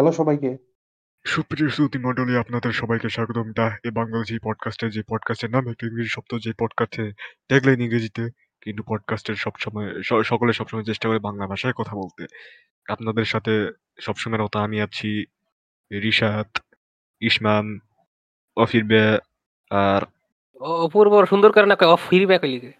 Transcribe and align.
Hello 0.00 0.12
সবাইকে। 0.12 0.56
সুপ্রিয় 1.24 1.70
শ্রোতী 1.70 1.98
মণ্ডলী 1.98 2.36
আপনাদের 2.36 2.72
সবাইকে 2.72 3.08
স্বাগতম। 3.08 3.52
দা 3.52 3.76
এ 3.84 3.90
বাংলাদেশী 3.90 4.38
পডকাস্টে 4.42 4.90
যে 4.90 5.02
পডকাস্টের 5.08 5.50
নাম 5.50 5.68
একটা 5.68 5.86
ইংরেজি 5.86 6.08
শব্দ 6.08 6.38
যে 6.38 6.52
পডকাস্টে 6.60 7.12
ট্যাগলাইন 7.48 7.80
ইংরেজিতে 7.80 8.30
কিন্তু 8.60 8.82
পডকাস্টের 8.86 9.34
সবসময় 9.34 10.02
সকলে 10.22 10.52
সবসময় 10.52 10.84
চেষ্টা 10.84 11.08
করে 11.08 11.18
বাংলা 11.18 11.46
ভাষায় 11.46 11.72
কথা 11.72 11.96
বলতে। 11.96 12.26
আপনাদের 12.92 13.24
সাথে 13.24 13.72
সবসময় 14.00 14.38
মতো 14.38 14.58
আমি 14.58 14.80
আছি 14.80 15.24
রিশাদ 15.92 16.58
ইসমাম 17.20 17.78
অফির 18.56 18.84
বে 18.84 19.18
আর 19.70 20.06
অপূর্ব 20.60 21.26
সুন্দর 21.26 21.52
করে 21.52 21.66
না 21.66 21.76
কয় 21.76 21.88
অফ 21.88 22.08
কইলি 22.08 22.72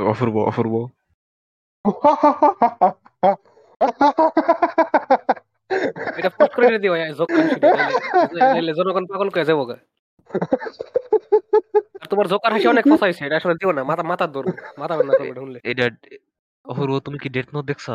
অপূর্ব 0.00 0.38
অপূর্ব। 0.38 0.88
এটা 6.12 6.30
পোস্ট 6.36 6.52
করে 6.56 6.78
দিও 6.82 6.94
নাইলে 6.94 7.12
নাইলে 8.48 8.72
জনগণ 8.78 9.04
পাগল 9.10 9.28
কয়ে 9.34 9.46
যাব 9.48 9.60
আর 11.96 12.06
তোমার 12.10 12.26
জোকার 12.32 12.52
হাসি 12.54 12.66
অনেক 12.68 12.84
ফসাইছে 12.92 13.22
এটা 13.26 13.36
আসলে 13.40 13.54
দিও 13.60 13.70
না 13.72 13.82
মাথা 13.90 14.04
মাথা 14.10 14.24
দৌড় 14.34 14.48
মাথা 14.78 14.94
না 14.98 15.02
করবে 15.10 15.28
এটা 15.30 15.40
শুনলে 15.40 15.58
এটা 15.70 15.84
অপূর্ব 16.66 16.92
তুমি 17.06 17.18
কি 17.22 17.28
ডেট 17.34 17.48
নোট 17.54 17.64
দেখছ? 17.70 17.86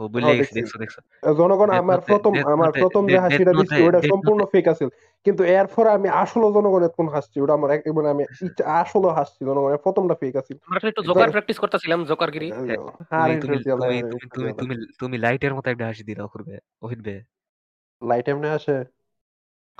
ও 0.00 0.08
বলে 0.08 0.24
হ্যাঁ, 0.24 0.36
গেছি 0.36 0.54
দেখছ। 0.54 0.72
দেখছ 0.76 0.96
জনগণ 1.36 1.70
আমার 1.70 2.00
প্রথম 2.00 2.32
আমার 2.46 2.70
প্রথম 2.72 3.02
যে 3.06 3.18
হাসিটা 3.18 3.52
দিচ্ছি 3.52 3.80
ওটা 3.82 4.00
সম্পূর্ণ 4.02 4.40
ফেক 4.44 4.68
আছিল। 4.68 4.88
কিন্তু 5.26 5.42
এরপর 5.44 5.86
আমি 5.86 6.08
আসলে 6.08 6.46
জনগণের 6.52 6.88
কোন 6.88 7.06
হাসছি 7.08 7.36
ওটা 7.40 7.54
আমার 7.54 7.70
এক- 7.70 7.92
মানে 7.92 8.08
আমি 8.10 8.22
আসলে 8.80 9.08
হাসছি 9.12 9.40
জনগণের 9.44 9.78
প্রথমটা 9.78 10.14
ফেক 10.14 10.34
আছিল। 10.36 10.56
আমরা 10.66 10.88
একটু 10.88 11.02
জোকার 11.02 11.30
প্র্যাকটিস 11.30 11.58
করতেছিলাম 11.58 12.04
জোকারগিরি 12.04 12.48
আরে 13.10 13.34
তুমি 13.40 13.56
তুমি 14.34 14.74
তুমি 14.98 15.18
লাইটের 15.18 15.54
মতো 15.54 15.66
একটা 15.70 15.84
হাসি 15.86 16.02
দিলা 16.04 16.22
অপূর্বে 16.24 16.54
অহিনবে 16.80 17.14
লাইট 18.02 18.28
এমনি 18.28 18.48
আসে। 18.48 18.99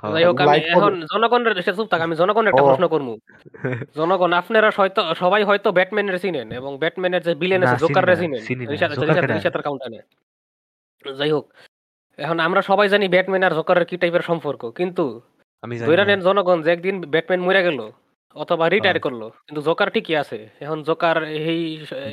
যাই 0.03 0.23
হোক 0.27 0.37
আমি 0.45 0.59
এখন 0.75 0.93
জনগণের 1.13 1.53
সে 1.65 1.71
চুপ 1.77 1.87
থাক 1.91 2.01
আমি 2.01 2.15
জনগণের 2.15 2.51
একটা 2.51 2.63
প্রশ্ন 2.67 2.85
করব। 2.87 3.07
জনগণ 3.95 4.31
আপনারা 4.33 4.69
হয়তো 4.77 5.01
সবাই 5.13 5.41
হয়তো 5.43 5.69
ব্যাটম্যানের 5.71 6.17
চিনেন 6.19 6.47
এবং 6.51 6.71
ব্যাটম্যানের 6.77 7.21
যে 7.21 7.33
বিলেন 7.35 7.61
আছে 7.63 7.77
জোকাররে 7.83 8.15
চিনেন। 8.15 8.41
কাউন্টারে 9.67 9.99
যাই 11.03 11.31
হোক 11.31 11.45
এখন 12.19 12.37
আমরা 12.39 12.61
সবাই 12.61 12.87
জানি 12.89 13.05
ব্যাটম্যান 13.07 13.43
আর 13.43 13.53
জোকারের 13.55 13.85
কি 13.85 13.95
টাইপের 13.97 14.21
সম্পর্ক 14.21 14.61
কিন্তু 14.71 15.05
আমি 15.63 15.75
জানি 15.77 15.91
নেন 16.09 16.21
জনগণ 16.21 16.57
যে 16.61 16.69
একদিন 16.71 16.95
ব্যাটম্যান 17.13 17.41
মরে 17.41 17.61
গেল 17.63 17.79
অথবা 18.35 18.65
রিটায়ার 18.65 18.95
হ্যাঁ। 18.95 19.05
করল 19.05 19.21
কিন্তু 19.47 19.61
জোকার 19.61 19.89
ঠিকই 19.89 20.15
আছে। 20.15 20.37
এখন 20.59 20.79
জোকার 20.83 21.17
এই 21.51 21.61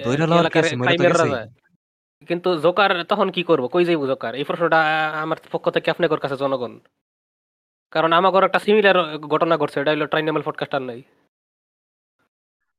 ধইরা 0.05 0.27
লওয়ার 0.27 0.47
কি 0.47 0.59
এলাকার 0.59 0.61
আছে? 0.61 0.75
মরে 0.77 0.89
তো 0.91 0.97
ক্রাইমের 0.99 1.13
গেছেই। 1.13 1.33
রাজা। 1.33 1.41
কিন্তু 2.29 2.49
জোকার 2.57 2.91
তখন 3.05 3.29
কি 3.31 3.43
করব? 3.43 3.65
কই 3.69 3.85
যাইব 3.85 4.03
জোকার 4.07 4.33
এই 4.35 4.45
প্রশ্নটা 4.45 4.81
আমার 5.25 5.39
পক্ষ 5.53 5.67
থেকে 5.71 5.89
আপনাদের 5.91 6.21
কাছে 6.21 6.37
জনগণ। 6.37 6.73
কারণ 7.91 8.13
আমার 8.13 8.45
একটা 8.45 8.59
সিমিলার 8.59 9.19
ঘটনা 9.19 9.57
ঘটছে 9.57 9.81
এটা 9.81 9.91
হলো 9.91 10.07
ট্রাইনামেল 10.07 10.43
পডকাস্টার 10.43 10.83
নাই 10.83 11.03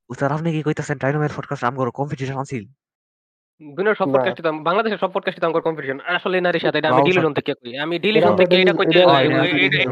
উস্তাদ 0.10 0.32
আপনি 0.32 0.52
কি 0.52 0.64
কইতাছেন 0.64 0.98
ট্রাইনোমের 0.98 1.30
পডকাস্ট 1.36 1.64
আমগো 1.64 1.92
কম্পিটিশন 1.92 2.38
আছিল 2.38 2.66
দুনিয়ার 3.76 3.96
সব 3.96 4.10
না। 4.10 4.20
পডকাস্ট 4.20 4.38
দিতাম 4.38 4.64
বাংলাদেশের 4.64 4.98
সব 4.98 5.12
পডকাস্ট 5.14 5.40
দিতাম 5.40 5.62
কম্পিটিশন 5.62 6.00
আসলে 6.00 6.42
নারী 6.42 6.60
সাথে 6.60 6.78
এটা 6.78 6.90
আমি 6.90 7.04
ডিলিশন 7.04 7.34
থেকে 7.34 7.54
কই। 7.54 7.78
আমি 7.78 8.00
ডিলিশন 8.00 8.36
থেকে 8.36 8.62
এটা 8.62 8.74
কইতে 8.74 9.06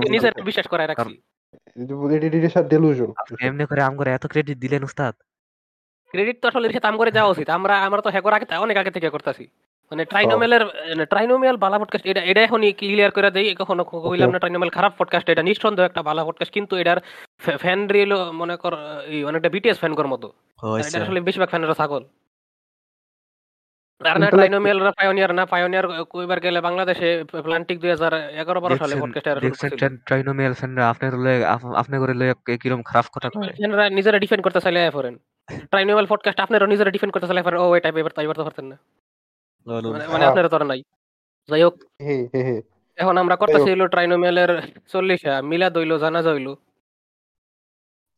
নিজের 0.09 0.43
বিশ্বাস 0.43 0.67
করায় 0.67 0.87
রাখছি। 0.87 1.21
ডেলুশন 2.69 3.13
এমনি 3.39 3.65
করে 3.65 3.81
আমগো 3.81 4.03
এত 4.03 4.27
ক্রেডিট 4.27 4.57
দিলেন 4.57 4.83
উস্তাদ? 4.83 5.15
ক্রেডিট 6.09 6.41
তো 6.41 6.47
আসলে 6.47 6.73
সাথে 6.73 6.87
আমগরে 6.87 7.11
যাওয়া 7.11 7.31
উচিত। 7.31 7.49
আমরা 7.49 7.85
আমরা 7.85 8.01
তো 8.01 8.09
হ্যাকর 8.09 8.33
আগে 8.33 8.57
অনেক 8.57 8.77
আগে 8.77 8.91
থেকে 8.91 9.09
করতেছি। 9.09 9.47
মানে 9.91 10.05
ট্রাইনোমেলের 10.05 10.63
ট্রাইনোমিয়াল 11.05 11.57
বালা 11.57 11.79
পডকাস্ট 11.79 12.05
এটা 12.05 12.21
এটা 12.21 12.41
এখনই 12.41 12.73
ক্লিয়ার 12.73 13.11
করে 13.11 13.31
দেই 13.31 13.55
কখনো 13.55 13.83
কইলাম 13.83 14.29
না 14.29 14.39
ট্রাইনোমেল 14.39 14.69
খারাপ 14.69 14.93
পডকাস্ট 14.97 15.29
এটা 15.29 15.43
নিঃসন্দেহ 15.43 15.85
একটা 15.85 16.01
ভালো 16.03 16.25
পডকাস্ট 16.25 16.53
কিন্তু 16.53 16.75
এটার 16.75 16.97
ফ্যান 17.57 17.87
রিল 17.87 18.31
মনে 18.31 18.57
কর 18.57 18.73
এই 19.07 19.23
অনেকটা 19.23 19.49
বিটিএস 19.49 19.77
ফ্যান 19.77 19.93
কর 19.95 20.07
মতো। 20.07 20.33
এটা 20.79 21.03
আসলে 21.03 21.21
বেশিরভাগ 21.21 21.49
ফ্যানেরা 21.49 21.73
ছাগল। 21.73 22.03
আর 24.01 24.05
না 24.05 24.13
Intellect- 24.13 24.29
ট্রাইনোমিয়াল 24.29 24.91
পায়োনিয়ার 24.91 25.33
না 25.33 25.45
পায়োনিয়ার 25.45 26.03
কইবার 26.03 26.39
গেলে 26.39 26.61
বাংলাদেশে 26.61 27.23
প্লান্টিক 27.43 27.79
দুই 27.79 27.89
হাজার 27.89 28.13
এগারো 28.13 28.61
বারো 28.61 28.77
সালে 28.77 28.95
দেখছেন 28.95 29.11
পডকাস্ট 29.11 29.41
দেখছেন 29.41 29.97
ট্রাইনোমিয়াল 29.97 30.53
ফ্যানরা 30.53 30.89
আপনার 30.89 31.13
লয়ে 31.13 31.45
আপনি 31.75 31.97
করে 31.97 32.13
লয়ে 32.13 32.57
কিরম 32.57 32.81
খারাপ 32.83 33.05
কথা 33.13 33.29
কয়? 33.29 33.47
ফ্যানরা 33.47 33.89
নিজেরা 33.89 34.19
ডিফেন্ড 34.19 34.43
করতে 34.43 34.61
চাইলে 34.61 34.91
ফরেন 34.91 35.17
ট্রাইনোমিয়াল 35.49 36.05
পডকাস্ট 36.09 36.39
আপনারা 36.39 36.67
নিজেরা 36.67 36.91
ডিফেন্ড 36.91 37.13
করতে 37.13 37.27
চাইলে 37.27 37.57
ও 37.57 37.75
এটা 37.75 37.89
এবার 37.89 38.11
তাই 38.11 38.25
এবার 38.25 38.35
তো 38.35 38.43
পারতেন 38.43 38.65
না। 38.65 38.77
মানে 39.67 39.87
মানে 39.89 40.05
হ্যাঁ। 40.13 40.29
আপনারা 40.29 40.49
তো 40.49 40.57
নাই। 40.63 40.81
যাই 41.49 41.61
হোক 41.63 41.75
হে 42.01 42.15
হে 42.33 42.41
হে। 42.43 42.57
এখন 42.97 43.15
আমরা 43.17 43.35
করতেছি 43.35 43.69
হলো 43.71 43.85
ট্রাইনোমিয়ালের 43.87 44.51
চল্লিশা 44.87 45.33
মিলাদ 45.41 45.73
হইল 45.77 45.93
জানাজা 45.97 46.31
হইল 46.33 46.49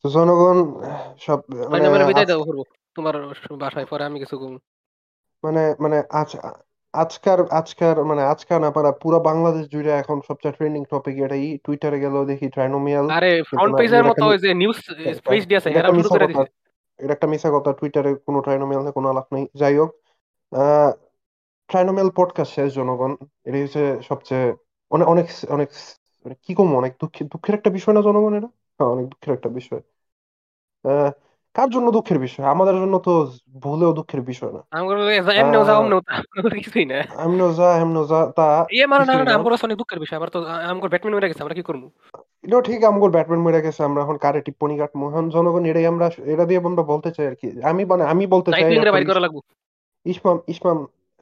জনগণ 0.03 0.57
সব 1.19 1.39
মানে 1.71 1.85
বিদায় 2.01 2.25
আজ- 2.25 2.29
দাও 2.29 2.41
করব। 2.43 2.61
তোমার 2.95 3.15
বাসায় 3.57 3.88
পরে 3.89 4.03
আমি 4.03 4.17
কিছু 4.19 4.35
মানে 5.43 5.61
মানে 5.79 5.97
আজ 6.11 6.29
আজকার 6.93 7.39
আজকার 7.51 7.95
মানে 8.03 8.21
আজকার 8.23 8.57
না 8.61 8.69
পারা 8.71 8.89
পুরো 9.01 9.17
বাংলাদেশ 9.19 9.63
জুড়ে 9.67 9.91
এখন 9.93 10.17
সবচেয়ে 10.27 10.53
ট্রেন্ডিং 10.53 10.83
টপিক 10.85 11.15
এটাই 11.25 11.57
টুইটারে 11.63 11.97
গেল 11.99 12.15
দেখি 12.25 12.47
ট্রাইনোমিয়াল 12.49 13.05
আরে 13.09 13.31
ফ্রন্ট 13.43 13.73
পেজের 13.77 14.03
মতো 14.03 14.23
ওই 14.25 14.38
যে 14.38 14.49
নিউজ 14.53 14.77
পেজ 15.25 15.41
দিয়েছে 15.47 15.67
হেরা 15.69 15.89
শুরু 15.89 15.97
মিছা 15.97 16.13
করে 16.13 16.27
দিছে। 16.27 16.45
এটা 16.99 17.13
একটা 17.13 17.27
মিছা 17.27 17.49
কথা 17.55 17.71
টুইটারে 17.73 18.11
কোনো 18.25 18.39
ট্রাইনোমিয়াল 18.41 18.83
কোনো 18.91 19.07
আলাপ 19.09 19.27
নেই। 19.33 19.45
যাই 19.55 19.75
হোক 19.77 19.91
আহ 21.69 21.74
ট্রাইনোমিয়াল 21.74 22.09
পডকাস্ট 22.16 22.52
শেষ 22.56 22.74
জনগণ। 22.74 23.12
এটা 23.44 23.57
হচ্ছে 23.57 24.02
সবচেয়ে 24.02 24.47
অনেক 24.91 25.07
অনেক 25.07 25.28
অনেক 25.50 25.69
মানে 26.25 26.35
কি 26.44 26.56
কম 26.56 26.75
অনেক 26.75 26.94
দুঃখের 27.02 27.28
দুঃখের 27.28 27.53
একটা 27.56 27.69
বিষয় 27.69 27.94
না 27.94 28.02
জনগণ 28.02 28.34
এটা? 28.34 28.50
হ্যাঁ 28.80 28.90
অনেক 28.90 29.06
দুঃখের 29.06 29.34
একটা 29.34 29.50
বিষয়। 29.50 29.81
কার 31.56 31.69
জন্য 31.69 31.91
দুঃখের 31.91 32.19
বিষয়? 32.19 32.46
আমাদের 32.46 32.74
জন্য 32.74 33.00
তো 33.00 33.13
ভুলেও 33.63 33.91
দুঃখের 33.94 34.22
বিষয় 34.22 34.52
না। 34.52 34.62
আমগো 34.72 34.94
এমনেও 35.41 35.63
যাও 35.66 35.81
তা 36.02 36.16
কিছুই 36.57 36.85
না। 36.85 36.97
এমনো 37.25 37.53
যা 37.53 37.68
এমনো 37.78 38.01
যা 38.06 38.19
তা 38.36 38.47
ইয়ে 38.72 38.86
মানে 38.88 39.03
না 39.06 39.13
না 39.13 39.24
না। 39.24 39.34
অনেক 39.63 39.78
দুঃখের 39.78 40.00
বিষয় 40.00 40.18
আমার 40.18 40.30
তো 40.30 40.40
আমগো 40.72 40.88
ব্যাটম্যান 40.88 41.16
মরে 41.16 41.30
গেছে 41.30 41.44
আমরা 41.44 41.56
কি 41.56 41.62
করব 41.62 41.84
এটাও 42.44 42.62
ঠিক 42.62 42.80
আমগোর 42.84 43.12
ব্যাটম্যান 43.12 43.41
মরে 43.41 43.62
গেছে 43.62 43.84
আমরা 43.84 44.01
এখন 44.01 44.18
কারে 44.18 44.41
টিপ্পনি 44.41 44.78
কাটবো 44.78 45.09
এখন 45.09 45.30
জনগণ 45.30 45.66
এটাই 45.66 45.86
আমরা 45.86 46.06
এটা 46.25 46.46
দিয়ে 46.46 46.59
আমরা 46.59 46.84
বলতে 46.84 47.12
চাই 47.12 47.28
আর 47.28 47.36
কি। 47.36 47.47
আমি 47.62 47.86
মানে 47.86 48.03
আমি 48.03 48.28
বলতে 48.28 48.51
চাই 48.51 48.72
ইসমাম 50.06 50.38
ইসমাম 50.47 50.78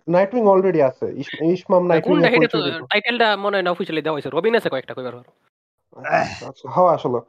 নাইটউইং 0.09 0.45
অলরেডি 0.47 0.81
আছে। 0.81 1.06
ইস- 1.16 1.44
ইসমাম 1.44 1.88
নাইটউইং 1.88 2.22
টাইটেলটা 2.90 3.35
মনে 3.35 3.57
হয় 3.57 3.62
না 3.62 3.72
অফিসিয়ালি 3.72 4.01
দেওয়া 4.01 4.16
হয়েছে। 4.16 4.29
রবিন 4.29 4.56
আছে 4.56 4.69
কয়েকটা 4.69 4.94
কইবার 4.94 5.16
হ্যাঁ 5.16 6.94
আসলে। 6.94 7.19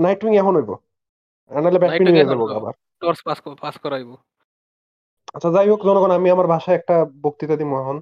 নাইটউইং 0.00 0.36
এখন 0.36 0.56
হইব। 0.56 0.70
নাহলে 0.70 1.78
Nightwing 1.78 2.10
হয়ে 2.10 2.20
এখন 2.20 2.30
যাব। 2.30 2.52
আবার। 2.52 2.72
টর্চ 3.00 3.22
পাস 3.22 3.40
পাস 3.60 3.78
করাইবো। 3.78 4.16
আচ্ছা 5.34 5.52
যাই 5.52 5.68
হোক 5.68 5.84
জনগণ 5.84 6.10
আমি 6.10 6.30
আমার 6.30 6.46
ভাষায় 6.46 6.76
একটা 6.76 7.06
বক্তৃতা 7.22 7.56
দিব 7.56 7.80
এখন। 7.80 8.00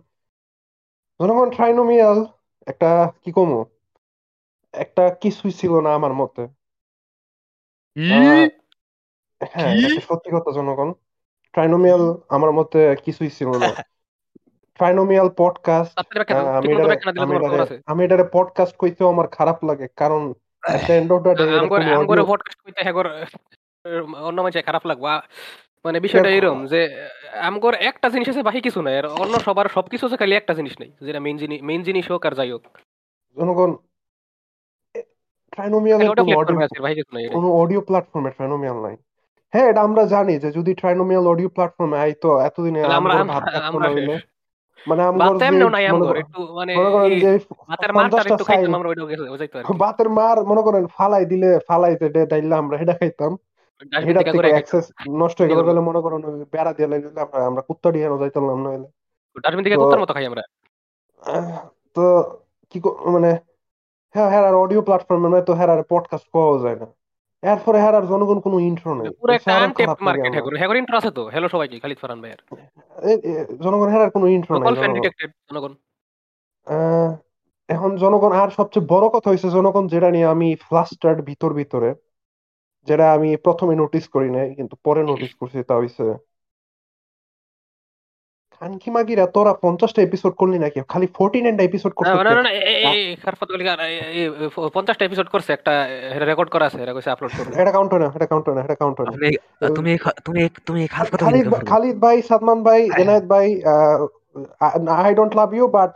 জনগণ 1.20 1.50
ট্রাইনোমিয়াল 1.50 2.24
একটা 2.66 3.12
কি 3.24 3.32
কমো? 3.32 3.66
একটা 4.72 5.10
কিছুই 5.10 5.50
ছিল 5.50 5.80
না 5.80 5.94
আমার 5.94 6.12
মতে। 6.12 6.42
হ্যাঁ 9.50 9.78
সত্যি 10.00 10.30
কথা 10.32 10.50
জনগণ। 10.52 10.92
ট্রাইনোমিয়াল 11.52 12.16
আমার 12.28 12.52
মতে 12.52 12.96
কিছুই 13.04 13.30
ছিল 13.30 13.48
না। 13.48 13.74
ট্রাইনোমিয়াল 14.78 15.28
পডকাস্ট 15.36 15.92
আমি 17.86 18.00
এটারে 18.04 18.24
পডকাস্ট 18.32 18.74
কইতেও 18.76 19.08
আমার 19.08 19.26
খারাপ 19.28 19.58
লাগে 19.64 19.86
কারণ 19.96 20.22
পডকাস্ট 22.28 22.58
কইতে 22.64 22.80
হেগর 22.84 23.06
অন্য 24.20 24.38
মানুষের 24.42 24.62
খারাপ 24.62 24.86
লাগবা। 24.86 25.12
মানে 25.84 26.00
বিষয়টা 26.00 26.30
এরকম 26.30 26.66
যে 26.66 26.80
আমগর 27.40 27.74
একটা 27.74 28.08
জিনিস 28.08 28.28
আছে 28.28 28.42
বাকি 28.42 28.60
কিছু 28.60 28.82
নাই। 28.82 28.98
আর 28.98 29.06
অন্য 29.06 29.34
সবার 29.40 29.66
সবকিছু 29.68 30.06
আছে 30.06 30.16
খালি 30.16 30.34
একটা 30.34 30.54
জিনিস 30.54 30.74
নেই 30.80 30.90
যেটা 31.00 31.20
মেইন 31.20 31.36
জিনিস 31.38 31.62
মেইন 31.62 31.82
জিনিস 31.82 32.10
হোক 32.10 32.26
আর 32.26 32.34
যাই 32.34 32.50
হোক। 32.52 32.64
জনগণ 33.36 33.70
ট্রাইনোমিয়ালের 35.52 36.10
ওটা 36.10 36.22
কোনো 37.32 37.48
অডিও। 37.52 37.80
প্ল্যাটফর্মে 37.80 38.30
ট্রাইনোমিয়াল 38.30 38.78
নাই। 38.82 38.96
হ্যাঁ 39.52 39.66
এটা 39.70 39.80
আমরা 39.80 40.02
জানি 40.04 40.34
যে 40.38 40.48
যদি 40.52 40.72
ট্রাইনোমিয়াল 40.74 41.24
অডিও 41.26 41.48
প্ল্যাটফর্মে 41.48 41.96
আইতো 41.98 42.28
এতদিনে 42.38 42.80
আমরা 42.98 43.14
মানে 44.86 45.10
মনে 45.10 45.38
ভাতের 49.78 50.08
মার 50.08 50.44
মনে 50.44 50.62
করেন 50.62 50.86
ফালাই 50.86 51.24
দিলে 51.24 51.58
ফালাইতে 51.68 52.54
আমরা 52.54 52.78
এটা 52.78 52.92
খাইতাম। 52.92 53.36
থেকে 54.02 54.48
অ্যাক্সেস 54.48 54.92
নষ্ট 55.10 55.40
হয়ে 55.40 55.48
গেল। 55.48 55.62
বলে 55.62 55.80
মনে 55.80 56.00
করেন 56.00 56.44
বেড়া 56.52 56.72
দিয়ে 56.72 56.88
লাইলে 56.88 57.20
আমরা 57.20 57.46
আমরা 57.46 57.62
কুত্তা 57.62 57.90
দিয়ে 57.90 58.18
যাইতাম 58.18 58.62
না 58.62 58.70
হইলে 58.70 58.88
ডাস্টবিন 59.42 59.64
থেকে 59.64 59.76
তো- 59.76 59.82
কুত্তার 59.82 60.00
মতো 60.00 60.14
খাই 60.14 60.26
আমরা। 60.26 60.42
আহ, 61.20 61.68
তো 61.94 62.22
কি 62.70 62.80
মানে 63.12 63.38
হ্যাঁ 64.14 64.28
হ্যাঁ 64.28 64.48
আর 64.48 64.54
অডিও 64.54 64.82
প্ল্যাটফর্মে 64.82 65.42
তো 65.42 65.54
হ্যাঁ 65.54 65.68
আর 65.68 65.82
পডকাস্ট 65.82 66.26
পাওয়া 66.32 66.62
যায় 66.62 66.76
না। 66.76 66.86
এরপরে 67.42 67.78
হ্যাঁ 67.82 67.94
আর 68.00 68.04
জনগণ 68.12 68.38
কোনো 68.46 68.56
ইন্ট্রো 68.68 68.90
নেই। 68.98 69.06
পুরো 69.20 69.32
একটা 69.38 69.52
আনটেপ 69.56 69.88
মার্কেট 70.06 70.30
হ্যাঁ 70.34 70.44
হেগর 70.62 70.76
ইন্ট্রো 70.82 70.96
আছে 71.00 71.10
তো। 71.18 71.22
হ্যালো 71.32 71.48
সবাইকে 71.54 71.76
খালিদ 71.84 71.98
ফারান 72.02 72.18
ভাইয়ের। 72.22 72.40
জনগণ 73.64 73.88
হ্যাঁ 73.92 74.02
আর 74.06 74.10
কোনো 74.16 74.26
ইন্ট্রো 74.36 74.54
নাই 74.54 74.74
ফ্যান। 74.80 74.92
ডিটেক্টেড 74.96 75.30
জনগণ। 75.48 75.72
এখন 77.68 77.90
জনগণ 78.02 78.32
আর 78.42 78.48
সবচেয়ে 78.58 78.88
বড় 78.92 79.06
কথা 79.14 79.28
হইছে 79.30 79.48
জনগণ 79.56 79.84
যেটা 79.94 80.08
নিয়ে 80.14 80.28
আমি 80.34 80.48
ফ্লাস্টার্ড 80.66 81.18
ভিতর 81.30 81.50
ভিতরে 81.60 81.90
যেটা 82.88 83.06
আমি 83.16 83.28
প্রথমে 83.46 83.74
নোটিস 83.82 84.04
করি 84.14 84.28
নাই 84.36 84.48
কিন্তু 84.58 84.74
পরে 84.86 85.00
নোটিস 85.10 85.32
করছি 85.40 85.58
তা 85.70 85.74
হইছে 85.80 86.04
খানকি 88.60 88.88
মাগিরা 88.90 89.24
তোরা 89.28 89.52
পঞ্চাশটা 89.62 90.00
এপিসোড 90.02 90.32
করলি 90.34 90.56
নাকি 90.58 90.78
খালি 90.88 91.06
ফোরটি 91.16 91.38
নাইনটা 91.40 91.64
এপিসোড 91.64 91.92
করতে 91.94 92.10
খারফত 93.24 93.48
এ- 93.54 94.40
পঞ্চাশটা 94.74 95.04
এপিসোড 95.04 95.28
করছে 95.28 95.50
একটা 95.52 95.72
রেকর্ড 96.22 96.50
করা 96.50 96.64
আছে 96.68 96.78
এটা 96.82 96.92
কইছে 96.92 97.10
আপলোড 97.10 97.32
করবে 97.38 97.52
এটা 97.62 97.72
কাউন্ট 97.72 97.90
হয় 97.92 98.02
না 98.02 98.08
এটা 98.16 98.26
কাউন্ট 98.26 98.46
না 98.50 98.62
এটা 98.62 98.76
কাউন্ট 98.76 98.96
না 99.00 99.12
তুমি 99.68 99.92
তুমি 100.26 100.42
তুমি 100.62 100.82
ভাই- 101.46 101.66
খালিদ 101.66 101.96
ভাই 102.00 102.16
সাদমান 102.22 102.58
ভাই 102.62 102.80
এনায়েত 103.02 103.24
ভাই 103.24 103.46
I 104.98 105.14
don't 105.14 105.32
love 105.36 105.54
you 105.54 105.64
but 105.68 105.92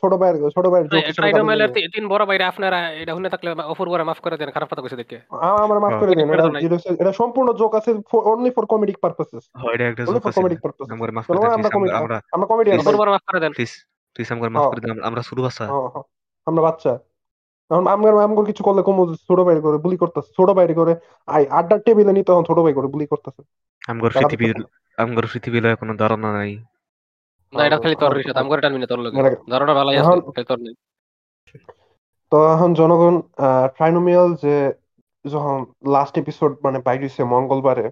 ছোট 0.00 0.12
ভাইয়ের 0.14 0.50
ছোট 0.50 0.66
ভাইয়ের 0.66 0.86
নিয়ে- 0.92 1.90
তিন 1.94 2.04
বড় 2.08 2.22
ভাইরা 2.26 2.48
আপনারা 2.48 2.78
এটা 2.92 3.12
শুনে 3.14 3.28
থাকলে 3.28 3.48
অপূর্বরে 3.62 4.04
মাফ 4.04 4.20
করে 4.20 4.36
দেন 4.36 4.50
খারাপ 4.50 4.68
কথা 4.72 4.82
কইছে 4.82 4.96
দেখে। 4.96 5.18
আমার 5.60 5.78
মাফ 5.80 5.90
হ্যাঁ। 5.90 6.00
করে 6.00 6.14
দেন 6.14 6.28
করে 6.28 6.76
এটা 7.00 7.12
সম্পূর্ণ 7.12 7.52
জোক 7.52 7.72
আছে 7.74 7.90
অনলি 8.12 8.50
ফর 8.50 8.64
কমেডিক 8.66 8.98
পারপাসেস 8.98 9.44
হয় 9.56 9.74
এটা 9.74 9.88
একটা 9.88 10.02
অনলি 10.02 10.14
জোক 10.14 10.22
ফর 10.22 10.28
আছে। 10.28 10.40
কমেডিক 10.40 10.60
পারপাসেস 10.60 10.92
আমরা 10.92 11.12
মাফ 11.12 11.26
করে 11.26 11.38
দেন 11.38 11.46
আমরা 11.46 11.56
please, 11.56 11.72
কমেডি 11.72 11.92
আমরা 11.94 12.20
আমরা 12.32 12.46
কমেডিয়ান 12.46 12.78
please, 12.78 12.88
ভাই 12.88 12.94
অপূর্বরে 12.94 13.10
মাফ 13.10 13.24
করে 13.30 13.40
দেন। 13.40 13.52
প্লিজ 13.52 13.72
প্লিজ 14.16 14.32
আমরা 14.32 14.48
মাফ 14.48 14.64
করে 14.64 14.80
দেন 14.80 14.90
আমরা- 14.90 15.06
আমরা 15.06 15.22
শুরু 15.22 15.42
বাসা 15.42 15.64
হ্যাঁ। 15.66 16.02
আমরা 16.46 16.62
বাচ্চা। 16.62 16.92
আমগর 17.70 18.22
আমগর 18.22 18.44
কিছু 18.44 18.64
করলে 18.64 18.82
কম 18.82 19.14
ছোট 19.14 19.40
ভাই 19.40 19.60
করে 19.60 19.78
বুলি 19.78 19.96
করতেছে 19.96 20.30
ছোট 20.36 20.50
ভাই 20.50 20.74
করে 20.74 20.92
আই 21.26 21.46
আড্ডার 21.50 21.80
টেবিলে 21.80 22.12
নি 22.12 22.22
তখন 22.22 22.44
ছোট 22.44 22.58
ভাই 22.58 22.72
করে 22.72 22.86
বুলি 22.86 23.06
করতেছে। 23.06 23.42
আমগর 23.88 24.10
পৃথিবীর 24.10 24.56
আমগর 24.98 25.24
পৃথিবীর 25.32 25.76
কোনো 25.76 25.92
ধারণা 25.96 26.32
নাই। 26.32 26.50
না 27.52 27.62
এটা 27.66 27.78
খালি 27.82 27.96
তোর 28.02 28.10
রিসাত 28.16 28.36
আমগরে 28.36 28.60
টানবি 28.62 28.78
না 28.78 28.86
তোর 28.86 29.00
লগে। 29.00 29.16
এটা- 29.20 29.40
ধারণা 29.52 29.72
ভালোই 29.74 29.96
আছে 30.00 30.10
খালি 30.28 30.44
তোর 30.44 30.58
নেই 30.60 30.74
তো 32.32 32.38
এখন 32.54 32.70
জনগণ 32.74 33.14
ট্রাইনোমিয়াল 33.76 34.28
যে 34.42 34.54
যখন 35.24 35.56
লাস্ট 35.88 36.14
এপিসোড 36.18 36.52
মানে 36.64 36.78
বাইর 36.86 37.00
হইছে 37.02 37.22
মঙ্গলবারে 37.32 37.86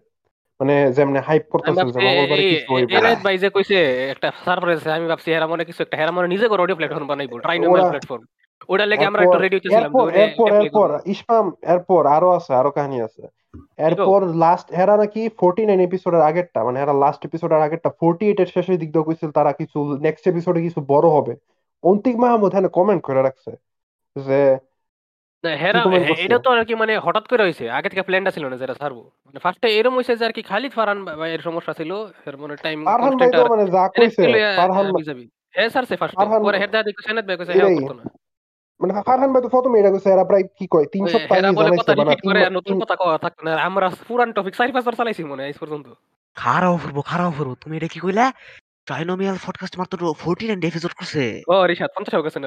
মানে 0.61 0.75
যেমনে 0.97 1.21
হাইপ 1.21 1.45
করতেছে 1.53 1.83
যে 1.87 2.01
মঙ্গলবারে 2.01 2.43
কিছু 2.53 2.71
হইব 2.73 2.89
এনায়েত 2.97 3.21
ভাই 3.27 3.37
যে 3.39 3.49
কইছে 3.51 3.77
একটা 4.15 4.29
সারপ্রাইজ 4.45 4.81
আমি 4.97 5.07
ভাবছি 5.07 5.29
হেরা 5.31 5.47
মনে 5.47 5.65
কিছু 5.65 5.81
একটা 5.83 5.97
হেরা 5.97 6.13
মনে 6.13 6.29
নিজে 6.29 6.47
করে 6.49 6.61
অডিও 6.63 6.79
প্ল্যাটফর্ম 6.79 7.07
বানাইবো 7.07 7.35
ট্রাইনোমেল 7.39 7.73
ওরা- 7.75 7.91
প্ল্যাটফর্ম 7.91 8.25
ওটা 8.69 8.85
লেগে 8.87 9.05
আমরা 9.07 9.23
একটু 9.25 9.39
রেডি 9.39 9.55
হইতেছিলাম 9.57 9.91
এরপর 10.17 10.49
এরপর 10.61 10.89
ইসমাম 11.07 11.45
এরপর 11.65 12.03
আরও 12.17 12.29
আছে 12.33 12.53
আরও 12.55 12.71
কাহিনী 12.71 12.99
আছে। 13.01 13.23
এরপর 13.79 14.21
লাস্ট 14.37 14.69
হেরা 14.75 14.95
নাকি 14.97 15.23
ফোর্টি 15.39 15.63
নাইন 15.67 15.81
এপিসোডের 15.81 16.21
আগেরটা 16.21 16.61
মানে 16.65 16.77
হেরা 16.79 16.95
লাস্ট 16.95 17.21
এপিসোডের 17.25 17.61
আগেরটা 17.63 17.91
ফোর্টি 18.01 18.25
এইট 18.27 18.39
এর 18.41 18.49
শেষের 18.55 18.77
দিক 18.79 18.91
দিয়ে 18.93 19.07
কইছিল 19.09 19.31
তারা 19.31 19.51
কিছু 19.53 19.79
নেক্সট 20.01 20.25
এপিসোডে 20.27 20.61
কিছু 20.63 20.81
বড় 20.89 21.07
হবে। 21.09 21.33
অন্তিক 21.85 22.17
মাহমুদ 22.17 22.51
হ্যাঁ 22.53 22.71
কমেন্ট 22.73 23.03
করে 23.03 23.21
রাখছে 23.23 23.51
যে 24.17 24.41
হেরা 25.45 25.81
এটা 26.25 26.39
তো 26.39 26.49
আর 26.51 26.61
কি 26.65 26.75
মানে 26.75 26.93
হঠাৎ 26.99 27.25
করে 27.29 27.43
হইছে 27.45 27.65
আগে 27.71 27.89
থেকে 27.89 28.03
প্ল্যানটা 28.03 28.31
ছিল 28.31 28.45
না 28.49 28.57
যেটা 28.57 28.75
ছাড়বো। 28.75 29.03
মানে 29.27 29.39
ফার্স্টে 29.45 29.69
এরকম 29.79 29.95
হইছে 29.97 30.13
যে 30.17 30.25
আর 30.25 30.33
কি 30.33 30.43
খালিদ 30.43 30.73
ফারহান 30.73 30.99
ভাইয়ের 31.21 31.43
সমস্যা 31.43 31.73
ছিল 31.73 31.91
এর 32.29 32.35
মানে 32.37 32.55
টাইম 32.57 32.79
ফারহান 32.85 33.15
ভাই 33.21 33.29
তো 33.33 33.43
মানে 33.55 33.65
যা 33.67 33.85
কইছে 33.89 34.23
ফারহান 34.61 34.87
হ্যাঁ 35.55 35.69
স্যার 35.69 35.85
সে 35.91 35.95
ফার্স্টে 35.97 36.25
পরে 36.47 36.59
ভাই 37.29 37.37
কইছে 37.39 37.53
হ্যাঁ। 37.53 37.77
করতো 37.79 37.95
না। 37.95 38.05
মানে 38.81 38.93
ফারহান 39.07 39.31
ভাই 39.33 39.43
তো 39.43 39.49
প্রথমে 39.49 39.79
এটা 39.79 39.91
কইছে 39.91 40.09
এরা 40.11 40.25
প্রায় 40.25 40.45
কি 40.59 40.67
কয়? 40.71 40.87
তিন 40.93 41.03
সপ্তাহ 41.07 41.37
আগে 41.39 41.51
বলে 41.51 41.69
জানাইছে 41.69 41.81
কথা 41.81 41.95
বানা 41.95 42.11
রিপিট 42.11 42.23
তিন 42.23 42.31
করে 42.31 42.41
নতুন 42.51 42.75
কথা 42.81 42.95
কওয়া 42.97 43.19
থাকতো 43.19 43.41
না 43.45 43.53
আমরা 43.63 43.87
পুরান 44.09 44.33
টপিক 44.33 44.55
চারি 44.55 44.73
পাঁচবার 44.73 44.95
চালাইছি 44.95 45.25
মনে 45.25 45.43
হয় 45.43 45.55
পর্যন্ত। 45.61 45.87
খারাপ 46.37 46.75
ফুরবো 46.81 47.01
খারাপ 47.03 47.31
ফুরবো 47.33 47.55
তুমি 47.55 47.75
এটা 47.77 47.89
কি 47.89 47.99
কইলা? 48.01 48.27
ট্রাইনোমিয়াল 48.87 49.37
পডকাস্ট 49.47 49.75
মাত্র 49.79 49.99
49 50.15 50.65
এপিসোড 50.65 50.93
করছে। 50.93 51.43
ও 51.49 51.55
রিশাদ 51.67 51.91
পঞ্চাশ 51.97 52.15
হয়ে 52.15 52.23
গেছে 52.23 52.39
না। 52.39 52.47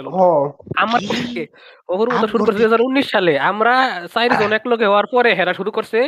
আমার 0.76 1.00
কি? 1.00 1.48
ওর 1.90 2.08
মতো 2.10 2.28
শুরু 2.28 2.44
আমগর 2.44 2.46
করছে 2.46 2.58
দুই 2.58 2.64
হাজার 2.64 2.82
উনিশ 2.82 3.08
সালে 3.12 3.34
আমরা 3.40 3.74
চারি 4.08 4.36
জন 4.38 4.54
এক 4.54 4.66
লগে 4.68 4.86
হওয়ার 4.86 5.08
পরে 5.08 5.30
হেরা 5.36 5.54
শুরু 5.54 5.72
করছে 5.72 6.00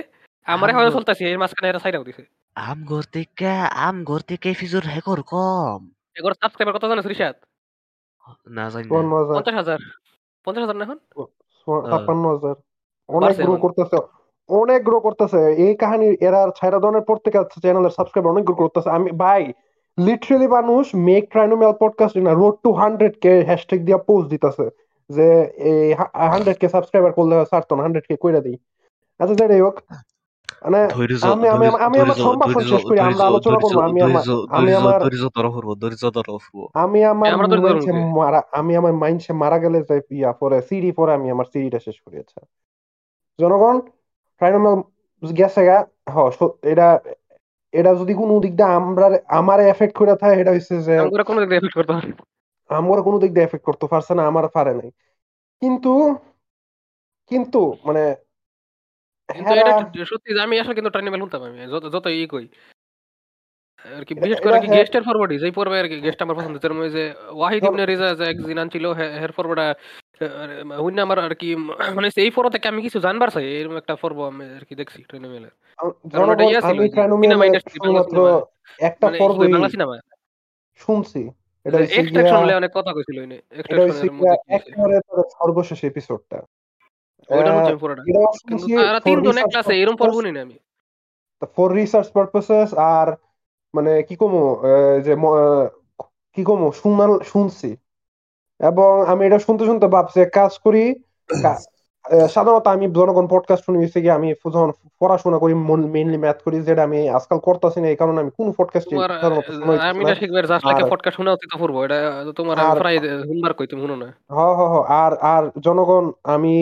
আমরা 0.48 0.74
হয়তো 0.74 0.92
চলতেছি 0.92 1.26
এর 1.26 1.38
মাঝখানে 1.38 1.68
হেরা 1.68 1.80
সাইডাও 1.80 2.04
দিছে। 2.04 2.24
আম 2.56 2.80
ঘর 2.86 3.04
থেকে 3.04 3.50
আম 3.88 4.04
ঘর 4.04 4.20
থেকে 4.20 4.50
এপিসোড 4.50 4.86
হেকর 4.86 5.22
কম। 5.24 5.80
এগুলো 6.16 6.34
সাবস্ক্রাইবার 6.42 6.76
কত 6.76 6.86
জানিস 6.86 7.06
রিশাদ? 7.06 7.36
না 8.48 8.70
জানি 8.70 8.86
চুয়ান্ন 8.88 9.12
না 9.48 9.52
হাজার। 9.56 9.80
পঞ্চাশ 10.46 10.62
হাজার 10.64 10.78
না 10.80 10.84
এখন? 10.88 11.00
ছাপ্পান্ন 11.92 12.24
হাজার। 12.34 12.56
অনেক 13.10 13.36
গ্রো 13.46 13.56
করতেছে 13.66 13.98
অনেক 14.50 14.80
গ্রো 14.88 14.98
করতেছে। 15.06 15.40
এই 15.66 15.74
কাহিনী 15.82 16.08
এরা 16.28 16.42
ছাইরা 16.58 16.80
ধরনের 16.84 17.06
পর 17.10 17.18
থেকে 17.26 17.38
চ্যানেলের 17.64 17.96
সাবস্ক্রাইবার 17.98 18.34
অনেক 18.36 18.44
গ্রো 18.48 18.56
করতেছে। 18.62 18.90
আমি 18.98 19.10
ভাই 19.24 19.42
লিটারেলি 19.98 20.48
মানুষ 20.58 20.86
মেক 21.10 21.24
ট্রাইনোমিয়াল 21.34 21.74
পডকাস্ট 21.84 22.16
না 22.28 22.32
road 22.42 22.56
to 22.64 22.70
hundred 22.82 23.14
K 23.24 23.32
hashtag 23.50 23.80
দিয়া 23.88 24.00
পোস্ট 24.08 24.28
দিতেছে। 24.34 24.66
যে 25.10 25.28
এই 25.70 25.82
হান্ড্রেড 26.34 26.58
কে 26.62 26.68
সাবস্ক্রাইবার 26.76 27.12
করলে 27.18 27.36
সারতো 27.52 27.74
না 27.76 27.82
হান্ড্রেড 27.86 28.06
কে 28.10 28.16
কইরা 28.24 28.42
দিই। 28.46 28.58
আচ্ছা 29.20 29.36
যাই 29.40 29.62
হোক। 29.66 29.76
মানে 30.64 30.80
আমি 31.28 31.46
আমি 31.56 31.66
আমি 31.86 31.98
আমার 32.00 32.18
সম্ভাষণ 32.26 32.62
শেষ 32.72 32.84
করি 32.84 33.00
আমরা 33.02 33.24
আলোচনা 33.30 33.58
করব 33.64 33.78
আমি 33.88 34.00
আমার 34.02 34.24
আমি 34.58 34.72
আমার 34.80 35.00
ধৈর্য 35.04 35.26
ধরো 35.36 35.50
ফুরবো, 35.56 35.74
ধৈর্য 35.82 36.04
ধরো। 36.18 36.34
আমি 36.84 37.00
আমার? 37.06 37.32
মারা 38.18 38.40
আমি 38.60 38.72
আমার 38.80 38.94
মাইন্ডসে 39.04 39.34
মারা 39.44 39.58
গেলে 39.64 39.80
যাই 39.84 40.00
ইয়া 40.14 40.32
পরে 40.42 40.58
সিডি 40.70 40.92
পরে 41.00 41.12
আমি 41.14 41.28
আমার 41.30 41.48
সিডিটা 41.54 41.80
শেষ 41.88 41.98
করি 42.04 42.16
আচ্ছা 42.24 42.40
জনগণ 43.40 43.76
ট্রাইনোমাল 44.42 44.78
গেছে 45.24 45.62
গা 45.64 45.78
হ 46.08 46.18
এটা 46.72 46.88
এটা 47.74 47.92
যদি 48.02 48.14
কোনো 48.14 48.34
দিক 48.44 48.54
দিয়ে 48.54 48.72
আমরা 48.80 49.08
আমার 49.40 49.60
এফেক্ট 49.66 49.96
করে 50.00 50.14
থাকে 50.22 50.36
এটা 50.42 50.52
হচ্ছে 50.56 50.76
যে 50.88 50.94
আমরা 51.04 51.24
কোনো 51.30 51.38
দিক 51.42 51.50
দিয়ে 51.50 51.60
এফেক্ট 51.62 51.76
করতে 51.78 51.94
আমার 52.70 53.00
কোনো 53.08 53.18
দিক 53.24 53.32
দিয়ে 53.34 53.46
এফেক্ট 53.48 53.66
করতে 53.70 53.86
পারছে 53.92 54.12
না 54.14 54.24
আমার 54.32 54.46
পারে 54.56 54.74
নাই 54.80 54.90
কিন্তু 55.62 55.92
কিন্তু 57.32 57.58
মানে 57.88 58.04
কিন্তু 59.30 59.52
এটা 59.52 59.72
হেরা- 59.72 60.06
সত্যি 60.06 60.30
যে 60.30 60.42
আমি 60.42 60.56
আসলে 60.60 60.76
কিন্তু 60.76 60.92
শুনতাম 61.22 61.42
আমি 61.48 61.58
যত 61.74 61.86
যত 61.88 62.06
ই 62.16 62.26
কই। 62.30 62.46
আর 63.86 64.04
কি 64.08 64.14
বিশেষ 64.18 64.40
করে 64.40 64.50
এটা 64.50 64.60
কি 64.60 64.68
হ্যাঁ- 64.68 64.78
গেস্টের 64.78 65.04
ফরওয়ার্ড 65.04 65.32
যেই 65.38 65.54
পর্বে 65.54 65.78
আর 65.80 65.88
কি 65.88 65.98
গেস্ট 66.00 66.20
আমার 66.22 66.36
পছন্দ 66.40 66.56
ওই 66.78 66.90
যে 66.90 67.04
ওয়াহিদ 67.32 67.62
ধর- 67.62 67.70
ইবনে 67.70 67.84
রিজা 67.84 68.08
যে 68.14 68.26
একদিন 68.26 68.58
আনছিল 68.60 68.86
হে- 68.94 69.14
হের 69.22 69.32
ফরওয়ার্ডা 69.32 69.68
হুইনা 70.78 71.02
আমার 71.02 71.20
আর 71.22 71.34
কি 71.36 71.50
মানে 71.96 72.08
এই 72.18 72.32
থেকে 72.54 72.66
আমি 72.68 72.82
কিছু 72.82 72.98
জানবার 73.00 73.30
চাই 73.30 73.46
এরকম 73.54 73.78
একটা 73.78 73.94
পর্ব 73.96 74.18
আমি 74.30 74.44
আর 74.58 74.64
কি 74.68 74.74
দেখছি 74.76 75.00
ট্রাইনেবেলের 75.04 75.54
কারণ 75.80 76.28
ওটা 76.28 76.34
জনগণ 76.40 76.46
ইয়া 76.46 76.62
ছিল 76.62 76.70
আমি 76.70 76.80
ওই 76.80 76.88
যে 76.88 76.96
ট্রাইনোমিয়ালে 76.96 77.28
সিনেমা 77.30 77.46
ইন্ডাস্ট্রি 77.48 77.78
বাংলা 77.78 78.02
শুধুমাত্র 78.02 78.16
সিনেমা 78.16 78.34
একটা 78.80 79.06
মানে 79.06 79.18
পর্বই 79.22 79.48
বাংলা 79.48 79.70
সিনেমা 79.70 79.96
শুনছি। 80.82 81.22
এটা 81.66 81.78
হচ্ছে 81.78 81.96
এক্সট্রাকশন 81.98 82.38
অনেক 82.56 82.72
কথা 82.74 82.92
কইছিল 82.96 83.18
ওই 83.20 83.28
এটা 83.52 83.72
হচ্ছে 83.76 84.00
এক্সট্রাকশনের 84.00 84.14
গিয়া 84.14 84.34
মধ্যে 84.34 84.46
কি। 84.46 84.54
একেবারে 84.58 84.96
সর্বশেষ 85.36 85.80
এপিসোডটা 85.84 86.38
ওইটা 87.30 87.52
হচ্ছে 87.56 87.76
পুরোটা। 87.76 88.02
কিন্তু 88.48 88.66
তারা 88.86 89.00
তিনজন 89.00 89.36
এক 89.38 89.46
ক্লাসে 89.46 89.74
এরকম 89.74 89.96
purposes- 89.96 90.26
পর্ব 90.26 90.42
আমি। 90.42 90.56
ফর 91.56 91.70
রিসার্চ 91.72 92.08
পারপাসেস 92.08 92.70
আর 92.94 93.08
মানে 93.74 94.04
কি 94.04 94.16
কমু 94.16 94.42
যে 95.04 95.14
কি 96.38 96.44
কমু 96.44 96.72
শুনাল 96.72 97.20
শুনছি। 97.24 97.70
এবং 98.60 99.06
আমি 99.08 99.26
এটা 99.26 99.40
শুনতে 99.40 99.66
শুনতে 99.66 99.88
ভাবছি 99.88 100.20
কাজ 100.34 100.60
করি 100.60 100.84
সাধারণত 102.30 102.68
আমি 102.68 102.86
জনগণ 102.92 103.28
পডকাস্ট 103.28 103.64
শুনে 103.66 103.80
গেছি 103.80 104.10
আমি 104.10 104.28
যখন 104.54 104.72
পড়াশোনা 105.00 105.38
করি 105.38 105.54
মেইনলি 105.88 106.18
ম্যাথ 106.18 106.40
করি 106.44 106.58
যেটা 106.62 106.84
আমি 106.84 107.10
আজকাল 107.10 107.40
করতেছি 107.40 107.82
না 107.82 107.88
এই 107.88 107.96
কারণে 107.96 108.20
আমি 108.20 108.32
কোন 108.38 108.48
পডকাস্ট 108.58 108.88
আমি 109.82 110.00
এটা 110.02 110.16
শিখবার 110.16 110.46
জাস্ট 110.48 110.64
লাগে 110.68 110.84
পডকাস্ট 110.90 111.16
শোনা 111.18 111.32
উচিত 111.32 111.52
পূর্ব 111.60 111.76
এটা 111.84 111.98
তোমার 112.36 112.56
আমি 112.60 112.80
প্রায় 112.80 112.98
কই 113.54 113.68
তুমি 113.68 113.82
শুনো 113.82 113.96
না। 113.96 114.08
হ 114.32 114.38
হ 114.54 114.62
হ 114.74 114.76
আর 114.96 115.14
আর 115.34 115.44
জনগণ 115.60 116.12
আমি 116.24 116.56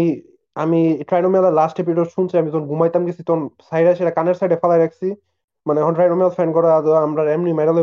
আমি 0.56 1.04
ট্রাইনোমিয়ালের 1.08 1.54
লাস্ট 1.54 1.80
এপিসোড 1.80 2.08
শুনছি 2.08 2.38
আমি 2.38 2.50
যখন 2.50 2.66
ঘুমাইতাম 2.68 3.06
গেছি 3.06 3.24
তখন 3.24 3.50
সাইডে 3.70 3.96
সেটা 3.96 4.12
কানের 4.12 4.34
সাইডে 4.34 4.56
ফেলাই 4.56 4.80
রাখছি। 4.80 5.08
মানে 5.66 5.82
এখন 5.82 5.94
ট্রাইনোমিয়াল 5.94 6.32
ফ্যান 6.32 6.52
করা 6.54 6.78
আদৌ 6.78 6.92
আমরা 6.98 7.34
এমনি 7.34 7.54
মেরা 7.54 7.74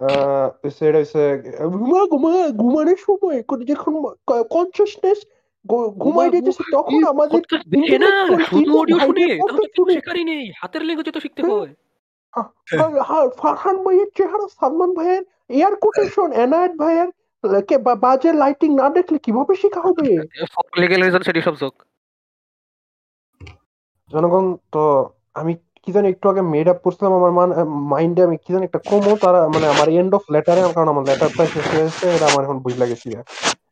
আহ 0.00 0.68
সেটা 0.70 0.98
হচ্ছে 0.98 1.22
ঘুমা 1.74 2.00
ঘুমা 2.06 2.32
ঘুমানোর 2.56 2.96
সময় 2.96 3.42
কোন- 3.42 3.66
যখন 3.66 3.92
কনসিয়াসনেস 4.50 5.18
ঘুমাই 5.98 6.28
তখন 6.72 7.04
আমাদের 7.04 7.40
দেখে 7.68 7.98
না 7.98 8.10
শুধু 8.50 8.72
অডিও 8.78 8.98
শুনে 8.98 9.24
তাহলে 9.40 9.62
কিছু 9.64 9.82
শেখারই 9.90 10.24
নেই 10.24 10.44
হাতের 10.62 10.82
ল্যাঙ্গুয়েজ 10.82 11.14
তো 11.14 11.20
শিখতে 11.20 11.40
হ্যাঁ। 11.42 11.52
হয় 11.52 11.72
ফারহান 13.36 13.76
ভাইয়ের 13.84 14.08
চেহারা 14.16 14.46
সালমান 14.50 14.90
ভাইয়ের 14.94 15.22
এয়ার 15.48 15.76
কোটেশন 15.76 16.28
এনায়েত 16.32 16.72
ভাইয়ের 16.78 17.08
বাজে 17.96 18.30
লাইটিং 18.32 18.70
না 18.74 18.86
দেখলে 18.88 19.18
কীভাবে 19.18 19.54
শেখা 19.54 19.80
হবে? 19.80 20.06
লিগেল 20.76 21.00
রিজন 21.02 21.22
সেটি 21.22 21.40
সব 21.40 21.54
যোগ 21.56 21.72
জনগণ 24.10 24.44
তো 24.72 24.82
আমি 25.34 25.52
কি 25.84 25.90
জানি 25.92 26.06
একটু 26.08 26.26
আগে 26.28 26.42
মেড 26.52 26.66
আপ 26.68 26.78
করছিলাম 26.84 27.12
আমার 27.20 27.32
মাইন্ডে 27.90 28.20
আমি 28.22 28.36
কি 28.36 28.50
জানি 28.54 28.64
একটা 28.66 28.80
কমো 28.86 29.12
তারা 29.22 29.40
মানে 29.54 29.66
আমার 29.68 29.88
এন্ড 29.92 30.12
অফ 30.14 30.24
লেটারে 30.34 30.60
কারণ 30.74 30.88
আমার 30.88 31.04
লেটার 31.08 31.30
প্রায় 31.32 31.50
শেষ 31.54 31.66
হয়ে 31.66 31.84
গেছে 31.84 32.04
এটা 32.16 32.26
আমার 32.26 32.42
এখন 32.44 32.58
বুঝ 32.64 32.74
লাগেছি 32.78 33.08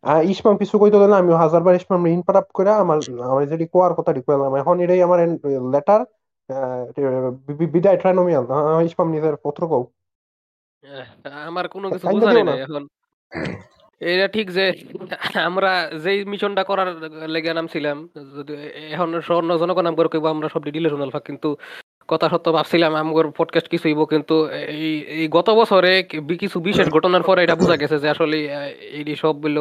আহ 0.05 0.21
ইসমাম 0.33 0.55
কিছু 0.57 0.75
কইতে 0.79 0.99
দিলে 0.99 1.17
আমি 1.17 1.31
হাজারবার 1.43 1.73
ইসমাম 1.75 2.03
ইনপার 2.09 2.37
আপ 2.37 2.49
করে 2.55 2.71
আমার 2.83 2.99
আমার 3.25 3.43
যেটি 3.50 3.64
কোয়ার 3.73 3.93
কথা 3.99 4.11
কইলাম 4.19 4.53
এখন 4.61 4.76
এটাই 4.85 5.00
আমার 5.03 5.19
লেটার 5.73 6.00
বিদায় 7.75 7.99
ট্রাইনোমিয়াল 7.99 8.45
ইসমাম 8.88 9.09
নিজের 9.11 9.35
পত্র 9.45 9.62
কও। 9.69 9.83
আমার 11.49 11.64
কোনো 11.69 11.87
কিছু 11.88 12.07
বোঝা 12.14 12.31
নেই 12.37 12.45
এখন। 12.67 12.83
এটা 14.01 14.27
ঠিক 14.37 14.47
যে 14.57 14.65
আমরা 15.49 15.71
যেই 16.05 16.19
মিশনটা 16.33 16.63
করার 16.71 16.89
লেগে 17.35 17.53
নামছিলাম, 17.59 17.99
যদি 18.37 18.53
এখন 18.95 19.09
স্বর্ণ 19.29 19.51
জনগণ 19.63 19.87
আমগর 19.91 20.09
কইব, 20.13 20.25
আমরা 20.35 20.49
সব 20.55 20.63
ডিলেশনাল 20.67 21.11
ফাঁক, 21.15 21.25
কিন্তু 21.31 21.49
কথা 22.13 22.27
সত্য 22.33 22.47
ভাবছিলাম, 22.57 22.93
আমগর 23.03 23.27
পডকাস্ট 23.39 23.69
কিছু 23.73 23.85
হইব, 23.89 24.01
কিন্তু 24.13 24.35
এই 24.75 24.93
এই 25.21 25.27
গত 25.37 25.49
বছরে 25.61 25.93
কিছু 26.43 26.57
বিশেষ 26.69 26.87
ঘটনার 26.97 27.25
পরে 27.29 27.41
এটা 27.43 27.57
বোঝা 27.61 27.77
গেছে 27.83 27.97
যে 28.03 28.09
আসলে 28.15 28.37
এই 28.99 29.17
সব 29.23 29.35
বলল 29.45 29.59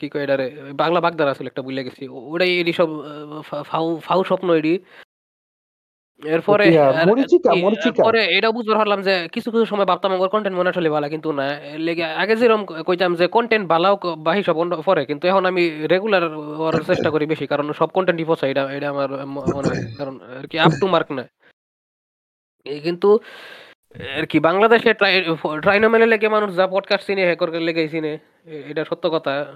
কি 0.00 0.06
কয় 0.12 0.24
এটারে, 0.26 0.46
বাংলা 0.82 1.00
বাগদার 1.04 1.32
আসলে 1.34 1.48
একটা 1.50 1.62
বুঝলে 1.66 1.82
গেছি 1.86 2.02
ওটাই 2.32 2.52
এডি 2.60 2.72
সব 2.80 2.88
ফাউ 3.70 3.86
ফাউ 4.06 4.20
স্বপ্ন 4.30 4.48
এডি। 4.60 4.74
এরপরে 6.22 6.64
মরিচিকা 7.08 7.50
মরিচিকা। 7.54 8.02
পরে 8.04 8.22
এটা 8.36 8.50
বুঝতে 8.50 8.74
পারলাম 8.74 9.02
যে 9.02 9.28
কিছু 9.32 9.50
কিছু 9.50 9.64
সময় 9.64 9.84
ভাবতাম 9.84 10.12
আমার 10.12 10.28
কন্টেন্ট 10.28 10.58
মনে 10.58 10.90
ভালো 10.90 11.08
কিন্তু 11.08 11.32
না। 11.32 11.46
লেগে 11.76 12.04
আগে 12.04 12.36
যেরকম 12.36 12.66
কইতাম 12.66 13.14
যে 13.14 13.26
কন্টেন্ট 13.26 13.68
ভালো 13.68 13.96
বাহি 14.16 14.42
সব 14.42 14.56
অন্য 14.58 14.82
পরে 14.82 15.04
কিন্তু 15.04 15.28
এখন 15.28 15.46
আমি 15.46 15.86
রেগুলার 15.92 16.28
হওয়ার 16.58 16.82
চেষ্টা 16.82 17.10
করি 17.10 17.26
বেশি 17.26 17.46
কারণ 17.46 17.72
সব 17.72 17.86
কন্টেন্টই 17.86 18.26
এটা 18.50 18.62
এটা 18.72 18.88
আমার 18.88 19.26
মনে 19.26 19.68
হয়। 19.68 19.94
কারণ 19.98 20.20
আর 20.40 20.46
কি 20.46 20.58
আপ 20.58 20.72
টু 20.80 20.86
মার্ক 20.86 21.12
না। 21.12 21.24
কিন্তু 22.82 23.18
আর 24.18 24.26
কি 24.26 24.40
বাংলাদেশে 24.40 24.94
ট্রাইনোমেলে 25.62 26.06
লেগে 26.06 26.28
মানুষ 26.28 26.56
যা 26.56 26.66
পডকাস্ট 26.66 27.06
চিনে 27.06 27.24
হ্যাকর 27.24 27.48
লেগে 27.54 27.88
চিনে 27.88 28.18
এটা 28.70 28.84
সত্য 28.84 29.10
কথা। 29.10 29.46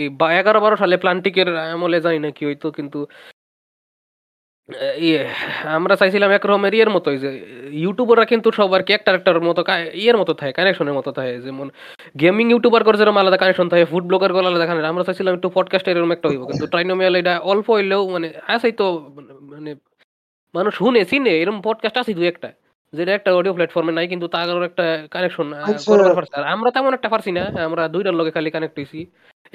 এই 0.00 0.10
এগারো 0.40 0.60
বারো 0.60 0.76
সালে 0.76 0.96
প্লান্টিকের 0.96 1.56
আমলে 1.56 2.00
জানি 2.00 2.18
না 2.18 2.30
কি 2.30 2.46
হইতো 2.46 2.70
কিন্তু 2.70 3.06
ইয়ে 5.06 5.22
আমরা 5.76 5.94
চাইছিলাম 5.96 6.30
একরকমের 6.36 6.74
ইয়ের 6.74 6.90
মতোই 6.90 7.16
যে 7.24 7.30
ইউটিউবাররা 7.82 8.24
কিন্তু 8.32 8.48
সবার 8.58 8.82
কি 8.86 8.92
একটা 8.98 9.10
একটার 9.16 9.38
মতো 9.48 9.60
ইয়ের 10.02 10.16
মতো 10.20 10.32
থাকে 10.34 10.52
কানেকশনের 10.58 10.94
মতো 10.98 11.10
থাকে। 11.18 11.32
যেমন 11.46 11.66
গেমিং 12.20 12.46
ইউটিউবার 12.52 12.82
করে 12.84 12.96
যেরকম 13.00 13.18
আলাদা 13.22 13.38
কানেকশন 13.42 13.66
থাকে 13.72 13.84
ফুড 13.84 14.04
ব্লগার 14.10 14.30
করে 14.34 14.46
আলাদা 14.50 14.66
কানেকশন 14.68 14.88
আমরা 14.92 15.04
চাইছিলাম 15.06 15.32
একটু 15.38 15.48
পডকাস্ট 15.56 15.86
এরকম 15.88 16.10
একটা 16.12 16.26
হইব। 16.30 16.42
কিন্তু 16.50 16.66
ট্রাইনোমিয়াল 16.72 17.14
এটা 17.20 17.34
অল্প 17.52 17.66
হইলেও 17.70 18.02
মানে 18.14 18.28
আছেই 18.54 18.74
তো 18.80 18.86
মানে 19.52 19.70
মানুষ 20.54 20.72
শুনে 20.80 21.00
চিনে 21.10 21.32
এরকম 21.42 21.58
পডকাস্ট 21.68 21.96
আছে 22.02 22.12
দু 22.18 22.22
একটা। 22.32 22.48
যেটা 22.92 23.12
একটা 23.18 23.30
অডিও 23.38 23.52
প্ল্যাটফর্মে 23.56 23.92
নাই 23.98 24.06
কিন্তু 24.12 24.26
তার 24.28 24.48
একটা 24.70 24.84
কানেকশন 25.14 25.46
আচ্ছা। 25.54 25.92
আর 26.38 26.44
আমরা 26.54 26.70
তেমন 26.70 26.92
একটা 26.94 27.08
পারছি 27.08 27.30
না 27.38 27.42
আমরা 27.68 27.82
দুইটার 27.94 28.14
লগে 28.20 28.32
খালি 28.36 28.50
কানেক্ট 28.56 28.74
হয়েছি 28.78 29.00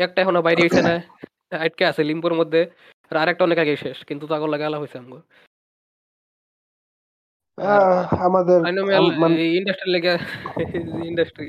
একটা 0.06 0.18
এখনও 0.24 0.42
বাইরে 0.48 0.62
হইছে 0.66 0.82
না 0.88 0.94
আটকে 1.66 1.84
আছে 1.86 2.02
লিম্পোর 2.10 2.34
মধ্যে। 2.34 2.62
আর 3.12 3.18
আরেকটা 3.18 3.44
অনেক 3.44 3.60
আগে 3.64 3.74
শেষ 3.78 3.98
কিন্তু 4.10 4.26
তাগর 4.28 4.50
লাগে 4.54 4.68
আলাপ 4.68 4.82
হইছে 4.82 4.98
আমগো। 4.98 5.20
আমাদের 8.28 8.60
ইন্ডাস্ট্রি 9.60 9.90
লেগে 9.96 10.14
ইন্ডাস্ট্রি 11.10 11.48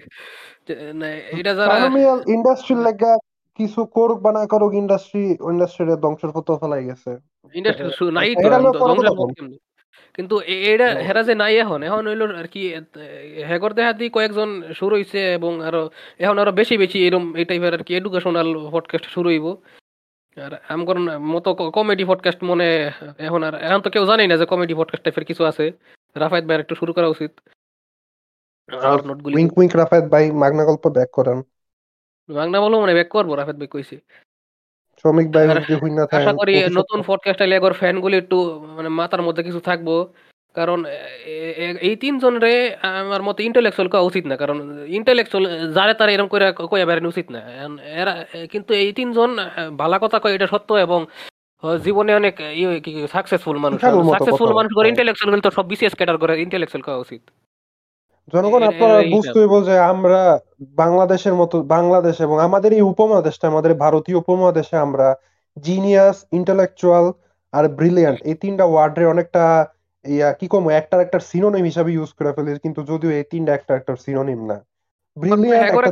এটা 1.38 1.52
যারা 1.58 1.68
ট্রাইনোমিয়াল 1.70 2.18
ইন্ডাস্ট্রির 2.36 2.80
লাগা 2.86 3.12
কিছু 3.58 3.80
করুক 3.96 4.18
বা 4.24 4.30
না 4.32 4.42
করুক 4.46 4.72
ইন্ডাস্ট্রি 4.82 5.24
ইন্ডাস্ট্রির 5.52 6.00
ধ্বংসের 6.04 6.30
পথে 6.34 6.52
ফেলাই 6.60 6.84
গেছে। 6.88 7.10
ইন্ডাস্ট্রি 7.54 8.06
নাই? 8.18 8.28
কিন্তু 10.14 10.34
এটা 10.72 10.88
হেরা 11.06 11.22
যে 11.28 11.34
নাই 11.34 11.54
এখন 11.64 11.80
এখন 11.88 12.02
হইল 12.06 12.22
আর 12.40 12.48
কি 12.54 12.62
হ্যাকর 13.48 13.72
দেখা 13.78 13.92
দি 13.92 14.06
কয়েকজন 14.16 14.48
শুরু 14.78 14.92
হইছে 14.96 15.20
এবং 15.38 15.52
আরও 15.68 15.82
এখন 16.24 16.36
আরও 16.42 16.52
বেশি 16.60 16.74
বেশি 16.82 16.98
এরকম 17.06 17.24
এই 17.40 17.46
টাইপের 17.50 17.72
আর 17.76 17.82
কি 17.86 17.92
এডুকেশনাল 17.94 18.48
পডকাস্ট 18.74 19.06
শুরু 19.14 19.28
হইব। 19.32 19.46
আর 20.36 20.60
আমগর 20.68 20.98
মতো 21.18 21.54
কমেডি 21.54 22.04
পডকাস্ট 22.04 22.44
মনে 22.44 22.90
এখন 23.18 23.42
আর 23.42 23.54
এখন 23.54 23.80
তো 23.80 23.90
কেউ 23.90 24.06
জানেই 24.06 24.26
না 24.26 24.36
যে 24.36 24.46
কমেডি 24.46 24.74
পডকাস্ট 24.74 25.04
টাইপের 25.04 25.24
কিছু 25.24 25.44
আছে। 25.44 25.72
রাফায়েত 26.16 26.44
ভাইয়ের 26.44 26.60
একটু 26.60 26.74
শুরু 26.74 26.92
করা 26.92 27.08
উচিত। 27.08 27.40
উইঙ্ক 29.24 29.58
উইঙ্ক 29.58 29.76
রাফায়েত 29.76 30.04
ভাই 30.04 30.30
মাগনা 30.30 30.64
গল্প 30.64 30.88
ব্যাক 30.88 31.08
করেন। 31.12 31.42
বাংলা 32.28 32.60
বলো 32.60 32.80
মানে 32.80 32.94
ব্যাক 32.94 33.08
করব 33.08 33.34
রাফায়েত 33.34 33.58
ভাই 33.58 33.66
কইছে। 33.66 33.96
শ্রমিক 34.96 35.32
ভাই 35.32 35.48
আশা 36.12 36.32
করি 36.32 36.66
নতুন। 36.72 37.02
পডকাস্ট 37.06 37.42
আইলে 37.42 37.56
একবার 37.56 37.72
ফ্যানগুলি 37.72 38.16
একটু 38.16 38.66
মানে 38.76 38.88
মাথার 38.88 39.22
মধ্যে 39.22 39.42
কিছু 39.42 39.60
থাকব। 39.60 40.12
কারণ 40.56 40.78
এই 41.88 41.94
তিনজন 42.02 42.34
রে 42.44 42.54
আমার 43.02 43.22
মতে 43.28 43.40
ইন্টেলেকচুয়াল 43.48 43.88
করা 43.92 44.08
উচিত 44.10 44.24
না। 44.30 44.34
কারণ 44.42 44.56
ইন্টেলেকচুয়াল 44.98 45.44
যারে 45.76 45.94
তারা 45.98 46.10
এরকম 46.14 46.30
করে 46.32 46.44
কইয়া 46.70 46.86
বেড়ানো 46.88 47.08
উচিত 47.12 47.26
না। 47.34 47.40
এরা 48.00 48.12
কিন্তু 48.52 48.70
এই 48.82 48.90
তিনজন 48.98 49.30
ভালো 49.82 49.96
কথা 50.04 50.18
কয় 50.22 50.34
এটা 50.36 50.48
সত্য 50.54 50.70
এবং 50.86 51.00
জীবনে 51.84 52.12
অনেক 52.20 52.34
সাকসেসফুল 53.14 53.56
মানুষ 53.64 53.78
সাকসেসফুল 54.14 54.50
মানুষ 54.58 54.70
করে। 54.76 54.86
ইন্টেলেকচুয়াল 54.92 55.30
তো 55.46 55.50
সব 55.56 55.64
বিসিএস 55.72 55.94
ক্যাটার 55.98 56.18
করে 56.22 56.32
ইন্টেলেকচুয়াল 56.46 56.84
করা 56.86 57.02
উচিত। 57.04 57.22
জনগণ 58.32 58.62
আপনারা 58.70 58.96
বুঝতে 59.14 59.36
হইব 59.40 59.54
যে 59.68 59.74
আমরা 59.92 60.20
বাংলাদেশের 60.82 61.34
মতো 61.40 61.56
বাংলাদেশ 61.76 62.16
এবং 62.26 62.36
আমাদের 62.46 62.70
এই 62.78 62.84
উপমহাদেশটা 62.92 63.44
আমাদের 63.52 63.72
ভারতীয় 63.84 64.18
উপমহাদেশে 64.22 64.76
আমরা 64.86 65.08
জিনিয়াস 65.56 66.16
ইন্টেলেকচুয়াল 66.38 67.06
আর 67.52 67.64
ব্রিলিয়ান্ট 67.78 68.18
এই 68.30 68.36
তিনটা 68.42 68.64
ওয়ার্ডের 68.68 69.12
অনেকটা 69.12 69.44
ইয়া 70.04 70.28
কি 70.40 70.46
কম 70.48 70.64
একটার 70.70 71.00
একটা 71.00 71.18
সিনোনিম 71.30 71.64
হিসাবে 71.70 71.90
ইউজ 71.92 72.10
করে 72.18 72.30
ফেলে 72.36 72.50
কিন্তু 72.64 72.80
যদিও 72.90 73.10
এই 73.18 73.24
তিনটা 73.32 73.52
একটা 73.54 73.72
একটা 73.74 73.92
সিনোনিম 73.96 74.40
না। 74.50 74.56
হ্যাঁ 75.16 75.68
একটা 75.68 75.90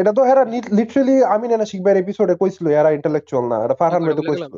এটা 0.00 0.12
তো 0.18 0.22
এরা 0.32 0.42
লিটারালি 0.78 1.16
আমি 1.34 1.46
না 1.48 1.66
শিখবার 1.72 1.96
এপিসোডে 1.96 2.34
কইছিল 2.40 2.66
এরা 2.80 2.90
ইন্টেলেকচুয়াল 2.98 3.44
না 3.52 3.56
এটা 3.64 3.76
ফারহান 3.80 4.02
ভাই 4.06 4.14
তো 4.18 4.22
কইছিল। 4.28 4.54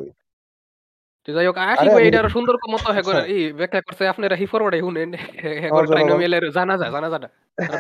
যাই 1.29 1.47
হোক 1.49 1.59
আশিক 1.59 1.89
ভাই 1.97 2.05
সুন্দর 2.37 2.55
মতো 2.75 2.89
হ্যাঁ 2.95 3.05
করে 3.09 3.21
আচ্ছা। 3.21 3.33
এই 3.35 3.43
ব্যাখ্যা 3.61 3.81
করছে 3.87 4.05
আপনারা 4.13 4.35
হি 4.41 4.47
ফরওয়ার্ডে 4.53 4.79
শুনেন। 4.85 5.11
হ্যাঁ 5.43 5.71
করে 5.75 5.87
ট্রাইনোমিয়ালের 5.93 6.45
জানা 6.57 6.75
যায় 6.81 6.93
জানা 6.95 7.29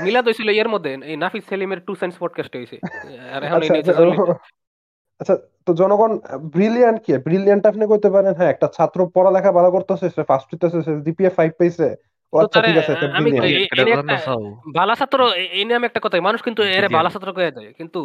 মিলাদ 0.04 0.24
হইছিল 0.28 0.48
এর 0.62 0.68
মধ্যে 0.74 0.90
এই 1.10 1.16
নাফিস 1.22 1.44
সেলিমের 1.50 1.80
টু 1.86 1.92
সায়েন্স 1.94 2.14
পডকাস্ট 2.22 2.52
হইছে। 2.58 2.76
আর 3.34 3.40
এখন 3.46 3.60
এই 3.66 3.70
নিচে 3.76 3.92
আচ্ছা 5.20 5.34
তো 5.66 5.70
জনগণ 5.80 6.12
ব্রিলিয়ান্ট 6.54 6.98
কি? 7.04 7.10
ব্রিলিয়ান্ট 7.26 7.64
আপনি 7.70 7.84
কইতে 7.90 8.08
পারেন 8.14 8.32
হ্যাঁ 8.38 8.50
একটা 8.50 8.66
ছাত্র 8.76 8.98
পড়ালেখা 9.14 9.50
ভালো 9.58 9.68
করতেছে 9.74 10.06
সে 10.14 10.22
ফার্স্ট 10.30 10.48
হইতেছে 10.50 10.78
সে 10.86 10.92
জিপিএ 11.06 11.30
5 11.38 11.52
পাইছে। 11.60 11.88
আচ্ছা 12.32 12.60
ঠিক 12.66 12.76
আছে 12.82 12.92
বালা 14.78 14.94
ছাত্র 15.00 15.18
এই 15.58 15.64
নামে 15.64 15.86
একটা 15.88 16.00
কথা 16.04 16.16
মানুষ 16.28 16.40
কিন্তু 16.46 16.62
এর. 16.76 16.84
বালা 16.96 17.10
ছাত্র 17.14 17.28
কয়ে 17.38 17.52
দেয় 17.56 17.70
কিন্তু 17.78 18.00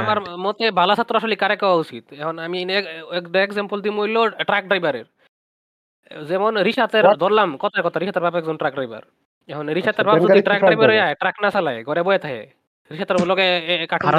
আমার 0.00 0.18
মতে 0.44 0.64
বালা 0.80 0.94
ছাত্র 0.98 1.14
আসলে 1.20 1.36
কারে 1.42 1.56
কওয়া 1.62 1.76
উচিত? 1.84 2.04
এখন 2.22 2.36
আমি 2.46 2.58
একটা 3.18 3.38
এক্সাম্পল 3.46 3.78
দিই 3.84 3.92
হইল 3.98 4.16
ট্রাক 4.48 4.64
ড্রাইভারের 4.70 5.06
যেমন 6.30 6.52
What? 7.06 7.16
ধরলাম 7.22 7.48
কথার 7.62 7.82
কথা 7.86 7.96
রিসাতের 7.98 8.24
বাপ 8.24 8.34
একজন 8.40 8.56
ট্রাক 8.60 8.74
ড্রাইভার 8.78 9.02
এখন 9.48 9.64
আচ্ছা, 9.70 10.02
বাপ 10.08 10.16
যদি 10.24 10.40
ট্রাক 10.48 10.60
ড্রাইভার 10.60 10.90
driver। 10.90 11.18
ট্রাক 11.20 11.36
না 11.42 11.48
চালায় 11.50 11.78
ঘরে 11.88 12.02
বয়ে 12.02 12.20
থাকে। 12.24 12.42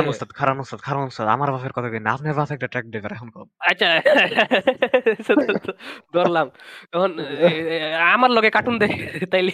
উস্তাদ 0.09 0.29
উস্তাদ 0.59 1.07
উস্তাদ 1.07 1.27
আমার 1.27 1.51
বাপের 1.51 1.71
কথা 1.71 1.89
কই 1.89 1.99
না 1.99 2.11
আপনার 2.11 2.33
বাপ 2.33 2.51
একটা 2.51 2.67
ট্রাক 2.67 2.85
ড্রাইভার 2.85 3.13
এখন 3.13 3.29
কম 3.29 3.47
আচ্ছা। 3.59 3.95
ধরলাম। 6.13 6.49
তখন 6.91 7.19
এ, 7.19 7.75
এ, 7.75 7.95
আমার 8.07 8.31
লগে 8.31 8.49
কার্টুন 8.49 8.77
দেখে 8.77 9.25
তাইলে 9.25 9.51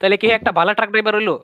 তাইলে 0.00 0.16
কি 0.16 0.28
একটা 0.28 0.52
ভালো 0.52 0.74
ট্রাক 0.74 0.90
ড্রাইভার 0.90 1.14
হইল? 1.14 1.38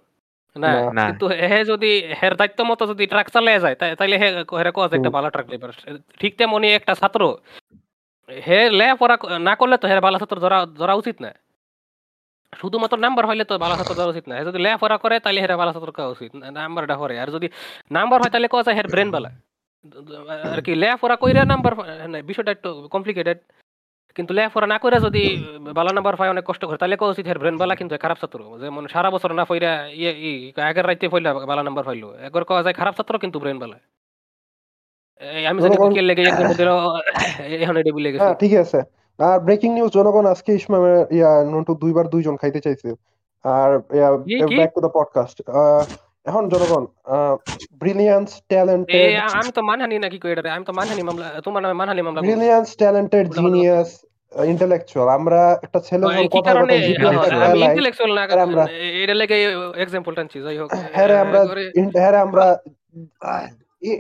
না 0.57 0.69
কিন্তু 1.07 1.29
হে 1.43 1.65
যদি 1.65 2.05
হের 2.23 2.35
দায়িত্ব 2.35 2.65
মতো 2.65 2.87
যদি 2.87 3.07
ট্রাক 3.07 3.31
চালিয়ে 3.31 3.61
যায় 3.61 3.75
তাই- 3.75 3.97
তাইলে 3.97 4.19
হে 4.19 4.45
হেরে 4.53 4.71
কোয়া 4.71 4.89
একটা 4.93 5.11
ভালো 5.11 5.31
ট্রাক 5.31 5.47
ড্রাইভার 5.47 5.71
ঠিক 6.21 6.39
তেমনি 6.39 6.75
একটা 6.75 6.95
ছাত্র 6.95 7.37
হে 8.29 8.71
লে 8.71 8.95
পড়া 8.95 9.17
না 9.39 9.55
করলে 9.55 9.77
তো 9.77 9.89
হের 9.89 10.01
ভালো 10.01 10.19
ছাত্র 10.19 10.41
ধরা 10.41 10.67
ধরা 10.77 10.95
উচিত 10.95 11.21
না। 11.21 11.35
শুধুমাত্র 12.53 12.97
নাম্বার 12.97 13.25
হইলে 13.27 13.45
তো 13.45 13.55
ভালো 13.59 13.75
ছাত্র 13.79 14.11
উচিত 14.13 14.25
না 14.29 14.35
যদি 14.49 14.59
লেখাপড়া 14.59 14.97
করে 14.97 15.17
তাহলে 15.21 15.39
হেরা 15.41 15.57
ভালো 15.57 15.71
ছাত্র 15.73 15.91
করা 15.93 16.09
উচিত 16.15 16.31
নাম্বারটা 16.59 16.95
হরে 16.97 17.17
আর 17.19 17.29
যদি 17.31 17.47
নাম্বার 17.91 18.19
হয় 18.23 18.31
তাহলে 18.31 18.49
কোয়া 18.49 18.65
যায় 18.67 18.77
হের 18.79 18.89
ব্রেন 18.93 19.09
বালা 19.11 19.31
আর 20.47 20.61
কি 20.67 20.73
লেখাপড়া 20.75 21.17
কইরা 21.17 21.43
নাম্বার 21.45 21.73
বিষয়টা 22.25 22.51
একটু 22.53 22.71
কমপ্লিকেটেড 22.89 23.39
কিন্তু 24.17 24.33
লেখাপড়া 24.35 24.67
না 24.67 24.77
করে 24.79 24.97
যদি 25.01 25.23
ভালো 25.79 25.91
নাম্বার 25.93 26.15
পায় 26.17 26.31
অনেক 26.31 26.45
কষ্ট 26.47 26.63
করে 26.65 26.79
তাহলে 26.79 26.97
কোয়া 26.97 27.13
উচিত 27.15 27.25
হের 27.27 27.39
ব্রেন 27.39 27.57
বালা 27.61 27.75
কিন্তু 27.75 27.93
খারাপ 28.05 28.19
ছাত্র 28.23 28.39
যেমন 28.63 28.85
সারা 28.87 29.09
বছর 29.11 29.31
না 29.39 29.45
ফইরা 29.45 29.73
ইয়ে 30.01 30.13
ই 30.23 30.31
আগের 30.63 30.85
রাইতে 30.87 31.07
ফইলা 31.09 31.31
ভালো 31.51 31.63
নাম্বার 31.63 31.85
পাইলো 31.85 32.09
একবার 32.27 32.43
কোয়া 32.45 32.63
যায় 32.63 32.77
খারাপ 32.81 32.95
ছাত্র 32.99 33.15
কিন্তু 33.19 33.39
ব্রেন 33.43 33.59
বালা 33.63 33.79
আমি 35.51 35.59
যদি 35.63 35.77
লেগে 36.01 36.23
এখন 36.27 36.47
হ্যাঁ 38.21 38.35
ঠিক 38.35 38.53
আছে 38.63 38.79
আর 39.23 39.41
ব্রেকিং 39.41 39.75
নিউজ 39.75 39.93
জনগণ 39.93 40.27
আজকে 40.27 40.55
ইসমামের 40.55 41.07
ইয়া 41.11 41.45
নন্টু 41.45 41.75
দুইবার 41.75 42.09
দুইজন 42.09 42.37
খাইতে 42.37 42.61
চাইছে। 42.61 42.89
আর? 43.45 43.79
ব্যাক 44.57 44.71
টু 44.75 44.81
দ্য 44.81 44.91
পডকাস্ট 44.95 45.43
এখন 46.27 46.49
জনগণ 46.49 46.87
ব্রিলিয়ান্স 47.79 48.43
ট্যালেন্টেড 48.49 49.21
আমি 49.35 49.53
তো 49.53 49.63
মানহানি 49.63 49.99
নাকি 49.99 50.19
কই 50.19 50.31
এটা 50.33 50.55
আমি 50.55 50.65
তো 50.65 50.73
মানহানি 50.73 51.03
মামলা 51.03 51.41
তোমার 51.45 51.63
নামে 51.63 51.75
মানহানি 51.75 52.03
মামলা 52.03 52.21
ব্রিলিয়ান্স 52.21 52.77
ট্যালেন্টেড 52.77 53.27
জিনিয়াস 53.35 54.05
ইন্টেলেকচুয়াল 54.45 55.09
আমরা 55.09 55.61
একটা 55.63 55.81
ছেলে 55.81 56.07
কথা। 56.29 56.53
করে 56.55 56.61
আমি 57.45 57.65
ইন্টেলেকচুয়াল 57.65 58.13
না 58.15 58.23
আমরা- 58.43 58.69
এটা 59.03 59.15
লেগে 59.15 59.39
এক্সাম্পল 59.77 60.15
টানছি 60.15 60.43
যাই 60.43 60.59
হোক। 60.59 60.71
হ্যাঁ 60.93 61.21
আমরা 61.21 61.41
হ্যাঁ 61.95 62.17
আমরা 62.21 62.45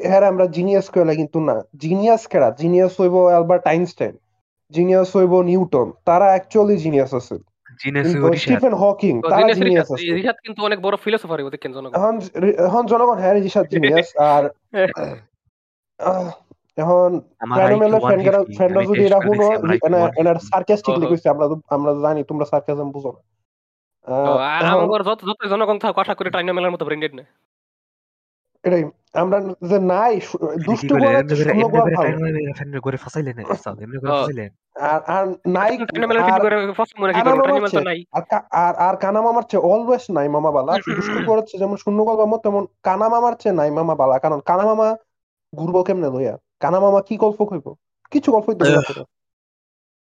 হ্যাঁ 0.02 0.22
আমরা 0.24 0.46
জিনিয়াস 0.46 0.90
কইলা 0.90 1.14
কিন্তু 1.14 1.40
না। 1.40 1.62
জিনিয়াস 1.76 2.26
কেডা? 2.26 2.50
জিনিয়াস 2.50 3.00
হইব 3.00 3.14
অ্যালবার্ট 3.24 3.66
আইনস্টাইন। 3.66 4.14
জিনিয়াস 4.72 5.08
হইব 5.16 5.32
নিউটন 5.42 5.88
তারা 6.04 6.26
অ্যাকচুয়ালি 6.26 6.76
জিনিয়াস 6.76 7.12
আছে। 7.14 7.36
স্টিফেন 8.36 8.74
হকিং 8.74 9.14
তারা 9.22 9.46
জিনিয়াস 9.52 9.88
আছে। 9.94 10.06
রিশাদ 10.12 10.36
কিন্তু 10.44 10.60
অনেক 10.64 10.78
বড় 10.80 10.96
ফিলোসফার 10.96 11.38
দেখেন 11.50 11.70
জনগণ। 11.72 11.94
এখন 11.98 12.14
এখন 12.66 12.82
জনগণ 12.86 13.18
হ্যাঁ 13.18 13.34
রিশাদ 13.36 13.66
জিনিয়াস 13.74 14.08
আর 14.32 14.42
এখন 16.78 17.08
আমার 17.40 17.56
ট্রাইনোমেলের 17.56 18.00
আইকিউ 18.00 18.08
ফ্যানরা 18.08 18.40
150 18.40 18.58
ফ্যানরা 18.58 18.80
আমি 18.80 18.88
যদি 18.90 19.04
আমার 19.10 19.24
আইকিউ 19.72 19.88
এনার 20.20 20.38
150 20.38 20.50
সার্কাস্টিকলি 20.50 21.06
কইছে 21.06 21.28
আমরা 21.28 21.46
আমরা 21.68 21.90
জানি 22.04 22.20
তোমরা 22.24 22.44
সার্কাজম 22.44 22.88
বুঝো 22.90 23.10
না। 23.12 23.20
আহ, 24.06 24.36
এখন 24.60 24.80
আমার 24.86 25.02
যত 25.02 25.20
যত 25.28 25.40
জনগণ 25.48 25.76
থাক 25.78 25.94
আশা 25.98 26.14
করি 26.14 26.28
ট্রাইনোমেলের 26.30 26.72
মতো 26.74 26.84
ব্র্যান্ডেড 26.84 27.12
না। 27.14 27.24
এটাই 28.64 28.82
আমরা 29.14 29.38
যে 29.70 29.78
নাই 29.92 30.14
দুষ্টু 30.66 30.94
করে 32.82 32.96
ফাসাইলেন 32.96 33.36
এমনি 33.78 33.98
ফাসাইলেন। 34.04 34.50
আর 34.80 35.00
আর 35.06 35.26
নাই 35.46 35.78
আর 36.16 36.40
করে 36.40 36.72
ফার্স্ট 36.72 36.94
কি 36.96 37.20
কানা 39.00 39.18
আর 39.18 39.22
মামার 39.22 39.42
চেয়ে 39.42 39.62
অলওয়েজ 39.62 40.04
নাই 40.10 40.28
মামা 40.28 40.50
বালা। 40.50 40.72
করেছে 41.26 41.58
যেমন 41.58 41.76
শূন্য 41.76 42.04
গল্পের 42.04 42.26
মতো 42.26 42.42
তেমন 42.42 42.66
কানা 42.82 43.08
মামার 43.08 43.32
চেয়ে 43.32 43.54
নাই 43.54 43.70
মামা 43.70 43.94
বালা। 43.94 44.18
কারণ 44.18 44.40
কানা 44.40 44.64
মামা 44.66 44.96
ঘুরবো 45.54 45.82
কেমনে 45.82 46.10
লইয়া? 46.10 46.38
কানা 46.60 46.80
মামা 46.80 47.00
কি 47.02 47.16
গল্প 47.16 47.44
কইব? 47.44 47.74
কিছু 48.10 48.32
গল্প। 48.32 48.48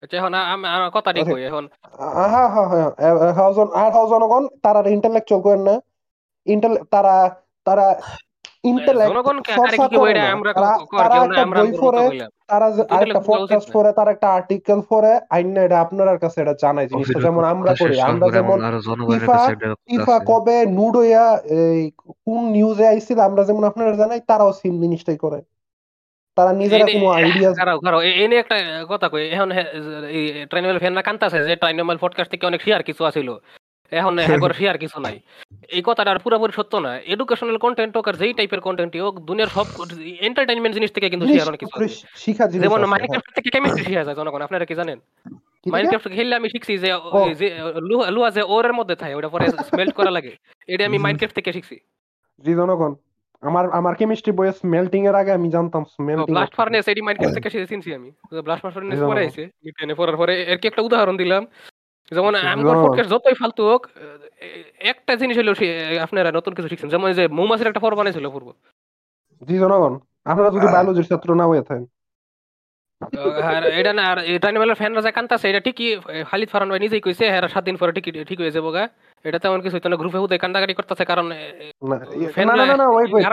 আচ্ছা 0.02 0.90
কথাটি 0.90 1.20
আরে, 1.20 1.36
জনগণ 4.10 4.48
তারা 4.62 4.88
ইন্টেলেকচুয়াল 4.88 5.42
করেন 5.42 5.60
না। 5.60 5.74
তারা 6.90 7.36
তারা 7.64 8.00
ইন্টেলেক্ট 8.70 9.10
জনগণকে 9.12 9.50
আরে 9.52 9.58
চর্চা 9.58 9.84
কি 9.90 9.96
কই 9.96 9.98
করে 9.98 10.10
এটা 10.10 10.22
না 10.22 10.30
আমরা 10.34 10.50
আপনার 15.84 16.18
কাছে 16.24 16.38
এটা 16.44 16.54
জানাই 16.62 16.86
জিনিসটা। 16.90 17.18
যেমন 17.26 17.42
আমরা 17.52 17.72
করি 17.80 17.96
আমরা 18.10 18.26
কবে 20.30 20.56
কোন 22.24 22.42
নিউজে 22.56 22.84
আইছিল 22.92 23.18
আমরা 23.28 23.42
যেমন 23.48 23.62
আপনারা 23.70 23.92
জানাই 24.02 24.20
তারাও 24.30 24.52
সেম 24.60 24.74
জিনিসটাই 24.84 25.18
করে। 25.24 25.40
তারা 26.36 26.52
নিজেরা 26.60 26.86
কোনো 26.94 27.08
আইডিয়া 27.18 27.50
এই 28.20 28.26
নিয়ে 28.30 28.42
একটা 28.44 28.56
কথা 28.92 29.06
কই 29.12 29.24
এখন 29.34 29.48
ফ্যান 30.82 30.94
না 30.98 31.02
কান্তাছে 31.08 31.38
যে 31.48 31.54
ট্রাইনোমেল 31.60 31.98
পডকাস্ট 32.00 32.30
থেকে 32.32 32.44
অনেক 32.50 32.60
শেয়ার 32.66 32.82
কিছু 32.88 33.02
আছিল। 33.10 33.28
এখন 33.92 34.14
শেয়ার 34.58 34.76
কিছু 34.78 34.98
নাই। 35.00 35.16
এই 35.68 35.82
কথাটা 35.82 36.10
আর 36.10 36.18
পুরোপুরি 36.18 36.52
সত্য 36.52 36.72
না। 36.76 36.92
এডুকেশনাল 37.06 37.58
কন্টেন্ট 37.58 37.92
হোক 37.96 38.06
আর 38.08 38.16
যেই 38.16 38.32
টাইপের 38.32 38.60
কন্টেন্ট 38.60 38.92
হোক 38.96 39.14
দুনিয়ার 39.20 39.48
সব 39.48 39.66
এন্টারটেইনমেন্ট 40.20 40.74
জিনিস 40.74 40.90
থেকে 40.92 41.06
কিন্তু 41.10 41.26
শেয়ার 41.26 41.48
অনেক 41.48 41.60
কিছু 41.60 41.74
যেমন 42.64 42.78
হ্যাঁ। 42.78 42.90
মাইনক্রাফট 42.92 43.30
থেকে 43.34 43.48
কেমিস্ট্রি 43.50 43.82
শিখা 43.84 44.04
যায় 44.04 44.16
জনগণ 44.16 44.40
আপনারা 44.42 44.64
কি 44.64 44.74
জানেন? 44.74 44.98
মাইনক্রাফট 45.66 46.10
খেললে 46.12 46.34
আমি 46.36 46.48
শিখছি 46.48 46.72
যে। 46.78 46.88
যে 47.40 47.46
লুহা 47.88 48.06
লুহা 48.10 48.30
যে 48.30 48.42
ওরের 48.48 48.72
মধ্যে 48.72 48.96
থাকে 48.96 49.14
ওটা 49.14 49.28
পরে 49.28 49.44
স্মেল্ট 49.70 49.92
করা 49.94 50.10
লাগে 50.10 50.32
এটা 50.68 50.82
আমি। 50.84 50.98
মাইনক্রাফট 50.98 51.34
থেকে 51.34 51.50
শিখছি। 51.52 51.76
জি 52.44 52.52
জনগণ 52.54 52.92
আমার 53.42 53.64
আমার 53.70 53.94
কেমিস্ট্রি 53.94 54.32
বইয়ে 54.32 54.52
স্মেল্টিং 54.52 55.00
এর 55.06 55.14
আগে 55.14 55.32
আমি 55.32 55.48
জানতাম 55.50 55.82
স্মেল্টিং 55.84 56.32
ব্লাস্ট 56.34 56.54
ফার্নেস 56.54 56.86
এডি 56.88 57.02
মাইনক্রাফট 57.02 57.34
থেকে 57.34 57.48
শিখে 57.50 57.66
চিনছি 57.66 57.90
আমি 57.94 58.08
ব্লাস্ট 58.46 58.62
ফার্নেস 58.64 59.00
পরে 59.02 59.24
পড়ার 59.94 60.16
পরে 60.16 60.34
এর 60.42 60.58
কি 60.58 60.66
একটা 60.68 60.82
উদাহরণ 60.82 61.16
দিলাম। 61.16 61.42
যেমন 62.14 62.32
আমগর 62.52 62.74
বুঝলাম। 62.74 62.84
পডকাস্ট 62.84 63.10
যতই 63.14 63.36
ফালতু 63.40 63.62
হোক 63.70 63.82
একটা 64.90 65.12
জিনিস 65.20 65.36
হলো 65.40 65.52
আপনারা 66.06 66.30
নতুন 66.38 66.52
কিছু 66.56 66.68
শিখছেন। 66.70 66.90
যেমন 66.94 67.08
যে 67.18 67.24
মৌমাছির 67.38 67.70
একটা 67.70 67.82
পর্ব 67.84 67.96
বানাইছিল 67.98 68.26
পূর্ব। 68.34 68.48
জি 69.42 69.54
জনগণ 69.62 69.92
আপনারা 70.30 70.48
যদি 70.54 70.66
বায়োলজির 70.74 71.08
ছাত্র 71.10 71.28
না 71.40 71.44
হয়ে 71.50 71.64
থাকেন। 71.68 71.86
আর 73.50 73.62
এটা 73.80 73.92
না 73.98 74.02
আর 74.10 74.18
নিয়ে 74.52 74.78
ফ্যানরা 74.80 75.02
যে 75.06 75.10
কান্তাছে 75.16 75.46
এটা 75.50 75.60
ঠিকই 75.66 75.88
খালিদ 76.30 76.48
ফারান 76.52 76.68
ভাই 76.72 76.80
নিজেই 76.84 77.02
কইছে 77.06 77.24
হ্যাঁ 77.32 77.42
সাত 77.54 77.62
দিন 77.68 77.76
পরে 77.80 77.92
ঠিক 77.96 78.04
ঠিক 78.28 78.38
হয়ে 78.42 78.54
যাব 78.56 78.66
গা। 78.76 78.84
এটা 79.26 79.38
তেমন 79.38 79.58
কিছু 79.60 79.74
হইতো 79.76 79.88
না। 79.88 79.96
গ্রুপে 79.96 80.18
হুদে 80.18 80.36
কান্দাকাটি 80.38 80.74
করতেছে 80.74 81.04
কারণ 81.04 81.26
না 81.30 81.36
ইয়ে- 82.12 82.32
না 82.50 82.54
না 82.60 82.76
না 82.76 82.86
ওয়েট 82.88 83.08
ওয়েট। 83.12 83.24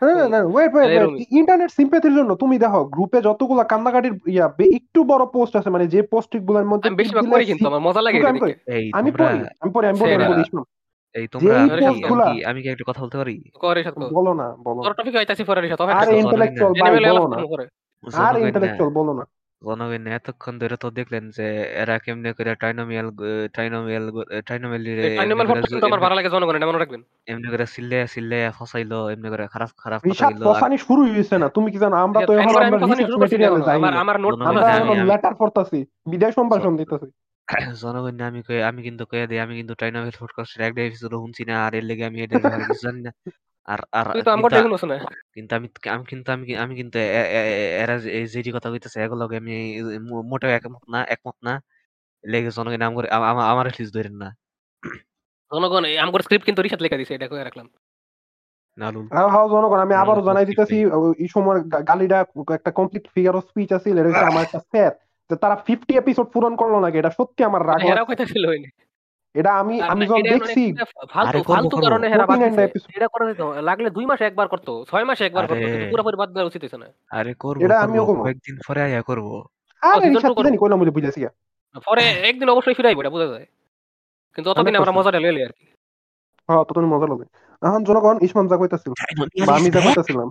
হ্যাঁ 0.00 0.24
না 0.32 0.38
ওয়েট 0.46 0.70
ওয়েট 0.74 0.90
ইন্টারনেট 1.32 1.70
সিম্প্যাথির 1.70 2.14
জন্য 2.18 2.30
তুমি 2.42 2.56
দেখো 2.58 2.80
গ্রুপে 2.94 3.18
যতগুলা 3.22 3.64
কান্দাকাটির 3.64 4.14
ইয়া 4.28 4.46
একটু 4.76 5.00
বড় 5.04 5.24
পোস্ট 5.34 5.54
আছে 5.56 5.70
মানে 5.70 5.84
যে 5.86 6.00
পোস্টগুলোর 6.12 6.66
মধ্যে 6.66 6.86
আমি 6.88 6.98
বেশিরভাগ 7.00 7.24
করি 7.26 7.44
কিন্তু 7.50 7.64
আমার 7.70 7.82
মজা 7.86 8.00
লাগে 8.02 8.18
আমি 8.98 9.10
পড়ি 9.18 9.36
আমি 9.60 9.70
পড়ি 9.72 9.86
আমি 9.88 9.98
বলি 10.02 10.12
বলি 10.30 10.42
এই 11.14 11.26
তোমরা 11.28 11.54
আমি 11.60 12.60
কি- 12.62 12.70
একটা 12.72 12.84
কথা 12.84 13.00
বলতে 13.04 13.16
পারি? 13.16 13.34
করে 13.60 13.80
সাথে 13.82 13.98
বলো 14.10 14.32
না 14.34 14.46
বলো 14.66 14.80
টপিক 14.90 15.14
আইতাছি 15.16 15.42
পরে 15.44 15.58
আর 15.92 16.06
ইন্টেলেকচুয়াল 16.22 16.72
বলো 17.12 17.24
না। 17.28 17.36
আর 18.24 18.34
ইন্টেলেকচুয়াল 18.42 18.90
বলো 18.92 19.12
না। 19.12 19.24
জনগণ 19.62 20.04
এতক্ষণ 20.18 20.54
ধরে 20.62 20.76
তো 20.82 20.88
দেখলেন 20.98 21.24
যে 21.36 21.46
এরা 21.82 21.94
কেমনে 22.04 22.30
করে 22.36 22.50
ট্রাইনোমিয়াল 22.60 23.08
ট্রাইনোমিয়াল 23.54 24.04
ট্রাইনোমিয়াল 24.46 24.74
কিন্তু 25.70 25.86
আমার 25.90 26.02
ভালো 26.04 26.14
লাগে 26.18 26.30
জনগণ 26.34 26.54
এটা 26.58 26.68
মনে 26.70 26.80
রাখবেন। 26.82 27.02
এমনি 27.30 27.48
করে 27.52 27.66
সিল্লে 27.74 27.98
সিল্লে 28.14 28.38
ফসাইলো 28.58 28.98
এমনি 29.14 29.28
করে 29.32 29.44
খারাপ 29.54 29.70
খারাপ 29.82 30.00
গেলো 30.02 30.44
ফসানি 30.48 30.76
শুরু 30.86 31.00
হয়েছে 31.06 31.34
না 31.42 31.46
তুমি 31.56 31.68
কি 31.72 31.78
জানো 31.84 31.96
আমরা 32.06 32.18
তো 32.28 32.32
এখন 32.40 32.54
আমি 32.58 32.66
আমরা 32.68 32.80
কথা 32.82 32.96
রিসার্চ 32.96 33.20
ম্যাটেরিয়ালে 33.22 33.60
যাই 33.68 33.78
আমার 33.80 33.94
আমার 34.02 34.16
নোট 34.24 34.32
আমরা 34.50 34.68
এখন 34.80 34.96
লেটার 35.10 35.34
পড়তাছি 35.40 35.78
বিদায় 36.12 36.34
সম্ভাষণ 36.38 36.72
দিতেছি। 36.80 37.08
জনগণ 37.82 38.14
আমি 38.30 38.40
কই 38.46 38.60
আমি 38.70 38.80
কিন্তু 38.88 39.02
কয়ে 39.10 39.24
দিই 39.30 39.40
আমি 39.44 39.54
কিন্তু 39.60 39.72
ট্রাইনোমিয়াল 39.78 40.16
একটা 40.68 40.82
এপিসোড 40.88 41.12
শুনছি 41.22 41.42
না 41.50 41.54
আর 41.66 41.72
এর 41.78 41.84
লেগে 41.90 42.04
আমি 42.08 42.18
কিছু 42.22 42.82
জানি 42.84 43.00
না। 43.06 43.12
আর 43.64 43.78
আর 43.92 44.12
তুই 44.12 44.22
তো 44.22 44.30
আমার 44.30 44.50
কিন্তু 44.50 44.76
দেখুন 44.76 44.88
না। 44.88 44.98
কিন্তু 45.34 45.54
আমি 45.54 45.88
আমি 45.88 46.04
কিন্তু 46.04 46.32
আমি 46.32 46.56
আমি 46.56 46.76
কিন্তু 46.76 46.98
এ- 46.98 47.02
এ- 47.02 47.78
এ- 47.78 47.82
এরা 47.82 47.98
যে 47.98 48.10
এই 48.10 48.26
যেটি 48.26 48.52
কথা 48.52 48.70
কইতেছে 48.70 49.02
এগুলোকে 49.02 49.36
আমি 49.36 49.82
মো- 49.82 50.22
মোটেও 50.22 50.50
একমত 50.50 50.90
না 50.90 51.04
একমত 51.04 51.34
না। 51.42 51.62
লেগে 52.26 52.50
জনগণ 52.50 52.82
আমার 52.82 53.70
ধরেন 53.94 54.12
না। 54.12 54.36
জনগণ 55.54 55.84
এই 55.84 55.98
আমার 55.98 56.20
স্ক্রিপ্ট 56.20 56.46
কিন্তু 56.46 56.62
রিসাত 56.62 56.82
লেখা 56.82 56.96
দিছে 56.96 57.14
এটা 57.14 57.44
রাখলাম। 57.44 57.68
নালুল। 58.78 59.06
হ্যাঁ 59.06 59.28
হ্যাঁ 59.28 59.48
জনগণ 59.48 59.78
আমি 59.78 59.94
আমার 59.94 60.08
আবারও 60.08 60.26
জানাই 60.26 60.46
দিতেছি 60.46 60.86
ও- 60.86 61.12
এই 61.18 61.28
সময় 61.28 61.60
গা- 61.60 61.82
গালিটা 61.82 62.24
একটা 62.54 62.70
কমপ্লিট 62.70 63.08
ফিগার 63.14 63.36
অফ 63.36 63.44
স্পিচ 63.44 63.72
আছে 63.72 63.90
এটা 63.90 64.02
হচ্ছে 64.02 64.24
আমার 64.24 64.42
একটা 64.42 64.58
স্যার 64.58 64.92
যে 65.30 65.36
তারা 65.36 65.56
ফিফটি 65.56 65.96
এপিসোড 65.96 66.26
পূরণ 66.26 66.56
করল 66.56 66.80
নাকি 66.80 66.98
এটা 66.98 67.10
সত্যি 67.10 67.44
আমার 67.44 67.66
রাগ 67.66 67.84
লাগছে। 67.84 68.04
কইতাছিল 68.04 68.46
ওই 68.46 68.58
নিয়ে। 68.58 68.89
এটা 69.34 69.50
আমি 69.60 69.74
যখন 70.10 70.22
দেখছি 70.32 70.62
ফালতু 71.12 71.38
ফালতু 71.48 71.76
কারণে 71.84 72.06
হেরা 72.12 72.26
বাদ 72.26 72.38
49 72.38 72.56
টা 72.56 72.62
দিছে। 72.62 72.62
episode। 72.68 72.96
এটা 72.96 73.08
করে 73.12 73.24
দিত 73.28 73.40
লাগলে 73.68 73.88
দুই 73.96 74.06
মাসে 74.10 74.24
একবার 74.24 74.46
করতো 74.52 74.72
ছয় 74.90 75.04
মাসে 75.04 75.22
একবার 75.28 75.44
করতো 75.50 75.66
পুরোপুরি 75.92 76.16
বাদ 76.20 76.28
দেওয়া 76.34 76.48
উচিত 76.50 76.60
হইছে 76.64 76.78
না। 76.82 76.88
আরে 77.18 77.32
করব 77.42 77.60
এটা। 77.64 77.76
কয়েকদিন 78.24 78.54
পরে 78.66 78.80
আয়া 78.86 79.02
করব। 79.08 79.26
আর 79.82 79.98
season 80.00 80.16
রিসাদ 80.16 80.44
জানি 80.46 80.58
কইলাম 80.62 80.78
বলে 80.80 80.92
বুঝাইছি 80.96 81.20
গা। 81.24 81.30
পরে 81.88 82.04
একদিন 82.30 82.48
অবশ্যই 82.54 82.76
ফিরাইব 82.78 82.96
এটা 83.00 83.12
বোঝা 83.14 83.28
যায়। 83.32 83.46
কিন্তু 84.34 84.48
অতদিন 84.52 84.74
আমরা 84.76 84.92
100% 84.92 85.22
লইলে 85.24 85.40
আর 85.46 85.52
কি। 85.58 85.64
হ্যাঁ 86.48 86.62
ততদিন 86.68 86.88
মজা 86.94 87.06
লাগবে 87.10 87.26
এখন 87.62 87.80
জনগণ 87.88 88.16
ইসমান 88.26 88.44
যা 88.50 88.56
কইতাছিল 88.60 88.92
বা 89.48 89.52
আমি 89.58 89.68
যা 89.76 89.80
কইতাছিলাম। 89.86 90.28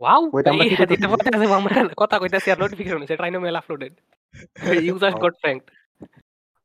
ওয়াও 0.00 0.22
Wait, 0.34 0.46
আমরা 0.52 0.64
কি 0.68 0.74
আমরা 1.58 1.76
কথা 2.02 2.16
কইতাছি 2.22 2.48
আর 2.52 2.58
নোটিফিকেশন 2.64 2.98
হইছে 3.02 3.16
try 3.18 3.30
no 3.34 3.38
mail 3.44 3.56
uploaded 3.60 3.94
user 4.88 5.12
goat 5.22 5.34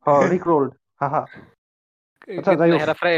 হ্যাঁ 0.06 0.22
রিক 0.32 0.44
রোল্ড 0.52 0.72
হাহা 0.72 0.83
আচ্ছা, 2.38 2.52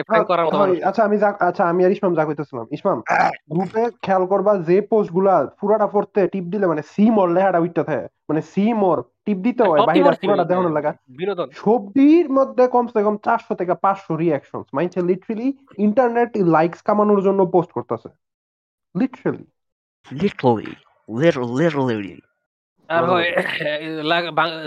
হ্যাঁ, 0.09 0.23
মানুষ। 0.59 0.83
আচ্ছা 0.83 1.03
আমি 1.03 1.17
আচ্ছা 1.39 1.63
আমি 1.65 1.85
আর 1.85 1.91
ইসমাম 1.91 2.15
যা 2.15 2.25
কইতেছিলাম। 2.25 2.65
ইসমাম 2.71 3.01
গ্রুপে 3.49 3.89
খেয়াল 4.01 4.25
করবা 4.25 4.57
যে 4.57 4.81
পোস্টগুলা 4.81 5.45
পুরাটা 5.61 5.87
পড়তে 5.87 6.27
টিপ 6.27 6.43
দিলে 6.43 6.67
মানে 6.67 6.81
সি 6.81 7.09
মোর 7.09 7.29
লেখাটা 7.29 7.59
উইটটা 7.59 7.83
থাকে 7.83 8.07
মানে 8.29 8.41
সি 8.41 8.73
মোর 8.73 9.03
টিপ 9.25 9.37
দিতে 9.37 9.63
হয় 9.63 9.79
সব 9.79 9.89
কি 9.93 10.27
পুরাটা 10.27 10.43
দেখানোর 10.43 10.71
লাগা। 10.71 10.93
বিনোদন। 11.09 11.49
মধ্যে 12.29 12.67
কমসে 12.67 13.03
কম 13.03 13.17
চারশো 13.17 13.55
থেকে 13.55 13.73
পাঁচশো 13.73 14.15
রিয়াকশন 14.15 14.63
মাইনছে 14.73 15.01
লিটারেলি 15.01 15.57
ইন্টারনেট 15.77 16.37
লাইকস 16.37 16.81
কামানোর 16.81 17.21
জন্য 17.23 17.45
পোস্ট 17.45 17.71
করতেছে। 17.71 18.09
লিটারেলি 18.99 19.45
লিটারালি 20.11 20.75
লিটারালি 21.09 22.21
আর 22.89 23.03
হয় 23.09 23.29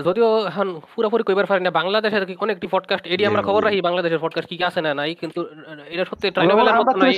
যদিও 0.02 0.28
এখন 0.46 0.66
পুরোপুরি 0.94 1.22
কইবার 1.24 1.46
পারি 1.46 1.62
না 1.62 1.70
বাংলাদেশের 1.70 2.24
কি 2.26 2.35
অনেকটি 2.40 2.66
পডকাস্ট 2.70 3.04
এডি 3.07 3.22
আমরা 3.26 3.42
খবর 3.42 3.61
রাখি 3.64 3.81
বাংলাদেশের 3.81 4.20
পডকাস্ট 4.20 4.48
কি 4.48 4.57
কি 4.57 4.64
আছে 4.64 4.81
না 4.81 4.90
নাই 4.94 5.11
কিন্তু 5.14 5.40
এটা 5.88 6.04
সত্যি 6.04 6.26
ট্রাইনোমেলের 6.31 6.76
মতো 6.81 6.92
নাই 6.96 7.12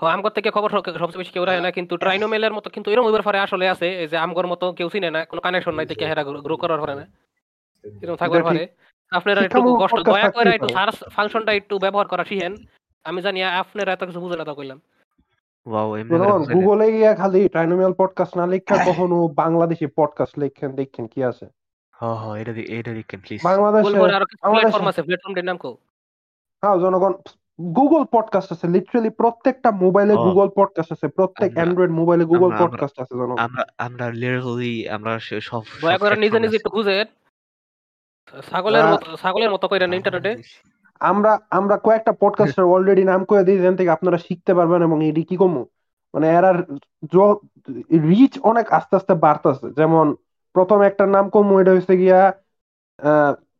হ্যাঁ, 0.00 0.12
আমগর 0.12 0.32
থেকে 0.32 0.48
খবর 0.50 0.68
সবচেয়ে 0.74 1.20
বেশি 1.22 1.32
কেউ 1.32 1.44
রাখে 1.44 1.60
না 1.60 1.70
কিন্তু 1.70 1.94
ট্রাইনোমেলের 1.96 2.52
মতো 2.52 2.68
কিন্তু 2.70 2.88
এরকম 2.90 3.06
পারে 3.22 3.38
আসলে 3.38 3.64
আছে 3.68 3.88
এই 4.02 4.08
যে 4.08 4.16
আমগর 4.16 4.46
মতো 4.46 4.66
কেউ 4.72 4.88
চিনে 4.88 5.10
না 5.10 5.20
কোনো 5.24 5.40
কানেকশন 5.40 5.74
নাই 5.74 5.86
থেকে 5.86 6.04
হেরা 6.06 6.22
গ্রো 6.46 6.56
করার 6.56 6.80
পারে 6.80 6.94
না। 6.94 7.04
এরকম 8.02 8.16
থাকবার 8.16 8.42
পারে। 8.42 8.62
আপনারা 9.12 9.40
একটু 9.40 9.60
কষ্ট 9.82 9.98
দয়া 10.00 10.28
করে 10.30 10.50
একটু 10.50 10.68
সার্চ 10.68 10.96
ফাংশনটা 11.14 11.52
একটু 11.52 11.74
ব্যবহার 11.78 12.06
করা 12.06 12.24
শিখেন। 12.24 12.52
আমি 13.04 13.18
জানি 13.22 13.38
আপনারা 13.62 13.90
এত 13.92 14.02
কিছু 14.04 14.20
বুঝে 14.20 14.36
না 14.36 14.44
তা 14.44 14.54
কইলাম। 14.54 14.78
ওয়াও। 15.66 15.88
গুগলে 16.54 16.86
গিয়া 16.92 17.14
খালি 17.14 17.40
ট্রাইনোমিয়াল 17.48 17.92
পডকাস্ট 17.92 18.34
না 18.36 18.44
লেখা 18.46 18.76
কখনো 18.88 19.16
বাংলাদেশি 19.34 19.86
পডকাস্ট 19.96 20.34
লেখেন 20.38 20.70
দেখেন 20.74 21.04
কি 21.06 21.20
আছে। 21.24 21.46
হ 21.94 22.02
হ 22.14 22.24
এটা 22.34 22.52
এটা 22.78 22.92
দেখেন 22.92 23.20
প্লিজ 23.20 23.38
বাংলাদেশে 23.42 23.94
প্ল্যাটফর্ম 24.42 24.86
আছে 24.88 25.02
প্ল্যাটফর্মটির 25.02 25.44
নাম 25.44 25.56
কো 25.56 25.70
হ্যাঁ 26.62 26.76
জনগণ 26.78 27.12
গুগল 27.74 28.02
পডকাস্ট 28.12 28.48
আছে 28.52 28.66
লিটারালি 28.68 29.10
প্রত্যেকটা 29.10 29.70
মোবাইলে 29.70 30.14
গুগল 30.16 30.48
পডকাস্ট 30.56 30.90
আছে 30.92 31.06
প্রত্যেক 31.08 31.50
অ্যান্ড্রয়েড 31.54 31.90
মোবাইলে 31.90 32.24
গুগল 32.24 32.50
পডকাস্ট 32.58 32.96
আছে 33.00 33.14
জনগণ। 33.16 33.38
আমরা 33.38 33.62
আমরা 33.78 34.06
লিটারালি 34.12 34.72
আমরা 34.88 35.12
সব 35.42 35.62
দয়া 35.82 35.98
করে 35.98 36.14
নিজে 36.16 36.38
নিজে 36.40 36.56
একটু 36.56 36.70
খুঁজেন 36.70 37.06
ছাগলের 38.50 38.84
মতো 38.86 39.06
ছাগলের 39.16 39.50
মতো 39.50 39.64
কইরা 39.68 39.86
ইন্টারনেটে 39.94 40.32
আমরা 41.00 41.32
আমরা 41.50 41.76
কয়েকটা 41.78 42.12
পডকাস্টের 42.20 42.64
অলরেডি 42.64 43.04
নাম 43.04 43.20
করে 43.24 43.42
দিই 43.44 43.58
যেন 43.58 43.74
থেকে 43.76 43.90
আপনারা 43.90 44.18
শিখতে 44.18 44.52
পারবেন 44.54 44.80
এবং 44.82 44.98
এটি 45.04 45.22
কি 45.22 45.36
কমু? 45.36 45.62
মানে 46.14 46.26
এরা 46.30 46.50
রিচ 48.10 48.38
অনেক 48.42 48.66
আস্তে 48.72 48.94
আস্তে 48.96 49.14
বাড়তেছে। 49.16 49.66
যেমন 49.76 50.06
প্রথম 50.54 50.78
একটা 50.82 51.04
নাম 51.06 51.30
কমু 51.30 51.52
এটা 51.60 51.72
হচ্ছে 51.72 51.94
গিয়া 51.96 52.20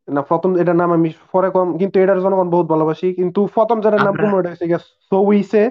না 0.08 0.22
প্রথম 0.22 0.50
এটার 0.56 0.76
নাম 0.76 0.90
আমি 0.92 1.08
পরে 1.32 1.48
কম 1.50 1.78
কিন্তু 1.78 1.96
এটার 2.00 2.20
জনগণ 2.20 2.48
বহুত 2.50 2.66
ভালোবাসি। 2.66 3.08
কিন্তু 3.14 3.40
প্রথম 3.54 3.76
যেটার 3.80 4.02
নাম 4.02 4.14
কমু 4.14 4.34
এটা 4.38 4.50
হচ্ছে 4.50 4.66
গিয়া 4.66 4.80
সৌইসে 5.10 5.64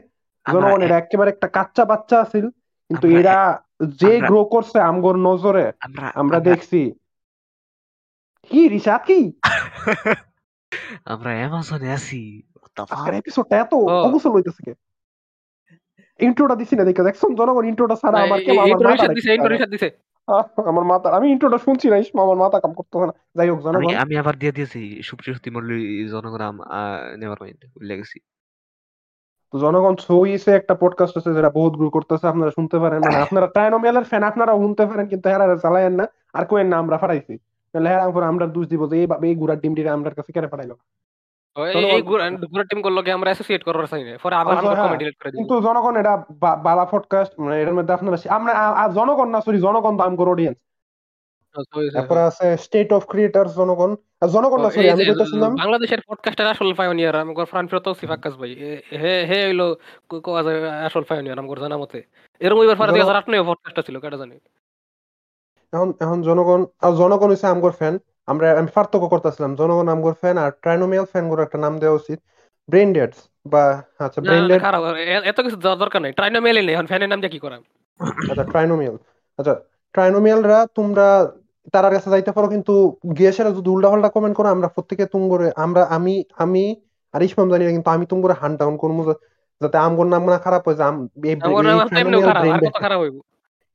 জনগণ 0.45 0.79
এটা 0.81 0.97
একেবারে 0.97 1.29
একটা 1.29 1.47
কাচ্চা 1.47 1.83
বাচ্চা 1.85 2.15
আছিল। 2.21 2.45
কিন্তু 2.89 3.07
এরা 3.09 3.37
যে 3.99 4.21
গ্রো 4.21 4.45
করছে 4.45 4.77
আমগর 4.79 5.15
নজরে 5.19 5.65
আমরা 6.15 6.39
দেখছি। 6.39 6.81
কি 8.51 8.61
রিশাদ 8.67 9.01
কি? 9.07 9.19
আমরা 11.13 11.29
অ্যামাজনে 11.39 11.89
আছি। 11.97 12.19
আজকের 12.93 13.15
এপিসোডটা 13.21 13.55
এত। 13.63 13.73
অবসর 14.07 14.31
হইতেছে 14.35 14.61
কে? 14.67 14.73
ইন্ট্রোটা 16.19 16.55
দিছি 16.55 16.75
না 16.75 16.83
দেখে 16.83 17.03
দেখছেন 17.03 17.35
জনগণ 17.35 17.65
ইন্ট্রোটা 17.65 17.95
ছাড়া 17.95 18.17
আমার 18.23 18.39
কেমন 18.45 18.57
আমার 18.57 18.69
ইন্ট্রো 18.71 18.87
মাথা 18.89 18.95
রিসার্চ 18.95 19.15
দিছে 19.17 19.31
ইন্ট্রো 19.33 19.57
দিছে। 19.73 19.89
আমার 20.71 20.85
মাথা 20.91 21.07
আমি 21.17 21.27
ইন্ট্রোটা 21.31 21.57
শুনছি 21.57 21.85
না 21.89 21.95
আমার 22.25 22.37
মাথা 22.43 22.57
কাম 22.59 22.73
করতেছে 22.73 23.05
না। 23.09 23.13
যাই 23.37 23.47
হোক 23.49 23.59
জনগণ। 23.61 23.95
আমি 24.03 24.13
আবার 24.21 24.35
দিয়ে 24.41 24.51
দিয়েছি 24.51 24.79
সুপ্রিয় 25.01 25.33
সত্যি 25.35 25.49
মন্ডলী 25.55 26.07
জনগণ 26.13 26.43
নেভার 27.19 27.39
মাইন্ড 27.41 27.61
ভুলে 27.73 27.95
গেছি। 27.97 28.17
তো 29.53 29.55
জনগণ 29.59 29.95
সইসে 30.07 30.51
একটা 30.51 30.73
পডকাস্ট 30.75 31.17
আছে 31.17 31.31
যেটা 31.33 31.49
বহুত 31.49 31.73
গ্রো 31.79 31.89
করতেছে 31.89 32.25
আপনারা 32.27 32.51
শুনতে 32.51 32.77
পারেন। 32.79 32.99
মানে 32.99 33.17
আপনারা 33.17 33.47
ট্রাইনোমিয়ালের 33.47 34.03
ফ্যান 34.03 34.23
আপনারাও 34.23 34.57
শুনতে 34.61 34.83
পারেন 34.85 35.05
কিন্তু 35.07 35.25
হেরা 35.29 35.45
চালায়েন 35.57 35.93
না। 35.99 36.05
আর 36.33 36.45
কোয়েন 36.45 36.67
না 36.67 36.75
আমরা 36.77 36.97
ফাটাইছি। 36.97 37.33
তাহলে 37.75 38.11
পরে 38.13 38.25
আমরা 38.25 38.47
দোষ 38.47 38.67
দিব 38.67 38.89
যে 38.89 38.97
এই 39.01 39.35
গুড়ার 39.35 39.59
ডিমটিরা 39.59 39.93
আমরা 39.93 40.09
কাছে 40.09 40.31
কেন 40.31 40.47
ও, 41.55 41.63
এই- 41.65 41.73
জনগণ- 41.73 41.91
এই 41.91 42.01
গুড়া 42.01 42.63
টিম 42.63 42.81
আমরা 43.11 43.25
অ্যাসোসিয়েট 43.25 43.63
করার 43.63 43.87
চাই 43.87 44.03
না? 44.03 44.17
পরে 44.23 44.35
আবার 44.35 44.53
আচ্ছা, 44.53 44.59
আমরা 44.59 44.75
হ্যাঁ। 44.75 44.85
কমেন্ট 44.85 44.99
ডিলিট 44.99 45.23
করে 45.23 45.31
দিব। 45.31 45.37
কিন্তু 45.37 45.61
জনগণ 45.61 45.95
এটা 45.95 46.23
বালা 46.55 46.85
পডকাস্ট 46.85 47.39
মানে 47.39 47.61
এটার 47.61 47.73
মধ্যে 47.73 47.93
আপনারা 47.93 48.17
আমরা 48.29 48.53
জনগণ 48.93 49.29
না 49.29 49.41
সরি 49.41 49.59
জনগণ 49.59 49.97
করে 50.15 50.29
অডিয়েন্স 50.29 50.57
তারপরে 51.93 52.19
আছে 52.19 52.57
স্টেট 52.57 52.93
অফ 52.93 53.05
ক্রিয়েটার্স 53.05 53.55
জনগণ। 53.55 53.95
জনগণ 54.31 54.61
না 54.61 54.71
সরি 54.71 54.89
আমি 54.89 55.05
যে 55.05 55.11
কইতাছিলাম 55.11 55.55
বাংলাদেশের 55.55 55.97
পডকাস্টের 56.07 56.47
আসল 56.47 56.73
পায়োনিয়ার 56.73 57.15
আমগর 57.15 57.45
ফ্রান 57.45 57.67
ফিরত 57.67 57.89
সিফাক্কাস 57.89 58.33
ভাই। 58.35 58.53
হে 58.91 59.25
হে 59.25 59.45
হইল 59.47 59.73
ক- 60.09 60.29
আসল 60.85 61.03
পায়োনিয়ার 61.03 61.39
জানা 61.59 61.77
মতে। 61.77 62.03
এরকম 62.39 62.61
এবার 62.63 62.75
পরে 62.75 62.91
2008 62.91 63.29
নয় 63.29 63.43
পডকাস্ট 63.43 63.79
ছিল 63.79 63.99
কেটা 63.99 64.17
জানি। 64.17 64.39
এখন 65.73 65.89
এখন 66.03 66.17
জনগণ 66.27 66.61
আর 66.85 66.91
জনগণ 67.01 67.29
হইছে 67.31 67.47
আমগর 67.53 67.73
ফ্যান 67.79 67.95
আমরা 68.31 68.45
আমি 68.59 68.69
পার্থক্য 68.75 69.05
করতেছিলাম। 69.13 69.51
জনগণ 69.61 69.87
আমগর 69.93 70.15
ফ্যান 70.21 70.35
আর 70.43 70.51
ট্রাইনোমিয়াল 70.63 71.05
ফ্যানগুলো 71.11 71.41
একটা 71.43 71.57
নাম 71.65 71.73
দেওয়া 71.81 71.99
উচিত। 72.01 72.19
ব্রেন 72.69 72.89
ডেডস 72.95 73.19
বা 73.51 73.63
আচ্ছা 74.05 74.19
ব্রেন 74.21 74.43
ডেড 74.49 74.61
এত 75.31 75.39
কিছু 75.45 75.57
দরকার 75.83 75.99
নাই। 76.03 76.11
ট্রাইনো 76.17 76.39
মেলে 76.47 76.61
নেই। 76.65 76.73
এখন 76.75 76.87
ফ্যানের 76.91 77.09
নাম 77.11 77.19
দিয়ে 77.21 77.33
কি 77.35 77.39
করাম? 77.45 77.61
আচ্ছা 78.31 78.45
ট্রাইনোমিয়াল 78.51 78.95
আচ্ছা 79.39 79.53
ট্রাইনোমিয়ালরা 79.95 80.59
তোমরা 80.77 81.07
তারার 81.73 81.93
কাছে 81.95 82.09
যাইতে 82.13 82.31
পারো 82.35 82.47
কিন্তু 82.47 82.73
গিয়েছেরা 83.17 83.49
যদি 83.57 83.69
উল্টাপাল্টা 83.75 84.09
কমেন্ট 84.15 84.35
করো 84.37 84.47
আমরা 84.55 84.67
প্রত্যেকে 84.75 85.05
তুম 85.13 85.23
করে 85.29 85.47
আমরা 85.65 85.81
আমি 85.97 86.13
আমি 86.43 86.63
আর 87.13 87.21
ইসমাম 87.27 87.47
জানি 87.51 87.63
না 87.65 87.71
কিন্তু 87.71 87.89
আমি 87.89 88.05
তুম 88.11 88.19
করে 88.23 88.35
হান 88.41 88.51
ডাউন 88.59 88.75
করব 88.83 88.97
যাতে 89.61 89.77
আমগর 89.77 90.07
নাম 90.13 90.23
না 90.29 90.37
খারাপ 90.45 90.61
হয়ে 90.67 90.77
যায় 90.79 90.93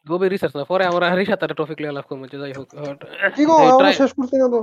গভীর 0.06 0.30
রিসার্চ 0.34 0.54
না 0.58 0.64
পরে 0.70 0.84
আমরা 0.90 1.04
একটা 1.34 1.56
টপিক 1.60 1.78
লিয়ে 1.82 1.96
লাভ 1.96 2.06
করব 2.08 2.22
যাই 2.42 2.52
হোক। 2.58 2.68
কি 3.36 3.42
গো 3.48 3.54
আমরা 3.76 3.90
শেষ 4.00 4.10
করছি 4.18 4.36
না 4.42 4.46
তো। 4.54 4.60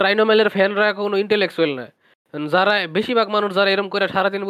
ট্রাইনোমেলের 0.00 0.48
ফ্যানরা 0.54 0.88
কোনো 1.00 1.16
ইন্টেলেকচুয়াল 1.24 1.72
না। 1.80 1.86
যারা 2.54 2.74
বেশিরভাগ 2.96 3.28
মানুষ 3.36 3.50
যারা 3.58 3.70
এরকম 3.74 3.88
করে 3.94 4.06
সারাদিন 4.14 4.42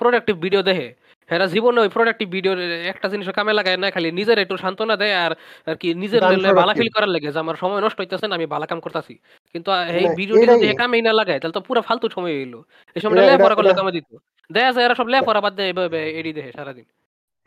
প্রোডাক্টিভ 0.00 0.34
ভিডিও 0.44 0.62
দেখে 0.70 0.88
এরা 1.28 1.46
জীবনে 1.46 1.80
ওই 1.80 1.88
প্রোডাক্টিভ 1.88 2.28
ভিডিও 2.30 2.52
একটা 2.84 3.08
জিনিস 3.08 3.28
কামে 3.28 3.52
লাগায় 3.52 3.76
না 3.76 3.90
খালি 3.90 4.12
নিজের 4.12 4.38
একটু 4.38 4.56
সান্ত্বনা 4.56 4.96
দেয় 4.96 5.14
আর 5.16 5.32
আর 5.66 5.76
কি 5.76 5.94
নিজের 5.94 6.20
ভালো 6.54 6.72
ফিল 6.74 6.88
করার 6.88 7.08
লাগে 7.08 7.32
যে 7.32 7.38
আমার 7.38 7.54
সময় 7.54 7.80
নষ্ট 7.80 8.00
হইতেছে 8.00 8.26
না 8.28 8.34
আমি 8.34 8.46
ভালো 8.46 8.66
কাম 8.66 8.80
করতেছি। 8.80 9.14
কিন্তু 9.54 9.68
এই 9.92 10.04
না, 10.04 10.14
ভিডিও 10.14 10.36
এটাই- 10.36 10.58
যদি 10.58 10.76
কামেই 10.76 11.02
না 11.02 11.12
লাগায় 11.12 11.38
তাহলে 11.40 11.52
তো 11.52 11.60
পুরো 11.60 11.80
ফালতু 11.82 12.06
সময় 12.10 12.34
হইল। 12.34 12.54
এই 12.96 13.00
সময় 13.00 13.20
লেপরা 13.20 13.54
করলে 13.54 13.72
কামে 13.74 13.92
দিত। 13.92 14.08
দেখা 14.50 14.72
যায় 14.72 14.84
এরা 14.86 14.94
সব 14.94 15.06
লেপরা 15.06 15.40
বাদ 15.40 15.54
দেয় 15.54 15.68
এভাবে 15.68 16.10
এডি 16.10 16.32
দেখে 16.32 16.52
সারাদিন। 16.52 16.86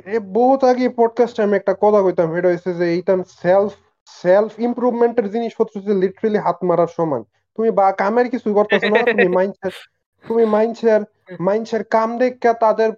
এ 0.06 0.20
বহুত 0.34 0.64
আগে 0.64 0.90
পডকাস্টে 0.90 1.44
আমি 1.44 1.56
একটা 1.56 1.74
কথা 1.82 2.00
কইতাম 2.02 2.36
এটা 2.36 2.50
হচ্ছে 2.50 2.74
যে 2.74 2.86
এইটান 2.94 3.20
সেলফ 3.36 3.72
সেলফ 4.10 4.52
ইমপ্রুভমেন্টের 4.60 5.32
জিনিসপত্র 5.32 5.74
হচ্ছে 5.76 5.94
লিটারালি 5.94 6.38
হাত 6.38 6.58
মারার 6.64 6.88
সমান। 6.88 7.22
তুমি 7.58 7.72
বা 7.72 7.92
কামের 7.92 8.30
কিছু 8.30 8.48
করতেছো 8.54 8.88
না 8.90 9.00
তুমি 9.04 9.28
মাইন্ডসেট 9.38 9.76
তুমি 10.26 10.44
মাইন্ডসের 10.46 11.02
মাইন্ডসের 11.48 11.84
কাম 11.86 12.10
দেখে 12.18 12.52
তাদের 12.60 12.90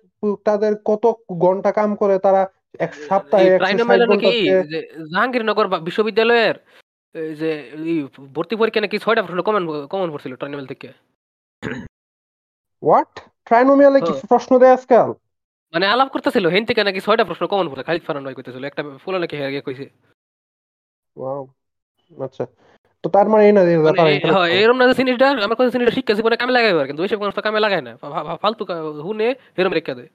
তাদের 0.47 0.73
কত 0.89 1.03
ঘণ্টা 1.43 1.71
কাম 1.79 1.89
করে 2.01 2.15
তারা 2.25 2.41
এক 2.85 2.91
সপ্তাহে 3.07 3.49
জাহাঙ্গীরনগর 5.11 5.65
বিশ্ববিদ্যালয়ের 5.87 6.57
এই 7.15 7.33
যে 7.41 7.51
ভর্তি 8.35 8.55
পরীক্ষা 8.55 8.81
নাকি 8.81 8.97
ছয়টা 8.99 9.21
প্রশ্ন 9.25 9.41
কমন 9.47 9.63
কমন 9.93 10.07
পড়ছিল 10.11 10.33
ট্রাইনোমেল 10.39 10.67
থেকে। 10.71 10.87
হোয়াট 12.83 13.11
ট্রাইনোমিয়ালে 13.47 13.99
কি। 14.07 14.13
প্রশ্ন 14.31 14.51
দেয় 14.61 14.75
আজকাল? 14.77 15.09
মানে 15.73 15.85
আলাপ 15.93 16.09
করতেছিল 16.11 16.45
হেন 16.47 16.63
থেকে 16.69 16.81
নাকি 16.83 16.99
ছয়টা 17.05 17.23
প্রশ্ন 17.29 17.43
কমন 17.51 17.67
পড়ে 17.69 17.83
খালিদ 17.87 18.03
ফারান 18.07 18.23
ভাই 18.25 18.35
কইতেছিল 18.37 18.63
একটা 18.63 18.81
ফুলো 19.03 19.17
নাকি 19.19 19.35
হেগে 19.37 19.61
কইছে। 19.65 19.85
ওয়াও 21.15 21.41
আচ্ছা। 22.11 22.45
তো 23.05 23.09
তার 23.09 23.27
মানে 23.29 23.43
এই 23.45 23.51
না 23.51 23.61
যে 23.65 23.73
মানে 23.77 24.01
হ্যাঁ, 24.25 24.47
এরম 24.55 24.77
না 24.77 24.85
যে 24.87 24.93
জিনিসটা 24.93 25.25
আমার 25.39 25.55
কাছে 25.55 25.71
জিনিসটা 25.71 25.93
শিক্ষা 25.93 26.13
জীবনে 26.13 26.35
কামে 26.35 26.51
লাগাই 26.51 26.87
কিন্তু 26.87 27.01
ওইসব 27.03 27.19
মানুষ 27.19 27.33
তো 27.35 27.41
কামে 27.41 27.59
লাগায় 27.59 27.81
না। 27.81 27.91
ফালতু 28.41 28.63
হুনে 29.01 29.27
এরম 29.57 29.73
রেখা 29.73 29.93
দেয়। 29.93 30.09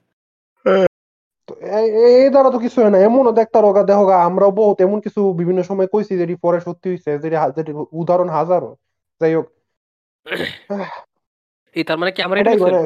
তো 1.49 1.53
এই- 1.77 2.29
দ্বারা 2.29 2.49
তো 2.51 2.59
কিছু 2.59 2.81
হয় 2.81 2.89
না। 2.89 2.97
এমনও 2.99 3.31
দেখতে 3.31 3.61
রোগা 3.61 3.83
দেখো 3.83 4.03
আমরাও 4.21 4.51
বহুত 4.51 4.81
এমন 4.81 4.99
কিছু 4.99 5.33
বিভিন্ন 5.33 5.63
সময় 5.63 5.87
কইছি 5.87 6.17
যেটি 6.17 6.35
পরে 6.35 6.59
সত্যি 6.59 6.89
হয়েছে 6.89 7.17
যেটি 7.17 7.35
যেটি 7.55 7.71
উদাহরণ 7.91 8.29
হাজারো। 8.29 8.69
যাই 9.21 9.33
হোক। 9.35 9.47
এই 11.75 11.83
তার 11.83 11.97
মানে 11.97 12.11
কি 12.11 12.19
আমরা 12.21 12.37
এটাই 12.39 12.55
এটা 12.55 12.65
মানে 12.65 12.79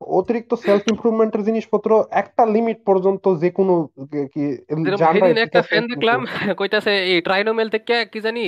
অতিরিক্ত 0.00 0.54
সেলফ 0.54 0.82
ইমপ্রুভমেন্টের 0.88 1.42
জিনিসপত্র 1.44 2.04
একটা 2.10 2.46
লিমিট 2.46 2.78
পর্যন্ত 2.84 3.24
যে 3.36 3.50
কোনো 3.50 3.74
কি- 4.32 4.56
একটা 5.38 5.62
ফ্যান 5.62 5.84
দেখলাম 5.86 6.20
কইতাছে 6.58 6.92
এই 7.04 7.20
ট্রাইনোমেল 7.20 7.68
থেকে 7.68 8.04
কি 8.04 8.20
জানি 8.20 8.44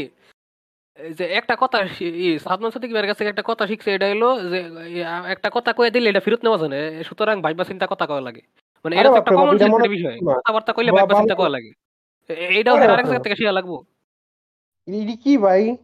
এই 0.97 1.15
যে 1.15 1.25
একটা 1.25 1.57
কথা 1.61 1.89
শি- 1.89 2.15
ই 2.15 2.39
সাদমান 2.39 2.71
সাদিক 2.71 2.93
ভাইয়ের 2.93 3.11
কাছে 3.11 3.25
একটা 3.25 3.43
কথা 3.45 3.67
শিখছে 3.67 3.95
এটা 3.95 4.09
হলো 4.09 4.51
যে 4.51 5.05
আ- 5.05 5.25
একটা 5.25 5.51
কথা 5.53 5.73
কয়ে 5.73 5.91
দিলে 5.91 6.11
এটা 6.11 6.21
ফেরত 6.21 6.43
নেওয়া 6.43 6.59
যায় 6.59 6.69
না। 6.69 6.77
এ 6.77 7.05
সুতরাং 7.05 7.43
ভাইবা 7.43 7.65
চিন্তা 7.65 7.87
কথা 7.91 8.07
কওয়া 8.07 8.21
লাগে। 8.21 8.41
মানে 8.85 8.97
আরে 8.97 9.01
এটা 9.01 9.09
তো 9.09 9.17
একটা 9.17 9.31
বাপরে 9.31 9.37
বাপ, 9.37 9.47
কমন 9.47 9.57
এটা 9.57 9.67
মনে- 9.67 9.91
বিষয়। 9.91 10.15
না। 10.15 10.35
কথাবার্তা 10.35 10.73
কইলে 10.73 10.91
বা- 10.91 11.01
ভাইবা 11.01 11.15
ভালো- 11.15 11.21
চিন্তা 11.21 11.35
করা 11.35 11.49
লাগে। 11.49 11.71
এ- 12.29 12.35
এইটাও 12.35 12.77
আরেক 12.77 13.07
জায়গা 13.07 13.23
থেকে 13.23 13.37
শিখা 13.37 13.53
লাগবো। 13.53 13.85
এটি 14.87 15.17
কি 15.17 15.39
ভাই? 15.39 15.77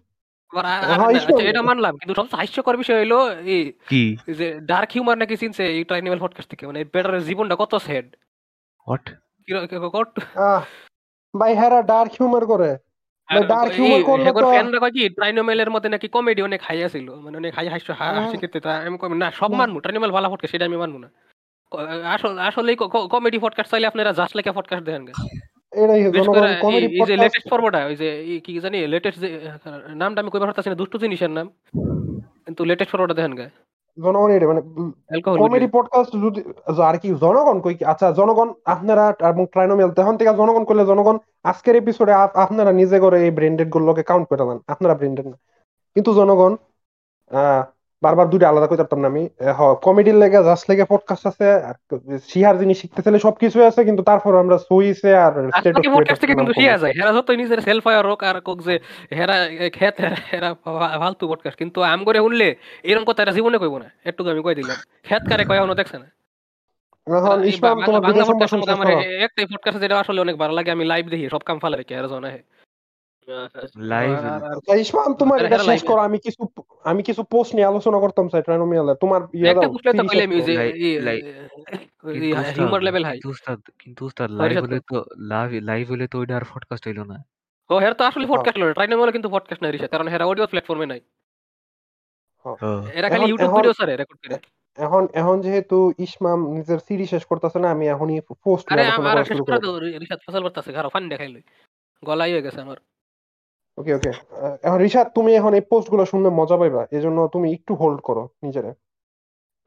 আবার 0.51 0.65
আ- 0.65 0.69
হ্যাঁ, 0.69 1.17
আচ্ছা, 1.17 1.43
এটা 1.43 1.63
মানলাম 1.63 1.97
কিন্তু 1.97 2.15
সবচেয়ে 2.15 2.41
হাস্যকর 2.41 2.77
বিষয় 2.77 3.01
হলো 3.01 3.41
এই 3.41 3.73
কি? 3.89 4.17
যে 4.27 4.61
ডার্ক 4.61 4.91
হিউমার 4.95 5.19
নাকি 5.19 5.37
চিনছে 5.37 5.67
এই 5.67 5.85
ট্রাইনিমেল 5.85 6.19
পডকাস্ট 6.19 6.51
থেকে? 6.51 6.67
মানে 6.67 6.85
বেটারের 6.85 7.23
জীবনটা 7.23 7.57
কত 7.59 7.75
স্যাড 7.75 8.17
হোয়াট 8.89 9.15
আহ 10.37 10.63
ভাই 11.39 11.55
হেরা 11.55 11.83
ডার্ক 11.83 12.13
হিউমার 12.13 12.47
করে। 12.47 12.79
ভাই 13.35 13.43
dark 13.49 14.03
করলে 14.05 14.31
তো- 14.33 14.53
ফ্যানরা 14.53 14.79
কয় 14.81 14.91
কি 14.91 15.09
ট্রাইনোমেলের 15.09 15.71
মধ্যে 15.71 15.89
নাকি 15.89 16.09
কমেডি 16.09 16.43
অনেক 16.43 16.61
হাইয়া 16.65 16.89
ছিল 16.89 17.15
মানে 17.15 17.37
অনেক 17.37 17.55
হাই 17.55 17.69
হাস্য। 17.69 17.93
হাসি 17.93 18.37
খেতে 18.37 18.69
আমি 18.69 18.99
কই 18.99 19.09
না 19.15 19.31
সব 19.31 19.51
না। 19.51 19.57
মানবো 19.57 19.81
ট্রাইনোমেল 19.81 20.11
ভালো 20.11 20.31
পডকাস্ট 20.31 20.53
সেটা 20.53 20.65
আমি 20.65 20.77
মানবো 20.77 20.99
না। 20.99 21.09
আসলে 22.05 22.41
আসলে 22.41 22.77
কমেডি 23.11 23.39
পডকাস্ট 23.39 23.71
চাইলে 23.71 23.87
আপনারা 23.87 24.13
জাস্ট 24.13 24.37
পডকাস্ট 24.55 24.85
দেখেন 24.85 25.07
কমেডি 26.61 26.87
এই- 26.87 26.93
এই 26.93 27.07
যে 27.07 27.17
লেটেস্ট 27.17 27.49
পর্বটা 27.51 27.87
ওই 27.87 27.97
যে 27.97 28.41
কি 28.41 28.61
জানি 28.61 28.87
লেটেস্ট 28.87 29.21
নামটা 29.95 30.21
আমি 30.21 30.31
কইবার 30.31 30.49
পারতাছি 30.49 30.69
না 30.69 30.75
দুষ্টু 30.75 30.99
জিনিসের 30.99 31.31
নাম। 31.31 31.51
কিন্তু 32.45 32.65
লেটেস্ট 32.65 32.93
পর্বটা 32.93 33.15
দেখেন 33.15 33.35
গা 33.35 33.47
জনগণ 33.97 34.31
এটা 34.31 34.47
মানে 34.47 34.61
কমেডি 35.39 35.67
পডকাস্ট 35.73 36.13
যদি 36.25 36.41
আর 36.83 36.99
কি 36.99 37.09
জনগণ 37.15 37.61
কই 37.61 37.75
কি? 37.75 37.85
আচ্ছা 37.85 38.13
জনগণ 38.13 38.49
আপনারা 38.65 39.05
এবং 39.29 39.47
ট্রাইনোমিয়াল 39.47 39.91
তখন 39.91 40.15
থেকে 40.17 40.31
জনগণ 40.37 40.65
করলে 40.65 40.87
জনগণ 40.87 41.17
আজকের 41.45 41.77
এপিসোডে 41.77 42.13
আপনারা 42.45 42.73
নিজে 42.73 42.99
করে 43.01 43.17
এই 43.25 43.31
ব্র্যান্ডেড 43.31 43.69
গুলোকে 43.71 44.03
কাউন্ট 44.03 44.29
করে 44.29 44.45
দেন। 44.45 44.59
আপনারা 44.67 44.95
ব্র্যান্ডেড 44.95 45.27
না। 45.27 45.37
কিন্তু 45.97 46.15
জনগণ 46.15 46.53
আহ 47.31 47.63
বারবার 48.03 48.31
দুইটা 48.31 48.49
আলাদা 48.49 48.67
করতে 48.67 48.83
পারতাম 48.83 49.01
না 49.01 49.07
আমি। 49.09 49.29
হ 49.59 49.75
কমেডির 49.75 50.15
লেগে 50.15 50.45
জাস্ট 50.45 50.71
লেগে 50.71 50.85
পডকাস্ট 50.85 51.27
আছে 51.27 51.53
আর 51.53 51.75
শিহার 52.19 52.59
জিনিস 52.59 52.81
শিখতে 52.81 53.03
চাইলে 53.03 53.19
সবকিছু 53.19 53.63
আছে 53.63 53.85
কিন্তু 53.85 54.03
তারপর 54.03 54.39
আমরা 54.39 54.59
সুইসে 54.59 55.17
আর 55.17 55.51
স্টেট 55.51 55.77
অফ 55.77 55.95
পডকাস্ট 55.95 56.21
থেকে 56.21 56.35
কিন্তু 56.35 56.53
শিয়া 56.53 56.79
যায়। 56.79 56.93
হেরা 56.93 57.13
যত 57.13 57.31
নিজের 57.31 57.61
সেলফ 57.61 57.87
আর 57.87 58.07
রোক 58.07 58.23
আর 58.23 58.41
কোক 58.41 58.65
যে 58.65 58.79
হেরা 59.13 59.49
খেত 59.73 59.95
হেরা 60.33 60.55
ফালতু 60.99 61.29
পডকাস্ট 61.29 61.59
কিন্তু 61.59 61.83
আম 61.83 62.05
করে 62.05 62.19
শুনলে 62.19 62.57
এরকম 62.83 63.05
কথা 63.05 63.23
এরা 63.23 63.33
জীবনে 63.33 63.59
কইব 63.59 63.79
না। 63.79 63.91
একটু 64.05 64.31
আমি 64.31 64.43
কই 64.43 64.55
দিলাম। 64.55 64.77
খেত 65.03 65.23
কারে 65.29 65.45
কয় 65.45 65.57
এখনও 65.57 65.75
দেখছে 65.75 65.99
না? 65.99 66.07
এখন 67.07 67.19
বাংলা- 67.61 67.87
তোমার 67.87 68.01
বাংলা 68.01 68.25
মধ্যে 68.25 68.49
শেষ 68.49 68.69
আমার 68.69 68.91
একটাই 69.23 69.47
পডকাস্ট 69.47 69.81
যেটা 69.81 70.01
আসলে 70.01 70.21
অনেক 70.21 70.37
ভালো 70.37 70.53
লাগে 70.55 70.71
আমি 70.71 70.85
লাইভ 70.85 71.09
দেখি 71.09 71.29
সব 71.31 71.39
কাম 71.39 71.59
ফালা 71.59 71.77
রেখে 71.77 71.95
হেরা 71.95 72.09
জনা। 72.09 72.29
হে 72.29 72.33
লাইভ 72.33 72.41
আর- 72.41 72.51
আর- 72.51 73.21
আচ্ছা, 73.21 73.22
ইসমাম 74.81 75.11
তোমার 75.15 75.39
এটা 75.47 75.59
শেষ 75.69 75.81
করো 75.85 76.01
আমি 76.01 76.19
কিছু 76.19 76.41
আমি 76.85 77.03
কিছু 77.03 77.23
পোস্ট 77.25 77.51
নিয়ে 77.55 77.67
আলোচনা 77.67 77.99
করতাম 77.99 78.27
চাই 78.29 78.43
ট্রাইনোমিয়ালে 78.43 78.95
তোমার 78.95 79.21
ইয়ে 79.35 79.53
দাও 79.57 79.63
তো 79.63 79.79
যে 79.79 79.91
কিন্তু 79.91 80.15
হিউমার 82.51 82.71
উস্তাদ- 82.71 82.85
লেভেল 82.85 83.05
হাই 83.05 83.19
উস্তাদ 83.27 83.59
কিন্তু 83.79 84.01
উস্তাদ 84.05 84.29
লাইভ 84.31 84.57
হলে 84.65 84.79
তো 84.89 84.97
লাইভ 85.31 85.51
লাইভ 85.63 85.85
হলে 85.91 86.07
তো 86.09 86.17
ওইটা 86.19 86.35
আর 86.37 86.45
পডকাস্ট 86.53 86.85
হইল 86.89 87.01
না। 87.03 87.17
ও 87.71 87.79
হেরা 87.79 87.95
তো 87.95 88.05
আসলে 88.05 88.27
পডকাস্ট 88.27 88.59
লয় 88.59 88.73
ট্রাই 88.73 88.89
কিন্তু 89.13 89.29
পডকাস্ট 89.31 89.61
নাই 89.63 89.71
রিসা 89.73 89.89
কারণ 89.89 90.07
হেরা 90.09 90.25
অডিও 90.27 90.47
প্ল্যাটফর্মে 90.47 90.87
নাই। 90.87 91.01
হ্যাঁ। 92.45 92.81
এরা 92.95 93.09
খালি 93.09 93.17
এখন- 93.17 93.31
ইউটিউব 93.31 93.49
এখন- 93.49 93.59
ভিডিও 93.59 93.73
ছাড়ে 93.73 93.93
রেকর্ড 93.97 94.19
করে। 94.23 94.37
এখন 94.79 95.03
এখন 95.13 95.37
যেহেতু 95.41 95.77
ইসমাম 95.99 96.39
নিজের 96.55 96.79
সিরিজ 96.79 97.09
শেষ 97.11 97.25
করতেছে 97.25 97.59
না 97.59 97.69
আমি 97.71 97.85
এখনই 97.89 98.17
পোস্ট 98.45 98.67
আরে 98.67 98.75
নিয়ে 98.77 98.89
আলোচনা 98.89 99.11
আমার 99.11 99.25
শেষ 99.25 99.39
করে 99.41 99.59
দাও 99.61 99.73
রিসাদ 100.03 100.21
ফসল 100.27 100.43
করতেছে 100.43 100.71
ঘর 100.73 100.87
ফান 100.89 101.05
দেখাইলো 101.09 101.39
গলাই 102.03 102.31
হয়ে 102.33 102.43
গেছে 102.43 102.61
আমার। 102.61 102.79
ওকে 103.79 103.93
ওকে 103.95 104.11
এখন 104.63 104.79
রিশাদ 104.79 105.07
তুমি 105.15 105.35
এখন 105.35 105.55
এই 105.55 105.61
পোস্টগুলো 105.71 106.03
শুনলে 106.07 106.29
মজা 106.31 106.57
পাইবা। 106.57 106.83
এজন্য 106.91 107.29
তুমি 107.33 107.53
একটু 107.53 107.75
হোল্ড 107.75 108.01
করো 108.01 108.29
নিজেরে। 108.43 108.73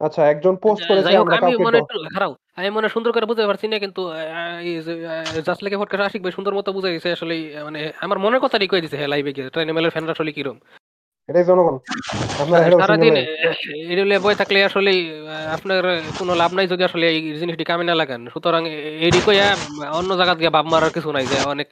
আচ্ছা 0.00 0.22
একজন 0.26 0.54
পোস্ট 0.56 0.82
করেছে 0.88 1.02
যাই 1.02 1.16
হোক 1.16 1.26
আমরা 1.26 1.36
আমি 1.36 1.46
কাউকে 1.46 1.64
মনে 1.64 1.78
একটু 1.78 1.98
খারাপ 2.14 2.30
আমি 2.56 2.70
মনে 2.70 2.88
সুন্দর 2.88 3.10
করে 3.12 3.26
বুঝতে 3.26 3.46
পারছি 3.46 3.66
না 3.68 3.78
কিন্তু 3.78 4.02
জাস্ট 5.46 5.60
লেগে 5.64 5.76
পডকাস্ট 5.76 6.04
আশিক 6.06 6.22
ভাই 6.22 6.32
সুন্দর 6.32 6.54
মতো 6.54 6.72
বুঝে 6.72 6.92
গেছে 6.92 7.08
আসলে 7.12 7.34
মানে 7.64 7.80
আমার 8.00 8.18
মনের 8.18 8.40
কথাটাই 8.40 8.68
কই 8.68 8.80
দিছে 8.80 8.96
হ্যাঁ 8.96 9.08
লাইভে 9.08 9.32
গিয়ে। 9.32 9.50
ট্রেন 9.50 9.72
মেলের 9.72 9.90
ফ্যানরা 9.90 10.12
আসলে 10.12 10.32
কিরম? 10.32 10.58
এটাই 11.28 11.44
জনগণ। 11.44 11.76
আপনারা 12.38 12.64
সারাদিন 12.80 13.14
সিঙ্গেল 13.60 14.18
বই 14.18 14.34
থাকলে 14.34 14.58
আসলে 14.64 14.92
আপনার 15.52 15.82
কোনো 16.18 16.32
লাভ 16.34 16.50
নাই 16.54 16.66
যদি 16.66 16.82
আসলে 16.84 17.06
এই 17.08 17.38
জিনিসটি 17.38 17.64
কামে 17.64 17.84
না 17.84 17.94
লাগান। 17.94 18.20
সুতরাং 18.32 18.62
এডি 19.06 19.20
কইয়া 19.26 19.46
অন্য 19.98 20.10
জায়গা 20.16 20.34
গিয়ে 20.34 20.50
বাপ 20.50 20.66
মারার 20.66 20.90
কিছু 20.90 21.08
নাই 21.12 21.26
যে 21.26 21.36
অনেক 21.48 21.66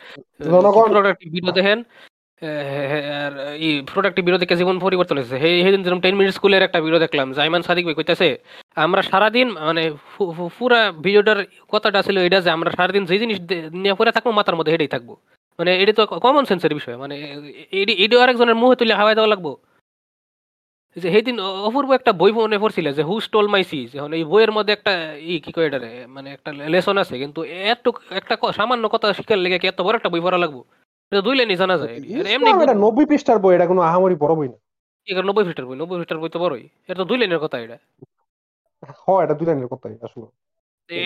জনগণ- 0.44 1.14
ভিডিও 1.34 1.52
দেখেন। 1.52 1.78
এই 3.66 3.72
প্রোডাক্টিভ 3.92 4.22
ভিডিও 4.26 4.40
জীবন 4.60 4.76
পরিবর্তন 4.84 5.14
হয়েছে। 5.18 5.36
সেই 5.42 5.54
সেদিন 5.64 5.80
যেরকম 5.84 6.00
টেন 6.04 6.14
মিনিট 6.18 6.32
স্কুলের 6.38 6.62
একটা 6.66 6.78
ভিডিও 6.84 7.00
দেখলাম, 7.04 7.26
জাইমান 7.38 7.62
সাদিক 7.66 7.84
ভাই 7.88 7.96
কইতেছে, 7.98 8.28
আমরা 8.84 9.00
সারাদিন 9.10 9.48
মানে 9.68 9.82
পুরা 10.58 10.80
ভিডিওটার 11.04 11.38
কথাটা 11.72 12.00
ছিল 12.06 12.16
এটা 12.28 12.38
যে, 12.44 12.50
আমরা 12.56 12.70
সারাদিন 12.76 13.02
যে 13.10 13.16
জিনিস 13.22 13.38
নিয়ে 13.82 13.94
পরে 13.98 14.10
থাকব, 14.16 14.28
মাথার 14.38 14.56
মধ্যে 14.58 14.72
এটাই 14.74 14.90
থাকব। 14.94 15.10
মানে 15.58 15.70
এটা 15.82 15.92
তো 15.98 16.02
কমন 16.24 16.44
সেন্সের 16.50 16.74
বিষয় 16.78 16.96
মানে 17.02 17.14
এডি 17.80 17.92
এডিও 18.04 18.18
আরেকজনের 18.24 18.56
মুহে 18.60 18.76
তুলে 18.80 18.94
হাওয়ায় 18.98 19.16
দেওয়া 19.18 19.32
লাগবো। 19.34 19.52
যে, 20.96 21.08
সেইদিন 21.14 21.36
অপূর্ব 21.68 21.88
একটা 21.98 22.12
বই 22.20 22.32
মনে 22.38 22.58
পড়ছিল 22.62 22.86
যে 22.98 23.02
হু 23.08 23.14
স্টোল 23.26 23.46
মাই 23.54 23.62
সিজ 23.70 23.88
এখন 23.98 24.10
এই 24.18 24.24
বইয়ের 24.30 24.52
মধ্যে 24.56 24.72
একটা, 24.76 24.92
ই, 25.32 25.34
কি 25.44 25.50
কয় 25.54 25.66
এটারে 25.68 25.90
মানে 26.14 26.28
একটা 26.36 26.50
লেসন 26.72 26.96
আছে, 27.02 27.14
কিন্তু 27.22 27.40
এত 27.72 27.84
একটা 28.20 28.34
সামান্য 28.58 28.84
কথা 28.94 29.06
শিখার 29.18 29.38
লেগে 29.44 29.58
এত 29.72 29.80
বড় 29.86 29.94
একটা 29.98 30.10
বই 30.12 30.22
পড়া 30.26 30.38
লাগবো? 30.44 30.62
এটা 31.12 31.20
দুই 31.26 31.34
লাইনই 31.38 31.58
জানা 31.62 31.76
যায়। 31.80 31.94
এটা 32.18 32.30
এমনি 32.36 32.50
এটা 32.64 32.76
নব্বই 32.84 33.06
পৃষ্ঠার 33.10 33.38
বই 33.44 33.52
এটা 33.56 33.66
কোনো 33.72 33.80
আহামরি 33.88 34.16
বড় 34.24 34.34
বই 34.38 34.48
না। 34.52 34.58
এগারো 35.06 35.26
নব্বই 35.28 35.44
ফিটার 35.48 35.64
বই 35.68 35.76
নব্বই 35.82 35.98
ফিটার 36.02 36.18
বই 36.22 36.30
তো 36.34 36.38
বড়ই। 36.44 36.64
এটা 36.84 36.96
তো 37.00 37.04
দুই 37.10 37.18
লাইনের 37.20 37.40
কথা 37.44 37.56
এটা। 37.64 37.76
হ 39.02 39.06
এটা 39.24 39.34
দুই 39.38 39.46
লাইনের 39.48 39.68
কথাই 39.72 39.94
আসলে। 40.06 40.26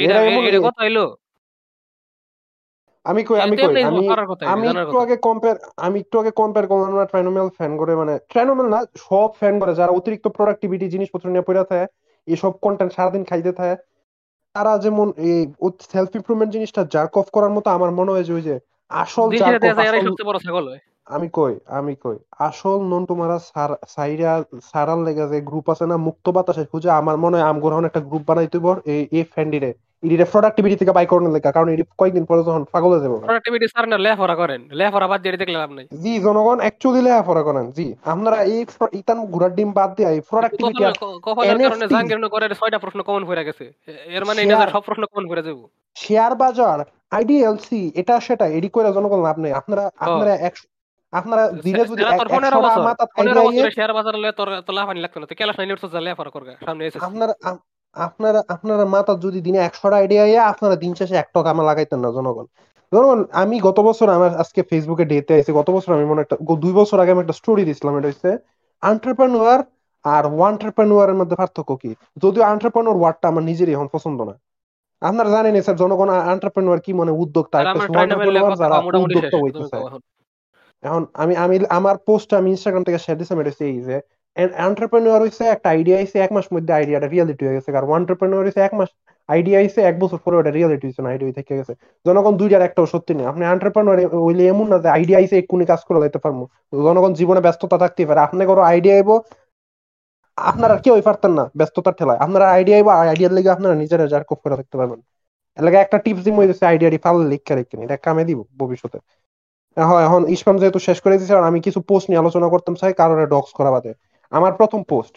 এটা 0.05 0.21
এটা 0.49 0.61
কথা 0.69 0.83
হইল 0.87 1.01
আমি 3.07 3.23
কই 3.29 3.39
আমি 3.47 3.55
কই 3.59 3.83
আমি 3.85 4.01
আমি 4.55 4.67
একটু 4.75 4.97
আগে 5.05 5.17
কম্পেয়ার 5.27 5.57
আমি 5.87 5.97
একটু 6.05 6.17
আগে 6.23 6.33
কম্পেয়ার 6.41 6.67
করলাম 6.73 6.93
না 6.99 7.05
ট্রাইনোমিয়াল 7.11 7.49
ফ্যান 7.59 7.73
করে 7.81 7.93
মানে 8.01 8.15
ট্রাইনোমিয়াল 8.31 8.69
না 8.75 8.81
সব 9.07 9.29
ফ্যান 9.41 9.55
করে 9.61 9.73
যারা 9.81 9.93
অতিরিক্ত 9.99 10.27
প্রোডাক্টিভিটি 10.37 10.87
জিনিসপত্র 10.95 11.27
নিয়ে 11.33 11.47
পড়ে 11.49 11.63
থাকে 11.71 11.87
এইসব 12.29 12.53
কন্টেন্ট 12.65 12.91
সারাদিন 12.97 13.23
খাইতে 13.31 13.53
থাকে 13.59 13.75
তারা 14.55 14.73
যেমন 14.85 15.07
এই 15.29 15.39
সেলফ 15.93 16.11
ইমপ্রুভমেন্ট 16.19 16.51
জিনিসটা 16.57 16.83
জার্ক 16.95 17.15
অফ 17.21 17.27
করার 17.37 17.53
মতো 17.57 17.69
আমার 17.77 17.91
মনে 17.99 18.13
হয় 18.15 18.27
যে 18.29 18.33
ওই 18.39 18.43
যে 18.49 18.55
আসল 18.91 19.29
হয়। 20.69 20.81
আমি 21.15 21.29
কই 21.33 21.55
আমি 21.79 21.93
কই। 22.05 22.17
আসল 22.39 22.79
নন 22.91 23.03
তোমারা 23.07 23.37
সাইরা 23.89 24.33
সারার 24.71 25.01
লেগে 25.07 25.25
যে 25.33 25.39
গ্রুপ 25.41 25.67
আছে 25.71 25.85
না 25.87 25.97
মুক্ত 26.07 26.27
বাতাসে 26.29 26.63
খুঁজে 26.65 26.91
আমার 26.91 27.17
মনে 27.17 27.37
হয় 27.37 27.47
আমগোরহন 27.51 27.85
একটা 27.85 28.01
গ্রুপ 28.01 28.25
বানাইতে 28.29 28.59
বর 28.59 28.77
এই 28.87 29.01
এই 29.13 29.25
ফ্যান্ডিরে 29.35 29.71
ইডিরে 30.03 30.25
প্রোডাক্টিভিটি 30.25 30.77
থেকে 30.77 30.93
বাই 30.93 31.07
করানোর 31.07 31.33
কারণ 31.49 31.69
এটি 31.69 31.85
কয়েকদিন 32.01 32.25
পরে 32.25 32.43
যখন 32.43 32.63
পাগল 32.75 32.91
হয়ে 32.93 33.05
যাবে 33.05 33.17
প্রোডাক্টিভিটি 33.23 33.67
স্যার 33.69 33.85
না 33.89 33.97
লেফরা 33.99 34.35
করেন। 34.35 34.61
লেফরা 34.71 35.07
বাদ 35.11 35.21
দিয়ে 35.23 35.41
দেখলে 35.43 35.59
লাভ 35.63 35.71
নাই। 35.71 35.87
জি 36.03 36.13
জনগণ 36.21 36.59
অ্যাকচুয়ালি 36.61 37.01
লেখাপড়া 37.07 37.43
করেন 37.43 37.65
জি। 37.71 37.87
আপনারা 38.05 38.39
এই 38.45 38.61
ইতান 38.93 39.19
ঘোড়ার 39.33 39.53
ডিম 39.55 39.71
বাদ 39.73 39.91
দিয়ে 39.97 40.09
এই 40.15 40.21
প্রোডাক্টিভিটি 40.29 40.83
কপালের 41.27 41.57
কারণে 41.59 41.85
NFT 41.85 41.93
জাহাঙ্গীর 41.93 42.19
করে 42.35 42.47
ছয়টা 42.55 42.79
প্রশ্ন 42.79 43.01
কমন 43.03 43.23
হয়ে 43.25 43.47
গেছে। 43.49 43.65
এর 44.17 44.25
মানে 44.25 44.39
এটা 44.43 44.57
সব 44.75 44.83
প্রশ্ন 44.87 45.03
কমন 45.11 45.25
করে 45.31 45.43
যাব। 45.43 45.59
শেয়ার 45.97 46.33
বাজার 46.35 46.79
আইডিএলসি 47.11 47.93
এটা 47.95 48.21
সেটা 48.21 48.47
এডি 48.47 48.69
করে 48.69 48.93
জনগণ 48.93 49.23
লাভ 49.23 49.39
নেই। 49.39 49.53
আপনারা 49.53 49.91
আপনারা 49.99 50.35
এক- 50.37 50.67
আপনারা 51.13 51.49
দিনে 51.49 51.85
যদি 51.85 52.03
এরা 52.03 52.81
মাথা 52.81 53.07
শেয়ার 53.71 53.95
বাজার 53.95 54.33
তোর 54.33 54.61
তো 54.61 54.73
লাভ 54.73 54.89
আনি 54.89 55.01
লাগতো 55.01 55.21
না। 55.21 56.01
লেফরা 56.01 56.31
করবে 56.31 56.57
সামনে 56.65 56.87
এসে 56.87 56.99
আপনারা 57.03 57.35
আপনারা 57.93 58.43
আপনারা 58.49 58.85
মাথা 58.85 59.15
যদি 59.15 59.41
দিনে 59.41 59.59
একশোটা 59.59 59.97
আইডিয়া 59.97 60.47
আপনারা 60.47 60.77
দিন 60.77 60.95
শেষে 60.95 61.15
এক 61.15 61.29
টাকা 61.35 61.51
আমার 61.51 61.67
লাগাইতেন 61.67 62.01
না 62.01 62.11
জনগণ। 62.11 62.45
জনগণ 62.95 63.25
আমি 63.33 63.61
গত 63.61 63.81
বছর 63.81 64.09
আমার 64.09 64.37
আজকে 64.37 64.63
ফেসবুকে 64.63 65.05
ডেতে 65.05 65.35
আইছি। 65.35 65.53
গত 65.53 65.71
বছর 65.71 65.95
আমি 65.95 66.05
মনে 66.05 66.21
একটা 66.21 66.37
দুই 66.59 66.73
বছর 66.73 67.01
আগে 67.01 67.11
আমি 67.11 67.21
একটা 67.21 67.33
স্টোরি 67.33 67.65
দিছিলাম 67.65 67.99
এটা 67.99 68.09
হচ্ছে 68.09 68.39
আন্টারপ্রেনুয়ার 68.81 69.61
আর 70.05 70.27
ওয়ান্টারপ্রেনুয়ারের 70.27 71.15
মধ্যে 71.15 71.37
পার্থক্য 71.37 71.77
কি? 71.77 71.95
যদিও 72.17 72.43
আন্টারপ্রেনুয়ার 72.43 73.01
ওয়ার্ডটা 73.01 73.29
আমার 73.29 73.45
নিজেরই 73.45 73.73
এখন 73.73 73.89
পছন্দ 73.93 74.23
না। 74.23 74.33
আপনারা 75.03 75.31
জানেন 75.31 75.55
স্যার 75.61 75.77
জনগণ 75.77 76.09
আন্টারপ্রেনুয়ার 76.33 76.81
কি 76.81 76.93
মানে 76.93 77.13
উদ্যোক্তা 77.23 77.57
একটা 77.61 77.79
যারা 78.63 78.77
উদ্যোক্তা 78.99 79.37
হইতেছে। 79.45 79.77
এখন। 80.83 81.03
আমি 81.15 81.35
আমি 81.37 81.57
আমার 81.79 81.97
পোস্ট 82.09 82.29
আমি 82.35 82.49
ইনস্টাগ্রাম 82.51 82.83
থেকে 82.85 82.99
শেয়ার 82.99 83.19
দিছিলাম 83.19 83.41
এটা 83.43 83.53
এই 83.69 83.79
যে 83.81 83.97
এন্টারপ্রেনিউর 84.67 85.21
হইছে 85.21 85.45
একটা 85.45 85.69
আইডিয়া 85.75 85.97
আইছে 85.99 86.17
এক 86.19 86.31
মাস 86.33 86.47
মধ্যে 86.55 86.73
আইডিয়াটা 86.73 87.09
রিয়েলিটি 87.09 87.43
হয়ে 87.47 87.57
গেছে। 87.59 87.71
আর 87.81 87.85
ওয়ান্টারপ্রেনিউর 87.91 88.45
হইছে 88.47 88.61
এক 88.61 88.75
মাস 88.75 88.91
আইডিয়া 89.29 89.59
আইছে 89.63 89.81
এক 89.91 89.97
বছর 90.03 90.19
পরে 90.25 90.37
ওটা 90.37 90.51
রিয়েলিটি 90.51 90.85
হইছে 90.89 91.03
না 91.05 91.09
আইডিয়া 91.11 91.33
থেকে 91.39 91.53
গেছে। 91.61 91.75
জনগণ 92.07 92.35
দুইটার 92.41 92.63
একটাও 92.69 92.87
সত্যি 92.95 93.13
নেই। 93.15 93.27
আপনি 93.33 93.43
এন্টারপ্রেনিউর 93.55 93.99
হইলে 94.27 94.43
এমন 94.53 94.67
না 94.73 94.77
যে 94.85 94.89
আইডিয়া 94.97 95.19
আইছে 95.21 95.35
এক্ষুনি 95.41 95.65
কাজ 95.73 95.81
করে 95.89 95.99
লাইতে 96.03 96.19
পারব। 96.25 96.39
জনগণ 96.87 97.13
জীবনে 97.21 97.41
ব্যস্ততা 97.47 97.77
থাকতে 97.85 98.03
পারে। 98.09 98.21
আপনি 98.27 98.43
কোনো 98.53 98.63
আইডিয়া 98.73 98.95
আইবো 98.99 99.15
আপনারা 100.51 100.75
কেউই 100.85 101.03
পারতেন 101.03 101.33
না 101.33 101.45
ব্যস্ততার 101.59 101.95
ঠেলায়। 101.95 102.19
আপনারা 102.19 102.47
আইডিয়া 102.51 102.77
আইবো 102.79 102.91
আইডিয়ার 103.03 103.33
লেগে 103.33 103.51
আপনারা 103.51 103.75
নিজেরা 103.75 104.05
জার 104.07 104.25
কপ 104.25 104.39
করে 104.45 104.55
থাকতে 104.57 104.77
পারবেন। 104.77 105.01
লাগে 105.59 105.79
একটা 105.81 105.99
টিপস 105.99 106.23
দিই 106.25 106.35
হইছে 106.39 106.65
আইডিয়াটি 106.67 106.99
পারলে 107.07 107.25
লিখে 107.33 107.53
রেখেন 107.55 107.79
এটা 107.83 107.97
কামে 107.97 108.23
দিব 108.25 108.39
ভবিষ্যতে। 108.61 108.99
হ্যাঁ 109.77 110.01
এখন 110.07 110.23
ইসমাম 110.29 110.57
যেহেতু 110.59 110.79
শেষ 110.79 110.99
করে 111.01 111.15
দিয়েছে 111.19 111.35
আর 111.35 111.45
আমি 111.51 111.59
কিছু 111.67 111.81
পোস্ট 111.81 112.07
নিয়ে 112.09 112.23
আলোচনা 112.23 112.49
করতাম, 112.49 112.75
চাই 112.75 112.93
কারণে 112.93 113.25
ডক্স 113.27 113.51
করা 113.53 113.71
বাদে। 113.71 113.93
আমার 114.33 114.53
প্রথম 114.53 114.81
পোস্ট 114.83 115.15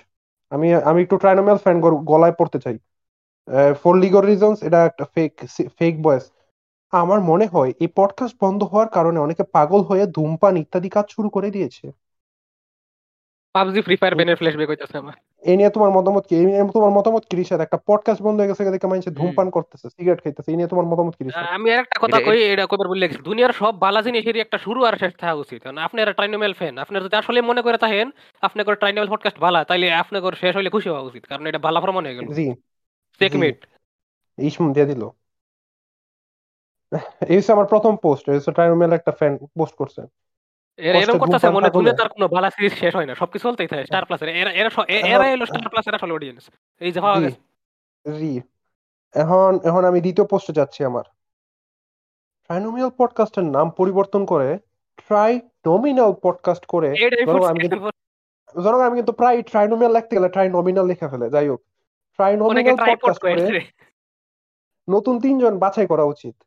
আমি 0.51 0.67
আমি 0.89 0.99
একটু 1.01 1.15
ট্রাইনোমিয়াল 1.17 1.57
ফ্যান 1.57 1.77
গলায় 2.11 2.35
পড়তে 2.39 2.57
চাই। 2.65 2.77
ফর 3.81 3.93
লিগল 3.95 4.23
রিজনস 4.25 4.59
এটা 4.63 4.79
একটা 4.85 5.05
ফেক 5.15 5.31
ফেক 5.79 5.93
বয়েস 6.01 6.25
আমার 6.93 7.19
মনে 7.21 7.45
হয়, 7.45 7.71
এই 7.79 7.89
পডকাস্ট 7.95 8.35
বন্ধ 8.41 8.63
হওয়ার 8.63 8.87
কারণে 8.87 9.19
অনেকে 9.19 9.43
পাগল 9.55 9.81
হয়ে 9.81 10.03
ধূমপান 10.05 10.53
ইত্যাদি 10.57 10.89
কাজ 10.89 11.05
শুরু 11.09 11.29
করে 11.29 11.49
দিয়েছে। 11.51 11.85
পাবজি 13.55 13.79
ফ্রি 13.81 13.95
ফায়ার 13.95 14.15
ব্যানের 14.15 14.35
ফ্ল্যাশ 14.35 14.55
ব্যাক 14.55 14.69
হইতাছে 14.69 14.95
আমার। 14.97 15.15
এই 15.43 15.55
নিয়ে 15.57 15.69
তোমার 15.69 15.91
মতামত 15.91 16.23
কি? 16.27 16.33
এই 16.35 16.45
নিয়ে 16.45 16.61
তোমার 16.73 16.91
মতামত 16.97 17.23
কি 17.29 17.33
রিশাদ? 17.35 17.59
একটা 17.61 17.77
পডকাস্ট 17.89 18.21
বন্ধ 18.21 18.37
হয়ে 18.39 18.49
গেছে 18.49 18.71
দেখে 18.75 18.87
মানুষ। 18.87 19.05
ধূমপান 19.19 19.47
করতেছে 19.49 19.85
সিগারেট 19.89 20.19
খাইতেছে 20.23 20.49
এই 20.51 20.57
নিয়ে 20.57 20.69
তোমার 20.69 20.85
মতামত 20.85 21.13
কি 21.17 21.23
রিশাদ? 21.23 21.45
আমি 21.57 21.67
আর 21.73 21.79
একটা 21.79 21.97
কথা 22.03 22.17
কই 22.27 22.39
এটা 22.53 22.63
কইবার 22.65 22.87
বলে 22.87 23.07
গেছি 23.07 23.21
দুনিয়ার 23.29 23.53
সব 23.53 23.73
বালা 23.79 24.01
জিনিসেরই 24.01 24.41
একটা 24.45 24.57
শুরু 24.57 24.79
আর 24.83 24.95
শেষ 24.97 25.13
থাকা 25.17 25.35
উচিত। 25.43 25.59
কারণ 25.63 25.77
আপনি 25.77 25.97
একটা 26.01 26.13
ট্রাইনোমেল 26.13 26.53
ফ্যান 26.53 26.75
আপনার 26.77 27.03
যদি 27.03 27.15
আসলে 27.15 27.39
মনে 27.41 27.61
করে 27.61 27.77
থাকেন 27.77 28.07
আপনি 28.41 28.59
করে 28.63 28.75
ট্রাইনোমেল 28.75 29.09
পডকাস্ট 29.09 29.37
ভালা 29.39 29.59
তাইলে 29.63 29.87
আপনি 29.93 30.17
করে 30.21 30.35
শেষ 30.35 30.53
হইলে 30.55 30.69
খুশি 30.69 30.89
হওয়া 30.89 31.07
উচিত। 31.09 31.23
কারণ 31.25 31.43
এটা 31.47 31.59
ভালা 31.59 31.79
প্রমাণ 31.81 32.03
হয়ে 32.05 32.15
গেল। 32.15 32.27
জি। 32.33 32.45
চেকমেট 33.21 33.57
ইসমাম 34.37 34.69
দিয়ে 34.73 34.85
দিল। 34.85 35.03
এই 37.27 37.39
আমার 37.47 37.65
প্রথম 37.65 37.93
পোস্ট 37.95 38.23
এই 38.29 38.35
হচ্ছে 38.35 38.51
ট্রাইনোমিয়াল 38.51 38.91
একটা 38.93 39.11
ফ্যান 39.11 39.33
পোস্ট 39.59 39.75
করছে। 39.75 40.01
এরকম 40.81 41.19
করতেছে 41.19 41.49
মনে 41.49 41.69
দুনিয়া 41.69 41.95
তার 41.95 42.09
কোনো 42.09 42.27
বালা 42.27 42.49
সিরিজ 42.49 42.73
শেষ 42.73 42.95
হয় 42.95 43.05
না। 43.05 43.15
সবকিছু 43.15 43.49
চলতেই 43.49 43.67
থাকে 43.67 43.85
স্টার 43.85 44.05
প্লাস 44.05 44.21
এরা। 44.21 44.51
এরা 44.51 44.69
স- 44.69 44.79
এ- 44.87 45.31
হলো 45.31 45.45
স্টার 45.45 45.69
প্লাস 45.69 45.87
এরা 45.87 45.95
আসলে 45.95 46.13
অডিয়েন্স 46.13 46.49
এই 46.79 46.91
যে 46.91 47.01
পাওয়া 47.01 47.19
জি 47.19 47.25
গেছে। 47.25 48.17
জি। 48.17 48.41
এখন 49.15 49.59
এখন 49.63 49.85
আমি 49.85 50.01
দ্বিতীয় 50.01 50.27
পোস্টে 50.27 50.53
যাচ্ছি 50.53 50.83
আমার। 50.83 51.03
ট্রাইনোমিয়াল 52.43 52.89
পডকাস্টের 52.97 53.43
নাম 53.43 53.69
পরিবর্তন 53.69 54.25
করে 54.25 54.57
ট্রাই 55.07 55.39
পডকাস্ট 56.21 56.65
করে 56.65 56.93
এইটাই 56.97 57.25
ধরো 57.25 57.43
আমি 57.43 57.59
কিন্তু 57.59 57.91
আমি 58.81 59.03
প্রায় 59.11 59.41
ট্রাইনোমিয়াল 59.41 59.95
লিখতে 59.95 60.15
গেলে 60.15 60.29
ট্রাইনোমিনাল 60.29 60.85
লিখে 60.87 61.07
ফেলে 61.07 61.29
যাই 61.29 61.47
হোক। 61.47 61.61
ট্রাইনোমিনাল 62.15 62.75
পডকাস্ট 62.75 63.21
করে 63.21 63.61
নতুন 64.89 65.19
তিনজন 65.19 65.59
বাছাই 65.59 65.87
করা 65.87 66.03
উচিত। 66.03 66.43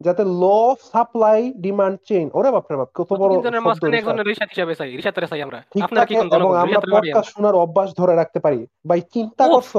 যাতে 0.00 0.24
ল 0.26 0.74
সাপ্লাই 0.92 1.52
ডিমান্ড 1.56 2.00
চেইন। 2.08 2.30
ওরে 2.34 2.50
বাপরে 2.50 2.76
বাপ 2.76 2.88
কত 2.94 3.12
বড় 3.12 3.34
হিসাবে 4.28 4.74
চাই 4.74 4.96
রিসাতের 4.96 5.26
চাই 5.26 5.42
আমরা। 5.42 5.62
আপনারা 5.80 6.06
কি 6.06 6.14
কোন 6.14 6.32
এবং 6.32 6.56
আমরা 6.56 6.80
পডকাস্ট 6.92 7.36
শোনার 7.36 7.54
অভ্যাস 7.54 7.90
ধরে 7.98 8.14
রাখতে 8.14 8.40
পারি। 8.40 8.66
ভাই 8.88 9.00
চিন্তা 9.00 9.48
করছ? 9.48 9.76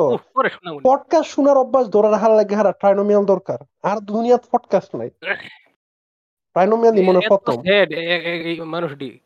পডকাস্ট 0.84 1.32
শোনার 1.32 1.58
অভ্যাস 1.58 1.88
ধরে 1.88 2.10
রাখার 2.10 2.32
লাগে 2.32 2.56
হারা 2.56 2.72
ট্রাইনোমিয়াল 2.72 3.26
দরকার। 3.26 3.58
আর 3.84 4.00
দুনিয়াত 4.00 4.46
পডকাস্ট 4.52 4.96
নাই। 4.96 5.10
ট্রাইনোমিয়ালই 5.10 7.02
মনে 7.02 7.18
হয় 7.18 7.26
এত 7.26 7.28
প্রথম 7.28 7.62
sad 7.62 7.72
এ- 7.72 7.86
এ- 7.86 8.42
এই 8.44 8.62
মানুষটি। 8.62 9.20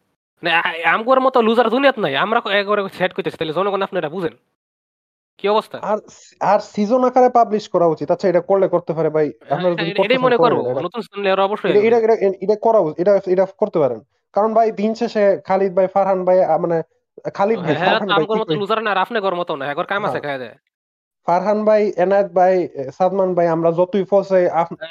মানে 0.44 0.84
আমগোর 0.84 1.20
মতো 1.20 1.42
লুজার 1.42 1.70
দুনিয়াত 1.70 2.00
নাই। 2.00 2.16
আমরা 2.16 2.42
একবারে 2.52 2.88
সেট 2.98 3.14
করতেছি 3.14 3.38
তাহলে 3.38 3.54
জনগণ 3.54 3.82
আপনারা 3.82 4.10
বুঝেন। 4.10 4.34
কি 5.40 5.46
অবস্থা? 5.50 5.78
আর 5.84 5.98
আর 6.42 6.60
সিজন 6.74 7.04
আকারে 7.04 7.30
পাবলিশ 7.30 7.68
করা 7.70 7.86
উচিত। 7.86 8.08
আচ্ছা 8.12 8.28
এটা 8.28 8.42
করলে 8.42 8.68
করতে 8.68 8.94
পারে 8.94 9.10
ভাই। 9.10 9.28
আপনারা 9.50 9.76
যদি 9.76 9.92
এটাই 10.00 10.18
মনে 10.18 10.36
নতুন 10.82 11.02
আরও 11.28 11.44
অবশ্যই 11.44 11.70
এটা 11.70 11.98
এটা 11.98 12.16
এটা- 12.42 12.62
করা 12.62 12.80
উচিত 12.80 12.96
এটা 13.00 13.14
এটা 13.28 13.46
করতে 13.58 13.78
পারেন। 13.80 14.00
কারণ 14.36 14.54
ভাই 14.54 14.68
দিন 14.72 14.92
শেষে 14.94 15.42
খালিদ 15.46 15.72
ভাই 15.76 15.88
ফারহান 15.88 16.20
ভাই 16.26 16.38
মানে 16.60 16.78
খালিদ 17.34 17.60
ভাই 17.60 17.76
হ্যাঁ 17.76 17.90
ফারহান 17.90 18.10
ভাই 18.10 18.58
লুজার 18.58 18.80
না 18.82 19.20
কর 19.22 19.34
মতো 19.36 19.56
না 19.56 19.66
একবার 19.66 19.86
কাম 19.86 20.02
আছে 20.06 20.12
হ্যাঁ। 20.12 20.24
খায় 20.24 20.40
যায়। 20.40 20.56
ফারহান 21.28 21.60
ভাই 21.66 21.82
এনায়েত 21.98 22.30
ভাই 22.34 22.54
সাদমান 22.98 23.30
ভাই 23.34 23.48
আমরা 23.48 23.70
যতই 23.72 24.04
ফসাই 24.04 24.44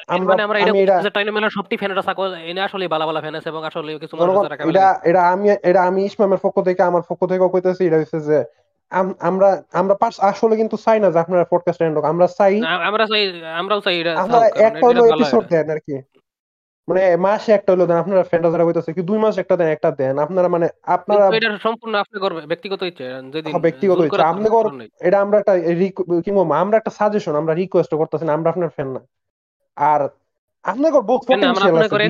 আমরা 0.08 0.24
মানে 0.28 0.42
আমরা 0.42 0.58
এটা 0.58 1.50
সবটি 1.50 1.76
ফ্যানরা 1.76 2.02
থাকো 2.02 2.22
এনে 2.50 2.60
আসলে 2.60 2.84
বালা 2.88 3.04
বালা 3.06 3.20
ফ্যান 3.20 3.34
আছে 3.34 3.48
এবং 3.48 3.62
আসলে 3.64 3.98
কিছু 3.98 4.14
মানুষ 4.16 4.34
এটা 4.70 4.86
এটা 5.04 5.22
আমি 5.28 5.46
এটা 5.62 5.80
আমি 5.82 6.00
ইসমামের 6.04 6.40
পক্ষ 6.42 6.56
থেকে 6.60 6.82
আমার 6.82 7.02
পক্ষ 7.08 7.20
থেকে 7.26 7.42
কইতেছি 7.48 7.82
এটা 7.86 7.98
হচ্ছে 7.98 8.20
যে 8.20 8.38
আমরা 9.20 9.48
আমরা 9.72 9.94
পাস 9.94 10.14
আসলে 10.22 10.54
কিন্তু 10.56 10.76
চাই 10.76 10.98
না 11.00 11.08
যে 11.10 11.18
আপনারা 11.18 11.44
পডকাস্ট 11.50 11.80
এন্ড 11.82 11.96
হোক। 11.96 12.04
আমরা 12.04 12.26
চাই 12.38 12.54
আমরা 12.82 13.04
চাই 13.06 13.22
আমরাও 13.54 13.80
চাই 13.80 13.94
এটা 14.00 14.12
কারণ 14.14 14.32
একটা 14.66 14.84
হলো 14.86 15.02
এপিসোড 15.06 15.44
দেন 15.48 15.68
আর 15.70 15.80
কি। 15.80 15.94
মানে 16.88 17.02
মাসে 17.16 17.50
একটা 17.52 17.70
হলো 17.72 17.84
দেন 17.86 17.96
আপনারা 17.96 18.22
ফ্রেন্ডরা 18.22 18.52
যারা 18.52 18.64
হইতেছে 18.64 18.90
কি 18.92 19.02
দুই 19.02 19.18
মাস 19.18 19.34
একটা 19.38 19.54
দেন 19.56 19.68
একটা 19.68 19.90
দেন 19.92 20.14
আপনারা 20.18 20.48
মানে 20.48 20.66
আপনারা 20.88 21.24
এটা 21.36 21.58
সম্পূর্ণ 21.58 21.94
আপনি 21.94 22.16
করবে 22.20 22.40
ব্যক্তিগত 22.46 22.80
ইচ্ছে 22.82 23.04
যেদিন 23.26 23.50
হ্যাঁ, 23.50 23.60
ব্যক্তিগত 23.60 23.98
ইচ্ছা। 24.00 24.24
আপনি 24.28 24.48
কর- 24.50 24.72
এটা 25.00 25.18
আমরা 25.20 25.36
একটা 25.38 25.54
রিক- 25.74 26.22
কি 26.22 26.30
বলব 26.30 26.50
আমরা 26.54 26.76
একটা 26.76 26.90
সাজেশন 26.90 27.34
আমরা 27.34 27.52
রিকোয়েস্ট 27.54 27.92
করতেছি 27.94 28.24
না 28.24 28.32
আমরা 28.32 28.48
আপনার 28.50 28.68
ফ্যান 28.68 28.88
না। 28.92 29.00
আর 29.76 30.00
আপনাদের 30.64 30.92
বহুত 31.02 31.22
কেন 31.22 31.40
আমরা 31.42 31.48
পটেনশিয়াল 31.50 31.74
আপনার 31.74 31.84
আছে 31.84 31.94
করে 31.94 32.04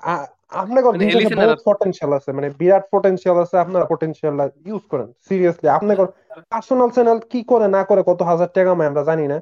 হ্যাঁ 0.00 0.24
আম- 0.54 0.72
আ- 0.72 0.78
আপনাদের 0.78 0.98
দিন 0.98 1.10
শেষে 1.10 1.20
listener 1.20 1.46
বহুত 1.46 1.62
পটেনশিয়াল 1.64 2.12
আছে 2.12 2.32
মানে 2.32 2.50
বিরাট 2.50 2.84
পটেনশিয়াল 2.92 3.38
আছে 3.40 3.58
আপনারা 3.58 3.84
পটেনশিয়াল 3.84 4.34
ইউজ 4.66 4.82
করেন 4.88 5.12
সিরিয়াসলি 5.28 5.68
আপনাদের 5.68 6.06
পার্সোনাল 6.50 6.90
চ্যানেল 6.90 7.18
কি 7.30 7.44
করে 7.44 7.68
না 7.68 7.84
করে 7.84 8.02
কত 8.06 8.22
হাজার 8.22 8.48
টাকা 8.54 8.70
আমরা 8.70 9.02
জানি 9.04 9.26
না। 9.28 9.38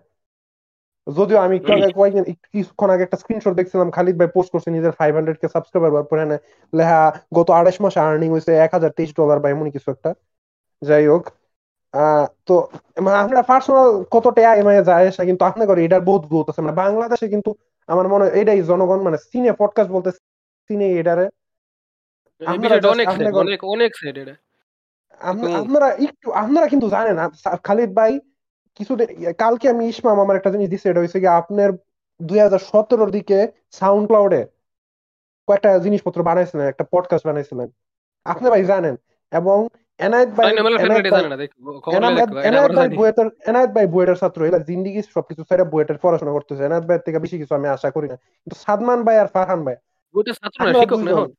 যদিও 1.17 1.39
আমি 1.39 1.57
কয়েকদিন 1.95 2.25
কিছুক্ষণ 2.25 2.91
আগে 2.91 3.03
একটা 3.03 3.17
স্ক্রিনশট 3.17 3.49
দেখছিলাম 3.49 3.91
খালিদ 3.91 4.19
ভাই 4.19 4.27
পোস্ট 4.27 4.53
করছে 4.53 4.71
নিজের 4.71 4.91
ফাইভ 4.91 5.15
হান্ড্রেড 5.15 5.39
কে 5.39 5.49
সাবস্ক্রাইবার 5.49 6.03
পরে 6.03 6.39
লেহা 6.73 7.01
গত 7.35 7.51
আড়াইশ 7.51 7.81
মাসে 7.81 8.01
আর্নিং 8.01 8.31
হয়েছে 8.31 8.55
এক 8.57 8.71
হাজার 8.73 8.91
তেইশ 8.91 9.15
ডলার 9.15 9.41
বা 9.41 9.51
এমনই 9.51 9.71
কিছু 9.71 9.91
একটা। 9.91 10.11
যাই 10.83 11.07
হোক 11.07 11.25
আহ, 11.95 12.27
তো 12.47 12.55
মানে 13.01 13.17
আপনার 13.17 13.43
পার্সোনাল 13.43 14.05
কত 14.11 14.27
টাকা 14.29 14.57
এমআই 14.57 14.85
যায় 14.85 15.09
আসে 15.09 15.25
কিন্তু 15.25 15.45
আপনি 15.45 15.67
করে 15.67 15.85
এটার 15.85 16.01
বহুত 16.01 16.27
গ্রোথ 16.27 16.51
আছে। 16.51 16.61
মানে 16.63 16.77
বাংলাদেশে 16.77 17.29
কিন্তু 17.29 17.51
আমার 17.89 18.09
মনে 18.09 18.25
হয় 18.25 18.33
এটাই 18.33 18.63
জনগণ 18.63 19.03
মানে 19.03 19.19
সিনে 19.19 19.53
পডকাস্ট 19.53 19.91
বলতে 19.93 20.11
আপনারা 25.61 25.89
একটু 26.07 26.29
আপনারা 26.43 26.67
কিন্তু 26.69 26.87
জানেন 26.89 27.17
খালিদ 27.65 27.91
ভাই 27.99 28.13
কিছুদিন 28.77 29.09
কালকে 29.43 29.67
আমি 29.69 29.85
ইসমাম 29.89 30.17
আমার 30.21 30.37
একটা 30.37 30.51
জিনিস 30.55 30.69
দিচ্ছে 30.73 30.89
এটা 30.91 31.01
হয়েছে 31.03 31.19
কি 31.21 31.29
আপনার 31.41 31.71
দুই 32.21 32.39
হাজার 32.39 32.63
সতেরোর 32.71 33.11
দিকে 33.11 33.39
সাউন্ড 33.73 34.05
ক্লাউডে 34.09 34.43
কয়েকটা 35.49 35.71
জিনিসপত্র 35.79 36.19
বানাইছিলেন 36.23 36.67
একটা 36.69 36.85
পডকাস্ট 36.93 37.25
বানাইছিলেন। 37.27 37.69
আপনি 38.27 38.47
ভাই 38.51 38.63
জানেন 38.65 38.95
এবং 39.33 39.59
এনায়েত 40.01 40.31
ভাই 40.39 40.47
এনায়েত 40.87 42.31
ভাই 42.37 42.77
ভাই 42.79 42.89
বুয়েটের 42.99 43.29
এনায়েত 43.51 43.71
ভাই 43.77 43.87
বুয়েটের 43.87 44.17
ছাত্র 44.23 44.41
জিন্দিগি 44.71 45.01
সবকিছু 45.17 45.43
ছেড়ে 45.49 45.65
বুয়েটের 45.73 45.99
পড়াশোনা 46.03 46.33
করতেছে। 46.37 46.63
এনায়েত 46.69 46.85
ভাইয়ের 46.89 47.05
থেকে 47.07 47.19
বেশি 47.25 47.37
কিছু 47.41 47.53
আমি 47.59 47.69
আশা 47.77 47.89
করি 47.97 48.07
না। 48.13 48.17
কিন্তু 48.43 48.57
সাদমান 48.65 48.99
ভাই 49.07 49.17
আর 49.23 49.29
ফারহান 49.35 49.61
ভাই 49.67 49.77
ওইটা 50.15 50.33
ছাত্র 50.33 50.59
না 50.59 50.63
আপনারা 50.63 50.81
শিক্ষক 50.81 50.99
না 50.99 51.05
দুজন 51.05 51.15
এখন 51.15 51.31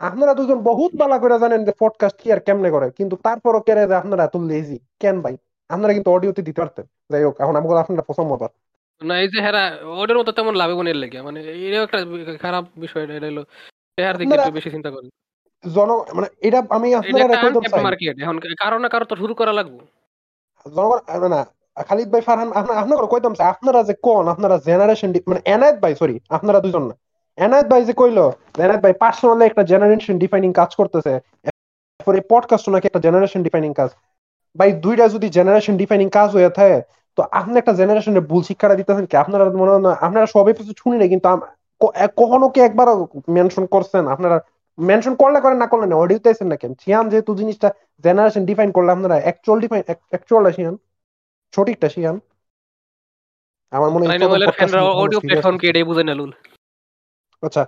আপনারা 0.00 0.32
দুজন 0.34 0.58
বহুত 0.60 0.92
বালা 0.96 1.16
করে 1.18 1.36
জানেন 1.38 1.60
যে 1.64 1.72
পডকাস্ট 1.78 2.18
কি 2.20 2.32
আর 2.32 2.40
কেমনে 2.40 2.70
করে 2.70 2.86
কিন্তু 2.90 3.14
তারপরও 3.16 3.60
কেন 3.60 3.78
যে 3.86 3.94
আপনারা 3.94 4.22
এত 4.24 4.36
লেজি 4.50 4.78
কেন 5.00 5.16
ভাই? 5.20 5.34
আপনারা 5.70 5.92
কিন্তু 5.92 6.10
অডিওতে 6.10 6.42
দিতে 6.42 6.60
পারতেন। 6.60 6.84
যাই 7.10 7.22
হোক 7.24 7.34
এখন 7.40 7.54
আমাকে 7.56 7.74
আপনারা 7.74 8.04
পছন্দ 8.06 8.30
আবার 8.32 8.50
না 9.00 9.14
এই 9.20 9.28
যে 9.28 9.38
হেরা 9.42 9.62
ওদের 9.94 10.16
মতো 10.18 10.30
তেমন 10.32 10.54
লাভে 10.54 10.74
মনের 10.74 10.96
লেগে 10.96 11.18
মানে 11.22 11.38
এটাও 11.66 11.82
একটা 11.82 11.98
খারাপ 12.38 12.64
বিষয় 12.76 13.04
এটা 13.08 13.26
হলো 13.26 13.42
হেয়ার 13.98 14.16
দিকে 14.18 14.34
একটু 14.34 14.52
বেশি 14.52 14.70
চিন্তা 14.70 14.90
করেন 14.90 15.08
জন 15.64 15.88
মানে 16.14 16.28
এটা 16.40 16.58
আমি 16.70 16.88
আপনারা 16.94 17.24
আনক্যাপড 17.24 17.64
চাই। 17.70 17.84
মার্কেট 17.84 18.16
এখন 18.22 18.36
কারও 18.58 18.78
না 18.78 18.88
কারও 18.88 19.04
তো 19.04 19.16
শুরু 19.16 19.34
করা 19.34 19.52
লাগবে। 19.52 19.82
জনগণ 20.66 20.98
না 21.28 21.40
খালিদ 21.82 22.08
ভাই 22.12 22.20
ফারহান 22.20 22.50
আপনা- 22.52 22.76
আপনারা 22.76 23.06
কইতাম 23.06 23.32
আপনারা 23.44 23.80
যে 23.82 23.94
কোন 24.02 24.24
আপনারা 24.28 24.56
জেনারেশন 24.58 25.10
মানে 25.26 25.40
এনায়েত 25.44 25.76
ভাই 25.82 25.94
সরি 25.94 26.14
আপনারা 26.28 26.60
দুজন 26.60 26.84
না। 26.86 26.94
এনায়েত 27.44 27.66
ভাই 27.72 27.82
যে 27.88 27.94
কইলো 28.00 28.24
এনায়েত 28.64 28.80
ভাই 28.84 28.94
পার্সোনালি 29.02 29.44
একটা 29.46 29.62
জেনারেশন 29.70 30.16
ডিফাইনিং 30.22 30.50
কাজ 30.60 30.70
করতেছে। 30.80 31.12
এরপর 31.48 32.14
পডকাস্ট 32.32 32.66
নাকি 32.74 32.86
একটা 32.90 33.00
জেনারেশন 33.06 33.40
ডিফাইনিং 33.46 33.72
কাজ। 33.80 33.90
ভাই 34.56 34.70
দুইটা 34.84 35.04
যদি 35.14 35.26
জেনারেশন 35.36 35.74
ডিফাইনিং 35.82 36.08
কাজ 36.18 36.28
হয়ে 36.36 36.50
থাকে 36.58 36.78
তো 37.18 37.20
আপনি 37.40 37.54
একটা 37.58 37.72
জেনারেশনের 37.80 38.24
ভুল 38.30 38.42
শিক্ষাটা 38.48 38.74
দিতেছেন 38.80 39.06
কি? 39.10 39.14
আপনারা 39.24 39.44
মনে 39.60 39.70
হয় 39.72 39.82
আপনারা 40.06 40.26
সব 40.34 40.44
এপিসোড 40.52 40.76
শুনি 40.82 40.96
না 41.00 41.06
কিন্তু 41.12 41.26
কখনো 42.20 42.46
কি 42.54 42.58
একবার 42.68 42.88
মেনশন 43.36 43.64
করছেন? 43.74 44.04
আপনারা 44.14 44.36
মেনশন 44.78 45.14
করলে 45.22 45.38
করেন 45.44 45.58
না 45.62 45.66
করলে 45.72 45.86
না 45.90 45.96
অডিওতে 46.02 46.28
আছেন 46.34 46.48
না 46.52 46.56
কেন? 46.62 46.72
সিয়াম 46.82 47.06
যেহেতু 47.12 47.30
জিনিসটা 47.40 47.68
জেনারেশন 48.04 48.42
ডিফাইন 48.50 48.70
করলে 48.76 48.90
আপনারা 48.96 49.16
অ্যাকচুয়াল 49.24 49.58
ডিফাইন 49.64 49.82
অ্যাকচুয়ালটা 50.12 50.52
শিয়ান? 50.56 50.74
সঠিকটা 51.54 51.88
শিয়ান? 51.94 52.16
আমার 53.72 53.90
মনে 53.94 54.04
হয় 54.04 54.18
অডিও 55.02 55.20
প্ল্যাটফর্ম 55.24 55.56
কি। 55.60 55.64
এটাই 55.70 55.86
বুঝে 55.90 56.04
না 56.08 56.14
লুল। 56.20 56.32
আচ্ছা 57.42 57.62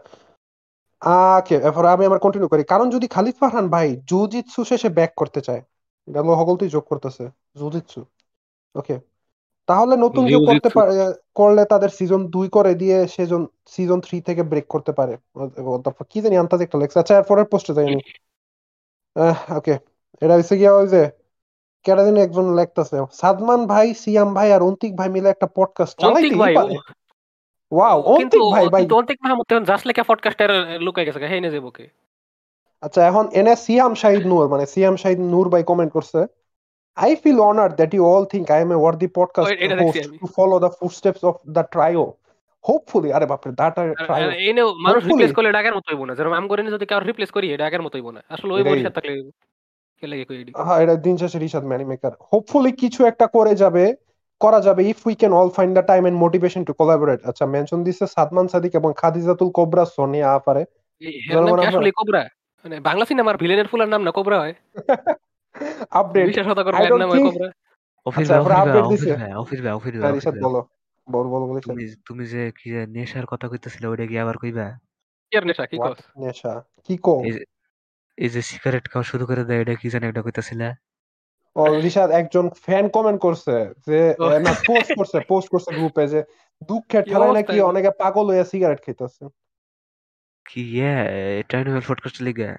ওকে 1.39 1.57
এরপর 1.59 1.85
আমি 1.87 2.05
আমার 2.07 2.19
কন্টিনিউ 2.19 2.49
করি। 2.49 2.63
কারণ 2.65 2.87
যদি 2.91 3.07
খালিদ 3.07 3.37
ফারহান 3.41 3.67
ভাই 3.69 3.89
জুজিৎসু 4.05 4.61
শেষে 4.65 4.89
ব্যাক 4.89 5.13
করতে 5.17 5.41
চায় 5.41 5.63
এটা 6.09 6.21
যোগ 6.69 6.85
করতেছে 6.85 7.25
জুজিৎসু 7.57 8.01
ওকে 8.75 8.97
তাহলে 9.69 9.95
নতুন 9.97 10.25
কেউ 10.27 10.41
করতে 10.47 10.69
পারে 10.69 10.95
করলে 11.35 11.63
তাদের 11.65 11.89
সিজন 11.89 12.21
দুই 12.29 12.47
করে 12.49 12.73
দিয়ে 12.75 12.97
সেজন 13.09 13.43
সিজন 13.67 13.99
থ্রি 14.01 14.17
থেকে 14.21 14.43
ব্রেক 14.43 14.67
করতে 14.69 14.93
পারে? 14.93 15.15
কি 16.11 16.19
জানি 16.21 16.37
আন্তাজ 16.37 16.61
একটা 16.61 16.79
লেখছে। 16.79 16.99
আচ্ছা 16.99 17.15
এরপরের 17.17 17.45
পোস্টে 17.45 17.73
যাইনি 17.75 18.01
ওকে 19.57 19.75
এটা 20.23 20.35
হচ্ছে 20.35 20.55
গিয়া 20.57 20.73
ওই 20.75 20.87
যে 20.89 21.03
দিন 21.87 22.17
একজন 22.17 22.47
লেখতেছে 22.55 22.97
সাদমান 23.13 23.61
ভাই 23.67 23.87
সিয়াম 23.95 24.29
ভাই 24.35 24.49
আর 24.53 24.63
অন্তিক 24.63 24.93
ভাই 24.97 25.09
মিলে 25.09 25.29
একটা 25.29 25.47
পডকাস্ট 25.57 25.95
চালাইতেই 26.01 26.39
পারে। 26.59 26.75
ওয়াও 27.73 28.01
অন্তিক 28.01 28.41
ভাই 28.53 28.69
ভাই 28.69 28.89
অন্তিক 28.91 29.19
মাহমুদ 29.23 29.47
তখন 29.49 29.65
জাস্ট 29.65 29.87
লেখা 29.87 30.03
পডকাস্টের 30.03 30.51
লুকাই 30.81 31.05
গেছে 31.05 31.27
হেই 31.27 31.41
না 31.41 31.51
যাব 31.51 31.71
কে 31.71 31.85
আচ্ছা 32.81 33.07
এখন 33.07 33.29
এনে 33.33 33.57
সিয়াম 33.57 33.95
শাহিদ 33.95 34.27
নূর 34.27 34.49
মানে 34.49 34.67
সিয়াম 34.67 34.97
শাহিদ 34.97 35.21
নূর 35.21 35.49
ভাই 35.49 35.63
কমেন্ট 35.63 35.93
করছে 35.93 36.21
you 37.95 38.05
all 38.07 38.25
think 38.25 38.47
I 38.51 38.59
am 38.65 38.71
a 38.73 38.79
worthy 38.79 39.09
podcast 39.19 39.47
ওই- 39.47 39.59
এটা 39.61 39.77
দেখছি 39.77 39.99
host 39.99 40.09
আমি। 40.09 40.19
to 40.19 40.27
follow 40.29 40.59
the 40.61 40.71
footsteps 40.71 41.23
of 41.25 41.35
the 41.55 41.65
trio. 41.75 42.05
Hopefully, 42.65 43.11
আরে 43.13 43.27
বাপরে 43.27 43.53
that 43.53 43.75
are 43.77 43.91
trio. 44.07 44.31
এই 44.41 44.53
নে 44.53 44.63
মানুষ. 44.63 45.05
রিপ্লেস 45.05 45.33
করলে 45.33 45.59
আগের 45.59 45.75
মতোই 45.75 45.97
বোনা 45.97 46.15
যেরকম 46.15 46.35
আম 46.35 46.49
করে 46.49 46.63
যদি 46.71 46.87
কারও 46.87 47.07
রিপ্লেস 47.07 47.31
করি 47.31 47.47
এটা 47.53 47.65
আগের 47.67 47.83
মতোই 47.83 48.01
বোনা 48.01 48.21
আসলে 48.29 48.53
ওই 48.53 48.61
এটাই। 48.61 48.93
থাকলে 48.93 49.13
হ্যাঁ 50.67 50.79
এটা 50.83 50.95
দিন 50.97 51.17
শেষে 51.17 51.39
রিশাদ 51.39 51.65
ম্যানি 51.65 51.85
মেকার 51.85 52.13
হোপফুলি 52.33 52.73
কিছু 52.73 53.05
একটা 53.05 53.27
করে 53.27 53.55
যাবে 53.55 53.85
করা 54.45 54.61
যাবে 54.67 54.81
if 54.91 55.01
we 55.07 55.15
can 55.21 55.33
all 55.41 55.51
find 55.57 55.73
the 55.79 55.85
time 55.91 56.03
and 56.09 56.19
motivation 56.25 56.63
to 56.69 56.73
collaborate 56.81 57.21
আচ্ছা 57.31 57.45
মেনশন 57.55 57.81
দিছে 57.87 58.05
সাদমান 58.15 58.47
সাদিক 58.53 58.73
এবং 58.81 58.91
খাদিজাতুল 59.01 59.49
কোবরা 59.59 59.85
সোনিয়া 59.97 60.29
আসলে 61.69 61.91
কোবরা? 61.99 62.23
মানে 62.65 62.77
বাংলা 62.89 63.05
সিনেমার 63.05 63.37
ভিলেনের 63.37 63.69
ফুলের 63.71 63.89
নাম 63.89 64.01
না 64.07 64.11
কোবরা 64.11 64.39
হয়? 64.43 64.55
আপডেট 65.91 66.27
বিশ্বাস 66.27 66.47
হতা 66.51 66.63
I 66.63 66.65
করবে 66.67 66.85
নাম 67.03 67.11
হয় 67.13 67.23
কোবরা। 67.29 67.49
অফিস 68.07 68.27
আচ্ছা, 68.31 68.81
অফিস 68.81 68.85
দিছে? 68.93 69.11
অফিস 69.43 69.61
ভাই 69.65 69.73
অফিস 69.79 69.95
ভাই 69.95 70.03
হ্যাঁ 70.03 70.15
অফিস 70.17 70.35
বলো 70.47 70.61
বল 71.09 71.27
বল 71.33 71.43
বলিস 71.49 71.63
তুমি 71.67 71.85
তুমি 72.09 72.25
যে 72.27 72.43
কি 72.59 72.67
যে 72.75 72.81
নেশার 72.87 73.27
কথা 73.27 73.47
কইতেছিলে 73.49 73.87
ওইটা 73.89 74.05
কি 74.07 74.17
আবার 74.19 74.37
কইবা? 74.39 74.67
কি 75.33 75.37
নেশা 75.49 75.65
কি? 75.67 75.77
কস? 75.85 75.99
নেশা? 76.17 76.53
কি 76.87 76.95
কো? 76.97 77.15
এই 78.19 78.29
যে 78.29 78.41
সিগারেট 78.43 78.85
খাওয়া 78.89 79.07
শুরু 79.11 79.25
করে 79.27 79.43
দেয় 79.45 79.61
এটা 79.63 79.75
কি 79.75 79.87
জানি 79.91 80.07
ওটা 80.09 80.23
কইতাছিলে? 80.23 80.69
রিশাদ 81.57 82.09
একজন 82.13 82.45
ফ্যান 82.59 82.85
কমেন্ট 82.89 83.21
করছে 83.21 83.55
যে 83.87 83.99
না 84.45 84.53
পোস্ট 84.69 84.91
করছে 84.99 85.19
পোস্ট 85.31 85.49
করছে 85.53 85.71
গ্রুপে 85.79 86.05
যে 86.09 86.21
দুঃখের 86.63 87.03
কি 87.05 87.11
ঠেলায় 87.11 87.35
নাকি 87.39 87.57
অনেকে 87.71 87.91
পাগল 88.01 88.27
হয়ে 88.31 88.45
সিগারেট 88.45 88.81
খেতেছে 88.81 89.25
কি 90.47 90.61
ইয়ে 90.71 90.93
ট্রাইনোভেল 91.49 91.83
পডকাস্ট 91.89 92.19
লিগা? 92.27 92.51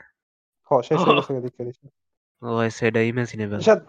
হ 0.71 0.81
শেষ 0.87 0.99
হয়ে 0.99 1.15
গেছে 1.17 1.31
এদিকে 1.39 1.61
রিশাদ। 1.67 1.91
ও 2.41 2.49
এটা 2.87 3.01
ইমাজিনেবল 3.11 3.59
রিশাদ 3.59 3.79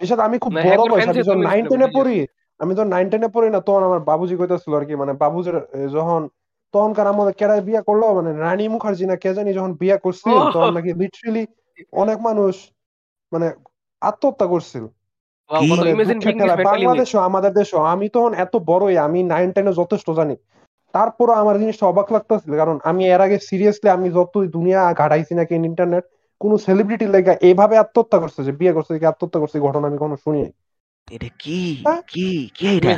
রিশাদ 0.00 0.20
আমি 0.26 0.36
খুব 0.38 0.52
বড় 0.58 0.64
হ্যাঁ 0.64 0.78
বয়স 0.84 1.04
আমি 1.04 1.20
যখন 1.20 1.34
তুমি 1.34 1.46
নাইন 1.48 1.62
ছিল 1.62 1.70
টেনে 1.70 1.88
পড়ি 1.96 2.16
আমি 2.60 2.72
যখন 2.76 2.88
নাইন 2.88 3.06
টেনে 3.12 3.28
পড়ি 3.34 3.48
না 3.50 3.60
তখন 3.66 3.82
আমার 3.88 4.00
বাবুজি 4.10 4.34
কইতাছিল 4.36 4.72
আর 4.74 4.84
কি 4.88 4.94
মানে 4.96 5.12
বাবুজির 5.22 5.56
এ, 5.72 5.82
যখন 5.96 6.20
তখনকার 6.74 7.06
আমাদের 7.06 7.34
কেডা 7.34 7.54
বিয়া 7.68 7.82
করল 7.82 8.02
মানে 8.18 8.30
রানী 8.44 8.64
মুখার্জি 8.74 9.04
না 9.06 9.16
কে 9.18 9.30
জানি 9.36 9.50
যখন 9.52 9.72
বিয়া 9.80 9.96
করছিল 10.04 10.32
তখন 10.54 10.70
নাকি 10.76 10.90
লিটারেলি 11.00 11.42
অনেক 11.94 12.18
মানুষ 12.20 12.54
মানে 13.32 13.46
আত্মহত্যা 14.02 14.46
করছিল। 14.46 14.84
বাংলাদেশও 16.68 17.18
আমাদের 17.28 17.52
দেশও 17.52 17.80
আমি 17.92 18.06
তখন 18.08 18.32
এত 18.44 18.54
বড়ই 18.70 18.96
আমি 19.06 19.18
নাইন 19.32 19.48
টেনে 19.54 19.72
যথেষ্ট 19.80 20.08
জানি। 20.18 20.34
তারপরও 20.94 21.34
আমার 21.34 21.56
জিনিসটা 21.58 21.84
অবাক 21.86 22.08
লাগতেছিল 22.12 22.52
কারণ 22.56 22.76
আমি 22.90 23.02
এর 23.06 23.20
আগে 23.26 23.36
সিরিয়াসলি 23.48 23.88
আমি 23.88 24.08
যতই 24.16 24.46
দুনিয়া 24.56 24.80
ঘাটাইছি 24.92 25.32
নাকি 25.34 25.52
ইন্টারনেট 25.62 26.04
কোন 26.40 26.52
সেলিব্রিটি 26.66 27.06
লেগা 27.14 27.34
এইভাবে 27.48 27.74
আত্মহত্যা 27.78 28.18
করছে 28.22 28.40
যে 28.46 28.52
বিয়ে 28.60 28.76
করছে 28.76 28.92
কি 29.00 29.06
আত্মহত্যা 29.06 29.40
করছে 29.42 29.56
ঘটনা 29.66 29.86
আমি 29.90 29.98
কোনো 29.98 30.16
শুনি 30.24 30.42
এটা 31.08 31.28
কি? 31.42 31.60
হ্যাঁ? 31.86 32.00
কি? 32.12 32.28
কি 32.56 32.66
এটা? 32.76 32.90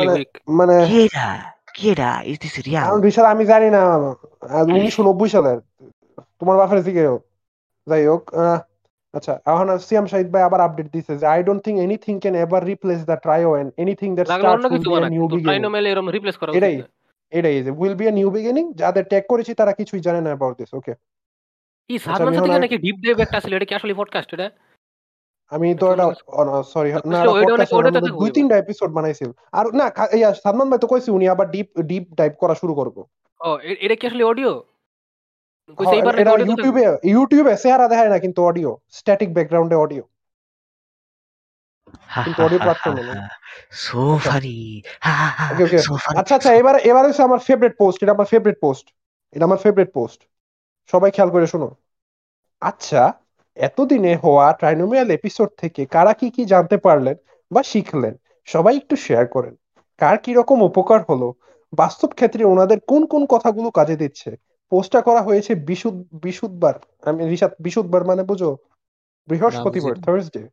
মানে 0.00 0.12
মানে 0.58 0.74
কি 0.86 0.96
এটা? 1.06 1.26
কি 1.74 1.84
এটা? 1.92 2.10
ইজ 2.22 2.36
দিস 2.42 2.54
রিয়াল 2.60 2.86
আমি 3.32 3.44
জানি 3.52 3.68
না 3.70 3.80
উনিশশো 4.70 5.02
নব্বই 5.08 5.30
সালের 5.34 5.58
তোমার 6.40 6.56
বাপের 6.56 6.80
দিকে 6.86 7.02
যাই 7.86 8.04
হোক 8.06 8.22
আহ, 8.36 8.58
আচ্ছা 9.14 9.32
এখন 9.46 9.66
শাহিদ 10.12 10.28
ভাই 10.34 10.42
আবার 10.48 10.60
আপডেট 10.66 10.88
দিছে 10.94 11.12
যে 11.20 11.26
I 11.34 11.40
don't 11.42 11.60
think 11.64 11.78
anything 11.86 12.14
can 12.22 12.34
ever 12.44 12.62
replace 12.70 13.00
the 13.10 13.16
trio 13.24 13.50
and 13.60 13.70
anything 13.82 14.08
that 14.16 14.26
starts 14.28 14.64
will 14.66 15.04
be 15.04 15.10
new 15.14 15.24
beginning 15.26 15.46
trinomial 15.48 15.84
এরকম 15.86 16.08
রিপ্লেস 16.16 16.36
করা 16.40 16.50
এটাই 16.58 16.76
না। 16.76 16.86
এটাই 17.32 17.56
যে 17.66 17.70
will 17.80 17.94
be 18.00 18.04
a 18.08 18.12
new 18.18 18.28
beginning 18.36 18.64
যাদের 18.82 19.04
ট্যাগ 19.10 19.24
করেছি 19.32 19.52
তারা 19.54 19.72
কিছুই 19.72 20.00
জানে 20.06 20.20
না 20.20 20.28
অ্যাবাউট 20.32 20.54
দিস 20.60 20.70
ওকে 20.74 20.92
আচ্ছা 21.90 22.24
সাথে 22.38 22.62
নাকি 22.64 22.76
ডিপ 22.84 22.96
ডাইভ 23.04 23.16
একটা 23.20 23.38
ছিল 23.44 23.52
এটা 23.54 23.66
কি 23.70 23.74
আসলে 23.74 23.92
পডকাস্ট 24.00 24.30
এটা? 24.34 24.48
আমি 25.52 25.68
তো 25.74 25.86
এটা 25.92 26.06
সরি 26.72 26.90
না 27.12 27.18
দুই 28.20 28.30
তিনটা 28.30 28.56
এপিসোড 28.58 28.90
বানাইছিল। 28.98 29.30
আর 29.52 29.64
না 29.72 29.86
ইয়া 30.20 30.30
সালমান 30.44 30.66
ভাই 30.70 30.80
তো 30.82 30.86
কইছি 30.86 31.08
উনি 31.10 31.26
আবার 31.34 31.46
ডিপ 31.54 31.68
ডিপ 31.90 32.04
ডাইভ 32.14 32.32
করা 32.42 32.54
শুরু 32.54 32.72
করব। 32.74 32.96
ও 33.40 33.48
এটা 33.84 33.96
কি 34.00 34.04
আসলে 34.06 34.24
অডিও 34.24 34.52
কইছে 34.54 34.58
হ্যাঁ, 34.58 34.58
এইবার 34.58 34.58
নাকি 34.58 34.58
এটা 34.58 34.58
অডিও 34.58 34.58
থাকবে 34.60 34.88
ইউটিউবে 36.48 36.82
ইউটিউবে 37.12 37.52
চেহারা 37.62 37.86
দেখায় 37.92 38.10
না 38.12 38.18
কিন্তু 38.24 38.40
অডিও 38.50 38.70
স্ট্যাটিক 38.98 39.28
ব্যাকগ্রাউন্ডে 39.36 39.76
অডিও 39.76 40.04
কিন্তু 42.24 42.40
অডিও 42.46 42.60
হা 42.60 42.64
হা 42.64 42.64
প্ল্যাটফর্মে 42.64 43.02
নেই। 43.08 43.20
হা 43.20 43.28
সো 43.84 44.02
আচ্ছা। 45.48 45.80
সো 45.86 45.92
ফানি 46.00 46.18
আচ্ছা 46.20 46.34
আচ্ছা 46.38 46.50
এবার 46.60 46.76
এবার 46.90 47.04
হচ্ছে 47.06 47.22
আমার 47.22 47.40
ফেভারিট 47.48 47.74
পোস্ট 47.80 47.98
এটা 48.02 48.12
আমার 48.16 48.28
ফেভারিট 48.32 48.58
পোস্ট 48.64 48.86
এটা 49.34 49.44
আমার 49.48 49.60
ফেভারিট 49.64 49.90
পোস্ট 49.98 50.20
সবাই 50.92 51.10
খেয়াল 51.10 51.30
করে 51.34 51.46
শোনো। 51.52 51.68
আচ্ছা 52.62 53.02
এতদিনে 53.56 54.12
হওয়া 54.24 54.46
ট্রাইনোমিয়াল 54.60 55.08
এপিসোড 55.10 55.50
থেকে 55.62 55.82
কারা 55.86 56.12
কি 56.20 56.28
কি 56.36 56.42
জানতে 56.52 56.76
পারলেন 56.86 57.16
বা 57.50 57.60
শিখলেন 57.72 58.14
সবাই 58.48 58.74
একটু 58.76 58.94
শেয়ার 59.06 59.24
করেন। 59.26 59.54
কার 60.00 60.16
কি 60.24 60.30
রকম 60.34 60.58
উপকার 60.62 61.00
হলো? 61.10 61.28
বাস্তব 61.72 62.10
ক্ষেত্রে 62.18 62.42
ওনাদের 62.44 62.78
কোন 62.90 63.02
কোন 63.12 63.22
কথাগুলো 63.34 63.68
কাজে 63.78 63.96
দিচ্ছে? 63.96 64.30
পোস্টটা 64.70 65.02
করা 65.02 65.22
হয়েছে 65.22 65.54
বিশুদ 65.54 65.94
বিশুদ্ধবার। 66.22 66.74
আমি 67.02 67.28
রিসাত 67.28 67.54
বিশুদ্ধবার 67.60 68.04
মানে 68.04 68.22
বুঝো? 68.22 68.56
বৃহস্পতিবার 69.28 69.94
থার্সডে 69.94 70.48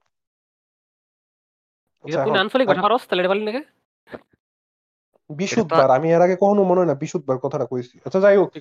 এটা 2.05 2.21
আচ্ছা 2.21 2.39
আঞ্চলিক 2.39 2.69
আম- 2.69 2.79
এর 6.05 6.21
আগে 6.21 6.35
কখনো 6.35 6.63
মনে 6.63 6.79
হয় 6.79 6.87
না 6.87 6.93
বিশুদ্ধবার 6.93 7.37
কথাটা 7.37 7.65
কইছি। 7.65 7.99
আচ্ছা 8.05 8.19
যাই 8.19 8.37
হোক 8.37 8.51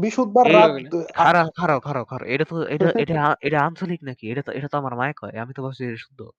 বিশুদ্ধবার 0.00 0.52
রাত 0.52 1.06
খারাপ 1.14 1.48
খারাপ 1.56 1.82
খারাপ 1.82 2.08
খারাপ। 2.08 2.28
এটা 2.28 2.44
তো 2.48 2.62
এটা 2.62 2.92
এটা 2.98 3.36
এটা 3.40 3.60
আঞ্চলিক 3.60 4.00
নাকি? 4.02 4.30
এটা 4.30 4.42
তো 4.42 4.52
এটা 4.52 4.68
তো 4.68 4.78
আমার 4.78 4.94
মায় 4.94 5.12
কয় 5.12 5.38
আমি 5.38 5.54
তো 5.54 5.62
ভাবছি 5.62 5.84
এটা 5.84 5.96
শুদ্ধ। 5.96 6.30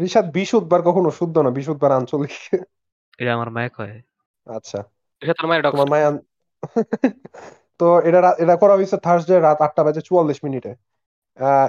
রিশাদ 0.00 0.32
বিশুদ্ধবার 0.32 0.82
কখনো 0.82 1.10
শুদ্ধ 1.10 1.38
না 1.38 1.50
বিশুদ্ধবার 1.50 1.92
আঞ্চলিক। 1.92 2.64
এটা 3.18 3.34
আমার 3.34 3.50
মায় 3.50 3.68
কয়। 3.68 4.02
আচ্ছা। 4.56 4.84
এটা 5.20 5.32
তার 5.32 5.46
মায়ের 5.46 5.88
মায়া 5.88 6.18
তো 7.80 7.86
এটা 7.98 8.18
এটা 8.38 8.54
করা 8.56 8.74
হয়েছে 8.74 8.96
থার্সডে 8.96 9.34
রাত 9.40 9.58
আটটা 9.60 9.82
বাজে 9.84 10.00
চুয়াল্লিশ 10.00 10.38
মিনিটে। 10.44 10.72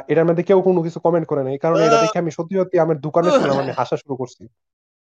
এটার 0.07 0.25
মধ্যে 0.25 0.43
কেউ 0.43 0.61
কোনো 0.61 0.79
কিছু 0.81 0.99
কমেন্ট 0.99 1.27
করে 1.27 1.43
নাই। 1.43 1.57
কারণ 1.57 1.77
এটা 1.79 1.97
দেখে 2.01 2.19
আমি 2.19 2.31
সত্যি 2.31 2.55
সত্যি 2.55 2.79
আমার 2.79 2.97
দোকানে 2.99 3.29
ছিলাম 3.31 3.57
আমি 3.59 3.71
হাসা 3.71 3.95
শুরু 3.97 4.15
করছি। 4.15 4.43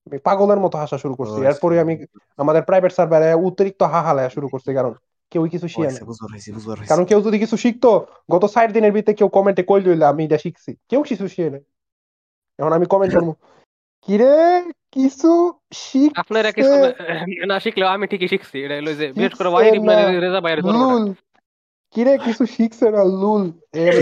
আমি 0.07 0.19
পাগলের 0.19 0.61
মতো 0.61 0.77
হাসা 0.79 0.99
শুরু 0.99 1.15
করছি। 1.15 1.33
আচ্ছা। 1.33 1.49
এরপরে 1.49 1.81
আমি 1.81 1.95
আমাদের 2.37 2.63
প্রাইভেট 2.63 2.93
সার্ভারে 2.93 3.35
অতিরিক্ত 3.35 3.83
হাহালায়া 3.83 4.31
শুরু 4.31 4.49
করছি 4.49 4.71
কারণ 4.75 4.93
কেউ 5.33 5.43
কিছু 5.49 5.69
শিখে 5.69 5.87
আচ্ছা 5.87 6.05
হয়েছে 6.05 6.51
কারণ 6.89 7.05
কেউ 7.05 7.21
যদি 7.21 7.39
কিছু 7.39 7.57
শিখতো 7.57 7.91
গত 8.31 8.45
ষাট 8.45 8.69
দিনের 8.73 8.93
ভিতরে 8.93 9.15
কেউ 9.15 9.29
কমেন্টে 9.29 9.63
কই 9.63 9.81
লইলে 9.81 10.05
আমি 10.05 10.25
এটা 10.25 10.39
শিখছি। 10.39 10.71
কেউ 10.89 11.03
কিছু 11.03 11.25
শিখে 11.29 11.51
নাই। 11.51 11.63
এখন 12.59 12.73
আমি 12.73 12.87
কমেন্ট 12.87 13.13
করব। 13.15 13.29
কিরে 14.09 14.33
কিছু 14.97 15.31
আপনারা 16.23 16.49
শিখছে। 16.51 16.79
কিছু 17.29 17.47
না 17.53 17.57
শিখলেও 17.65 17.89
আমি 17.95 18.05
ঠিকই 18.13 18.29
শিখছি। 18.33 18.57
এটা 18.65 18.75
হলো 18.81 18.93
যে 19.01 19.07
বিশেষ 19.17 19.35
করে 19.39 19.49
ওয়াহিদ 19.53 19.75
ইবনে 19.79 19.95
না। 19.99 20.05
রেজা 20.25 20.41
জন্মটা 20.41 20.73
লুল। 20.81 21.05
কিরে 21.95 22.15
কিছু 22.27 22.43
শিখছে 22.55 22.87
না 22.97 23.03
লুল। 23.21 23.45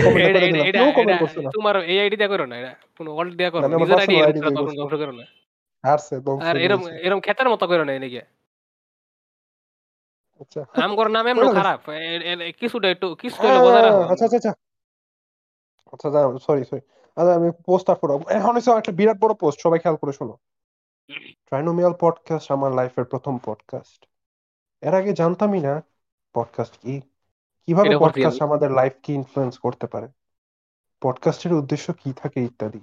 আমি 0.08 0.20
এটা 0.28 0.40
এটা 0.44 0.60
এটা 0.70 0.80
এটা 1.02 1.50
তোমার 1.56 1.74
এই 1.92 1.98
আইডি 2.02 2.16
দিয়া 2.20 2.30
করো 2.32 2.44
না 2.50 2.54
এটা 2.60 2.72
কোনো 2.98 3.10
অল্ট 3.20 3.32
দিয়া 3.38 3.50
করো 3.52 3.62
নিজের 3.80 3.98
আইডি 4.02 4.14
আইডি 4.26 4.40
খারাপ 4.44 4.54
ধ্বংস 4.78 4.94
করো 5.02 5.12
না। 5.18 5.24
হারছে 5.84 6.14
ধ্বংস 6.26 6.40
আর 6.48 6.56
এরকম 6.64 6.82
এরকম 7.06 7.20
খেতার 7.26 7.48
মতো 7.52 7.64
করো 7.70 7.84
না 7.88 7.92
এদিকে 7.98 8.22
আচ্ছা। 10.42 10.60
আমগর 10.84 11.08
নাম 11.16 11.24
এমন 11.32 11.44
খারাপ। 11.58 11.80
কিছুটা 12.60 12.88
একটু 12.94 13.06
কিছুটা 13.22 13.46
হলে 13.48 13.60
বজায় 13.66 13.84
রাখো 13.86 14.02
আচ্ছা 14.12 14.24
আচ্ছা 14.26 14.38
আচ্ছা। 14.40 14.52
আচ্ছা 15.92 16.08
সরি 16.46 16.62
সরি 16.70 16.82
আচ্ছা 17.16 17.32
আমি 17.38 17.48
পোস্ট 17.66 17.86
আর 17.92 17.98
পড়াবো। 18.02 18.24
এখন 18.38 18.54
একটা 18.80 18.92
বিরাট 18.98 19.18
বড় 19.24 19.32
পোস্ট 19.42 19.58
সবাই 19.64 19.78
খেয়াল 19.82 19.96
করে 20.02 20.12
শোনো। 20.18 20.34
ট্রাইনোমিয়াল 21.46 21.94
পডকাস্ট 22.00 22.52
আমার 22.52 22.74
লাইফের 22.74 23.04
প্রথম 23.04 23.38
পডকাস্ট 23.44 24.06
এর 24.80 24.94
আগে 24.94 25.12
জানতামই 25.12 25.60
না 25.60 25.82
পডকাস্ট 26.34 26.78
কি? 26.82 27.00
কীভাবে 27.66 27.98
পডকাস্ট 27.98 28.42
আমি। 28.42 28.50
আমাদের 28.50 28.70
লাইফকে 28.70 29.12
ইনফ্লুয়েন্স 29.12 29.58
করতে 29.58 29.86
পারে? 29.86 30.08
পডকাস্টের 31.00 31.52
উদ্দেশ্য 31.52 31.92
কি 31.92 32.12
থাকে 32.12 32.40
ইত্যাদি। 32.40 32.80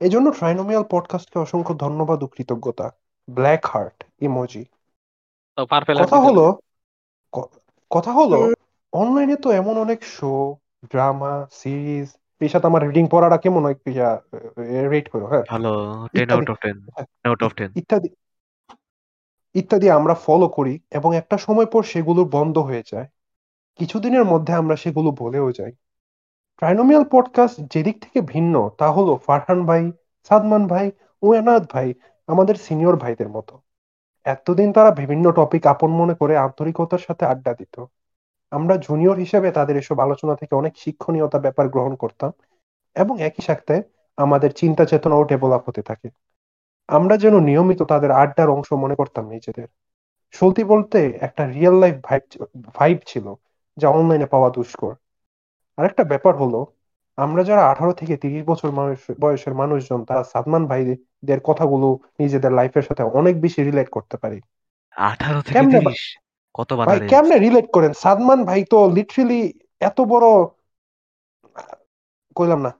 এই 0.00 0.10
জন্য 0.10 0.30
ট্রাইনোমিয়াল 0.30 0.84
পডকাস্টকে 0.90 1.38
অসংখ্য 1.38 1.74
ধন্যবাদ 1.74 2.22
ও 2.22 2.26
কৃতজ্ঞতা। 2.26 2.90
ব্ল্যাক 3.30 3.66
হার্ট 3.66 4.04
ইমোজি 4.20 4.64
কথা 6.00 6.16
হলো 6.16 6.58
কথা 7.90 8.12
হলো 8.12 8.52
অনলাইনে 8.92 9.36
তো 9.36 9.50
এমন 9.50 9.78
অনেক 9.78 10.04
শো 10.04 10.56
ড্রামা 10.86 11.46
সিরিজ 11.52 12.16
সাথে 12.48 12.66
আমার 12.66 12.82
রিডিং 12.82 13.08
পড়াটা 13.10 13.36
কেমন 13.36 13.64
হয় 13.64 13.74
ইয়া 13.86 14.20
রেট 14.88 15.10
করো 15.10 15.26
হ্যাঁ? 15.26 15.42
ভালো 15.48 15.70
টেন 16.12 16.22
ইত্যাদি 16.22 16.32
আউট 16.32 16.50
অফ 16.50 16.58
টেন 16.58 16.78
হ্যাঁ, 16.78 17.06
আউট 17.24 17.42
অফ 17.42 17.52
ই- 17.52 17.54
টেন 17.54 17.72
ইত্যাদি 17.76 18.08
ইত্যাদি 19.54 19.90
আমরা 19.90 20.14
ফলো 20.14 20.48
করি 20.48 20.80
এবং 20.90 21.16
একটা 21.16 21.38
সময় 21.38 21.66
পর 21.66 21.82
সেগুলো 21.82 22.24
বন্ধ 22.24 22.58
হয়ে 22.58 22.82
যায়। 22.92 23.06
কিছুদিনের 23.76 24.24
মধ্যে 24.24 24.52
আমরা 24.52 24.76
সেগুলো 24.76 25.10
ভুলেও 25.10 25.52
যাই। 25.52 25.72
ট্রাইনোমিয়াল 26.56 27.04
পডকাস্ট 27.12 27.60
যেদিক 27.60 28.02
থেকে 28.02 28.20
ভিন্ন 28.20 28.70
তা 28.78 28.92
হলো 28.92 29.16
ফারহান 29.16 29.66
ভাই 29.66 29.92
সাদমান 30.28 30.66
ভাই 30.66 30.90
ও 31.22 31.34
এনাদ 31.34 31.66
ভাই 31.70 31.94
আমাদের 32.26 32.54
সিনিয়র 32.54 32.96
ভাইদের 32.96 33.28
মতো। 33.28 33.60
এতদিন 34.24 34.72
তারা 34.72 34.90
বিভিন্ন 34.90 35.32
টপিক 35.32 35.66
আপন 35.66 35.90
মনে 35.90 36.14
করে 36.14 36.36
আন্তরিকতার 36.36 36.98
সাথে 36.98 37.26
আড্ডা 37.26 37.54
দিত। 37.54 37.84
আমরা 38.52 38.74
জুনিয়র 38.78 39.16
হিসেবে 39.18 39.48
তাদের 39.52 39.76
এসব 39.76 39.96
আলোচনা 40.00 40.34
থেকে 40.36 40.52
অনেক 40.54 40.74
শিক্ষণীয়তা 40.78 41.38
ব্যাপার 41.38 41.66
গ্রহণ 41.68 41.94
করতাম 41.96 42.30
এবং 42.96 43.14
একই 43.20 43.42
সাথে 43.42 43.74
আমাদের 44.18 44.50
চিন্তা 44.52 44.84
চেতনাও 44.84 45.22
ডেভেলপ 45.24 45.62
হতে 45.66 45.82
থাকে। 45.82 46.08
আমরা 46.88 47.14
যেন 47.16 47.34
নিয়মিত 47.40 47.80
তাদের 47.82 48.10
আড্ডার 48.14 48.48
অংশ 48.48 48.68
মনে 48.74 48.94
করতাম 48.94 49.24
নিজেদের। 49.28 49.68
সত্যি 50.34 50.62
বলতে 50.64 50.98
একটা 51.20 51.42
রিয়েল 51.46 51.76
লাইফ 51.78 51.96
ভাইব 52.04 52.22
ভাইব 52.74 52.98
ছিল 53.06 53.26
যা 53.76 53.88
অনলাইনে 53.90 54.26
পাওয়া 54.26 54.48
দুষ্কর। 54.50 54.92
আরেকটা 55.78 56.02
ব্যাপার 56.04 56.34
হলো 56.36 56.60
আমরা 57.18 57.42
যারা 57.44 57.62
আঠারো 57.68 57.92
থেকে 57.92 58.14
তিরিশ 58.16 58.42
বছর 58.46 58.70
মানুষ 58.70 58.98
বয়সের 59.20 59.54
মানুষজন 59.54 60.00
তারা 60.04 60.22
সাদমান 60.24 60.62
ভাইদের 60.66 61.40
কথাগুলো 61.44 61.88
নিজেদের 62.18 62.52
লাইফের 62.52 62.84
সাথে 62.84 63.02
অনেক 63.12 63.34
বেশি 63.40 63.60
রিলেট 63.62 63.88
করতে 63.90 64.16
পারি। 64.16 64.38
আঠারো 64.96 65.40
থেকে 65.42 65.64
ভাই 66.80 66.98
কেমনে 67.08 67.36
রিলেট 67.38 67.66
করেন? 67.72 67.92
সাদমান 67.94 68.40
ভাই 68.44 68.60
তো 68.70 68.78
লিটারেলি 68.94 69.40
এত 69.80 69.98
বড় 70.12 70.26
কইলাম 72.36 72.60
না। 72.60 72.70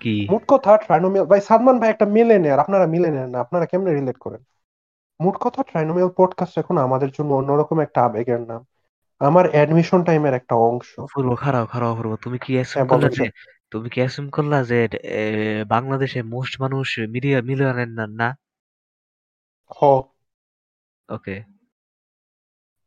কি? 0.00 0.14
মোট 0.30 0.42
কথা 0.48 0.70
ট্রাইনোমিয়াল 0.76 1.26
ভাই 1.26 1.40
সাদমান 1.40 1.76
ভাই 1.78 1.90
একটা 1.90 2.06
মিলেনিয়ার 2.08 2.58
আপনারা 2.58 2.86
মিলেনিয়ার 2.86 3.28
না 3.28 3.38
আপনারা 3.40 3.64
কেমনে 3.66 3.90
রিলেট 3.92 4.18
করেন? 4.18 4.42
মোট 5.20 5.34
কথা 5.40 5.60
ট্রাইনোমিয়াল 5.62 6.10
পডকাস্ট 6.16 6.54
এখন 6.58 6.76
আমাদের 6.78 7.10
জন্য 7.10 7.30
অন্যরকম 7.34 7.76
একটা 7.80 7.98
আবেগের 8.04 8.40
নাম। 8.40 8.62
আমার 9.20 9.44
অ্যাডমিশন 9.50 10.00
টাইমের 10.04 10.34
একটা 10.34 10.54
অংশ। 10.66 10.90
অপূর্ব 10.98 11.30
খারাপ 11.34 11.64
খারাপ 11.68 11.88
অপূর্ব। 11.90 12.12
তুমি 12.22 12.38
কি 12.38 12.50
অ্যাসুম 12.54 12.78
হ্যাঁ 12.78 12.88
করলা 12.88 13.08
যে 13.10 13.24
তুমি 13.72 13.88
কি 13.90 13.98
অ্যাসুম 14.00 14.26
করলা 14.30 14.58
যে 14.64 14.78
বাংলাদেশে 15.68 16.20
মোস্ট 16.32 16.54
মানুষ 16.60 16.88
মিলিয়ন 17.08 17.42
মিলিয়নের 17.44 17.90
না? 17.90 18.04
না 18.20 18.28
হ। 19.70 19.80
ওকে 21.08 21.36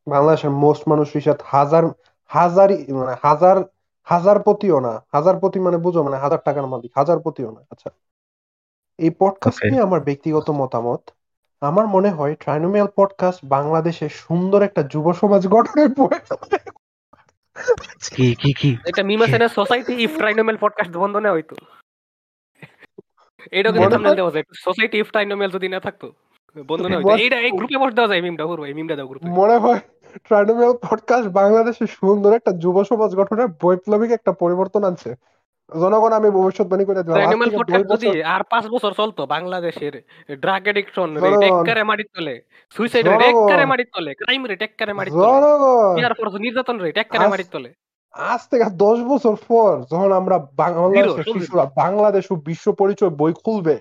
বাংলাদেশের 0.10 0.50
মোস্ট 0.50 0.84
মানুষ 0.88 1.08
রিসাত 1.16 1.40
হাজার 1.46 1.84
হাজারই 2.32 2.78
মানে 2.94 3.14
হাজার 3.22 3.58
হাজার 4.08 4.38
পতিও 4.46 4.80
না 4.80 4.94
হাজার 5.14 5.36
পতি 5.42 5.60
মানে 5.60 5.78
বুঝো 5.78 6.04
মানে 6.04 6.18
হাজার 6.18 6.40
টাকার 6.46 6.66
মালিক 6.68 6.92
হাজার 6.96 7.18
পতিও 7.20 7.50
না। 7.52 7.62
আচ্ছা 7.72 7.90
এই 9.00 9.10
পডকাস্ট 9.20 9.60
নিয়ে 9.66 9.82
আমার 9.82 10.00
ব্যক্তিগত 10.00 10.48
মতামত 10.52 11.02
আমার 11.62 11.86
মনে 11.88 12.10
হয় 12.10 12.34
ট্রাইনোমিয়াল 12.36 12.88
পডকাস্ট 12.96 13.40
বাংলাদেশে 13.46 14.10
সুন্দর 14.10 14.60
একটা 14.62 14.82
যুব 14.84 15.06
সমাজ 15.14 15.48
গঠনের 15.48 15.90
কি 18.16 18.28
কি 18.36 18.52
কি? 18.54 18.72
একটা 18.88 19.04
মিম 19.04 19.22
আছে 19.22 19.38
না? 19.38 19.48
সোসাইটি 19.48 19.94
ইফ 20.04 20.12
ট্রাইনোমেল 20.18 20.58
পডকাস্ট 20.62 20.94
বন্ধ 20.98 21.16
না 21.16 21.30
হইতো। 21.32 21.56
এইটা 23.52 23.70
কিন্তু 23.72 23.90
থাম্বনেল 23.90 24.06
হয়- 24.06 24.16
দেওয়া 24.16 24.32
যায়। 24.32 24.46
সোসাইটি 24.56 24.98
ইফ 25.00 25.08
ট্রাইনোমেল 25.12 25.50
যদি 25.50 25.68
না 25.68 25.80
থাকতো 25.80 26.08
বন্ধ 26.68 26.84
না 26.86 26.96
হইতো। 26.98 27.10
এইটা 27.16 27.38
এই 27.40 27.52
গ্রুপে 27.52 27.78
পোস্ট 27.78 27.96
দেওয়া 27.96 28.10
যায় 28.10 28.22
মিমটা 28.22 28.46
করব 28.46 28.64
এই 28.64 28.74
মিমটা 28.74 28.96
দাও 28.96 29.08
গ্রুপে 29.08 29.28
মনে 29.30 29.58
হয় 29.58 29.80
ট্রাইনোমিয়াল 30.18 30.74
পডকাস্ট 30.90 31.28
বাংলাদেশে 31.30 31.88
সুন্দর 31.88 32.34
একটা 32.34 32.52
যুব 32.52 32.84
সমাজ 32.84 33.16
গঠনের 33.16 33.48
বৈপ্লবিক 33.64 34.12
একটা 34.12 34.32
পরিবর্তন 34.32 34.84
আনছে। 34.84 35.16
জনগণ 35.80 36.12
আমি 36.12 36.30
ভবিষ্যৎবাণী 36.30 36.86
করে 36.86 37.04
দিলাম। 37.04 37.18
থেকে 37.20 37.58
পডকাস্ট 37.58 37.90
যদি 37.92 38.24
আর 38.24 38.42
পাঁচ 38.50 38.68
বছর 38.68 38.92
চলতো 38.92 39.26
বাংলাদেশের 39.26 39.94
ড্রাগ 40.40 40.68
এডিকশন 40.68 41.10
রেট 41.18 41.44
এককারে 41.44 41.84
মাটির 41.84 42.10
তলে 42.14 42.42
সুইসাইড 42.70 43.08
রেট 43.08 43.22
এককারে 43.22 43.66
মাটির 43.66 43.90
তলে 43.94 44.14
ক্রাইম 44.16 44.46
রেট 44.46 44.62
এককারে 44.62 44.94
মাটির 44.94 45.14
তলে। 45.14 45.96
বিয়ার 45.96 46.14
পর 46.14 46.40
নির্যাতন 46.40 46.78
রেট 46.80 46.98
এককারে 46.98 47.28
মাটির 47.28 47.50
তলে। 47.52 47.74
আজ 48.14 48.42
থেকে 48.52 48.66
দশ 48.76 49.00
বছর 49.00 49.36
পর 49.48 49.82
যখন 49.92 50.12
আমরা 50.12 50.38
বাংলাদেশের 50.56 51.24
শিশুরা 51.34 51.66
বাংলাদেশ 51.76 52.32
ও 52.32 52.36
বিশ্ব 52.36 52.72
পরিচয় 52.72 53.10
বই 53.10 53.34
খুলবে 53.46 53.76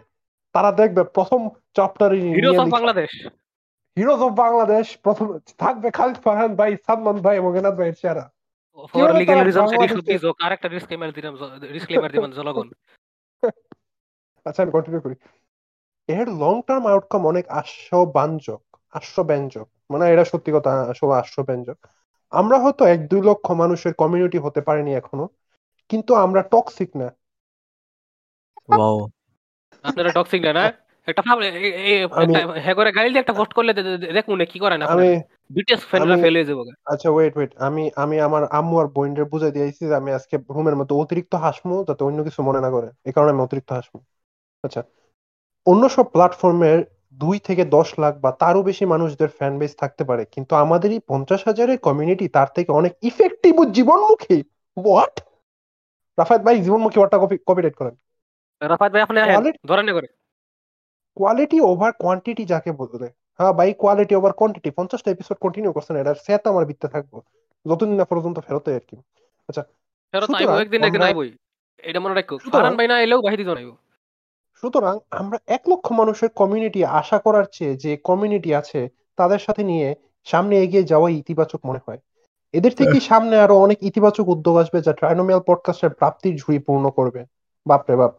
তারা 0.53 0.72
দেখবে 0.72 1.05
প্রথম 1.05 1.49
চ্যাপ্টারে 1.74 2.16
heroes 2.20 2.59
of 2.59 2.68
Bangladesh 2.68 3.11
heroes 3.99 4.21
of 4.23 4.33
Bangladesh 4.45 4.87
প্রথম 5.05 5.27
থাকবে 5.59 5.89
খালিদ 5.91 6.19
ফারহান 6.25 6.53
ভাই 6.55 6.71
সালমান 6.87 7.17
ভাই 7.21 7.37
এবং 7.37 7.51
এনাদ 7.59 7.75
ভাইয়ের 7.79 7.99
চেহারা। 8.03 8.25
ফর 8.93 9.09
লিগ্যাল 9.13 9.41
রিজনস 9.41 9.71
এটি 9.77 9.95
বি 10.09 10.17
জোক 10.19 10.37
আরেকটা 10.41 10.69
ডিসক্লেমার 10.69 11.11
দিলাম 11.13 11.33
ডিসক্লেমার 11.73 12.11
দিবেন 12.13 12.31
জনগণ। 12.33 12.69
আচ্ছা 14.47 14.61
আমি 14.63 14.73
কন্টিনিউ 14.73 15.01
করি। 15.01 15.17
এর 16.09 16.29
লং 16.43 16.55
টার্ম 16.67 16.85
আউটকাম 16.87 17.23
অনেক 17.27 17.45
আশাব্যঞ্জক 17.51 18.63
আশ্বব্যঞ্জক। 18.93 19.67
মানে 19.91 20.05
এটা 20.13 20.25
সত্যি 20.25 20.51
কথা 20.53 20.71
আসলে 20.93 21.15
আশ্বব্যঞ্জক। 21.15 21.79
আমরা 22.33 22.57
হয়তো 22.59 22.83
এক 22.85 23.01
দুই 23.09 23.21
লক্ষ 23.23 23.47
মানুষের 23.53 23.93
কমিউনিটি 23.95 24.39
হতে 24.39 24.61
পারিনি 24.61 24.91
এখনও 24.95 25.27
কিন্তু 25.91 26.13
আমরা 26.15 26.41
টক্সিক 26.43 26.91
না। 26.97 27.09
ওয়াও 28.69 28.99
আপনারা 29.85 30.11
টক্সিক 30.13 30.41
না 30.43 30.53
না? 30.53 30.65
একটা 31.09 31.23
হ্যাঁ 32.61 32.75
দিয়ে 32.75 33.19
একটা 33.19 33.33
পোস্ট 33.33 33.53
করলে 33.53 33.73
দেখুন 34.13 34.39
না 34.39 34.45
কি 34.45 34.59
করেন 34.59 34.81
বিটিএস 35.51 35.87
ফ্যানরা 35.87 36.13
আমি- 36.13 36.25
ফেল 36.25 36.35
হয়ে 36.35 36.45
যাব 36.45 36.65
আচ্ছা 36.85 37.11
ওয়েট 37.11 37.37
ওয়েট 37.37 37.57
আমি 37.57 37.91
আমি 37.97 38.21
আমার 38.21 38.45
আম্মু 38.45 38.81
আর 38.81 38.87
বোনদের 38.87 39.25
বুঝাই 39.25 39.51
দিয়েছি 39.51 39.87
যে 39.87 39.95
আমি 39.95 40.13
আজকে 40.13 40.37
রুমের 40.37 40.77
মধ্যে 40.77 40.95
অতিরিক্ত 40.95 41.35
হাসমু 41.35 41.85
যাতে 41.89 42.05
অন্য 42.05 42.25
কিছু 42.25 42.43
মনে 42.43 42.61
না 42.61 42.71
করে। 42.71 42.89
এই 43.05 43.13
কারণে 43.13 43.31
আমি 43.31 43.41
অতিরিক্ত 43.41 43.73
হাসমু। 43.73 44.01
আচ্ছা 44.63 44.83
অন্য 45.67 45.89
সব 45.89 46.03
প্ল্যাটফর্মের 46.03 46.85
দুই 47.13 47.39
থেকে 47.39 47.65
দশ 47.65 47.99
লাখ 47.99 48.17
বা 48.17 48.33
তারও 48.33 48.63
বেশি 48.63 48.85
মানুষদের 48.85 49.29
ফ্যান 49.29 49.59
বেস 49.59 49.77
থাকতে 49.77 50.05
পারে 50.05 50.25
কিন্তু 50.25 50.57
আমাদের 50.57 50.91
এই 50.93 51.01
পঞ্চাশ 51.09 51.45
হাজারের 51.45 51.79
কমিউনিটি 51.79 52.29
তার 52.29 52.47
থেকে 52.55 52.73
অনেক 52.73 52.93
ইফেক্টিভ 53.03 53.61
ও 53.61 53.65
জীবনমুখী। 53.65 54.43
হোয়াট 54.77 55.21
রাফাত 56.19 56.41
ভাই 56.41 56.63
জীবনমুখী 56.63 56.99
ওয়ার্ডটা 56.99 57.19
কপি 57.19 57.39
কপিরাইট 57.47 57.75
করেন। 57.75 57.97
রাফাত 58.61 58.93
ভাই 58.93 59.03
আপনি 59.03 59.53
ধরেন 59.67 59.93
করে। 59.93 60.07
কোয়ালিটি 61.19 61.61
ওভার 61.61 61.93
কোয়ান্টিটি 61.93 62.45
যাকে 62.45 62.73
বলে 62.73 63.09
হ্যাঁ 63.39 63.53
ভাই 63.53 63.75
কোয়ালিটি 63.75 64.14
ওভার 64.14 64.33
কোয়ান্টিটি 64.33 64.71
পঞ্চাশটা 64.71 65.11
এপিসোড 65.11 65.37
কন্টিনিউ 65.41 65.73
করছেন 65.73 65.97
এটার 65.97 66.14
সেট 66.14 66.43
আমার 66.49 66.64
বিত্তে 66.66 66.89
থাকব। 66.89 67.21
যতদিন 67.66 67.95
না 67.95 68.05
পর্যন্ত 68.05 68.39
ফেরত 68.39 68.69
আর 68.69 68.85
কি। 68.89 68.97
ফেরত 70.14 70.27
সুতরাং 70.27 70.41
আইবো 70.41 70.62
একদিন 70.62 70.85
একদিন 70.85 71.03
আইবই। 71.03 71.31
এটা 71.85 72.01
মনে 72.01 72.14
রাখো 72.14 72.35
ফারান 72.53 72.77
ভাই 72.77 72.89
না 72.89 73.01
এলেও 73.01 73.21
জন 73.45 73.57
আইবো। 73.57 73.75
সুতরাং 74.62 74.99
আমরা 75.11 75.39
এক 75.47 75.62
লক্ষ 75.69 75.93
মানুষের 75.93 76.29
কমিউনিটি 76.29 76.85
আশা 76.85 77.19
করার 77.19 77.45
চেয়ে 77.53 77.77
যে 77.77 77.97
কমিউনিটি 77.97 78.55
আছে 78.55 78.89
তাদের 79.16 79.39
সাথে 79.39 79.64
নিয়ে 79.64 79.95
সামনে 80.25 80.55
এগিয়ে 80.62 80.83
যাওয়াই 80.83 81.14
ইতিবাচক 81.14 81.61
মনে 81.66 81.81
হয়। 81.87 81.99
এদের 82.53 82.73
থেকে 82.75 83.01
সামনে 83.01 83.37
আরও 83.39 83.55
অনেক 83.59 83.79
ইতিবাচক 83.83 84.29
উদ্যোগ 84.29 84.57
আসবে 84.57 84.83
যা 84.83 84.93
ট্রাইনোমিয়াল 84.93 85.41
পডকাস্টের 85.47 85.91
প্রাপ্তির 85.91 86.37
ঝুড়ি 86.37 86.59
পূর্ণ 86.59 86.91
করবে। 86.91 87.25
বাপরে 87.66 87.97
বাপ। 87.97 88.14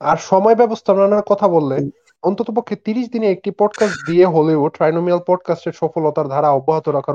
আর 0.00 0.16
সময় 0.16 0.54
ব্যবস্থাপনার 0.54 1.22
কথা 1.22 1.48
বললে 1.48 1.76
অন্ততপক্ষে 2.24 2.76
তিরিশ 2.76 3.08
দিনে 3.08 3.30
একটি 3.30 3.50
পডকাস্ট 3.50 4.10
দিয়ে 4.10 4.26
হলেও 4.26 4.68
ট্রাইনোমিয়াল 4.68 5.20
পডকাস্টের 5.26 5.72
সফলতার 5.72 6.28
ধারা 6.28 6.50
অব্যাহত 6.50 6.88
রাখার 6.88 7.14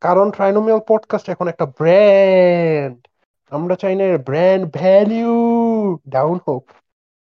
কারণ 0.00 0.30
ট্রাইনোমিয়াল 0.30 0.80
পডকাস্ট 0.88 1.28
এখন 1.28 1.48
একটা 1.48 1.66
ব্র্যান্ড 1.66 3.08
আমরা 3.50 3.74
চাই 3.74 3.96
না 3.96 4.18
ব্র্যান্ড 4.18 4.76
ভ্যালিউ 4.76 5.34
ডাউন 6.08 6.38
হোক। 6.48 6.70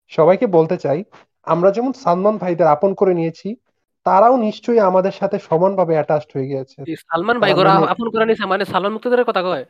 সবাইকে 0.09 0.47
বলতে 0.47 0.76
চাই 0.76 1.05
আমরা 1.43 1.70
যেমন 1.70 1.93
সালমান 1.93 2.39
ভাইদের 2.39 2.66
আপন 2.66 2.95
করে 2.95 3.14
নিয়েছি 3.14 3.57
তারাও 4.05 4.37
নিশ্চয়ই 4.37 4.80
আমাদের 4.80 5.12
সাথে 5.12 5.39
সমানভাবে 5.39 5.93
অ্যাটাচড 5.93 6.30
হয়ে 6.34 6.47
গিয়েছে। 6.47 6.82
এই 6.87 6.97
সালমান 6.97 7.41
ভাই 7.41 7.55
গোরা 7.55 7.72
আপন 7.72 8.11
করে 8.11 8.26
নিছে 8.26 8.47
মানে 8.47 8.64
সালমান 8.64 8.93
মুক্তিদারের 8.93 9.24
কথা 9.24 9.43
কয়? 9.43 9.64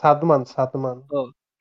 সাদমান 0.00 0.44
সাদমান। 0.44 1.02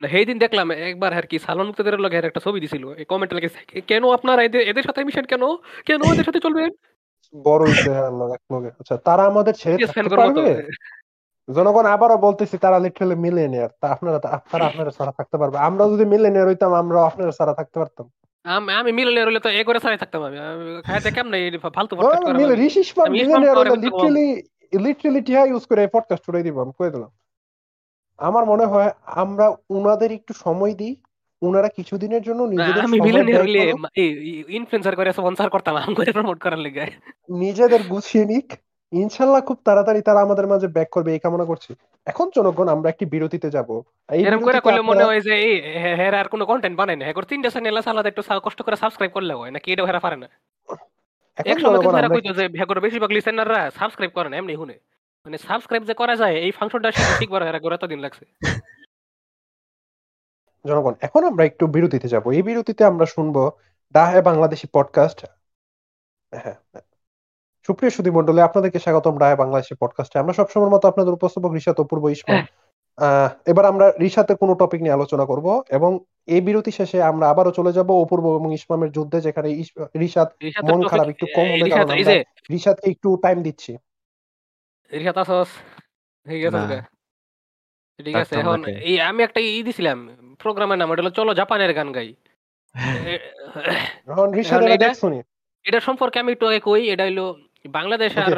সেই 0.08 0.26
দিন 0.26 0.40
দেখলাম 0.40 0.72
একবার 0.72 1.14
আর 1.14 1.22
কি 1.22 1.40
সালমান 1.40 1.68
মুক্তিদারের 1.68 2.00
লগে 2.00 2.18
একটা 2.18 2.40
ছবি 2.40 2.60
দিছিল। 2.60 2.94
এই 2.94 3.06
কমেন্ট 3.06 3.34
লেগেছে 3.34 3.82
কেন 3.82 4.14
আপনারা 4.14 4.44
এদের 4.44 4.62
এদের 4.62 4.84
সাথে 4.84 5.04
মিশন 5.04 5.24
কেন? 5.24 5.56
কেন 5.86 6.02
এদের 6.14 6.24
সাথে 6.24 6.40
চলবেন? 6.40 6.70
বড় 7.44 7.66
হইছে 7.66 7.92
এক 7.92 8.54
লগে 8.54 8.68
আচ্ছা 8.68 8.98
তারা 8.98 9.24
আমাদের 9.24 9.54
ছেড়ে 9.54 9.88
থাকতে 9.88 10.16
পারবে? 10.16 10.68
জনগণ 11.56 11.86
আবারও 11.86 12.18
বলতেছি 12.18 12.58
তারা 12.58 12.80
লিটারালি 12.80 13.16
মিলেনিয়ার 13.16 13.70
তা 13.82 13.88
আপনারা 13.88 14.20
তারা 14.20 14.66
আপনারা 14.66 14.92
ছাড়া 14.92 15.12
থাকতে 15.12 15.38
পারবে। 15.38 15.58
আমরা 15.58 15.86
যদি 15.86 16.06
মিলেনিয়ার 16.06 16.48
হইতাম 16.48 16.74
আমরা 16.74 17.06
আপনারা 17.06 17.32
সারা 17.32 17.54
থাকতে 17.54 17.80
পারতাম। 17.80 18.12
আম- 18.44 18.72
আমি 18.72 18.92
মিলনের 18.92 19.26
হলে 19.26 19.40
তো 19.40 19.50
এ 19.50 19.64
করে 19.64 19.80
ছাড়াই 19.80 19.98
থাকতাম 19.98 20.24
আমি। 20.24 20.38
খাইতে 20.84 21.12
কেমন 21.12 21.34
এই 21.34 21.58
ফালতু 21.58 21.96
podcast 21.96 22.22
করা 22.24 22.34
লাগে। 22.34 22.54
আমি 23.02 23.24
লিটারালি 23.82 24.44
লিটারালি 24.80 25.22
টিহা 25.22 25.46
ইউজ 25.46 25.66
করে 25.66 25.88
পডকাস্ট 25.88 26.26
করে 26.26 26.44
দিব 26.44 26.62
আমি 26.62 26.72
কই 26.80 26.90
দিলাম। 26.90 27.10
আমার 28.18 28.46
মনে 28.46 28.66
হয় 28.66 28.92
আমরা 29.06 29.56
উনাদের 29.70 30.12
একটু 30.12 30.34
সময় 30.34 30.74
দিই। 30.74 30.96
উনারা 31.42 31.68
কিছুদিনের 31.68 32.22
জন্য 32.22 32.44
নিজেদের 32.44 32.84
আমি 32.84 33.02
মিলনের 33.02 33.44
ব্যয় 33.44 34.06
ইনফ্লুয়েন্সার 34.50 34.96
করে। 34.96 35.14
স্পন্সর 35.14 35.50
করতাম 35.50 35.76
আম 35.76 35.94
করে 35.94 36.12
প্রমোট 36.12 36.44
করার 36.44 36.60
লেগে। 36.60 36.86
নিজেদের 37.30 37.84
গুছিয়ে 37.84 38.26
নিক। 38.26 38.54
ইনশাআল্লাহ 38.92 39.42
খুব 39.42 39.58
তাড়াতাড়ি 39.66 40.02
তারা 40.02 40.22
আমাদের 40.22 40.48
মাঝে 40.48 40.68
ব্যাক 40.68 40.90
করবে 40.90 41.14
এই 41.14 41.20
কামনা 41.20 41.46
করছি। 41.46 41.76
এখন 42.06 42.30
জনগণ 42.36 42.68
আমরা 42.68 42.90
একটি 42.90 43.06
বিরতিতে 43.06 43.50
যাব। 43.50 43.82
এরকম 44.12 44.44
করে 44.44 44.60
করলে 44.60 44.82
মনে 44.82 45.04
হয় 45.04 45.22
যে 45.22 45.36
এই 45.36 45.62
হে- 45.62 45.96
হেরা 45.96 46.20
আর 46.20 46.28
কোনো 46.28 46.46
কন্টেন্ট 46.46 46.78
বানায় 46.78 46.98
না। 46.98 47.06
হেকর 47.06 47.24
তিনটা 47.24 47.50
চ্যানেল 47.50 47.78
আছে 47.78 47.90
আলাদা 47.90 48.10
একটু 48.10 48.22
কষ্ট 48.44 48.62
করে 48.62 48.76
সাবস্ক্রাইব 48.76 49.12
করলে 49.12 49.34
হয় 49.34 49.52
নাকি 49.52 49.74
এটা 49.74 49.86
হেরা 49.86 50.00
পারে 50.00 50.16
না? 50.16 50.30
এখন 51.38 51.52
এক 51.52 51.60
সময় 51.60 51.78
জনগণ 51.78 51.96
হেরা 51.96 52.06
আমরা 52.06 52.20
কইতো 52.20 52.34
যে 52.34 52.48
বেশিরভাগ 52.82 53.12
লিসেনাররা 53.12 53.72
সাবস্ক্রাইব 53.72 54.12
করে 54.12 54.30
না 54.30 54.38
এমনি 54.38 54.56
শুনে। 54.56 54.80
মানে 55.26 55.38
সাবস্ক্রাইব 55.40 55.84
যে 55.84 55.94
করা 55.94 56.16
যায় 56.16 56.36
এই 56.38 56.52
ফাংশনটা 56.52 56.90
শিখবার 57.12 57.42
হেরা 57.44 57.60
করে 57.60 57.76
এতদিন 57.76 58.00
লাগছে। 58.00 58.24
জনগণ 60.66 60.94
এখন 61.02 61.22
আমরা 61.24 61.44
একটু 61.46 61.64
বিরতিতে 61.68 62.08
যাব। 62.08 62.26
এই 62.30 62.44
বিরতিতে 62.44 62.84
আমরা 62.86 63.06
শুনব 63.06 63.36
ডাহে 63.96 64.20
বাংলাদেশি 64.22 64.66
পডকাস্ট 64.74 65.20
হ্যাঁ 66.34 66.58
সুপ্রিয় 67.70 67.92
সুধী 67.92 68.12
মন্ডলী 68.12 68.40
আপনাদেরকে 68.42 68.80
স্বাগতম 68.80 69.16
ডাহে 69.18 69.36
বাংলাদেশি 69.36 69.74
পডকাস্টে 69.80 70.18
আমরা 70.20 70.34
সবসময় 70.34 70.72
মতো 70.72 70.86
আপনাদের 70.88 71.14
উপস্থাপক 71.14 71.52
রিশাত 71.52 71.78
অপূর্ব 71.80 72.04
ইসমাম 72.10 72.42
আহ, 72.98 73.30
এবার 73.46 73.66
আমরা 73.66 73.86
রিশাতের 74.02 74.38
কোনো 74.38 74.54
টপিক 74.56 74.80
নিয়ে 74.82 74.94
আলোচনা 74.94 75.26
করব 75.26 75.48
এবং 75.70 75.92
এই 76.28 76.42
বিরতি 76.42 76.72
শেষে 76.72 76.98
আমরা 77.02 77.26
আবারও 77.30 77.52
চলে 77.52 77.72
যাব 77.72 77.90
অপূর্ব 77.96 78.26
এবং 78.36 78.50
ইসমামের 78.54 78.92
যুদ্ধে 78.92 79.18
যেখানে 79.22 79.50
রিশাদ 79.96 80.30
মন 80.68 80.80
খারাপ 80.90 81.08
একটু 81.10 81.26
কম 81.36 81.48
এই 81.48 81.54
হবে 81.54 81.70
কারণ 81.72 81.90
আমরা 81.90 82.04
যে 82.10 82.16
একটু 82.92 83.10
টাইম 83.24 83.38
দিচ্ছি। 83.42 83.72
রিশাদ 85.00 85.18
আসস 85.24 85.50
ঠিক 86.26 86.42
আছে 86.48 86.62
না। 86.72 86.80
ঠিক 88.00 88.16
আছে 88.22 88.34
এখন 88.42 88.60
এই 88.90 88.96
আমি 89.10 89.22
একটা 89.28 89.40
ই 89.58 89.62
দিছিলাম 89.68 89.98
প্রোগ্রামের 90.42 90.78
নাম 90.80 90.90
এটা 90.92 91.02
হলো 91.04 91.14
চলো 91.20 91.32
জাপানের 91.40 91.72
গান 91.78 91.90
গাই। 91.98 92.10
এটা 95.66 95.80
সম্পর্কে 95.88 96.18
আমি 96.24 96.32
একটু 96.36 96.46
আগে 96.50 96.60
কই 96.70 96.84
এটা 96.94 97.04
হলো 97.10 97.26
বাংলাদেশ 97.78 98.12
আর 98.26 98.34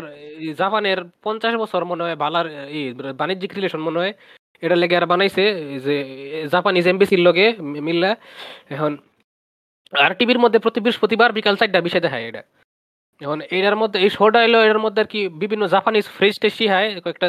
জাপানের 0.62 1.00
পঞ্চাশ 1.26 1.54
বছর 1.64 1.82
মনে 1.92 2.04
হয় 2.06 2.18
বালার 2.24 2.48
এই 2.78 2.84
বাণিজ্যিক 3.22 3.52
রিলেশন 3.58 3.82
মনে 3.88 4.00
হয়। 4.02 4.14
এটা 4.64 4.76
লেগে 4.82 4.96
আর 5.00 5.06
বানাইছে 5.14 5.44
এই 5.74 5.80
যে 5.86 5.96
জাপানিজ 6.54 6.86
এমবিসির 6.92 7.22
লগে 7.28 7.48
মিল্লা। 7.88 8.12
এখন 8.76 8.92
আর 9.94 10.12
টিভির 10.20 10.40
মধ্যে 10.44 10.60
প্রতি 10.64 10.80
বৃহস্পতিবার 10.84 11.30
বিকাল 11.38 11.56
চারটা 11.60 11.80
বিষয় 11.88 12.04
দেখায় 12.06 12.26
এটা। 12.30 12.42
এখন 13.22 13.42
এটার 13.58 13.76
মধ্যে 13.76 13.98
এই 14.00 14.10
শোটা 14.10 14.40
এলো 14.44 14.58
এটার 14.66 14.80
মধ্যে 14.80 15.00
আর 15.02 15.08
কি 15.08 15.20
বিভিন্ন 15.42 15.64
জাপানিজ 15.68 16.06
ফ্রেজ 16.08 16.36
টেস্টি 16.40 16.66
হয়। 16.68 16.88
কয়েকটা 17.02 17.28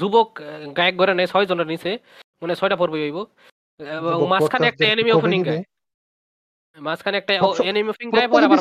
যুবক 0.00 0.28
গায়ক 0.76 0.94
গড়ে 0.96 1.14
নেয় 1.14 1.26
ছয় 1.26 1.46
জনের 1.46 1.66
নিচে। 1.66 1.90
মানে 2.42 2.54
ছয়টা 2.54 2.76
পর্ব 2.76 2.94
হইব। 2.94 3.18
এবং 3.80 4.28
মাঝখানে 4.28 4.66
একটা 4.66 4.84
এনিমি 4.84 5.12
ওপেনিং 5.12 5.40
গায়। 5.44 5.62
মাঝখানে 6.76 7.16
একটা 7.18 7.32
এনিমি 7.64 7.88
ওপেনিং 7.88 8.08
গায় 8.16 8.28
পরে 8.28 8.44
আবার 8.44 8.58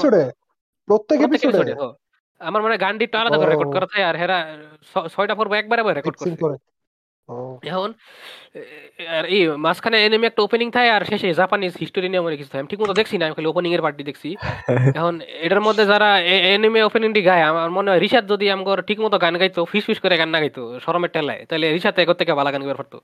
প্রত্যেক 0.88 1.20
এপিসোডে। 1.22 1.74
আমার 2.42 2.62
মনে 2.62 2.76
গানটি 2.78 3.06
আলাদা 3.14 3.38
করে 3.38 3.50
রেকর্ড 3.50 3.72
করা 3.76 3.88
থাকে 3.88 4.04
আর 4.04 4.16
হেরা 4.16 4.38
ছয়টা 5.14 5.36
পর্ব 5.36 5.52
একবারে 5.54 5.82
রেকর্ড 5.94 6.18
করে। 6.18 6.58
ও। 7.30 7.36
এখন 7.64 7.90
আর 9.18 9.24
এই 9.36 9.42
মাঝখানে 9.58 9.98
এনিমে 10.06 10.26
একটা 10.28 10.42
ওপেনিং 10.44 10.68
থাকে 10.72 10.90
আর 10.92 11.04
শেষে 11.06 11.28
জাপানিজ 11.34 11.74
হিস্টোরি 11.78 12.08
নিয়ে 12.10 12.24
মনে 12.26 12.36
কিছু 12.38 12.50
থাকে। 12.52 12.62
আমি 12.62 12.70
ঠিক 12.72 12.82
মতো 12.84 12.94
দেখছি 12.94 13.16
না 13.18 13.24
আমি 13.28 13.36
খালি 13.36 13.48
ওপেনিং 13.48 13.72
এর 13.74 13.82
পার্টি 13.82 14.04
দেখছি। 14.04 14.30
এখন 15.00 15.16
এটার 15.46 15.62
মধ্যে 15.62 15.84
যারা 15.86 16.10
এনিমে 16.56 16.82
ওপেনিংটি 16.84 17.22
গায় 17.22 17.44
আমার 17.52 17.70
মনে 17.78 17.90
হয় 17.92 18.00
রিশাদ 18.00 18.24
যদি 18.34 18.46
আমগর 18.50 18.78
ঠিক 18.90 19.00
মতো 19.00 19.16
গান 19.20 19.34
গাইতো 19.38 19.62
ফিস 19.72 19.84
ফিস 19.88 20.00
করে 20.04 20.16
গান 20.18 20.30
না 20.30 20.40
গাইতো 20.40 20.62
শরমের 20.86 21.12
টেলায় 21.16 21.42
তাহলে 21.50 21.66
রিশাদ 21.72 21.96
এগোর 22.00 22.18
থেকে 22.22 22.32
ভালো 22.34 22.50
গান 22.52 22.62
গাইবার 22.62 22.80
পারতো 22.82 22.98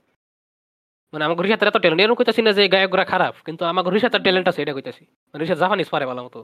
মানে 1.14 1.24
আমাকে 1.26 1.42
রিশাতের 1.42 1.68
এত 1.68 1.78
ট্যালেন্ট 1.78 2.02
এরকম 2.04 2.18
কইতাছি 2.20 2.42
না 2.42 2.52
যে 2.52 2.64
গায়করা 2.68 3.06
খারাপ 3.06 3.34
কিন্তু 3.46 3.64
আমাকে 3.66 3.90
রিশাতের 3.90 4.22
ট্যালেন্ট 4.22 4.48
আছে 4.48 4.60
এটা 4.62 4.74
কইতাছি। 4.74 5.04
রিশাদ 5.34 5.58
জাপানিজ 5.58 5.88
পারে 5.90 6.06
ভালো 6.06 6.22
মতো। 6.24 6.40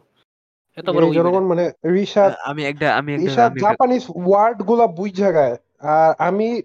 এত 0.77 0.87
বড় 0.89 1.05
জনগণ 1.11 1.43
মানে 1.43 1.63
রিশাদ 1.95 2.31
আমি 2.43 2.61
একটা 2.65 2.87
আমি 2.95 3.09
একটা 3.13 3.23
রিশাদ 3.25 3.51
জাপানিজ 3.57 4.03
ওয়ার্ডগুলা 4.25 4.85
বুঝা 4.99 5.29
গায় 5.31 5.55
আর 5.85 6.11
আমি 6.17 6.61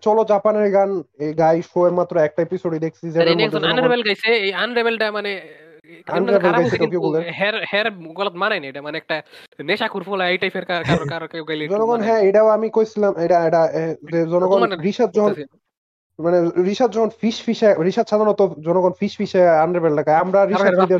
চলো 0.00 0.24
জাপানের 0.24 0.70
গান 0.72 1.02
এই 1.18 1.34
গাই 1.34 1.62
শো 1.62 1.86
এর 1.86 1.92
মাত্র 1.92 2.16
একটা 2.18 2.42
এপিসোডই 2.42 2.78
দেখছি 2.78 3.10
জনগণ 3.10 3.64
আনরেবেল 3.64 4.02
গাইছে 4.02 4.28
এই 4.36 4.52
আনরেবেলটা 4.52 5.12
মানে 5.12 5.32
মানে 6.12 6.32
জনগণ 11.70 11.90
মানায়। 11.94 12.06
হ্যাঁ 12.06 12.20
এটাও 12.20 12.48
আমি 12.48 12.70
কইছিলাম 12.70 13.12
এটা 13.16 13.46
এটা 13.46 13.62
যে 14.12 14.26
জনগণ 14.26 14.60
যখন 15.14 15.32
মানে 16.18 16.38
যখন 16.92 17.10
রিশাদ 17.84 18.06
সাধারণত 18.06 18.40
জনগণ 18.60 18.92
আন্ডারবেল 19.62 19.92
লাগায় 19.92 20.16
আমরা 20.16 20.46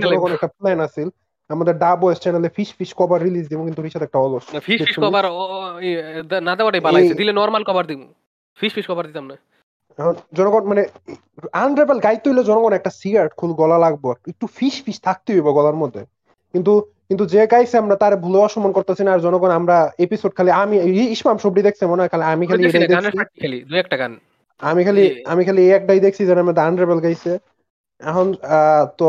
জনগণ 0.05 0.33
একটা 0.33 0.47
প্ল্যান 0.47 0.81
আছিল। 0.81 1.11
আমাদের 1.53 1.75
ডাব 1.79 2.05
ওয়েস 2.05 2.19
চ্যানেলে 2.19 2.49
ফিশ 2.49 2.75
ফিশ 2.79 2.91
কভার 2.97 3.23
রিলিজ 3.23 3.49
দিব 3.49 3.61
কিন্তু 3.65 3.83
রিশাদ 3.83 4.03
একটা 4.03 4.19
অলস। 4.19 4.45
ফিশ 4.61 4.83
ফিশ 4.85 4.99
কভার 4.99 5.25
না 6.43 6.57
দেওয়াটাই 6.57 6.81
ভালো 6.81 6.97
হইছে 6.99 7.09
এই- 7.09 7.17
দিলে 7.17 7.33
নরমাল 7.33 7.63
কভার 7.65 7.87
দিব। 7.87 8.01
ফিশ 8.59 8.73
ফিশ 8.75 8.87
কভার 8.91 9.07
দিতাম 9.07 9.27
না। 9.27 9.37
জনগণ 10.35 10.65
মানে 10.65 10.83
আনরেবেল 11.53 11.99
গাইতে 11.99 12.31
হইলে 12.31 12.45
জনগণ 12.45 12.73
একটা 12.73 12.91
সিগারেট 12.91 13.33
খুল 13.37 13.53
গলা 13.53 13.79
লাগবো 13.79 14.15
একটু 14.29 14.47
ফিশ 14.47 14.83
ফিশ 14.83 15.01
থাকতে 15.01 15.33
হইব 15.33 15.47
গলার 15.53 15.75
মধ্যে। 15.75 16.01
কিন্তু 16.55 16.73
কিন্তু 17.09 17.27
যে 17.27 17.47
গাইছে 17.47 17.79
আমরা 17.79 17.97
তার 17.97 18.17
ভুলে 18.17 18.39
অসম্মান 18.39 18.73
করতেছি 18.73 19.03
না 19.05 19.13
আর 19.13 19.21
জনগণ 19.21 19.51
আমরা 19.51 19.91
এপিসোড 19.99 20.33
খালি 20.35 20.51
আমি 20.51 20.77
ইসমাম 21.15 21.39
সবরি 21.39 21.63
দেখছে 21.63 21.87
মনে 21.87 22.03
হয় 22.03 22.09
খালি 22.09 22.23
আমি 22.23 22.47
খালি 22.47 22.71
খেলি 23.41 23.61
দুই 23.61 23.79
একটা 23.79 23.97
গান। 23.97 24.13
আমি 24.61 24.85
খালি 24.85 25.25
আমি 25.25 25.45
খালি 25.45 25.63
এই 25.63 25.71
একটাই 25.71 26.01
দেখছি 26.01 26.27
যেটার 26.27 26.45
মধ্যে 26.45 26.63
আনরেবেল 26.63 26.99
গাইছে। 27.01 27.39
এখন 28.01 28.27
আহ, 28.43 28.87
তো 28.99 29.09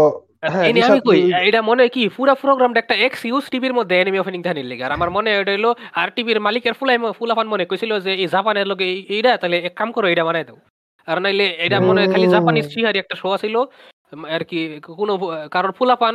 হ্যাঁ 0.52 0.66
এনে 0.66 0.82
আমি 0.84 1.00
কই? 1.00 1.34
এটা 1.34 1.62
মনে 1.62 1.82
হয় 1.82 1.90
কি 1.90 2.10
পুরা 2.10 2.34
প্রোগ্রামটা 2.36 2.80
একটা 2.80 2.96
এক্স 2.96 3.26
ইউজ 3.26 3.44
টিভির 3.50 3.74
মধ্যে 3.74 4.02
এনিমে 4.02 4.20
ওপেনিং 4.20 4.42
ধানির 4.42 4.66
লেগে। 4.66 4.84
আর 4.84 4.92
আমার 4.92 5.10
মনে 5.12 5.30
হয় 5.32 5.42
এটা 5.42 5.52
হলো 5.52 5.76
আর 5.94 6.10
টিভির 6.16 6.40
মালিকের 6.40 6.74
ফুলাই 6.74 6.98
ফুলাফান 7.20 7.48
মনে 7.48 7.66
কইছিল 7.66 8.00
যে 8.00 8.12
এই 8.14 8.28
জাপানের 8.28 8.68
লোকে 8.68 8.84
এই- 8.84 9.06
এইটা 9.10 9.38
তাহলে 9.38 9.58
এক 9.60 9.74
কাম 9.76 9.92
করো 9.92 10.08
এটা 10.08 10.26
বানাই 10.26 10.44
দাও। 10.44 10.58
আর 11.08 11.20
নাইলে 11.20 11.46
এটা 11.58 11.80
মনে 11.80 12.02
হয় 12.02 12.12
খালি 12.12 12.24
হুম। 12.24 12.32
জাপানিজ 12.32 12.66
সিহারি 12.74 13.00
একটা 13.00 13.16
শো 13.16 13.38
ছিল 13.38 13.64
আর 14.30 14.44
কি 14.44 14.80
কোনো 14.98 15.14
কারণ 15.52 15.72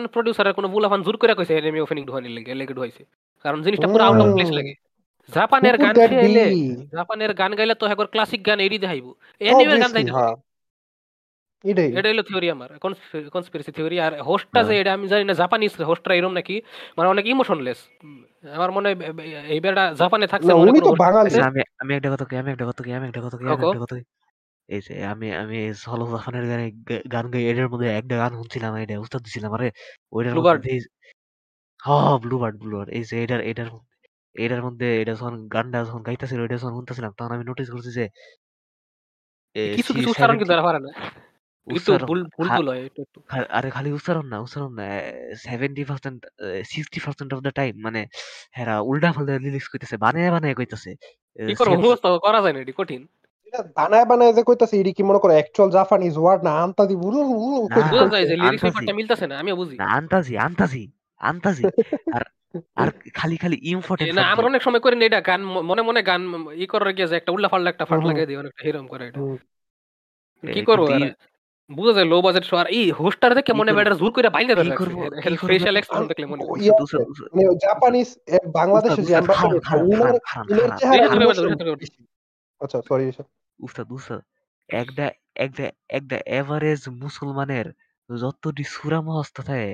প্রডিউসারের 0.07 0.53
কোনো 0.53 0.69
ফুলাপান 0.69 1.03
জোর 1.03 1.17
করে 1.17 1.35
কইছে 1.35 1.59
এনিমে 1.59 1.81
ওপেনিং 1.81 2.05
ঢোয়ানির 2.07 2.31
লেগে 2.31 2.55
লেগে 2.55 2.75
ঢুয়াইছে 2.75 3.05
কারণ 3.43 3.63
জিনিসটা 3.63 3.89
পুরো 3.89 4.05
আউট 4.05 4.21
অফ 4.21 4.35
প্লেস 4.35 4.51
লাগে। 4.51 4.75
জাপানের 5.35 5.79
গান 5.79 5.93
গাইলে? 5.93 6.45
জাপানের 6.93 7.35
গান 7.35 7.55
গাইলে 7.55 7.75
তো 7.75 7.87
একবার 7.87 8.07
ক্লাসিক 8.07 8.47
গান 8.47 8.61
এড়ি 8.61 8.79
দেখাইব। 8.79 9.13
এনিমের 9.41 9.79
গান 9.79 10.09
হ্যাঁ। 10.09 10.48
এটাই। 11.65 11.91
এটা 11.99 12.09
হলো 12.11 12.23
থিওরি 12.29 12.49
আমার। 12.55 12.71
কনস্পিরেসি 13.35 13.71
থিওরি 13.77 13.97
আর 14.07 14.13
হোস্টটা 14.29 14.61
যে 14.69 14.75
এটা 14.81 14.91
আমি 14.97 15.07
জানি 15.13 15.25
না 15.25 15.35
জাপানিজ 15.43 15.73
হোস্টরা 15.91 16.15
এরকম 16.19 16.35
নাকি? 16.39 16.57
মানে 16.97 17.09
অনেক 17.15 17.25
ইমোশনলেস 17.33 17.79
আমার 18.55 18.71
মনে 18.77 18.87
হয় 18.89 18.97
এই 19.55 19.61
বেড়া 19.65 19.85
জাপানে 20.01 20.27
থাকছে 20.33 20.51
উনি 20.63 20.79
তো 20.79 20.91
বাঙালি। 21.05 21.29
আমি 21.49 21.61
আমি 21.83 21.93
একটা 21.99 22.11
কথা 22.15 22.25
কই 22.29 22.37
আমি 22.43 22.51
একটা 22.55 22.67
কথা 22.71 22.83
কই 22.85 22.93
আমি 22.99 23.07
একটা 23.11 23.21
কথা 23.25 23.37
আমি 23.47 23.65
একটা 23.67 23.81
কথা 23.85 23.95
কই। 23.95 24.05
এই 24.69 24.81
যে 24.87 24.95
আমি 25.13 25.29
আমি 25.43 25.57
সলো 25.85 26.05
জাফানের 26.13 26.45
গানে 26.51 26.67
গান 27.15 27.27
গাই 27.33 27.43
এটার 27.51 27.69
মধ্যে 27.73 27.89
একটা 28.01 28.15
গান 28.23 28.33
শুনছিলাম 28.39 28.73
এটা 28.83 28.95
উস্তাদ 29.05 29.21
দিছিলাম 29.27 29.51
আরে 29.57 29.69
ওইটার 30.13 30.35
মধ্যে 30.39 30.73
হ্যাঁ 31.81 32.15
ব্লু 32.25 32.37
বার্ড 32.43 32.57
ব্লু 32.63 32.75
বার্ড 32.79 32.91
এই 32.97 33.05
যে 33.11 33.17
এটার 33.25 33.41
এটার 33.51 33.69
মধ্যে 33.75 33.95
এটার 34.37 34.63
মধ্যে 34.67 34.87
এটা 35.03 35.13
যখন 35.15 35.35
গানটা 35.55 35.79
যখন 35.89 36.03
গাইতেছিল 36.09 36.41
এটা 36.47 36.57
যখন 36.59 36.75
শুনতেছিলাম 36.79 37.13
তখন 37.19 37.33
আমি 37.37 37.45
নোটিস 37.51 37.69
করছি 37.75 37.91
যে 37.99 38.05
কিছু 39.75 39.91
কিছু 39.97 40.09
উচ্চারণ 40.13 40.37
কিন্তু 40.41 40.53
70 40.53 40.67
পারে 40.69 40.79
না। 40.79 40.91
উচ্চারণ 41.71 42.07
ভুল 42.09 42.21
ভুল 42.35 42.49
একটু 42.81 43.01
আরে 43.51 43.69
খালি 43.71 43.91
উচ্চারণ 43.93 44.27
না 44.33 44.39
উচ্চারণ 44.41 44.73
না 44.79 44.87
seventy 45.45 45.83
percent 45.85 46.21
sixty 46.71 46.99
percent 47.05 47.31
of 47.35 47.41
the 47.41 47.53
time 47.59 47.75
মানে 47.87 48.01
হেরা 48.57 48.75
উল্টা 48.89 49.09
পাল্টা 49.15 49.35
লিরিক্স 49.45 49.69
কইতেছে 49.73 49.97
বানায় 50.05 50.31
বানায় 50.35 50.55
কইতেছে 50.59 50.91
কি 51.39 51.53
করব 51.59 51.71
মুখস্থ 51.77 52.05
করা 52.25 52.39
যায় 52.45 52.55
না 52.55 52.61
এটি 52.61 52.75
কঠিন 52.79 53.03
এটা 53.47 53.61
বানায় 53.79 54.07
বানায় 54.11 54.33
যে 54.33 54.43
কইতাছে 54.49 54.75
এডি 54.81 54.93
কি 54.93 55.03
মনে 55.03 55.21
করো 55.23 55.33
অ্যাকচুয়াল 55.37 55.69
জাপানিজ 55.71 56.15
ওয়ার্ড 56.19 56.41
না 56.45 56.53
আন্তা 56.65 56.83
দি 56.89 56.95
বুরু 57.03 57.19
বুরু 57.33 57.57
না, 57.63 57.75
কইতে 57.75 57.89
বোঝা 57.93 58.05
কইতে। 58.05 58.13
যায় 58.15 58.25
যে 58.25 58.35
লিরিক্স 58.37 58.51
আন্তাজি। 58.59 58.67
ব্যাপারটা 58.67 58.93
মিলতেছে 58.99 59.25
না 59.27 59.35
আমিও 59.41 59.57
বুঝি 59.61 59.75
না 59.77 59.87
আন্তাজি 59.99 60.35
আন্তাজি 60.47 60.83
আন্তাজি 61.21 61.65
আর 62.17 62.23
আর 62.77 62.89
খালি 63.19 63.37
খালি 63.43 63.57
এ 63.59 63.71
ইম্পর্টেন্ট 63.71 64.13
না 64.17 64.23
আমরা 64.33 64.47
অনেক 64.51 64.63
সময় 64.67 64.83
করি 64.85 64.95
না 64.97 65.05
এটা 65.09 65.21
গান 65.29 65.41
ম- 65.45 65.65
মনে 65.71 65.83
মনে 65.89 66.01
গান 66.03 66.21
ই 66.55 66.67
করার 66.73 66.91
গিয়ে 66.97 67.09
যে 67.11 67.17
একটা 67.17 67.31
উল্লা 67.35 67.49
ফাল্লা 67.53 67.69
একটা 67.71 67.85
ফাট 67.85 67.99
হুম। 67.99 68.09
লাগিয়ে 68.09 68.29
দিই 68.29 68.39
অনেকটা 68.43 68.63
হিরম 68.67 68.87
করে 68.93 69.05
এটা 69.05 69.21
হুম। 69.21 69.37
কি 70.43 70.61
করব 70.63 70.83
কিন্তু 70.83 70.95
আরে 70.97 71.09
বুঝা 71.71 71.93
যায় 71.97 72.09
লো 72.13 72.17
বাজেট 72.27 72.45
শো 72.45 72.55
আর 72.57 72.67
এই 72.79 72.87
হোস্টার 72.91 73.31
দেখে 73.35 73.53
মনে 73.53 73.71
জোর 74.01 74.11
করে 74.13 74.29
বাইন্দে 74.37 74.55
ধরে? 74.55 74.71
ফেশিয়াল 75.49 75.77
এক্সপ্রেশন 75.77 76.07
দেখলে 76.11 76.27
মনে 76.27 76.43
হয়। 76.45 76.61
ইয়ে 76.65 76.73
মানে 77.35 77.45
জাপানিজ 77.65 78.09
বাংলাদেশে 78.59 79.03
যে। 79.03 79.13
আচ্ছা 82.61 82.79
সরি 82.89 83.05
উস্তাদ 83.61 83.87
উস্তাদ 83.93 84.21
একটা 84.69 85.07
একটা 85.45 85.65
একটা 85.99 86.17
এভারেজ 86.39 86.83
মুসলমানের 87.03 87.67
যতটি 88.11 88.65
সুরা 88.75 88.99
মহস্ত 89.01 89.37
থাকে 89.41 89.71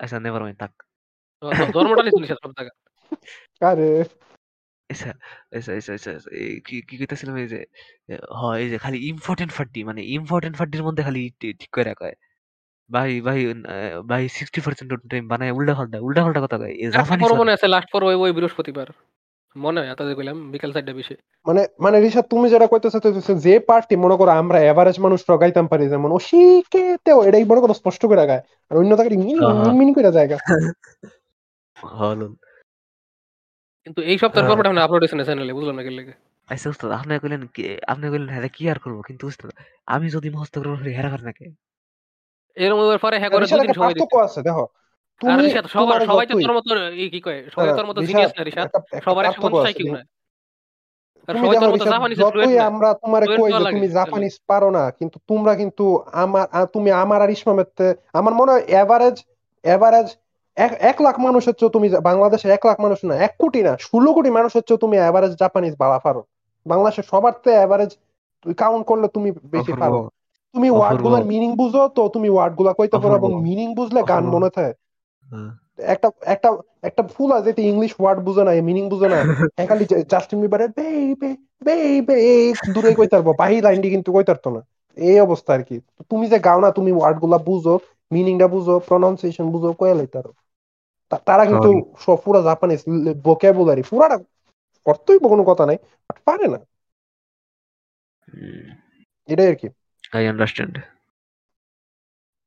আচ্ছা 0.00 0.16
নেভার 0.24 0.42
মাইন্ড 0.42 0.58
থাক। 0.58 0.72
ধর্মটা 1.74 2.02
নিয়ে 2.02 2.14
চলিস 2.16 2.30
সব 2.44 2.50
জায়গা 2.58 2.72
আরে। 3.70 3.88
আচ্ছা 4.90 5.10
আচ্ছা 5.52 5.70
আচ্ছা 5.72 5.92
আচ্ছা 5.92 6.10
আচ্ছা, 6.10 6.30
এই 6.38 6.60
কি 6.60 6.76
কি 6.82 6.94
কইতাছিলাম 7.00 7.36
এই 7.36 7.48
যে 7.48 7.58
এ, 8.08 8.14
হয় 8.34 8.58
এই 8.62 8.68
যে 8.68 8.76
খালি 8.78 8.98
ইম্পর্টেন্ট 9.08 9.52
ফাড্ডি 9.52 9.80
মানে 9.84 10.00
ইম্পর্টেন্ট 10.10 10.54
ফাড্ডির 10.56 10.82
মধ্যে 10.82 11.02
খালি 11.02 11.22
টি- 11.40 11.56
ঠিক 11.60 11.70
করে 11.70 11.92
কয়। 11.94 12.14
ভাই 12.90 13.10
ভাই 13.20 13.38
ভাই 14.08 14.22
সিক্সটি 14.28 14.60
পার্সেন্ট 14.60 14.90
টাইম 15.10 15.24
বানায় 15.28 15.52
উল্টা 15.52 15.74
পাল্টা 15.74 15.98
উল্টা 16.00 16.20
পাল্টা 16.24 16.40
কথা 16.40 16.56
কয় 16.58 16.74
পর 17.22 17.38
মানে। 17.40 17.52
আছে 17.52 17.66
লাস্ট 17.68 17.88
পর 17.92 18.00
ওই 18.04 18.14
ওই 18.14 18.32
বৃহস্পতিবার। 18.32 18.88
মনে 19.56 19.78
হয় 19.80 19.88
তাদের 19.94 20.14
কইলাম 20.14 20.50
বিকাল 20.50 20.70
চারটা 20.72 20.92
বেশি। 20.92 21.14
মানে 21.46 21.60
মানে 21.80 21.96
ঋষাদ 22.02 22.24
তুমি 22.30 22.46
যেটা 22.48 22.66
কইতেছো 22.66 22.98
যে 23.38 23.54
পার্টি 23.60 23.94
মনে 23.96 24.16
করো 24.16 24.30
আমরা 24.32 24.58
এভারেজ 24.62 24.96
মানুষ 25.00 25.20
গাইতাম 25.42 25.66
পারি 25.68 25.84
যেমন 25.88 26.10
ও 26.12 26.18
এটাই 27.28 27.44
মনে 27.44 27.60
করো 27.60 27.74
স্পষ্ট 27.74 28.02
করে 28.06 28.24
গায় 28.26 28.42
আর 28.70 28.74
অন্য 28.76 28.92
তাকে 28.96 29.10
হ্যাঁ। 29.58 29.72
মিনি 29.72 29.92
করে 29.94 30.10
জায়গা 30.12 30.36
হলো 31.76 32.26
কিন্তু 33.88 34.00
এই 34.10 34.16
সপ্তাহের। 34.22 34.48
পর্বটা 34.50 34.68
আমরা 34.70 34.84
আপলোড 34.86 35.00
হয়েছে 35.02 35.16
না 35.18 35.24
চ্যানেলে 35.24 35.56
বুঝলাম 35.58 35.74
না 35.78 35.82
কি 35.86 35.92
লাগে 35.98 36.14
আচ্ছা 36.48 36.66
উস্তাদ 36.72 36.90
আপনি 36.98 37.12
কইলেন 37.22 37.42
কি 37.54 37.62
আপনি 37.92 38.04
কইলেন 38.12 38.28
হ্যাঁ 38.34 38.50
কি 38.56 38.62
আর 38.72 38.78
করব? 38.84 38.98
কিন্তু 39.08 39.24
উস্তাদ 39.30 39.48
আমি 39.86 40.06
যদি 40.16 40.28
মহস্ত 40.36 40.54
করব 40.60 40.72
হেরা 40.98 41.10
করে 41.10 41.24
নাকি? 41.28 41.44
এরকম 42.56 42.80
ওর 42.84 43.00
পরে 43.04 43.16
হ্যাঁ 43.20 43.30
করে 43.32 43.44
দুদিন 43.44 43.60
একটা 43.64 43.78
সময় 43.80 43.94
দিতে 43.94 44.16
আছে 44.26 44.40
দেখো। 44.48 44.64
তুমি 45.20 45.42
সবার 45.66 45.66
তোমার 45.74 46.00
সবাই 46.08 46.26
তো 46.26 46.34
তোর 46.44 46.52
মতো 46.58 46.70
এই 47.02 47.08
কি 47.14 47.20
কয়? 47.26 47.40
সবাই 47.54 47.68
তোর 47.78 47.86
মতো 47.90 47.98
জিনিয়াস 48.08 48.32
না 48.34 48.40
একটা 48.46 48.78
সবার 49.06 49.24
তোর 49.36 49.42
মতো 49.44 49.58
যতই 52.22 52.30
ফ্লুয়েন্ট 52.34 52.54
না 52.54 52.64
আমরা 52.70 52.88
তোমারে 53.02 53.26
কই 53.30 53.50
যে 53.52 53.64
তুমি 53.74 53.88
জাপানিজ 53.98 54.34
পারো 54.50 54.68
না 54.76 54.84
কিন্তু 54.98 55.16
তোমরা 55.30 55.52
কিন্তু 55.62 55.84
আমার 56.22 56.46
তুমি 56.74 56.90
আমার 57.04 57.18
আর 57.24 57.30
ইসমামের 57.36 57.68
আমার 58.14 58.32
মনে 58.40 58.50
হয় 58.54 58.64
এভারেজ 58.80 59.16
এভারেজ 59.64 60.08
এক 60.58 61.02
লাখ 61.02 61.20
মানুষ 61.20 61.48
হচ্ছে 61.48 61.68
তুমি 61.68 61.88
যা- 61.88 62.00
বাংলাদেশে 62.00 62.50
এক 62.50 62.66
লাখ 62.66 62.80
মানুষ 62.80 63.04
না 63.04 63.16
এক 63.16 63.34
কোটি 63.38 63.62
না 63.62 63.76
ষোলো 63.80 64.12
কোটি 64.12 64.30
মানুষ 64.30 64.56
হচ্ছে 64.56 64.76
তুমি 64.76 64.96
এভারেজ 64.96 65.30
জাপানিজ 65.30 65.74
বাড়া 65.78 65.98
পারো 65.98 66.24
বাংলাদেশে 66.66 67.02
সবার 67.10 67.32
তে 67.42 67.52
এভারেজ 67.52 67.96
কাউন্ট 68.56 68.86
করলে 68.86 69.08
তুমি 69.08 69.32
বেশি 69.44 69.72
পারো। 69.80 70.10
তুমি 70.52 70.70
ওয়ার্ডগুলার 70.70 71.24
মিনিং 71.24 71.56
বুঝো 71.56 71.88
তো 71.88 72.08
তুমি 72.08 72.28
ওয়ার্ডগুলা 72.30 72.72
কইতে 72.72 72.96
পারো 72.96 73.14
এবং 73.16 73.28
মিনিং 73.42 73.74
বুঝলে 73.74 74.02
গান 74.02 74.24
মনে 74.34 74.50
থাকে। 74.50 74.72
হ্যাঁ। 75.22 75.50
একটা 75.78 76.10
একটা 76.20 76.56
একটা 76.82 77.02
ফুল 77.02 77.32
আছে 77.32 77.44
যেটা 77.44 77.62
ইংলিশ 77.62 77.94
ওয়ার্ড 78.00 78.20
বুঝে 78.20 78.44
না 78.44 78.50
মিনিং 78.50 78.88
বুঝে 78.88 79.08
না। 79.08 79.24
খালি 79.66 79.86
জাস্টিন 80.10 80.40
বিবারের 80.40 80.68
বেইবে 80.76 81.36
বেইবে 81.64 82.14
এই 82.14 82.54
দূরে 82.74 82.94
কইতে 82.94 83.16
পারব 83.16 83.34
বাহি 83.38 83.60
লাইনটি 83.60 83.90
কিন্তু 83.90 84.12
কইতে 84.12 84.32
পারতো 84.32 84.50
না। 84.50 84.60
এই 84.96 85.20
অবস্থা 85.20 85.52
আর 85.52 85.62
কি। 85.62 85.80
তুমি 86.08 86.28
যে 86.28 86.38
গাও 86.38 86.60
না 86.60 86.70
তুমি 86.70 86.92
ওয়ার্ডগুলা 86.92 87.38
বুঝো 87.38 87.78
মিনিংটা 88.12 88.48
বুঝো 88.48 88.78
প্রনাউন্সিয়েশন 88.78 89.50
বুঝো 89.50 89.72
কয়ে 89.72 89.94
লাইতে 89.94 90.18
পারো। 90.18 90.32
তা- 90.32 90.47
তারা 91.10 91.44
কিন্তু 91.46 91.70
সব 91.98 92.16
পুরা 92.24 92.40
জাপানিজ 92.42 92.80
ভোকাবুলারি 93.22 93.82
পুরাটা 93.82 94.16
করতেই 94.86 95.18
কোনো 95.18 95.44
কথা 95.44 95.66
নাই 95.66 95.78
বাট 96.08 96.18
পারে 96.24 96.46
না। 96.48 96.58
এটাই 99.28 99.48
আর 99.48 99.54
কি। 99.54 99.68
I 100.12 100.22
understand 100.28 100.74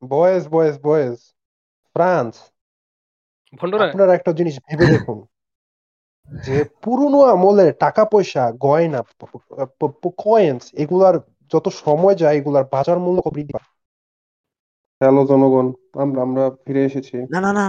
boys 0.04 0.44
boys 0.48 0.76
boys 0.82 1.16
France 1.96 2.36
আপনারা 3.82 4.14
একটা 4.14 4.32
জিনিস 4.34 4.56
ভেবে 4.60 4.86
দেখুন 4.86 5.18
যে 6.44 6.64
পুরনো 6.82 7.20
আমলের 7.22 7.74
টাকা 7.80 8.06
পয়সা 8.06 8.52
গয়না 8.52 9.04
কয়েন্স 10.18 10.64
এগুলার 10.74 11.16
যত 11.52 11.66
সময় 11.68 12.16
যায় 12.16 12.36
এগুলার 12.38 12.66
বাজার 12.72 13.00
মূল্য 13.00 13.22
বৃদ্ধি 13.34 13.54
পায়? 13.54 13.70
হ্যালো 15.02 15.22
জনগণ 15.26 15.68
আমরা 15.94 16.22
আমরা 16.22 16.44
ফিরে 16.50 16.86
এসেছি। 16.86 17.18
না 17.34 17.40
না 17.42 17.52
না। 17.54 17.64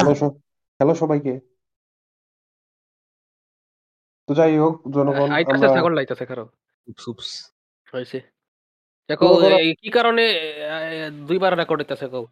হ্যালো 0.83 0.95
সবাইকে। 1.03 1.33
তো 4.29 4.39
যাই 4.39 4.55
হোক 4.59 4.75
জনগণ 4.95 5.29
আইতাছে 5.31 5.55
আমরা 5.57 5.75
ছাগল 5.77 5.93
লাইতাছে 5.99 6.25
কারও 6.31 6.47
উপস 6.87 7.05
উপস। 7.09 7.29
হয়েছে 7.87 8.19
দেখো 9.11 9.25
জনগণ 9.33 9.53
এই 9.61 9.71
কি 9.83 9.89
কারণে 9.97 10.25
আহ, 10.69 10.91
দুইবার 11.29 11.53
রেকর্ড 11.61 11.81
হইতাছে 11.83 12.07
কও 12.13 12.25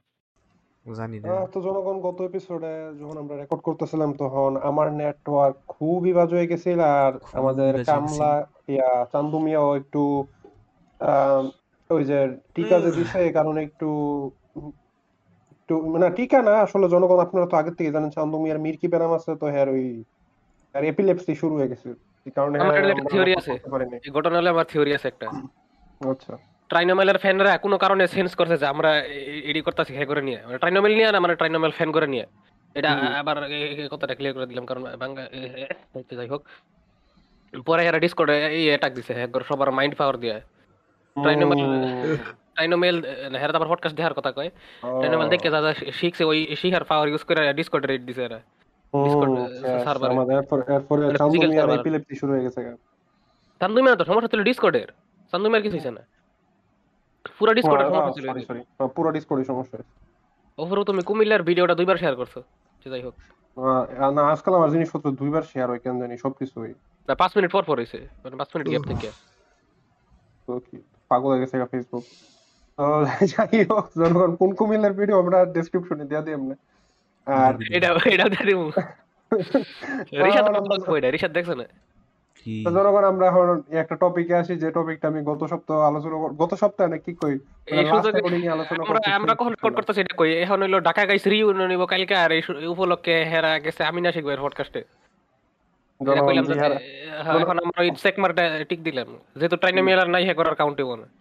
জানি 0.86 1.16
না। 1.20 1.26
আহ, 1.30 1.44
তো 1.52 1.58
জনগণ 1.66 1.96
গত 2.06 2.18
এপিসোডে 2.28 2.72
যখন 3.00 3.16
আমরা 3.22 3.34
রেকর্ড 3.36 3.62
করতেছিলাম 3.66 4.10
তখন 4.22 4.50
আমার 4.70 4.88
নেটওয়ার্ক 5.00 5.56
খুবই 5.74 6.12
বাজে 6.18 6.34
হয়ে 6.36 6.50
গেছিল 6.52 6.80
আর 6.98 7.12
খুবই 7.18 7.36
আমাদের 7.40 7.72
বাজে 7.72 7.86
কামলা 7.88 8.32
ইয়া 8.68 8.90
চান্দু 9.12 9.38
মিয়াও 9.44 9.68
একটু 9.80 10.02
আহ, 11.00 11.42
ওই 11.90 12.02
যে 12.04 12.18
টিকা 12.54 12.76
যে 12.84 12.90
দিছে 12.98 13.18
এই 13.26 13.32
কারণে 13.38 13.60
একটু 13.68 13.88
একটু 15.70 15.86
মানে 15.94 16.06
টিকা 16.18 16.38
না 16.48 16.54
আসলে 16.66 16.86
জনগণ 16.94 17.18
আপনারা 17.26 17.46
তো 17.50 17.54
আগের 17.60 17.74
থেকে 17.78 17.90
জানেন 17.96 18.10
চান্দু 18.16 18.36
মিয়ার 18.42 18.58
মির্কি 18.64 18.86
ব্যারাম 18.92 19.12
আছে 19.18 19.30
তো 19.40 19.46
হ্যার 19.54 19.68
ওই 19.74 19.84
আর 20.74 20.82
এপিলেপসি 20.92 21.32
শুরু 21.42 21.54
হয়ে 21.58 21.70
গেছে। 21.72 21.88
কারণে 22.36 22.56
হ্যাঁ 22.58 22.70
একটা 22.78 22.92
আমরা 23.08 23.32
আছে। 23.40 23.52
এই 24.06 24.12
ঘটনা 24.16 24.36
হলে 24.38 24.50
আমার 24.54 24.66
থিওরি 24.72 24.92
আছে 24.96 25.06
একটা। 25.12 25.26
আচ্ছা। 26.00 26.32
ট্রাইনোমেলের 26.70 27.18
ফ্যানরা 27.22 27.52
কোনো 27.64 27.76
কারণে 27.84 28.04
সেন্স 28.14 28.30
করছে 28.38 28.56
যে 28.62 28.66
আমরা 28.72 28.90
এডি 29.50 29.60
করতেছি 29.66 29.92
হ্যাঁ 29.96 30.08
করে 30.10 30.22
নিয়ে। 30.28 30.40
মানে 30.46 30.58
ট্রাইনোমেল 30.62 30.92
নিয়ে 30.98 31.08
না 31.14 31.18
মানে 31.24 31.34
ট্রাইনোমেল 31.40 31.72
ফ্যান 31.78 31.90
করে 31.96 32.06
নিয়ে। 32.14 32.24
এটা। 32.76 32.90
আবার 33.20 33.36
কথাটা 33.92 34.14
ক্লিয়ার 34.18 34.34
করে 34.36 34.46
দিলাম 34.50 34.64
কারণ 34.70 34.82
বাংলা 35.02 35.22
যাই 36.18 36.28
হোক। 36.32 36.42
পরে 37.68 37.82
এরা 37.88 37.98
ডিসকর্ডে 38.04 38.36
এই 38.58 38.64
অ্যাটাক 38.70 38.92
দিছে 38.98 39.12
হ্যাঁ 39.18 39.28
করে 39.34 39.44
সবার 39.50 39.68
মাইন্ড 39.78 39.94
পাওয়ার 40.00 40.16
দিয়ে। 40.22 40.36
ট্রাইনোমেল 41.16 41.60
ট্রাইনোমেল 42.54 43.04
হেরা 43.34 43.56
আবার 43.56 43.68
পডকাস্ট 43.68 43.96
দেখার 43.96 44.14
কথা 44.14 44.32
কয়। 44.32 44.50
ট্রাইনোমেল 44.80 45.28
দেখে 45.28 45.50
শিখছে 45.92 46.24
ওই 46.24 46.56
শিখার 46.56 46.84
পাওয়ার 46.84 47.08
ইউজ 47.08 47.24
করে 47.24 47.52
ডিসকর্ডে 47.52 47.86
রেড 47.86 48.06
দিছে 48.06 48.24
এরা। 48.24 48.40
আমাদের 50.10 50.36
এরপর- 50.36 50.72
এরপরে 50.72 51.06
মানে 51.06 51.18
চান্দু 51.18 51.32
physical 51.32 51.48
মিয়ার 51.48 51.64
server। 51.64 51.80
এপিলেপসি 51.80 52.14
শুরু 52.14 52.32
হয়ে 52.32 52.42
গেছে 52.42 52.76
চান্দুমিয়া 53.60 53.96
তো 53.96 54.04
সমস্যা 54.04 54.28
ছিল 54.28 54.42
ডিসকর্ডের 54.42 54.88
চান্দুমিয়ার 55.32 55.62
কিছু 55.62 55.76
হইছে 55.76 55.90
না। 55.90 56.00
পুরো 57.38 57.54
ডিসকর্ডের 57.54 57.88
সমস্যা 57.88 58.12
ছিল 58.12 58.26
সরি 58.32 58.44
সরি 58.44 58.60
পুরো 58.96 59.10
ডিসকর্ডে 59.10 59.44
সমস্যা 59.44 59.78
ওপরে 60.58 60.84
তুমি 60.84 61.02
কুমিল্লার 61.02 61.42
ভিডিওটা 61.42 61.74
দুইবার 61.74 61.96
শেয়ার 61.96 62.16
করছ 62.16 62.38
যে 62.84 62.90
যাই 62.90 63.02
হোক। 63.02 63.14
না 64.14 64.22
আজকাল 64.22 64.54
আমার 64.54 64.70
জিনিসপত্র 64.70 65.10
দুইবার 65.10 65.42
শেয়ার 65.42 65.70
হয় 65.70 65.78
কেন 65.78 66.00
জানি 66.00 66.18
সবকিছুই 66.18 66.74
না 67.08 67.14
পাঁচ 67.14 67.36
মিনিট 67.36 67.52
পর 67.52 67.64
মানে 67.66 68.36
মিনিট 68.54 68.68
গ্যাপ 68.68 68.82
থেকে। 68.82 69.10
তো 70.46 70.60
কি 70.70 70.82
পাগল 71.08 71.28
হয়ে 71.30 71.40
গেছে 71.40 71.64
ফেসবুক 71.66 72.04
যাই 73.32 73.58
হোক 73.70 73.86
জনগণ 73.96 74.32
কোন 74.34 74.50
কুমিল্লার 74.54 74.92
ভিডিও 74.92 75.16
আমরা 75.18 75.38
ডেসক্রিপশনে 75.56 76.04
দিয়ে 76.04 76.22
দিই 76.22 76.34
আমরা 76.34 76.54
আর 77.26 77.52
এটা 77.76 77.88
এটা 78.14 78.26
দিয়ে 78.28 78.44
রিশাদ 81.06 81.32
দেখছ 81.32 81.50
না? 81.50 81.66
জনগণ 82.76 83.04
আমরা 83.04 83.24
এখন 83.28 83.48
একটা 83.82 83.94
টপিকে 83.96 84.34
আসি 84.34 84.54
যে 84.56 84.68
টপিকটা 84.70 85.06
আমি 85.08 85.20
গত 85.22 85.42
সপ্তাহ 85.44 85.78
আলোচনা 85.80 86.16
গত 86.42 86.52
সপ্তাহে 86.54 86.90
না 86.90 86.98
কি 86.98 87.12
কই? 87.14 87.34
আলোচনা 88.52 88.82
আমরা 88.84 89.00
আমরা 89.18 89.32
কখন 89.34 89.52
রেকর্ড 89.52 89.74
করতেছি 89.76 90.00
এটা 90.00 90.14
কই? 90.16 90.30
এখন 90.44 90.58
হইল 90.62 90.76
ঢাকা 90.80 91.02
গাইস 91.06 91.24
রিউনিয়ন 91.26 91.68
নিব 91.68 91.82
কালকে 91.84 92.14
আর 92.14 92.30
এই 92.32 92.42
উপলক্ষে 92.66 93.14
হেরা 93.24 93.52
গেছে 93.58 93.82
আমি 93.84 94.00
না 94.00 94.10
শিখব 94.12 94.30
পডকাস্টে 94.46 94.82
হ্যাঁ, 96.00 97.38
এখন 97.40 97.56
আমরা 97.64 97.78
ওই 97.82 97.90
চেক 98.02 98.14
মার্কটা 98.18 98.44
টিক 98.64 98.80
দিলাম। 98.82 99.08
যেহেতু 99.36 99.56
ট্রাইনে 99.56 99.82
মেলার 99.82 100.08
নাই 100.10 100.22
হে 100.28 100.34
করার 100.34 100.54
কাউন্টে 100.54 100.82
না। 100.82 101.06
Okay. 101.06 101.06
লুল 101.06 101.19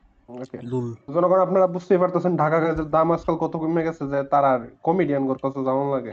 জনগণ 1.16 1.40
আপনারা 1.48 1.68
বুঝতেই 1.76 2.00
পারতেছেন 2.02 2.34
ঢাকা 2.42 2.58
গাছের 2.64 2.88
দাম 2.96 3.08
আজকাল 3.16 3.36
কত 3.44 3.54
কমে 3.62 3.82
গেছে 3.88 4.04
যে 4.12 4.20
তারা 4.34 4.52
কমেডিয়ান 4.88 5.24
গর 5.30 5.40
কাছে 5.44 5.60
যেমন 5.68 5.88
লাগে। 5.96 6.12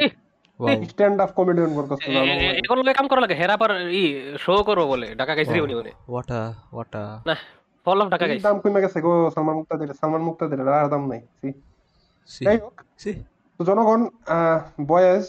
স্ট্যান্ড 0.91 1.19
আপ 1.25 1.31
কমেডিয়ান 1.39 1.71
গর 1.77 1.87
কাছে 1.93 2.07
যেমন 2.15 2.29
লাগে। 2.33 2.47
এখন 2.65 2.77
লগে 2.81 2.95
কাম 2.99 3.07
করা 3.11 3.21
লাগে 3.25 3.37
হেরা 3.41 3.57
পর 3.63 3.71
ই 4.01 4.03
শো 4.45 4.55
করব 4.69 4.83
বলে 4.93 5.07
ঢাকা 5.21 5.33
গাইস 5.37 5.49
Wow. 5.49 5.57
রিউনিয়নে 5.59 5.93
ওয়াটা 6.13 6.41
ওয়াটা 6.75 7.03
না 7.29 7.35
ফল 7.87 7.99
অফ 8.03 8.09
ঢাকা 8.15 8.25
গাইস 8.29 8.43
দাম 8.47 8.57
কমে 8.63 8.81
গেছে 8.85 8.99
গো 9.07 9.13
সালমান 9.35 9.55
মুক্তাদির 9.59 9.91
সালমান 10.01 10.23
মুক্তাদির 10.29 10.61
আর 10.81 10.87
দাম 10.95 11.03
নাই 11.13 11.21
See? 11.41 11.53
সি 12.31 12.43
যাই 12.47 12.57
হোক 12.65 12.75
সি 13.03 13.11
তো 13.61 13.63
জনগণ 13.69 14.01
বয়েজ 14.91 15.25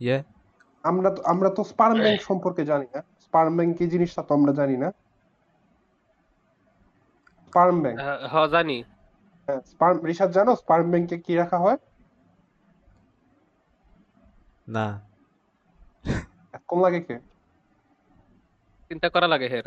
ইয়ে 0.00 0.18
আমরা 0.84 1.08
তো 1.16 1.20
আমরা 1.32 1.48
তো 1.56 1.62
স্পার্ম 1.72 1.96
ব্যাংক 2.04 2.20
সম্পর্কে 2.28 2.62
জানি 2.70 2.86
না। 2.94 3.00
স্পার্ম 3.24 3.52
ব্যাংক 3.58 3.72
কি 3.78 3.84
জিনিসটা 3.94 4.22
তো 4.28 4.32
আমরা 4.38 4.52
জানি 4.60 4.76
না। 4.82 4.88
স্পার্ম 7.48 7.76
ব্যাংক 7.82 7.96
হ 8.32 8.34
জানি। 8.54 8.78
স্পার্ম 9.70 9.96
রিসার্চ 10.10 10.30
জানো 10.34 10.52
স্পার্ম 10.62 10.86
ব্যাংকে 10.92 11.16
কি 11.26 11.32
রাখা 11.36 11.58
হয়? 11.58 11.78
না। 14.66 14.86
কম 16.68 16.78
লাগে 16.84 17.00
কে? 17.08 17.16
চিন্তা 18.90 19.08
করা 19.14 19.26
লাগে 19.28 19.46
হের। 19.52 19.66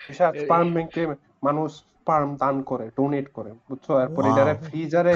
রিসার্চ 0.00 0.34
স্পার্ম 0.42 0.68
ব্যাংকে 0.74 1.02
মানুষ 1.42 1.70
স্পার্ম 1.90 2.30
দান 2.42 2.56
করে 2.62 2.86
ডোনেট 2.96 3.26
করে 3.36 3.50
বুঝছ? 3.68 3.86
এরপর. 4.04 4.22
এটারে 4.30 4.54
ফ্রিজারে 4.66 5.14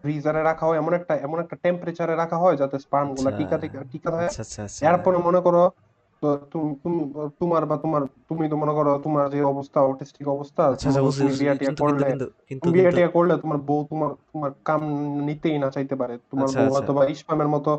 ফ্রিজারে 0.00 0.40
রাখা 0.42 0.64
হয় 0.66 0.78
এমন 0.82 0.92
একটা 0.94 1.14
এমন 1.26 1.38
একটা 1.44 1.56
টেম্পারেচারে 1.64 2.14
রাখা 2.16 2.36
হয় 2.42 2.56
যাতে 2.56 2.76
স্পার্মগুলা 2.78 3.30
আচ্ছা। 3.30 3.38
টিকা 3.38 3.56
টিকা 3.62 3.78
টিকা 3.92 4.10
হয় 4.16 4.28
আচ্ছা 4.28 4.42
আচ্ছা 4.42 4.60
আচ্ছা। 4.64 4.82
এরপরে 4.88 5.18
মনে 5.18 5.40
করো 5.40 5.62
তোমার 7.40 7.62
বা 7.64 7.76
তোমার 7.76 8.02
তুমি 8.28 8.44
তো 8.48 8.56
মনে 8.56 8.72
করো 8.72 8.90
তোমার 9.04 9.24
যে 9.30 9.40
অবস্থা 9.44 9.78
অটিস্টিক 9.84 10.26
অবস্থা 10.28 10.62
আচ্ছা 10.64 10.76
আচ্ছা 10.80 10.88
তুমি- 10.90 11.06
বুঝছি 11.06 11.22
বুঝছি। 11.24 11.40
বিয়া 11.40 11.54
টিয়া 11.54 11.68
কিন্তু 11.68 11.82
করলে 11.84 12.06
কিন্তু 12.08 12.26
কিন্তু 12.48 12.66
বিয়ে 12.68 12.84
কিন্তু 12.84 12.96
টিয়া 12.96 13.10
করলে 13.16 13.34
তোমার 13.42 13.58
বউ 13.68 13.80
তোমার 13.90 14.10
তোমার 14.28 14.50
কাম 14.64 14.80
নিতেই 15.28 15.56
না 15.58 15.68
চাইতে 15.70 15.94
পারে 15.96 16.14
তোমার 16.30 16.46
আচ্ছা, 16.46 16.58
বউ 16.58 16.64
আচ্ছা। 16.64 16.74
হয়তো 16.76 16.92
বা 16.96 17.02
ইসমামের 17.14 17.50
মতো। 17.50 17.72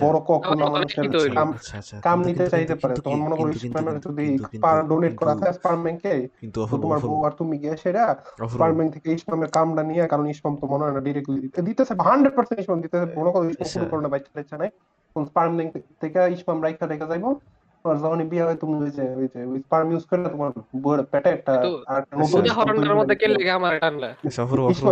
বড় 0.00 0.18
কখনো 0.30 0.62
আমার 0.62 0.72
মানুষের 0.74 1.02
কিন্তু 1.04 1.18
কাম 1.38 1.48
আচ্ছা 1.50 1.74
আচ্ছা 1.78 1.94
কাম 1.98 2.16
কিন্তু- 2.16 2.26
নিতে 2.28 2.36
কিন্তু- 2.36 2.52
চাইতে 2.54 2.66
কিন্তু- 2.66 2.82
পারে 2.82 2.94
কিন্তু 2.94 3.08
তখন? 3.08 3.20
মনে 3.24 3.36
করো 3.36 3.50
ইসমামের 3.58 3.72
কিন্তু- 3.86 4.08
যদি 4.08 4.24
কিন্তু- 4.24 4.44
কিন্তু- 4.44 4.58
স্পার্ম 4.58 4.84
ডোনেট 4.90 5.14
করা 5.20 5.32
থাকে 5.34 5.52
স্পার্ম 5.52 5.80
ব্যাংকে 5.82 6.12
কিন্তু 6.40 6.58
তোমার 6.74 6.98
বউ 7.04 7.18
আর 7.24 7.32
তুমি 7.40 7.54
গিয়ে 7.58 7.76
সেরা 7.76 8.04
স্পার্ম 8.52 8.74
ব্যাংক 8.76 8.90
থেকে 8.94 9.08
ইসমামের 9.12 9.50
কামটা 9.50 9.82
নিয়ে 9.82 10.04
কারণ 10.06 10.26
ইসমাম 10.28 10.54
তো 10.56 10.64
মনে 10.66 10.82
হয় 10.84 10.92
না 10.92 11.00
ডিরেক্টলি 11.00 11.38
দিতেছে 11.62 11.92
হান্ড্রেড 12.08 12.34
পার্সেন্ট 12.36 12.58
ইসমাম 12.62 12.78
দিতেছে 12.80 13.06
মনে 13.18 13.30
করো 13.32 13.44
ইসমাম 13.44 13.64
আচ্ছা। 13.64 13.78
কোনো 13.84 13.90
কারণে 13.92 14.08
বাচ্চা 14.34 14.56
নাই 14.56 14.70
স্পার্ম 15.24 15.56
ব্যাংক 15.56 15.72
থেকে 16.00 16.32
ইসমাম 16.32 16.62
রাইখা 16.62 16.86
রেখে 16.86 17.06
যাইবো। 17.06 17.40
তোমার 17.84 17.98
যখনই 17.98 18.24
বিয়ে 18.24 18.42
হয় 18.42 18.56
তুমি 18.56 18.82
ওই 18.82 18.90
যে 18.90 19.02
ওই 19.14 19.28
যে 19.34 19.44
ওই 19.44 19.58
স্পার্ম 19.60 19.90
ইউজ 19.90 20.04
করলে 20.04 20.28
তোমার 20.28 20.50
বউয়ের 20.76 21.04
পেটে 21.04 21.30
একটা 21.30 21.52
আর 21.86 22.02
নতুন 22.18 22.94
মধ্যে 22.94 23.14
কে 23.14 23.28
লেগে 23.28 23.50
আমার 23.50 23.80
টানলা 23.80 24.14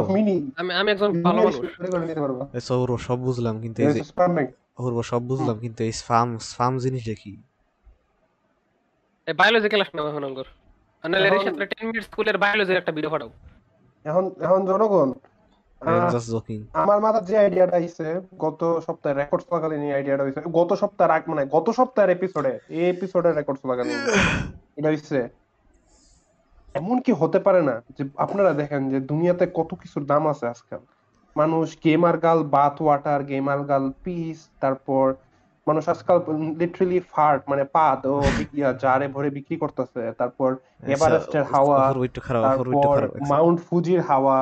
মিনি 0.08 0.50
আমি 0.56 0.74
আমি 0.74 0.90
একজন 0.90 1.22
ভালো 1.22 1.38
মানুষ। 1.38 1.56
করে 1.56 2.96
সব 2.98 3.18
বুঝলাম 3.18 3.60
কিন্তু 3.60 3.82
এই 3.82 3.92
যে 3.92 4.04
স্পার্ম 4.04 4.34
ব্যাংক 4.34 4.50
অপূর্ব 4.78 5.02
সব 5.02 5.22
বুঝলাম 5.22 5.58
কিন্তু 5.58 5.84
এই 5.84 5.92
স্পাম 5.92 6.38
স্পাম 6.38 6.78
জিনিসটা 6.78 7.14
কি? 7.14 7.36
এই 9.26 9.34
বায়োলজি 9.34 9.68
ক্লাস 9.68 9.88
এখন- 9.88 11.58
10 11.58 11.84
মিনিট 11.84 12.02
স্কুলের 12.04 12.38
বায়োলজির 12.38 12.76
একটা 12.76 12.92
ভিডিও 12.92 13.10
পাঠাও। 13.10 13.30
এখন 14.04 14.30
এখন 14.40 14.66
জনগণ 14.66 15.12
জাস্ট 16.14 16.28
জোকিং 16.34 16.58
আমার 16.82 16.98
মাথার 17.04 17.24
যে 17.28 17.34
আইডিয়াটা 17.44 17.76
আইছে 17.80 18.06
গত 18.44 18.60
সপ্তাহে 18.86 19.14
রেকর্ড 19.14 19.42
চলাকালীন 19.48 19.82
এই 19.88 19.92
আইডিয়াটা 19.98 20.22
হইছে। 20.26 20.40
গত 20.58 20.70
সপ্তাহের 20.82 21.12
আগ 21.16 21.22
মানে 21.32 21.42
গত 21.54 21.66
সপ্তাহের 21.78 22.10
এপিসোডে 22.16 22.52
এই 22.78 22.86
এপিসোডে 22.94 23.30
রেকর্ড 23.30 23.58
চলাকালীন 23.62 23.98
এটা 24.78 24.88
হইছে। 24.92 25.18
এমন 26.80 26.96
কি 27.04 27.12
হতে 27.20 27.38
পারে 27.46 27.60
না 27.68 27.74
যে 27.96 28.02
আপনারা 28.24 28.52
দেখেন 28.60 28.82
যে 28.92 28.98
দুনিয়াতে 29.10 29.44
কত 29.58 29.70
কিছুর 29.82 30.04
দাম 30.12 30.22
আছে 30.32 30.44
আজকাল। 30.54 30.82
মানুষ 31.36 31.66
gamer 31.84 32.16
girl 32.24 32.38
bath 32.56 32.76
water 32.82 33.20
gamer 33.30 33.60
girl 33.70 33.84
piece 34.04 34.38
তারপর 34.62 35.04
মানুষ 35.66 35.84
আজকাল 35.94 36.18
লিটারালি 36.60 36.98
ফার্ট 37.12 37.40
মানে 37.50 37.64
পাদ 37.76 38.00
ও 38.12 38.14
জারে 38.82 39.06
ভরে 39.14 39.28
বিক্রি 39.36 39.56
করতেছে 39.62 40.02
তারপর 40.20 40.50
এভারেস্টের 40.94 41.44
হাওয়া 41.52 41.78
তারপর 42.46 42.96
মাউন্ট 43.32 43.58
ফুজির 43.68 44.00
হাওয়া। 44.10 44.38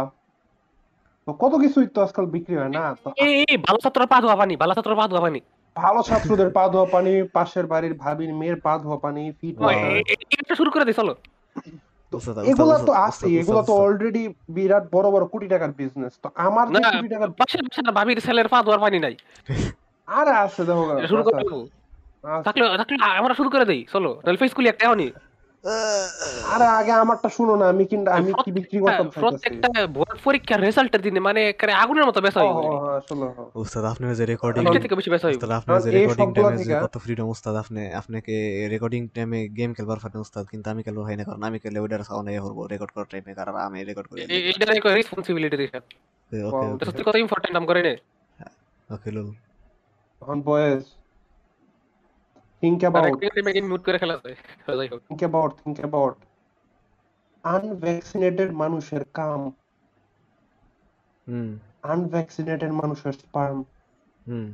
তো 1.26 1.30
কত 1.42 1.52
কিছুই 1.64 1.86
তো 1.94 1.98
আজকাল 2.06 2.26
বিক্রি 2.34 2.54
হয় 2.60 2.72
না? 2.78 2.82
এই 3.24 3.32
এই 3.50 3.56
ভালো 3.66 3.78
ছাত্র 3.84 4.00
পা 4.12 4.16
ধোয়া 4.24 4.36
পানি 4.40 4.54
ভালো 4.62 4.72
ছাত্র 4.76 4.92
পা 5.00 5.04
ধোয়া 5.10 5.22
পানি। 5.26 5.40
ভালো 5.76 6.00
ছাত্রদের 6.08 6.50
পা 6.56 6.64
ধোয়া 6.72 6.86
পানি 6.94 7.12
পাশের 7.36 7.66
বাড়ির 7.72 7.94
ভাবির 8.02 8.32
মেয়ের 8.40 8.58
পা 8.64 8.72
ধোয়া 8.84 8.98
পানি 9.04 9.22
ফিট 9.38 9.54
একটা 10.42 10.54
শুরু 10.60 10.70
করে 10.74 10.84
দিই 10.88 10.98
চলো। 11.00 11.14
এগুলা 12.50 12.76
তো 12.88 12.92
আছে 13.06 13.26
এগুলা 13.40 13.62
তো 13.68 13.72
অলরেডি 13.84 14.24
বিরাট 14.56 14.84
বড় 14.94 15.06
বড় 15.14 15.24
কোটি 15.32 15.46
টাকার 15.52 15.70
বিজনেস 15.80 16.14
তো 16.22 16.28
আমার 16.46 16.66
না 16.74 16.78
কোটি 16.96 17.10
টাকার 17.14 17.30
পাশের 17.40 17.62
পাশের 17.66 17.88
ভাবির 17.98 18.18
ছেলের 18.26 18.48
পা 18.52 18.58
ধোয়ার 18.66 18.80
পানি 18.84 18.98
নাই। 19.04 19.14
আর 20.08 20.26
আছে 20.44 20.62
দেখো 20.68 20.82
শুরু 21.10 21.22
করে 21.26 21.36
আছে। 21.38 21.56
থাকলে 22.46 22.64
থাকলে 22.80 22.96
আমরা 23.20 23.34
শুরু 23.38 23.48
করে 23.54 23.64
দেই 23.70 23.80
চলো। 23.94 24.10
নাহলে 24.24 24.38
ফেস 24.42 24.52
কুলি 24.56 24.68
একটা 24.72 24.84
হনি 24.92 25.08
আরে 26.46 26.66
আগে 26.72 26.92
আমারটা 26.94 27.28
শুনো 27.28 27.54
না 27.56 27.66
আমি 27.68 27.84
কিন্তু 27.86 28.08
আমি 28.10 28.30
কি 28.38 28.50
বিক্রি 28.52 28.78
করতাম 28.80 29.06
প্রত্যেকটা 29.16 29.68
বোর্ড 29.88 30.16
পরীক্ষার 30.24 30.60
রেজাল্টের 30.60 31.02
দিনে 31.02 31.20
মানে 31.20 31.40
একেবারে 31.48 31.72
আগুনের 31.74 32.04
মতো 32.04 32.20
বেসা 32.20 32.40
হয়ে 32.40 32.54
গেল। 32.56 32.66
ও, 32.66 32.98
আসলে 32.98 33.26
হ। 33.28 33.38
উস্তাদ 33.54 33.84
আপনার 33.84 34.10
যে 34.14 34.24
রেকর্ডিং 34.26 34.62
এটা 34.64 34.80
থেকে 34.80 34.94
বেশি 34.94 35.10
বেসা 35.10 35.26
হইব। 35.26 35.36
উস্তাদ 35.36 35.50
আপনার 35.50 35.78
যে 35.82 35.90
রেকর্ডিং 35.90 36.28
টাইমে 36.34 36.56
যে 36.60 36.74
কত 36.84 36.94
ফ্রিডম 36.98 37.26
উস্তাদ 37.26 37.54
আপনি 37.56 37.80
আপনাকে 37.92 38.34
রেকর্ডিং 38.68 39.02
টাইমে 39.08 39.48
গেম 39.48 39.70
খেলবার 39.74 39.98
পারেন 39.98 40.18
উস্তাদ 40.20 40.44
কিন্তু 40.46 40.66
আমি 40.70 40.80
খেলব 40.82 41.00
হয় 41.00 41.16
না 41.16 41.24
কারণ 41.24 41.42
আমি 41.42 41.58
খেলে 41.58 41.78
ওইটার 41.80 42.02
সাউন্ড 42.04 42.28
এ 42.30 42.40
করব 42.40 42.58
রেকর্ড 42.66 42.90
করার 42.92 43.08
টাইমে 43.10 43.32
কারণ 43.34 43.54
আমি 43.58 43.78
রেকর্ড 43.84 44.06
করে 44.08 44.18
এ- 44.28 44.44
এইটার 44.48 44.70
এক 44.76 44.84
রেসপন্সিবিলিটি 44.90 45.56
রিসার্চ 45.56 45.86
ওকে. 46.32 46.66
এটা 46.74 46.84
সত্যি 46.84 47.02
কত 47.04 47.16
ইম্পর্টেন্ট 47.16 47.54
নাম 47.54 47.64
করে 47.66 47.80
নে। 47.82 47.92
ওকে 48.88 49.10
লুল 49.10 49.28
এখন 50.22 50.38
বয়েস। 50.42 50.84
থিঙ্ক 52.62 52.80
অ্যাবাউট 52.82 53.18
মিউট 53.68 53.82
করে 53.86 53.98
খেলা 53.98 54.16
যায় 54.16 54.36
think 55.06 55.20
about 55.22 55.50
think 55.60 55.76
about 55.78 56.16
unvaccinated 57.44 58.50
মানুষের 58.62 59.02
কাম 59.14 59.40
হুম 61.26 61.50
আনভ্যাকসিনেটেড 61.92 62.72
মানুষের 62.72 63.14
স্পার্ম 63.22 63.58
হুম 64.26 64.48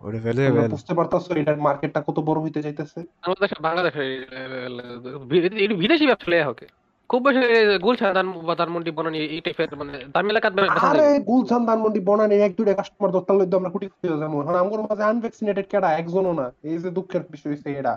তোমরা 0.00 0.18
ভ্যালুয়েবল 0.24 0.64
বুঝতে 0.74 0.92
পারতাছো 0.94 1.30
এটার 1.40 1.58
মার্কেটটা 1.66 2.00
কত 2.08 2.18
বড় 2.28 2.38
হইতে 2.44 2.60
যাইতেছে 2.62 2.98
আমাদের 3.22 3.42
দেশে 3.44 3.56
বাংলাদেশে 3.66 4.04
বিদেশি 5.80 6.04
ব্যবসা 6.06 6.28
লেয়া 6.32 6.46
হোক 6.48 6.58
খুব 7.10 7.20
বেশি 7.26 7.42
গুলশান 7.78 8.10
ধানমন্ডি 8.60 8.90
বনানি 8.90 9.18
এই 9.34 9.40
টাইপের 9.40 9.70
মানে 9.80 9.92
দামি 10.14 10.30
আরে 10.86 11.06
গুলশান 11.30 11.62
ধানমন্ডি 11.68 12.00
বনানি 12.08 12.34
এক 12.46 12.52
দুইটা 12.58 12.74
কাস্টমার 12.74 13.10
লইতে 13.38 13.54
আমরা 13.56 13.70
কোটি 13.70 13.86
এখন 14.38 14.54
আমগোর 14.62 14.82
মাঝে 14.82 15.02
আনভ্যাকসিনেটেড 15.02 15.66
কেডা? 15.72 15.88
একজনও 15.92 16.32
না। 16.32 16.46
এই 16.70 16.76
যে 16.78 16.88
দুঃখের 16.90 17.22
বিষয় 17.32 17.50
হইছে 17.52 17.68
এটা। 17.80 17.94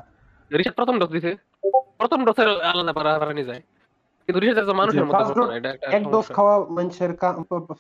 প্রথম 0.78 0.96
ডোজ 1.00 1.12
দিছে। 1.16 1.32
প্রথম 2.00 2.20
ডোজের 2.28 2.50
আলাদা 2.72 2.94
পারা 2.98 3.12
যায়। 3.50 3.62
কিন্তু 4.30 4.40
তো 4.70 4.74
মানুষের 4.82 5.06
মতো 5.06 5.44
এটা 5.58 5.70
এক 5.98 6.04
ডোজ 6.14 6.28
খাওয়া 6.38 6.54
মানুষের 6.78 7.12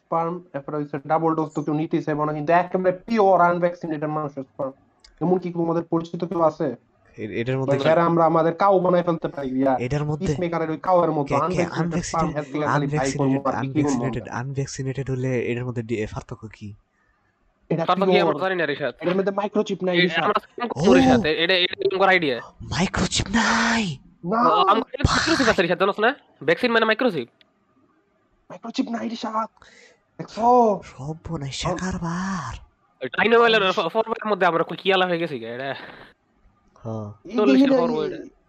স্পার্ম 0.02 0.34
এরপরে 0.56 0.76
হইছে 0.78 0.96
ডাবল 1.12 1.32
ডোজ 1.36 1.50
তো 1.56 1.60
কেউ 1.66 1.76
নিতেই 1.82 2.04
চাইব 2.06 2.20
না। 2.28 2.32
কিন্তু 2.38 2.52
একেবারে 2.62 2.94
পিওর 3.08 3.38
আনভ্যাকসিনেটেড 3.50 4.12
মানুষের 4.18 4.44
স্পার্ম 4.52 4.74
এমন 5.24 5.38
কি 5.44 5.48
তোমাদের 5.58 5.84
পরিচিত 5.94 6.22
কেউ 6.30 6.42
আছে? 6.50 6.68
এটার 7.20 7.58
মধ্যে 7.58 7.78
যারা 7.80 8.06
আমরা 8.06 8.26
আমাদের 8.26 8.54
কাউ 8.54 8.80
বানাই 8.80 9.04
ফেলতে 9.04 9.28
পারি 9.28 9.50
এটার 9.80 10.06
মধ্যে 10.06 10.36
ওই 10.70 10.78
কাউয়ের 10.78 11.12
মতো 11.12 11.36
আনভ্যাকসিনেটেড 12.66 14.30
আনভ্যাকসিনেটেড 14.30 15.12
হলে 15.12 15.40
এটার 15.40 15.66
মধ্যে 15.66 16.08
পার্থক্য 16.14 16.48
কি? 16.48 16.74
মাইক্রোচিপ 19.36 19.84
নাই 19.84 19.96
এটা 20.00 21.56
আইডিয়া। 22.08 22.42
মাইক্রোচিপ 22.62 23.28
নাই! 23.30 23.98
না! 24.26 24.42
মাইক্রোচিপ 24.76 25.48
আছে 25.50 25.68
জানোস 25.68 26.00
না? 26.00 26.16
ভ্যাকসিন 26.44 26.72
মানে 26.72 26.86
মাইক্রোচিপ 26.86 27.28
মাইক্রোচিপ 28.50 28.86
নাই 28.90 29.10
দেখছ? 29.10 30.36
মধ্যে 34.28 34.46
আমরা 34.46 34.64
কি 34.64 34.94
আলা 34.94 35.06
হয়ে 35.06 35.18
গেছি 35.18 35.36
এটা? 35.46 35.76
হ্যাঁ। 36.84 37.08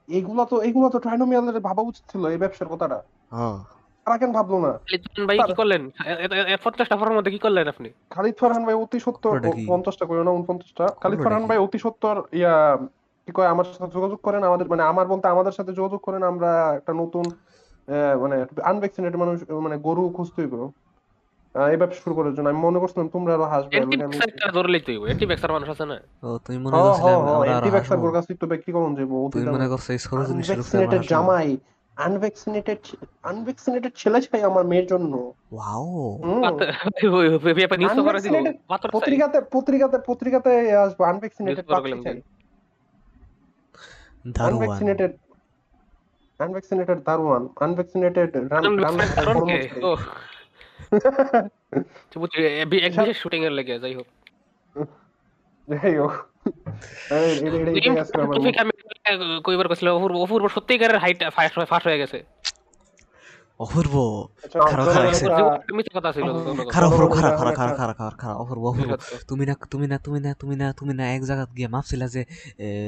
এইগুলা 0.09 0.45
তো 0.45 0.57
এইগুলা 0.63 0.89
তো 0.91 0.99
ট্রাইনোমিয়ালের 1.05 1.59
ভাবা 1.69 1.83
উচিত 1.83 2.05
ছিল 2.13 2.23
এই 2.27 2.39
ব্যবসার 2.39 2.69
কথাটা। 2.69 2.99
হ্যাঁ। 3.33 3.59
তারা 4.07 4.17
কেন 4.19 4.31
ভাবলো 4.33 4.59
না? 4.59 4.73
লিটন 4.93 5.25
ভাই 5.29 5.37
কি 5.41 5.55
করলেন? 5.55 5.83
পঞ্চাশটা 6.65 6.97
ফোনের 7.01 7.17
মধ্যে 7.17 7.33
কি 7.35 7.41
করলেন 7.41 7.67
আপনি? 7.69 7.89
খালিদ 8.11 8.37
ফারহান 8.41 8.63
ভাই 8.67 8.77
অতি 8.85 8.99
সত্তর? 9.01 9.33
পঞ্চাশটা 9.71 10.05
করে 10.07 10.21
না 10.25 10.31
উনপঞ্চাশটা। 10.31 10.85
খালিদ 11.03 11.19
ফারহান 11.21 11.45
ভাই 11.47 11.59
অতি 11.59 11.79
সত্তর 11.79 12.17
ইয়া 12.33 12.55
কি 13.29 13.33
কয় 13.33 13.49
আমার 13.55 13.67
সাথে 13.71 13.95
যোগাযোগ 13.97 14.19
করেন 14.27 14.43
আমাদের 14.45 14.67
মানে 14.73 14.83
আমার 14.83 15.07
বলতে 15.07 15.27
আমাদের 15.29 15.55
সাথে 15.59 15.73
যোগাযোগ 15.73 16.01
করেন 16.01 16.23
আমরা 16.25 16.51
একটা 16.79 16.93
নতুন 16.95 17.25
আহ, 17.89 18.15
মানে 18.23 18.37
আনভ্যাকসিনেটেড 18.65 19.17
মানুষ 19.23 19.37
মানে 19.67 19.77
গরু 19.79 20.03
খুঁজতে 20.17 20.39
হইব 20.43 20.55
আহ, 20.57 20.69
এই 21.55 21.77
ব্যবসা 21.77 22.01
শুরু 22.03 22.15
করার 22.15 22.33
জন্য। 22.35 22.47
আমি 22.49 22.61
মনে 22.61 22.79
করছিলাম 22.79 23.07
তোমরা 23.09 23.33
আরও 23.35 23.47
হাসবে 23.47 23.73
অ্যান্টি 23.73 23.97
আমি- 23.97 24.05
আমি- 24.07 24.19
ভ্যাক্সার 24.21 24.51
ধরে 24.53 24.69
লইতে 24.69 24.91
হইব 24.93 25.03
অ্যান্টি 25.03 25.27
ভ্যাক্সার 25.27 25.53
মানুষ 25.53 25.69
আছে 25.75 25.85
না? 25.85 25.97
ও 26.23 26.39
তুমি 26.45 26.59
মনে 26.59 26.75
হ 26.75 26.79
আমরা 26.81 27.33
আর 27.35 27.49
অ্যান্টিভ্যাক্সার 27.49 27.99
গোর 27.99 28.13
কাছে 28.13 28.31
একটু 28.33 28.47
ব্যক্তি 28.47 28.71
কমন 28.73 28.93
যাব? 28.95 29.13
তুমি 29.33 29.45
মনে 29.57 29.67
করছ 29.69 29.87
এই 29.91 30.01
সরোজিনী 30.01 30.43
শুরু 30.43 30.63
করে 30.63 30.79
আমরা 30.79 30.81
আনভ্যাকসিনেটেড 30.81 31.03
জামাই 31.13 31.49
আনভ্যাকসিনেটেড 31.97 32.81
আনভ্যাকসিনেটেড 33.23 33.93
ছেলে 33.97 34.19
চাই 34.25 34.43
আমার 34.43 34.65
মেয়ের 34.67 34.87
জন্য। 34.87 35.13
ওয়াও 35.53 35.85
তো। 36.53 36.65
পত্রিকাতে 38.93 39.39
পত্রিকাতে 39.53 39.97
পত্রিকাতে 40.07 40.51
আসব 40.77 41.01
আনভ্যাকসিনেটেড 41.03 41.65
program 41.71 41.99
চাই 42.05 42.17
দারুয়ান 44.29 44.51
আনভ্যাকসিনেটেড 44.51 45.13
আনভ্যাকসিনেটেড 46.41 46.99
দারোয়ান 47.07 47.43
আনভ্যাকসিনেটেড 47.61 48.29
রান 48.53 48.65
রান 48.79 48.97
এক 50.93 52.69
বিশেষ 52.69 53.17
শুটিং 53.17 53.45
এর 53.45 53.53
লেগে 53.53 53.79
যাই 53.79 53.95
হোক। 53.95 54.07
যাই 55.69 55.99
হোক। 55.99 56.13
এই- 56.45 56.53
এই- 57.13 57.55
এই- 57.55 57.69
এই- 57.69 57.93
এই 57.93 57.99
আজকে 57.99 58.21
আমার 58.21 58.37
টপিক 58.37 58.59
আমি 58.59 58.71
কইবার 59.45 59.69
কইছিল 59.69 59.89
অপূর্ব 59.89 60.17
অপূর্ব 60.17 60.49
সত্যিকারের 60.49 60.99
হাইট 60.99 61.25
ফাঁস 61.35 61.87
হয়ে 61.87 61.99
গেছে। 61.99 62.25
অপূর্ব। 63.59 64.27
খারাপ 64.53 64.53
চলো 64.53 64.63
খারাপ 64.67 64.89
একটা- 64.89 65.17
জীবনে 65.19 65.73
মিথ্যা 65.73 66.01
কথা 66.01 66.13
ছিল 66.13 66.25
খারাপ 66.69 66.93
খারাপ 66.93 67.13
খারাপ 67.13 67.57
খারাপ 67.57 67.77
খারাপ 67.77 67.97
খারাপ 67.97 68.19
খারাপ 68.19 68.37
অপূর্ব 68.37 68.63
অপূর্ব 68.63 68.97
তুমি 69.29 69.47
না 69.47 69.55
তুমি 69.71 69.87
না 69.87 69.99
তুমি 69.99 70.21
না 70.21 70.35
তুমি 70.39 70.57
না 70.57 70.73
তুমি 70.73 70.95
না 70.95 71.15
এক 71.15 71.25
জায়গা 71.25 71.47
গিয়ে 71.57 71.69
মাপছিলা 71.69 72.09
যে 72.09 72.25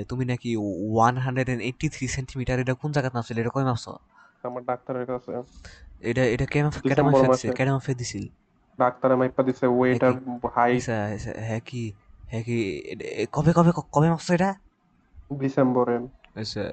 তুমি 0.08 0.24
নাকি 0.24 0.56
one 0.56 1.16
hundred 1.16 1.48
and 1.48 1.62
eighty 1.62 1.88
three 1.88 2.08
centimetre 2.08 2.60
এটা 2.60 2.74
কোন 2.74 2.92
জায়গায় 2.92 3.10
মাপছিল 3.14 3.38
এটা 3.38 3.48
কই 3.48 3.62
মাপছ? 3.62 3.88
আমার 4.42 4.64
ডাক্তারের 4.64 5.06
কাছে। 5.06 5.32
এটা 6.02 6.24
এটা 6.24 6.46
কেমন 6.46 6.70
কেটা 6.82 7.02
মাসে। 7.02 7.26
দিছিল 7.26 7.52
কেটা 7.52 7.72
মাপে 7.72 7.94
দিছিল? 7.94 8.24
ডাক্তারে 8.78 9.16
মাইপা 9.16 9.42
দিছে 9.42 9.66
ওয়েট 9.66 10.04
আর 10.04 10.12
হাইট 10.54 10.76
আচ্ছা, 10.76 11.04
আচ্ছা, 11.06 11.32
হ্যাঁ 11.38 11.60
কি 11.60 11.92
হ্যাঁ 12.26 12.42
কি 12.42 12.58
কবে 13.32 13.52
কবে 13.52 13.70
কবে 13.92 14.10
মাপছ 14.10 14.30
এটা? 14.30 14.54
ডিসেম্বরে। 15.32 15.96
আচ্ছা 16.34 16.64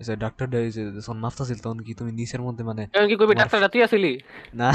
আচ্ছা 0.00 0.16
ডাক্তার 0.16 0.46
যে 0.70 0.92
যখন 0.92 1.16
মাপতাছিল 1.18 1.58
তখন 1.58 1.78
কি 1.80 1.94
তুমি 1.94 2.12
নিচের 2.12 2.40
মধ্যে 2.40 2.64
মানে 2.64 2.82
কি 3.08 3.16
তোমার- 3.16 3.36
ডাক্তার 3.36 3.62
রাতি 3.62 3.82
আসিলি 3.82 4.20
না। 4.54 4.68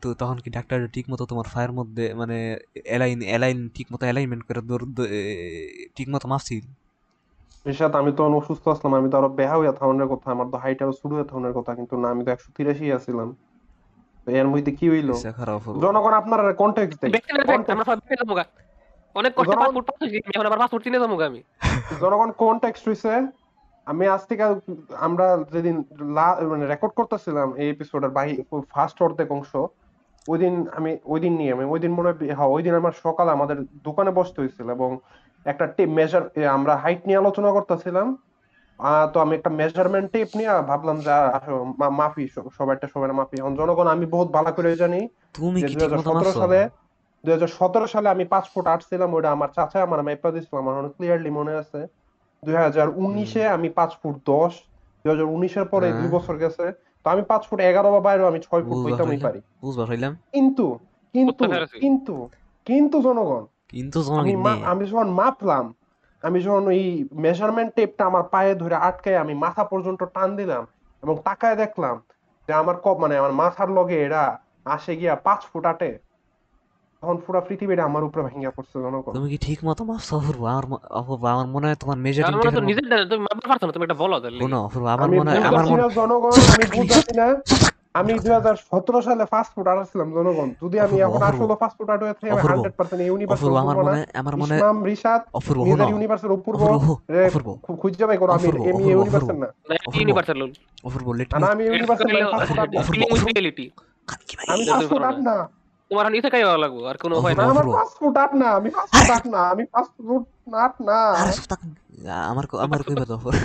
তো 0.00 0.14
তখন 0.14 0.38
কি 0.38 0.50
ডাক্তার 0.50 0.88
ঠিক 0.88 1.10
মতো 1.10 1.26
তোমার 1.26 1.44
ফায়ার 1.44 1.72
মধ্যে 1.72 2.14
মানে 2.14 2.58
এলাইন 2.84 3.22
এলাইন 3.22 3.68
ঠিক 3.68 3.92
মতো 3.92 4.06
অ্যালাইনমেন্ট 4.06 4.44
করে 4.44 4.60
ঠিক 5.96 6.08
মতো 6.08 6.28
মাপছিল 6.28 6.64
রিশাদ 7.66 7.96
আমি 7.96 8.12
তো 8.12 8.24
অসুস্থ 8.36 8.68
আসলাম 8.68 8.94
আমি 8.94 9.10
তো 9.10 9.18
আরও 9.18 9.28
বেহা 9.28 9.58
হইয়া 9.58 9.72
থাউনের 9.72 10.06
কথা 10.06 10.30
আমার 10.30 10.46
তো 10.50 10.56
হাইট 10.56 10.82
আরও 10.82 10.92
শুরু 10.92 11.14
হইয়া 11.14 11.24
থাউনের 11.24 11.52
কথা 11.52 11.74
কিন্তু 11.74 11.96
না 11.96 12.10
আমি 12.10 12.24
তো 12.24 12.30
একশো 12.30 12.52
তিরাশি 12.56 12.92
আছিলাম। 12.92 13.28
তো 14.26 14.32
এর 14.32 14.48
মধ্যে 14.48 14.72
কি 14.72 14.90
হইল। 14.90 15.10
জনগণ 15.80 16.12
আপনার 16.12 16.54
কন্টেক্সট 16.54 17.00
দেয়। 17.00 17.12
অনেক 19.14 19.32
কষ্টে 19.32 19.50
জনগণ- 19.50 19.64
পাসপোর্ট 19.64 19.86
পাচ্ছি 19.86 20.04
আমি 20.06 20.32
এখন 20.34 20.46
আবার 20.46 20.58
পাসপোর্ট 20.58 20.84
চিনে 20.84 20.98
যাব 20.98 21.22
আমি। 21.22 21.40
জনগণ 22.00 22.30
কন্টেক্সট 22.32 22.88
হইছে। 22.88 23.26
আমি 23.86 24.06
আজ 24.06 24.20
থেকে 24.26 24.42
আমরা 24.96 25.44
যেদিন 25.52 25.76
লা- 26.14 26.48
মানে 26.48 26.66
রেকর্ড 26.66 26.92
করতেছিলাম 26.92 27.54
এই 27.56 27.70
এপিসোডের 27.70 28.10
বাহি 28.10 28.32
ফার্স্ট 28.70 29.02
অর্ধেক 29.02 29.32
অংশ 29.32 29.56
ওই 30.28 30.38
দিন 30.38 30.66
আমি 30.76 30.98
ওই 31.04 31.20
দিন 31.20 31.36
নিয়ে 31.36 31.52
আমি 31.52 31.64
ওই 31.64 31.80
দিন 31.80 31.92
মনে 31.92 32.10
হয় 32.10 32.34
হ্যাঁ 32.34 32.48
ওই 32.48 32.62
দিন 32.62 32.74
আমার 32.74 32.92
সকালে 33.02 33.30
আমাদের 33.30 33.56
দোকানে 33.84 34.10
বসতে 34.10 34.40
হয়েছিল 34.40 34.70
এবং 34.70 34.98
একটা 35.44 35.66
টেপ 35.66 35.88
মেজার 35.88 36.46
আমরা 36.46 36.76
হাইট 36.76 37.06
নিয়ে 37.06 37.18
আলোচনা 37.18 37.52
করতেছিলাম। 37.52 38.18
আহ, 38.78 39.06
তো 39.10 39.20
আমি 39.20 39.36
একটা 39.36 39.50
মেজারমেন্ট 39.50 40.10
টেপ 40.10 40.28
নিয়ে 40.36 40.62
ভাবলাম 40.62 41.00
যে 41.00 41.12
আসো 41.12 41.74
মা- 41.78 41.90
মাপি 41.90 42.28
সব- 42.28 42.50
সবাইটা 42.58 42.88
সবাই 42.94 43.10
মাপি 43.10 43.40
এখন 43.40 43.54
জনগণ 43.56 43.86
আমি 43.86 44.06
বহুত 44.06 44.28
ভালো 44.28 44.52
করে 44.52 44.76
জানি 44.76 45.08
তুমি 45.34 45.62
কি 45.62 45.74
দুই 45.74 45.82
হাজার 45.82 45.98
সতেরো 45.98 46.32
সালে 46.32 46.68
দুই 47.24 47.32
হাজার 47.32 47.48
সতেরো 47.48 47.86
সালে 47.86 48.08
আমি 48.08 48.24
পাঁচ 48.24 48.44
ফুট 48.54 48.66
আট 48.66 48.82
ছিলাম 48.82 49.14
ওটা 49.14 49.32
আমার 49.32 49.48
চাচা 49.48 49.82
আমার 49.82 50.02
মাইপা 50.02 50.30
দিছিল 50.30 50.58
আমার 50.58 50.74
অনেক 50.74 50.92
ক্লিয়ারলি 50.92 51.30
মনে 51.30 51.52
আছে। 51.54 51.86
দুই 52.44 52.54
হাজার 52.54 52.88
উনিশে 52.88 53.48
আমি 53.48 53.68
পাঁচ 53.68 53.92
ফুট 54.02 54.16
দশ 54.26 54.52
দুই 55.04 55.10
হাজার 55.10 55.24
উনিশের 55.24 55.64
পরে 55.64 55.88
হ্যাঁ। 55.90 56.00
দুই 56.00 56.10
বছর 56.10 56.36
গেছে। 56.36 56.72
তো 57.04 57.10
আমি 57.10 57.22
পাঁচ 57.22 57.48
ফুট 57.48 57.60
এগারো 57.60 57.92
বা 57.92 58.00
বাইরে 58.00 58.26
আমি 58.26 58.40
ছয় 58.40 58.62
ফুট 58.62 58.86
হইতামই 58.86 59.18
পারি। 59.18 59.40
কিন্তু 60.32 60.78
কিন্তু 61.12 61.44
কিন্তু 61.80 62.28
কিন্তু 62.64 63.02
জনগণ 63.02 63.46
কিন্তু 63.72 63.98
আমি 64.18 64.32
মা- 64.36 64.60
আমি 64.64 64.84
যখন 64.86 65.08
মাপলাম 65.10 65.64
আমি 66.22 66.38
যখন 66.42 66.66
ওই 66.66 66.82
মেজারমেন্ট 67.16 67.70
টেপটা 67.74 68.06
আমার 68.06 68.22
পায়ে 68.22 68.54
ধরে 68.54 68.74
আটকায় 68.80 69.16
আমি 69.16 69.34
মাথা 69.34 69.64
পর্যন্ত 69.64 70.00
টান 70.14 70.36
দিলাম 70.36 70.62
এবং 71.02 71.14
তাকায় 71.24 71.56
দেখলাম 71.56 71.96
যে 72.48 72.52
আমার 72.52 72.76
কপ 72.76 72.96
মানে 72.98 73.16
আমার 73.16 73.32
মাথার 73.32 73.70
লগে 73.70 74.04
এরা 74.04 74.22
আসে 74.64 74.96
গিয়া 74.96 75.14
পাঁচ 75.16 75.40
ফুট 75.52 75.66
আটে। 75.66 75.90
তখন 77.02 77.16
পুরা 77.26 77.40
পৃথিবীটা 77.40 77.84
আমার 77.84 78.04
উপরে 78.04 78.22
ভেঙে 78.22 78.50
পড়ছে 78.50 78.76
জনগণ। 78.82 79.12
তুমি 79.12 79.28
কি 79.30 79.38
ঠিক 79.38 79.58
মতো 79.64 79.84
মাপছো 79.84 80.12
অপূর্ব? 80.16 80.42
আমার 80.46 80.64
অপূর্ব 80.90 81.22
আমার 81.26 81.46
মনে 81.46 81.66
হয় 81.66 81.74
তোমার 81.74 81.96
মেজারিং 81.96 82.24
আমার 82.28 82.38
মনে 82.40 82.50
হয় 82.50 82.56
তো 82.56 82.66
নিজের 82.66 82.84
তুমি 83.08 83.22
মাপতে 83.22 83.46
পারছ 83.48 83.62
না 83.64 83.72
তুমি 83.72 83.84
একটা 83.84 83.94
বলো 83.94 84.16
তাহলে। 84.20 84.38
শোনো 84.38 84.58
অপূর্ব 84.64 84.86
আমার 84.86 85.04
আমি 85.04 85.16
মনে 85.18 85.30
হয় 85.30 85.42
আমার 85.42 85.64
মনে 85.64 85.82
না 85.82 85.88
জনগণ 85.88 86.38
আমি 86.52 86.64
বুঝাচ্ছি 86.76 87.12
না। 87.16 87.26
আমি 87.94 88.12
দুই 88.24 88.32
হাজার 88.38 88.56
সতেরো 88.70 88.98
সালে 89.06 89.24
ফাস্ট 89.32 89.50
ফুড 89.54 89.66
আনাছিলাম 89.72 90.08
জনগণ। 90.16 90.48
যদি 90.62 90.76
আমি 90.84 90.96
এখন 91.06 91.22
আসলে 91.30 91.54
ফাস্ট 91.62 91.76
ফুড 91.78 91.90
আট 91.92 92.00
হয়ে 92.04 92.14
থাকি 92.16 92.28
আমি 92.34 92.42
হান্ড্রেড 92.52 92.74
পার্সেন্ট 92.78 93.00
অপূর্ব 93.34 93.56
আমার 93.64 93.76
মনে 93.86 94.00
আমার 94.20 94.34
মনে 94.42 94.54
ইসলাম 94.56 94.76
রিশাদ 94.88 95.20
অপূর্ব 95.38 95.60
নিজের 95.66 95.80
হনো 95.80 95.92
ইউনিভার্সের 95.94 96.32
অপূর্ব 96.36 96.60
খুঁজে 97.82 98.04
বাই 98.08 98.16
করো 98.20 98.30
আমি 98.36 98.48
এমি 98.70 98.82
ইউনিভার্সের 98.94 99.38
না। 99.42 99.48
ইউনিভার্সাল 100.00 100.38
অপূর্ব। 100.86 101.06
লেট 101.18 101.28
আমি 101.54 101.62
না 101.70 102.26
ফাস্ট 102.30 102.46
ফুড 102.48 102.60
আট 102.62 102.70
না 102.74 102.80
অপূর্ব, 102.82 103.00
অপূর্ব। 103.12 103.26
রিয়েলিটি 103.28 103.66
আমি 104.52 104.62
বলতে 104.68 104.72
ফাস্ট 104.72 104.88
ফুড 104.92 105.02
পারো 105.02 105.08
আট 105.10 105.18
না। 105.28 105.36
তোমার 105.90 106.04
এখন 106.06 106.14
ইতে 106.18 106.28
খাইয়া 106.32 106.48
লাগবো 106.64 106.80
আর 106.90 106.96
কোনো 107.02 107.14
উপায় 107.20 107.34
না 107.36 107.42
আমার 107.54 107.66
ফাস্ট 107.76 107.94
ফুড 108.00 108.16
আট 108.24 108.32
না 108.40 108.48
আমি 108.58 108.68
ফাস্ট 108.76 108.92
ফুড 108.94 109.10
আট 109.16 109.24
না 109.34 109.40
আমি 109.52 109.64
ফাস্ট 109.72 109.94
ফুড 110.06 110.24
আট 110.64 110.74
না। 110.88 110.98
আমার 112.32 112.44
আমার 112.66 112.80
কইবা 112.86 113.04
তো। 113.10 113.16
অপূর্ব 113.18 113.38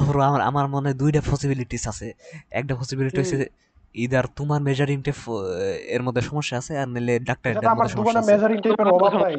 আমার 0.00 0.40
আমার 0.50 0.66
মনে 0.74 0.90
দুইটা 1.00 1.20
পসিবিলিটিস 1.30 1.82
আছে। 1.92 2.08
একটা 2.58 2.72
পসিবিলিটি 2.80 3.18
হচ্ছে 3.22 3.38
ইদার 4.04 4.26
তোমার 4.38 4.60
মেজারিং 4.68 4.98
টেপ 5.06 5.18
এর 5.94 6.02
মধ্যে 6.06 6.22
সমস্যা 6.30 6.54
আছে 6.60 6.72
আর 6.82 6.88
নাহলে 6.94 7.14
ডাক্তারের 7.28 7.54
সেটা 7.56 7.68
আমার 7.74 7.78
মধ্যে 7.78 7.94
সমস্যা 7.96 8.20
আছে। 8.20 8.30
মেজারিং 8.32 8.58
টেপের 8.64 8.88
অভাব 8.96 9.12
নাই। 9.24 9.34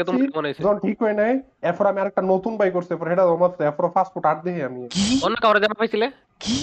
যখন 0.00 0.42
হয়েছে 0.46 0.60
যখন 0.64 0.78
ঠিক 0.86 0.96
হয় 1.02 1.16
নাই 1.20 1.32
এরপর 1.68 1.84
আমি 1.90 1.98
আরেকটা 2.02 2.22
নতুন 2.32 2.52
বাই 2.60 2.70
করছি 2.74 2.90
এরপর 2.94 3.06
এটা 3.14 3.24
মারছে 3.42 3.62
এরপর 3.68 3.84
ফাস্ট 3.96 4.10
ফুড 4.14 4.26
আট 4.30 4.38
দেখি 4.46 4.60
আমি। 4.68 4.80
কি? 4.94 5.04
অন্য 5.26 5.36
কাউরে 5.42 5.58
জামা 5.62 5.76
পাইছিলে 5.80 6.06
কি? 6.42 6.58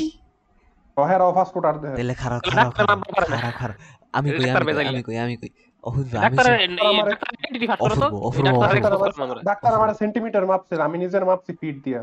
হেরাও 0.97 1.31
ফাস্ট 1.37 1.51
ফুড 1.53 1.65
আট 1.69 1.75
দেখে 1.81 1.95
তাহলে 1.97 2.15
খারাপ 2.23 2.39
খারাপ 2.53 2.71
খারাপ 2.77 2.97
পারে 3.15 3.75
আমি 4.17 4.29
কই 4.37 4.45
ডাক্তার 4.47 4.63
আমি 4.91 5.01
কই 5.07 5.17
আমি 5.25 5.35
কই। 5.41 5.51
আমি 5.85 6.01
কই 6.01 6.03
অপূর্ব 6.03 6.13
আমি 6.17 6.35
ডাক্তার 6.35 6.45
আমার- 6.91 7.07
ডাক্তার 7.09 7.29
আইডেন্টি 7.31 7.67
ফাস্ট 7.67 7.81
করো 7.83 7.95
তো 7.95 8.07
অপূর্ব, 8.07 8.15
অপূর্ব, 8.27 8.45
ডাক্তার 8.47 8.67
ডাক্তার 8.67 8.91
এক্সপোজ 8.91 9.15
আমার 9.17 9.27
আমরা 9.27 9.41
ডাক্তার 9.43 9.71
আমার 9.77 9.89
সেন্টিমিটার 10.01 10.43
মাপছে 10.45 10.73
আমি 10.87 10.97
নিজের 11.03 11.23
মাপছি 11.25 11.51
ফিট 11.59 11.75
দিয়া। 11.85 11.99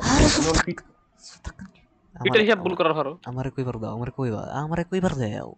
নন 2.16 2.38
হিসাব 2.40 2.58
ভুল 2.64 2.74
করার 2.74 2.94
হারো 2.98 3.12
আমারে 3.28 3.50
কইবার 3.56 3.76
দাও 3.78 3.90
আমারে 3.96 4.12
কইবা 4.18 4.42
আমারে 4.60 4.82
কইবার 4.84 5.12
দাও। 5.18 5.50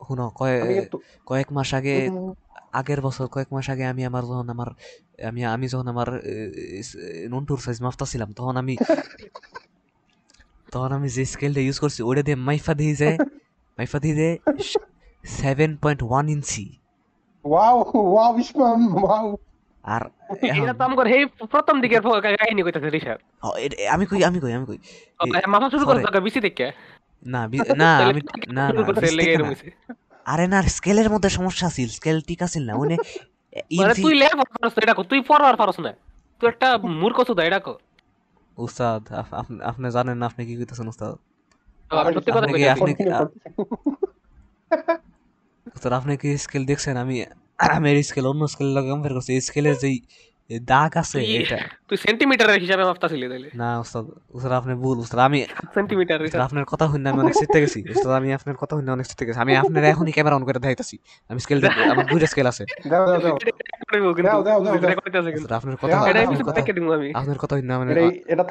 শুনো 0.00 0.26
কয় 0.30 0.56
আমি 0.62 0.72
কিন্তু 0.78 0.96
কয়েক 1.26 1.48
মাস 1.52 1.70
আগে 1.74 1.94
আগের 2.72 3.00
বছর 3.00 3.26
কয়েক 3.28 3.48
মাস 3.52 3.66
আগে 3.70 3.84
আমি 3.86 4.02
আমার 4.04 4.22
যখন 4.24 4.46
আমার 4.50 4.68
আমি 5.24 5.40
আমি 5.46 5.66
যখন 5.68 5.86
আমার 5.88 6.08
নন্টুর 7.30 7.58
সাইজ 7.58 7.78
মাপতাছিলাম 7.80 8.28
তখন 8.32 8.54
আমি 8.56 8.74
তখন 10.68 10.90
আমি 10.92 11.08
যে 11.08 11.24
স্কেলটা 11.24 11.60
ইউজ 11.60 11.78
করছি 11.78 12.00
ওটা 12.02 12.22
দিয়ে 12.22 12.38
মাইফা 12.40 12.72
দিয়ে 12.74 12.94
যায় 12.94 13.16
মাইফা 13.78 13.98
দিয়ে 13.98 14.16
যায় 14.16 14.36
seven 15.24 15.70
point 15.76 16.00
one 16.02 16.26
inch 16.28 16.66
wow 17.44 17.76
wow 18.06 18.32
Ismam 18.38 18.78
wow 18.96 19.26
আর 19.84 20.02
এটা 20.58 20.72
তো 20.74 20.82
আমার 20.84 21.06
এই 21.08 21.22
প্রথম 21.50 21.76
দিকের 21.80 22.02
কাহিনী 22.38 22.62
কইতাছে 22.62 22.88
রিসার 22.90 23.18
আমি 23.90 24.04
কই 24.06 24.20
আমি 24.24 24.38
কই 24.40 24.52
আমি 24.52 24.66
কই। 24.66 24.78
মাথা 25.48 25.66
শুরু 25.70 25.84
করছে 25.86 26.04
পরে- 26.04 26.20
বিসি 26.20 26.40
দেখে। 26.40 26.66
না 27.26 27.40
না 27.76 27.90
আমি 28.02 28.20
না। 28.48 28.64
আরে 30.26 30.44
না 30.46 30.58
স্কেলের 30.68 31.08
মধ্যে 31.10 31.28
সমস্যা 31.30 31.66
আছিল 31.66 31.88
স্কেল 31.88 32.18
ঠিক 32.20 32.40
আছিল 32.42 32.62
না 32.66 32.74
ওনে 32.74 32.96
মানে 33.78 33.94
তুই 33.96 34.14
লেখ 34.14 34.32
পারছ 34.52 34.74
এটা 34.78 34.94
কো, 34.94 35.02
তুই 35.02 35.20
পড়ার 35.20 35.56
পারছ 35.56 35.76
না। 35.80 35.90
তুই 36.40 36.48
একটা 36.48 36.68
মূর্খ 37.00 37.18
সুদা 37.26 37.42
এটা 37.44 37.60
কো। 37.60 37.72
উস্তাদ 38.58 39.02
আপ- 39.12 39.34
আপ- 39.34 39.62
আপনি 39.64 39.86
জানেন 39.90 40.16
না 40.18 40.26
আপনি 40.26 40.42
কি 40.46 40.54
কইতেছেন 40.56 40.88
উস্তাদ? 40.88 41.12
আমি 41.90 42.10
সত্যি 42.14 42.30
কথা 42.32 42.46
আপনি 42.72 42.92
কইতাছি 45.72 45.94
আপনি- 45.94 46.18
কি 46.18 46.28
স্কেল 46.36 46.62
দেখছেন? 46.64 46.96
আমি 46.96 47.16
আমি 47.76 48.02
স্কেল 48.02 48.26
অন্য 48.26 48.42
স্কেল 48.48 48.68
লগে 48.76 48.90
কম্পেয়ার 48.90 49.14
করছি। 49.16 49.32
স্কেলের 49.40 49.76
যেই 49.76 49.96
দাগ 50.58 50.90
আছে 50.96 51.18
এটা। 51.34 51.58
তুই 51.88 51.96
সেন্টিমিটারের 51.96 52.60
হিসাবে 52.60 52.84
মাপতাছিলি 52.84 53.28
তাইলে? 53.28 53.48
না 53.54 53.78
উস্তাদ 53.78 54.04
উস্তাদ 54.30 54.52
আপনি 54.52 54.72
ভুল 54.74 54.98
উস্তাদ 54.98 55.20
আমি 55.20 55.38
সেন্টিমিটার 55.74 56.40
আপনার 56.40 56.64
কথা 56.64 56.84
শুনে 56.86 57.08
আমি 57.10 57.20
অনেক 57.20 57.34
চেতে 57.34 57.58
গেছি। 57.60 57.78
উস্তাদ 57.90 58.12
আমি 58.12 58.28
আপনার 58.32 58.54
কথা 58.56 58.74
শুনে 58.76 58.90
অনেক 58.90 59.06
চেতে 59.06 59.24
গেছি। 59.26 59.38
আমি 59.38 59.52
আপনার 59.56 59.84
এখনই 59.84 60.12
ক্যামেরা 60.12 60.36
অন 60.36 60.44
করে 60.44 60.58
দেখাইতাছি। 60.58 60.96
আমি 61.30 61.40
স্কেল 61.40 61.58
আমার 61.90 62.06
দুইটা 62.06 62.26
স্কেল 62.26 62.46
আছে। 62.46 62.64
দাও 62.88 63.06
দাও 63.06 63.20
দাও। 63.20 63.36
দাও, 64.22 64.42
দাও, 64.42 64.60
দাও, 64.60 64.60
দাও। 64.60 65.32
উস্তাদ, 65.34 65.52
আপনার 65.52 65.76
কথা 65.76 65.96
এটা 66.10 66.20
আপনার 66.22 66.42
কথা 66.42 66.52
দেখে 66.52 66.72
দিব 66.72 66.86
আমি 66.92 67.08
আপনার 67.14 67.38
কথা 67.38 67.54
শুনে 67.56 67.72
আমি 67.74 67.84
এটা 67.92 68.02
এটা 68.32 68.42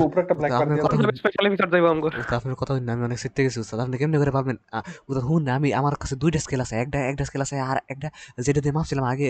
উপরে 0.00 0.20
একটা 0.20 0.34
ব্ল্যাক 0.34 0.50
কার্ড 0.52 0.62
আপনার 0.62 0.78
কথা 0.84 0.96
দিয়ে 0.96 1.16
স্পেশাল 1.16 1.44
এপিসোড 1.46 1.68
যাইবো 1.72 1.88
আমগো। 1.88 2.08
আপনার 2.32 2.54
কথা 2.54 2.72
শুনে 2.76 2.90
আমি 2.92 3.02
অনেক 3.04 3.18
চেতে 3.18 3.40
গেছি 3.44 3.58
উস্তাদ 3.60 3.78
আপনি 3.80 3.94
কেমনে 3.98 4.18
করে 4.18 4.30
পারবেন? 4.30 4.56
আ, 4.72 4.78
উস্তাদ 5.08 5.24
শুন 5.24 5.42
না 5.42 5.54
আমি 5.54 5.68
আমার 5.72 5.94
কাছে 5.94 6.14
দুইটা 6.16 6.38
স্কেল 6.38 6.60
আছে। 6.60 6.74
একটা 6.76 6.98
একটা 7.10 7.24
স্কেল 7.24 7.42
আছে 7.42 7.56
আর 7.60 7.78
একটা 7.88 8.08
যেটা 8.38 8.60
দিয়ে 8.60 8.72
মাপছিলাম 8.72 9.04
আগে 9.04 9.28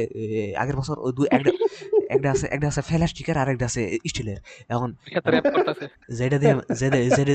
আগের 0.57 0.77
বছর 0.77 0.97
ওই 0.99 1.13
দুই 1.13 1.27
একটা 1.31 1.51
একটা 2.15 2.29
আছে 2.35 2.47
একটা 2.55 2.67
আছে 2.71 2.81
ফেলাস্টিকের 2.91 3.37
আর 3.43 3.49
একটা 3.55 3.65
আছে 3.71 3.83
স্টিলের 4.13 4.39
এখন 4.75 4.89
সাথে 5.15 5.29
র‍্যাপ 5.33 5.47
করতেছে। 5.55 5.85
যেটা 6.19 6.37
দিয়ে 6.43 6.55
যেটা 6.81 6.99
যেটা 7.19 7.35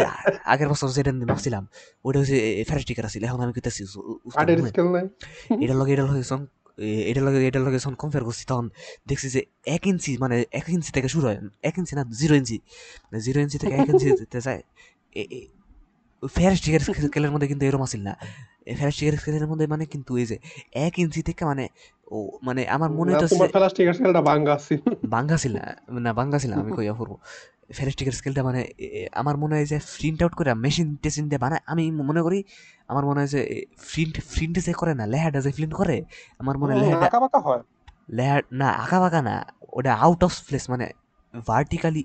আগের 0.53 0.67
বছর 0.71 0.88
যেটা 0.97 1.11
দিয়ে 1.15 1.30
মাপছিলাম 1.32 1.63
ওটা 2.05 2.17
হচ্ছে 2.21 2.38
ফেলাস্টিকের 2.69 3.05
আছিল 3.09 3.21
এখন 3.28 3.39
আমি 3.45 3.53
কইতাছি 3.57 3.82
আটের 4.41 4.59
স্কেল 4.71 4.88
নাই। 4.95 5.05
এটা 5.63 5.74
লগে 5.80 5.91
এটা 5.95 6.05
লগে 6.09 6.24
এটা 7.11 7.21
লগে 7.26 7.38
এটা 7.49 7.59
লগে 7.65 7.78
যখন 7.84 7.95
কম্পেয়ার 8.01 8.24
করছি 8.28 8.43
তখন 8.51 8.65
দেখছি 9.09 9.28
যে 9.36 9.41
এক 9.76 9.84
ইঞ্চি 9.91 10.11
মানে 10.24 10.36
এক 10.59 10.65
ইঞ্চি 10.76 10.91
থেকে 10.97 11.09
শুরু 11.13 11.26
হয় 11.28 11.39
এক 11.69 11.76
ইঞ্চি 11.80 11.93
না 11.97 12.03
জিরো 12.19 12.34
ইঞ্চি 12.39 12.57
মানে 13.03 13.17
জিরো 13.26 13.39
ইঞ্চি 13.43 13.57
থেকে 13.63 13.74
এক 13.82 13.88
ইঞ্চি 13.91 14.07
তে 14.34 14.39
যায়। 14.47 14.61
ফেয়ারস্টিকের 16.24 16.82
স্কেলের 16.86 17.32
মধ্যে 17.34 17.47
কিন্তু 17.51 17.63
এরকম 17.67 17.84
আসিল 17.88 18.01
না। 18.07 18.13
ফেয়ারস্টিকের 18.66 19.16
স্কেলের 19.18 19.47
মধ্যে 19.47 19.68
মানে 19.68 19.86
কিন্তু 19.86 20.18
এই 20.18 20.26
যে 20.26 20.38
এক 20.74 20.99
ইঞ্চি 20.99 21.22
থেকে 21.24 21.45
মানে 21.45 21.68
ও 22.07 22.38
মানে 22.41 22.61
আমার 22.68 22.91
মনে 22.91 23.11
না, 23.11 23.18
হইতেছে 23.18 23.36
স্কেলটা 23.93 24.22
ভাঙ্গা 24.22 24.53
আছে 24.53 24.74
বাঙ্গা 25.03 25.38
ছিল 25.38 25.55
না 25.99 26.14
বাঙ্গা 26.14 26.39
ছিল 26.39 26.53
আমি 26.53 26.72
কই 26.72 26.89
অপূর্ব। 26.89 27.14
ফেরিস্টিকের 27.74 28.14
স্কেলটা 28.14 28.43
মানে 28.43 28.61
আমার 29.14 29.38
মনে 29.38 29.55
হয় 29.55 29.66
যে 29.66 29.80
প্রিন্ট 29.97 30.24
আউট 30.24 30.34
করে 30.34 30.53
মেশিন 30.55 30.95
টেশিন 30.95 31.30
দিয়ে 31.30 31.39
বানায় 31.39 31.61
আমি 31.66 31.91
মনে 31.91 32.22
করি 32.22 32.43
আমার 32.88 33.05
মনে 33.05 33.20
হয় 33.20 33.28
যে 33.28 33.66
প্রিন্ট 33.93 34.16
প্রিন্ট 34.34 34.59
যে 34.59 34.74
করে 34.74 34.93
না 34.95 35.05
লেহাটা 35.05 35.41
যে 35.41 35.51
প্রিন্ট 35.51 35.74
করে 35.74 36.01
আমার 36.39 36.57
মনে 36.57 36.74
হয় 36.74 36.82
লেহাটা 36.82 37.39
হয়। 37.39 37.61
লেহার 38.09 38.41
না 38.51 38.70
আঁকা 38.70 38.99
বাঁকা 38.99 39.22
না 39.22 39.45
ওটা 39.74 39.93
আউট 39.95 40.24
অফ 40.24 40.34
প্লেস 40.47 40.70
মানে 40.70 40.88
ভার্টিক্যালি 41.49 42.03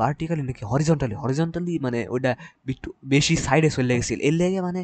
ভার্টিক্যালি 0.00 0.42
নাকি 0.42 0.62
হরিজন্টালি 0.64 1.14
হরিজন্টালি 1.14 1.74
মানে 1.78 1.98
ওটা 2.14 2.32
একটু 2.68 2.88
বেশি 3.04 3.34
সাইডে 3.46 3.70
চলে 3.70 3.94
গেছিল। 3.98 4.18
এর 4.28 4.34
লেগে 4.40 4.60
মানে 4.60 4.80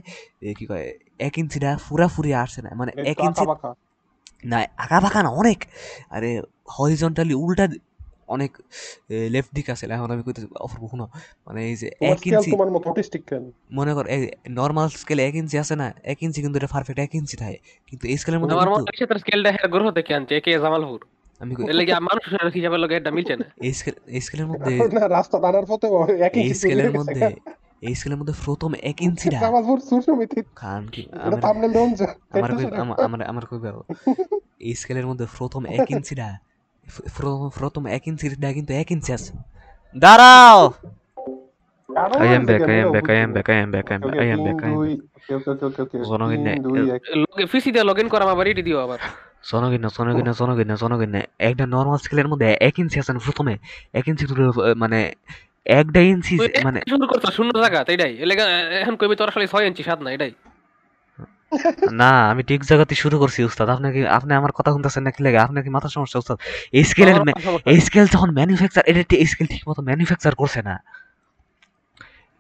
কি 0.59 0.65
কয় 0.71 0.87
এক 1.19 1.35
ইঞ্চিটা 1.39 1.71
পুরাপুরি 1.89 2.31
আসছে 2.35 2.61
না। 2.63 2.71
মানে 2.81 2.91
এক 3.13 3.19
ইঞ্চি 3.27 3.45
না 4.51 4.59
আঁকা 4.85 4.99
বাঁকা 5.05 5.21
না 5.23 5.31
অনেক। 5.43 5.59
আরে 6.17 6.31
হরিজন্টালি 6.77 7.35
উল্টা 7.45 7.65
অনেক 8.35 8.53
লেফট 9.35 9.51
দিক 9.57 9.67
আছে। 9.71 9.85
এখন 9.97 10.11
আমি 10.15 10.23
কইতে 10.27 10.41
অপূর্ব 10.65 10.83
শুনো। 10.93 11.07
মানে 11.47 11.61
এই 11.69 11.75
যে 11.81 11.89
এক 12.13 12.21
ইঞ্চি 12.27 12.51
তোমার 12.51 12.71
মতো 12.75 12.87
অটিস্টিক 12.91 13.23
কেন? 13.31 13.45
মনে 13.79 13.93
কর 13.97 14.05
নর্মাল 14.61 14.89
স্কেলে 15.03 15.23
এক 15.29 15.35
ইঞ্চি 15.41 15.57
আছে 15.63 15.75
না 15.83 15.87
এক 16.13 16.19
ইঞ্চি 16.27 16.39
কিন্তু 16.43 16.57
এটা 16.61 16.71
পারফেক্ট 16.75 16.99
এক 17.07 17.13
ইঞ্চি 17.21 17.37
থাকে। 17.43 17.59
কিন্তু 17.89 18.05
এই 18.13 18.17
স্কেলের 18.21 18.41
মধ্যে 18.41 18.57
কিন্তু 18.99 19.15
স্কেলটা 19.23 19.51
হের 19.57 19.67
গ্রহ 19.75 19.87
থেকে 19.97 20.11
আনছে 20.19 20.35
কে 20.45 20.51
জামালপুর। 20.65 21.01
আমি 21.41 21.53
এর 21.63 22.01
মানুষের 22.01 22.33
লগে 22.75 22.95
এটা 22.97 23.11
মিলছে 23.11 23.35
না 23.37 23.47
এই 23.61 23.73
স্কেল 23.73 23.97
এই 24.07 24.21
স্কেলের 24.21 24.47
মধ্যে 24.47 24.73
না 24.93 25.05
রাস্তা 25.09 25.37
টানার 25.41 25.67
পথে 25.69 25.87
এক 26.21 26.33
এই 26.35 26.43
ইঞ্চি 26.43 26.55
স্কেলের 26.55 26.91
মধ্যে 26.93 27.27
এই 27.83 27.95
স্কেলের 27.95 28.19
মধ্যে 28.19 28.35
প্রথম 28.45 28.71
এক 28.83 28.99
ইঞ্চিটা 29.03 29.39
জামালপুর 29.41 29.79
সুসমিতি 29.81 30.41
খান 30.57 30.83
কি 30.89 31.03
আমার 31.19 31.41
থাম্বনেল 31.41 31.71
দেন 31.73 31.91
আমার 32.35 32.51
আমার 33.01 33.21
আমার 33.23 33.45
কই 33.47 33.59
বাবু 33.59 33.81
এই 34.61 34.75
স্কেলের 34.75 35.07
মধ্যে 35.07 35.27
প্রথম 35.39 35.63
এক 35.77 35.87
ইঞ্চিটা 35.91 36.29
ফ- 36.87 37.07
প্রথম- 37.17 37.53
প্রথম 37.59 37.83
এক 37.87 38.03
ইঞ্চিটা 38.09 38.49
কিন্তু 38.53 38.73
এক 38.73 38.89
ইঞ্চি 38.93 39.11
আছে 39.13 39.33
দাঁড়াও 39.97 40.61
I 41.89 42.29
am 42.29 42.45
back, 42.47 42.63
I 42.65 42.77
am 42.77 42.91
back, 42.93 43.09
I 43.09 43.19
am 43.19 43.31
back, 43.33 43.49
I 43.49 43.59
am 43.61 43.71
back, 43.71 43.89
I 43.89 43.97
am 43.97 44.03
back, 44.03 44.21
I 44.21 44.27
am 44.27 44.43
back, 44.43 44.61
I 44.61 44.63
am 44.63 44.63
back. 44.63 44.63
জনগণ 46.05 46.41
নেই। 46.41 46.57
লগে 47.23 47.81
লগইন 47.85 48.09
করা 48.09 48.23
আমার 48.25 48.37
বাড়ি 48.37 48.63
দিও 48.63 48.79
আবার 48.83 48.99
একটা 51.51 51.65
নর্মাল 51.75 51.99
স্কেলের 52.05 52.29
মধ্যে 52.33 52.47
এক 52.69 52.75
ইঞ্চি 52.81 52.97
প্রথমে। 53.27 53.55
এক 53.99 54.05
ইঞ্চি 54.11 54.25
মানে 54.83 54.99
এক 55.79 55.87
দেড় 55.95 56.09
ইঞ্চি 56.15 56.35
মানে 56.67 56.79
শুরু 56.93 57.05
করছ 57.11 57.25
শূন্য 57.37 57.51
জায়গা 57.65 57.79
এটাই। 57.95 58.13
লাগি 58.31 58.43
এখন 58.83 58.95
কইবি 59.01 59.15
তোর 59.19 59.29
আসলে 59.33 59.47
6 59.53 59.63
ইঞ্চি 59.69 59.83
সাত 59.89 59.99
না 60.05 60.11
এটাই। 60.17 60.33
না 62.01 62.11
আমি 62.33 62.43
ঠিক 62.49 62.61
জায়গাতে 62.69 62.95
শুরু 63.03 63.17
করছি 63.23 63.41
উস্তাদ। 63.51 63.67
আপনাকে 63.77 64.01
আপনি 64.19 64.33
আমার 64.41 64.53
কথা 64.59 64.71
শুনতেছেন 64.75 65.03
না 65.07 65.11
কি 65.15 65.21
লাগে? 65.27 65.39
আপনার 65.47 65.63
কি 65.65 65.71
মাথা 65.77 65.89
সমস্যা 65.97 66.19
উস্তাদ? 66.23 66.37
এই 66.79 66.85
স্কেলের 66.91 67.17
এই 67.73 67.79
স্কেল 67.87 68.07
যখন 68.15 68.29
ম্যানুফ্যাকচার 68.39 68.85
এটা 68.91 69.03
স্কেল 69.31 69.47
ঠিক 69.55 69.63
মতো 69.69 69.81
ম্যানুফ্যাকচার 69.89 70.33
করছে 70.41 70.61
না। 70.69 70.75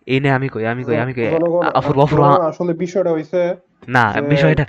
এই 0.06 0.20
নে 0.20 0.30
আমি 0.30 0.48
কই 0.48 0.66
আমি 0.66 0.84
কই 0.84 0.96
আমি 0.96 1.14
কই। 1.14 1.26
অফুর 1.74 1.96
জনগণ 1.96 2.42
আসলে 2.42 2.72
বিষয়টা 2.74 3.12
হইছে 3.12 3.54
না 3.88 4.04
বিষয়টা 4.28 4.64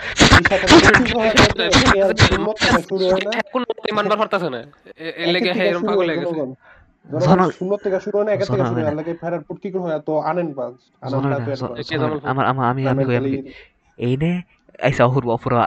কোন 3.52 3.64
মানবার 3.94 4.18
পারতাছে 4.18 4.50
না 4.50 4.58
এ- 4.98 5.14
এর 5.18 5.34
লাগি 5.34 5.50
হ্যাঁ 5.50 5.66
এরকম 5.66 5.88
পাগল 5.88 6.10
হয়ে। 6.10 6.20
গেছে 6.20 6.36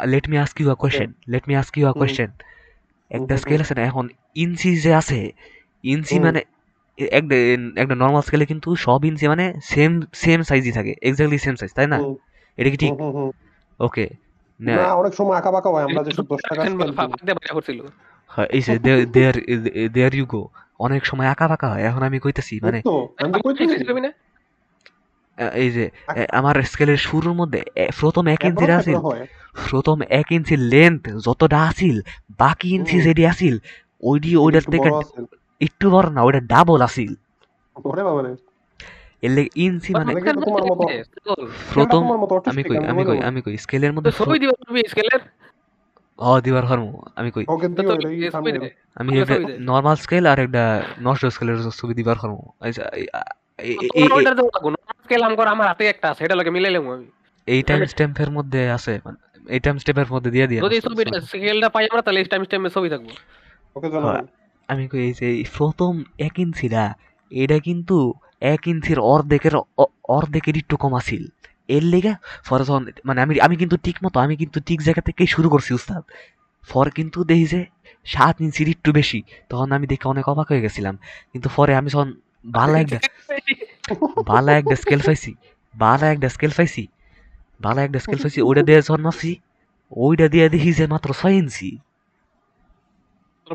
let 0.07 0.29
me 0.29 0.39
ask 0.39 0.61
you 0.61 0.71
a 0.71 0.77
let 1.29 1.45
me 1.47 1.57
ask 1.57 1.79
you 1.79 1.87
a. 1.89 1.93
একটা 3.11 3.37
স্কেল 3.37 3.61
আছে 3.61 3.75
না 3.75 3.83
এখন 3.83 4.09
ইঞ্চি 4.35 4.77
যে 4.77 4.95
আছে 4.95 5.31
ইঞ্চি 5.85 6.15
হুম। 6.15 6.25
মানে 6.25 6.41
একটা 6.99 7.37
একটা 7.77 7.95
নর্মাল 7.95 8.21
স্কেলে 8.21 8.47
কিন্তু 8.47 8.77
সব 8.77 9.05
ইঞ্চি 9.05 9.29
মানে 9.29 9.55
সেম 9.63 10.03
সেম 10.13 10.43
সাইজই 10.43 10.73
থাকে 10.73 10.95
এক্স্যাক্টলি 11.03 11.39
সেম 11.39 11.57
সাইজ 11.57 11.73
তাই 11.75 11.87
না? 11.87 11.99
এটা 12.57 12.71
কি 12.71 12.77
ঠিক। 12.77 12.93
ওকে 13.81 14.09
না 14.61 14.93
অনেক 14.93 15.13
সময় 15.15 15.37
আঁকা 15.37 15.51
বাঁকা 15.51 15.71
হয় 15.71 15.85
আমরা 15.85 16.03
যেসব 16.05 16.27
দশ 16.27 16.41
টাকা 16.49 16.63
স্কেল 16.65 16.91
কিনি 16.93 17.13
করছিল। 17.53 17.81
হ্যাঁ, 18.31 18.49
এই 18.51 18.61
যে 18.61 18.79
দেয়ার 19.07 19.35
দেয়ার 19.93 20.15
ইউ 20.15 20.27
গো 20.27 20.49
অনেক 20.79 21.07
সময় 21.07 21.27
আঁকা 21.27 21.49
বাঁকা 21.49 21.69
হয় 21.69 21.83
এখন 21.83 22.03
আমি 22.03 22.19
কইতেছি 22.19 22.61
মানে 22.63 22.79
আমি 23.19 23.41
তো 23.43 24.01
না? 24.01 24.11
এই 25.55 25.71
যে 25.71 25.91
আমার 26.33 26.63
স্কেলের 26.63 26.97
শুরুর 26.97 27.33
মধ্যে 27.33 27.61
প্রথম 28.01 28.27
এক 28.27 28.45
ইঞ্চির 28.45 28.71
আছিল 28.71 28.97
প্রথম 29.71 30.03
এক 30.03 30.33
ইঞ্চি 30.33 30.57
লেন্থ 30.57 31.09
যতটা 31.25 31.63
আছিল 31.63 32.01
বাকি 32.39 32.69
ইঞ্চি 32.75 33.01
যেটি 33.01 33.27
আছিল 33.27 33.59
ওইটি 34.03 34.37
ওইটার 34.37 34.63
থেকে 34.63 34.89
আছে। 34.89 35.21
একটু 35.65 35.87
বড় 35.91 36.09
না 36.11 36.21
ওইটা 36.23 36.41
ডাবল 36.53 36.81
আছিল। 36.89 37.13
ওরে 37.77 38.03
বাবা 38.03 38.21
রে। 38.23 38.33
এর 39.23 39.31
লেগে 39.31 39.51
মানে 39.99 40.13
প্রথম 41.75 42.03
আমি 42.51 42.63
কই 42.63 42.77
আমি 42.91 43.03
কই 43.05 43.19
আমি 43.29 43.41
কই 43.43 43.55
স্কেলের 43.57 43.93
মধ্যে 43.97 44.11
ছবি 44.19 44.37
দিবা 44.39 44.55
তুমি 44.67 44.81
স্কেলের 44.93 45.21
ও 46.19 46.31
দিবার 46.41 46.65
হরমু 46.67 46.93
আমি 47.17 47.31
কই। 47.35 47.45
আমি 48.97 49.11
একটা। 49.19 49.37
নর্মাল 49.71 49.97
স্কেল 49.97 50.25
আর 50.27 50.39
একটা 50.39 50.63
নষ্ট 51.01 51.23
স্কেলের 51.27 51.59
ছবি 51.81 51.93
দিবার 51.95 52.17
হরমু 52.23 52.45
আচ্ছা, 52.61 52.85
স্কেল 55.05 55.23
আমার 55.23 55.49
আমার 55.49 55.67
হাতে 55.71 55.85
একটা 55.87 56.07
আছে 56.11 56.21
এটা 56.25 56.37
লাগে 56.41 56.51
মিলাইলাম 56.57 56.85
আমি। 56.91 57.07
এই 57.49 57.61
টাইম 57.69 57.81
স্ট্যাম্পের 57.93 58.31
মধ্যে 58.31 58.61
আছে 58.71 58.93
মানে 59.05 59.19
এই 59.47 59.61
টাইম 59.61 59.77
স্ট্যাম্পের 59.79 60.09
মধ্যে 60.15 60.31
দিয়ে 60.31 60.47
দিয়ে 60.51 60.61
যদি 60.67 60.77
ছবিটা 60.87 61.19
স্কেলটা 61.31 61.69
পাই 61.75 61.85
আমরা 61.91 62.03
তাহলে 62.07 62.19
এই 62.21 62.27
টাইম 62.33 62.43
টাইমে 62.45 62.69
ছবি 62.77 62.89
থাকব। 62.89 63.09
ওকে 63.77 63.89
জানো 63.95 64.07
হয়। 64.07 64.25
আমি 64.69 64.85
কই 64.89 65.07
যে 65.21 65.29
প্রথম 65.57 65.93
এক 66.19 66.35
ইঞ্চিটা 66.45 66.85
এটা 67.31 67.57
কিন্তু 67.59 67.97
এক 68.55 68.63
ইঞ্চির 68.73 68.99
অর্ধেকের 69.15 69.55
অর্ধেকের 70.17 70.57
একটু 70.63 70.75
কম 70.83 70.93
আছিল। 71.01 71.23
এর 71.77 71.85
লেগে 71.93 72.13
ফর 72.45 72.61
মানে 73.09 73.19
আমি 73.25 73.33
আমি 73.47 73.55
কিন্তু 73.57 73.77
ঠিক 73.87 73.97
মতো, 74.05 74.17
আমি 74.25 74.35
কিন্তু 74.37 74.59
ঠিক 74.69 74.79
জায়গা 74.87 75.03
থেকেই 75.09 75.29
শুরু 75.35 75.49
করছি, 75.49 75.71
উস্তাদ। 75.79 76.03
ফর 76.69 76.87
কিন্তু 76.91 77.19
দেখি 77.31 77.47
যে 77.55 77.61
সাত 78.15 78.35
ইঞ্চির 78.45 78.69
একটু 78.69 78.91
বেশি, 78.99 79.19
তখন 79.51 79.69
আমি 79.77 79.87
দেখে 79.93 80.07
অনেক 80.09 80.25
অবাক 80.33 80.47
হয়ে 80.51 80.63
গেছিলাম। 80.65 80.95
কিন্তু 81.33 81.49
পরে 81.57 81.73
আমি 81.81 81.89
যখন 81.95 82.11
বালা 82.57 82.77
একটা 82.85 82.99
বালা 84.31 84.53
একটা 84.61 84.77
স্কেল 84.83 85.01
পাইছি, 85.07 85.31
বালা 85.75 86.07
একটা 86.15 86.29
স্কেল 86.35 86.53
পাইছি, 86.57 86.83
বালা 87.65 87.81
একটা 87.87 87.99
স্কেল 88.05 88.19
পাইছি 88.23 88.39
ওইটা 88.49 88.63
দিয়ে 88.69 88.79
যখন 88.87 89.01
মাপছি 89.07 89.33
ওইটা 90.05 90.27
দিয়ে 90.33 90.47
দেখি 90.55 90.71
যে 90.79 90.85
মাত্র 90.95 91.09
ছয় 91.21 91.35
ইঞ্চি। 91.43 91.71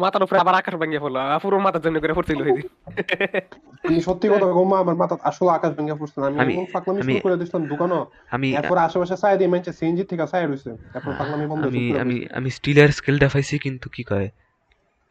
মাথার 0.04 0.24
উপরে 0.26 0.38
আবার 0.44 0.56
আকাশ 0.62 0.74
ভেঙে 0.82 1.00
পড়ল 1.04 1.18
পুরো 1.44 1.56
মাথার 1.66 1.82
জন্য 1.86 1.98
করে 2.04 2.14
পড়ছিল 2.18 2.40
ওই 2.48 2.54
দিন। 2.58 2.68
সত্যি 4.08 4.28
কথা 4.34 4.48
গোমা 4.58 4.78
আমার 4.84 4.96
মাথা 5.02 5.16
আসলে 5.30 5.52
আকাশ 5.58 5.72
ভেঙে 5.78 5.96
পড়ছে 6.00 6.18
আমি 6.42 6.54
এমন 6.56 6.68
ফাঁকলামি 6.74 7.02
শুরু 7.08 7.20
করে 7.26 7.36
দিছিলাম 7.40 7.64
দোকানও। 7.74 8.02
আমি 8.36 8.48
এরপর 8.60 8.78
আশেপাশে 8.88 9.16
সাইড 9.24 9.36
দিয়ে 9.40 9.52
মেনছে 9.54 9.72
সিএনজি 9.80 10.04
থেকে 10.12 10.26
সাইড 10.34 10.48
হইছে 10.54 10.72
এখন 10.98 11.12
ফাঁকলামি 11.20 11.46
বন্ধ 11.52 11.62
আমি 11.70 11.84
আমি 12.04 12.16
আমি 12.38 12.50
স্টিলের 12.58 12.90
স্কেলটা 12.98 13.28
পাইছি 13.34 13.56
কিন্তু 13.66 13.88
কি 13.96 14.04
কয়? 14.12 14.28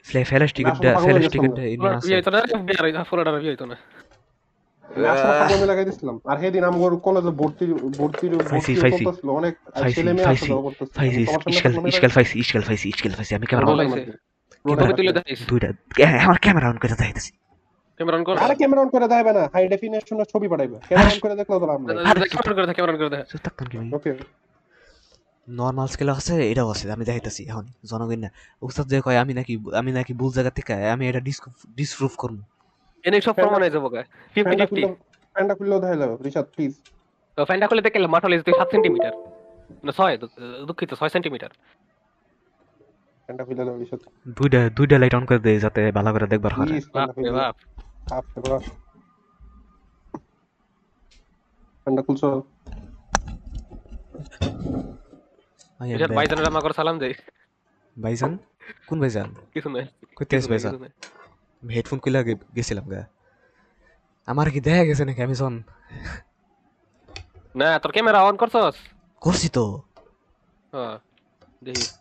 ফ্ল্যাশ 0.07 0.51
টিকেটটা 0.57 0.91
ফ্ল্যাশ 1.05 1.25
টিকেটটা 1.33 1.63
এমনি 1.73 1.89
আছে। 1.97 2.09
ইয়ে 2.09 2.17
হইতো 2.19 2.31
না, 2.35 2.39
হইতো 3.51 3.67
না। 3.73 3.77
আমি 4.95 5.65
আর 6.31 6.37
সেদিন 6.43 6.65
আমার 6.71 6.93
কলেজে 7.07 7.33
ভর্তি 7.41 7.65
ভর্তি 8.01 8.27
অনেক 9.39 9.55
ছেলে 9.95 10.11
মেয়ে 10.17 10.29
আসলে 10.33 10.55
করতেছিল 10.67 10.99
ক্যামেরা 13.51 13.75
রোল 14.69 14.75
অন 14.75 14.81
আইছে। 14.81 14.91
রোড 14.91 14.99
ছবি 14.99 15.09
আছে। 15.09 15.13
তুলে 15.13 15.13
দেখিস। 15.19 15.41
দুইটা 15.51 15.69
এ, 16.03 16.07
আমার 16.25 16.39
ক্যামেরা 16.45 16.67
অন 16.73 16.79
করে 16.83 16.95
দেখাইতেছি 16.95 17.31
ক্যামেরা 18.01 18.17
অন 18.19 18.25
কর। 18.25 18.35
আরে 18.45 18.55
ক্যামেরা 18.55 18.81
অন 18.85 18.91
করে 18.95 19.07
দেবে 19.13 19.33
না 19.33 19.45
হাই 19.55 19.65
ডেফিনেশনের 19.69 20.27
ছবি 20.33 20.47
পাঠাইবে 20.49 20.77
ক্যামেরা 20.89 21.11
অন 21.11 21.19
করে 21.25 21.35
দেখলেও 21.41 21.59
তো 21.63 21.67
লাভ 21.67 21.79
নাই 21.81 21.95
ক্যামেরা 22.27 22.51
অন 22.51 22.57
করে 22.57 22.67
দে, 22.67 22.75
ক্যামেরা 22.75 22.93
অন 22.95 22.99
করে 23.01 23.11
দে। 23.11 23.19
চুপ 23.31 23.47
কি 23.71 23.77
ওকে 23.97 24.11
নর্মাল 25.49 25.89
স্কেল 25.93 26.11
আছে 26.13 26.35
এটাও 26.53 26.69
আছে 26.73 26.85
আমি 26.97 27.05
দেখাইতেছি 27.05 27.43
এখন 27.51 27.65
জনগণ 27.91 28.21
না 28.25 28.29
উস্তাদ 28.63 28.87
যে 28.93 28.99
কয় 29.01 29.19
আমি 29.23 29.33
নাকি 29.35 29.53
আমি 29.81 29.91
নাকি 29.93 30.13
ভুল 30.21 30.31
জায়গা 30.33 30.53
থেকে 30.59 30.73
আমি 30.95 31.05
এটা 31.09 31.21
ডিসপ্রুভ 31.77 32.13
করব 32.17 32.39
এনে 33.05 33.19
সব 33.21 33.35
প্রমাণ 33.37 33.61
হয়ে 33.63 33.75
যাব 33.77 33.85
50 34.35 34.45
ফ্যানটা 34.47 34.67
50 35.37 35.59
খুললেও 35.59 35.79
ফ্যানটা 35.83 36.07
রিশাদ 36.27 36.47
প্লিজ 36.55 36.73
তো 37.39 37.45
ফ্যানটা 37.45 37.67
খুলে 37.71 37.83
দেখে 37.83 37.99
মাঠ 38.15 38.23
হলে 38.25 38.37
তুই 38.47 38.55
সাত 38.61 38.69
সেন্টিমিটার 38.75 39.13
না 39.85 39.93
ছয় 39.93 40.15
দুঃখিত 40.69 40.91
ছয় 41.01 41.11
সেন্টিমিটার 41.15 41.51
ফ্যানটা 43.29 43.45
খুলে 43.45 43.65
দাও 43.65 43.79
রিশাদ 43.79 44.01
দুইটা 44.29 44.71
দুইটা 44.71 44.99
লাইট 44.99 45.15
অন 45.15 45.25
করে 45.25 45.39
দেয় 45.39 45.59
যাতে 45.59 45.93
ভালো 45.93 46.13
করে 46.13 46.27
দেখবার 46.27 46.53
হয়। 46.55 46.67
প্লিজ 46.67 46.91
ফ্যানটা 46.91 47.07
বাপ 47.07 47.19
রে 47.19 47.23
খুলে 47.23 47.31
দাও 47.31 47.39
বাপ। 47.39 47.57
বাপ 48.11 48.25
রে 48.37 48.51
বাপ। 48.51 48.63
ফ্যানটা 51.83 52.03
খুলছো? 52.03 52.43
I 55.81 55.83
am 55.83 55.85
এটার 55.85 56.03
back. 56.03 56.15
ভাইজানের 56.15 56.47
আমাকে 56.47 56.73
সালাম 56.77 56.99
দেই। 56.99 57.15
ভাইজান? 58.03 58.39
কোন 58.87 59.01
ভাইজান? 59.01 59.35
কিছু 59.55 59.69
নাই। 59.69 59.87
কইতে 60.17 60.37
আস 60.37 60.43
কিছু 60.43 60.49
নাই, 60.49 60.49
ভাইজান? 60.49 60.71
কিছু 60.71 60.83
নাই। 60.83 60.91
আমি 61.63 61.75
হেডফোন 61.75 61.99
কইলা 61.99 62.23
গে- 62.23 62.45
গেছিলাম 62.57 62.89
গা। 62.89 63.07
আমার 64.27 64.51
কি 64.51 64.61
দেখা 64.61 64.85
গেছে 64.85 65.05
নাকি? 65.05 65.23
আমি 65.23 65.35
যখন 65.35 65.63
না 67.57 67.79
তোর 67.79 67.93
ক্যামেরা 67.93 68.23
অন 68.23 68.37
করছস? 68.37 68.75
করছি 69.21 69.49
তো। 69.49 69.83
হ্যাঁ 70.73 70.99
দেখি। 71.65 71.98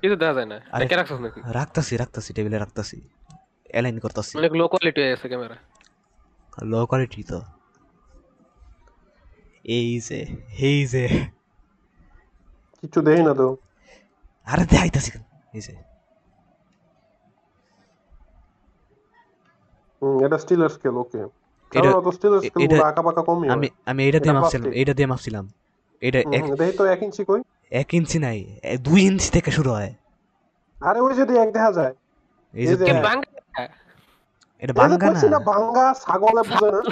কিছু 0.00 0.16
দেখা 0.16 0.34
যায় 0.34 0.46
না 0.46 0.56
আরে- 0.72 0.96
রাখছস 0.96 1.20
নাকি? 1.20 1.40
রাখতাছি 1.52 1.92
রাখতাছি 1.96 2.30
টেবিলে 2.32 2.58
রাখতাছি 2.58 2.96
অ্যালাইন 3.70 3.96
করতাছি 3.98 4.32
অনেক 4.38 4.52
লো 4.52 4.64
কোয়ালিটি 4.68 5.00
হয়ে 5.00 5.12
আছে 5.12 5.26
ক্যামেরা 5.28 5.56
লো 6.64 6.80
কোয়ালিটি 6.86 7.20
তো। 7.22 7.38
এই 9.70 10.00
যে 10.00 10.18
এই 10.60 10.86
যে। 10.86 11.04
কিচ্ছু 12.82 13.00
দেখি 13.00 13.22
না 13.22 13.34
তো। 13.34 13.46
আরে 14.46 14.64
দেখাইতাছি 14.64 15.10
কেন? 15.10 15.22
এই 15.52 15.60
যে। 15.60 15.74
এটা 20.26 20.38
স্টিলের 20.38 20.68
স্কেল 20.68 20.96
ওকে 20.96 21.20
এটা- 21.72 21.92
এটা- 22.60 22.80
আমি 23.50 23.68
আমি 23.86 24.00
এটা 24.08 24.18
দিয়ে 24.18 24.32
এটা 24.32 24.32
মাপছিলাম 24.32 24.70
এটা 24.72 24.92
দিয়ে 24.94 25.06
মাপছিলাম 25.06 25.44
এটা 26.02 26.18
দেখি 26.56 26.72
তো 26.76 26.84
এক 26.84 27.00
ইঞ্চি 27.02 27.22
কই। 27.24 27.40
এক 27.72 27.94
ইঞ্চি 27.94 28.18
নাই 28.18 28.56
দুই 28.80 29.02
ইঞ্চি 29.02 29.30
থেকে 29.30 29.50
শুরু 29.50 29.70
হয়। 29.70 29.94
আরে 30.80 31.00
ওই 31.00 31.14
যদি 31.14 31.36
এক 31.36 31.52
দেখা 31.52 31.72
যায়। 31.72 31.94
এই 32.54 32.66
যে 32.66 32.72
এটা 34.62 34.72
বাঙ্গা 34.72 35.12
না? 35.12 35.28
না? 35.28 35.38
বাঙ্গা 35.38 35.94
ছাগলে 36.00 36.42
বুঝে 36.42 36.72
না। 36.72 36.82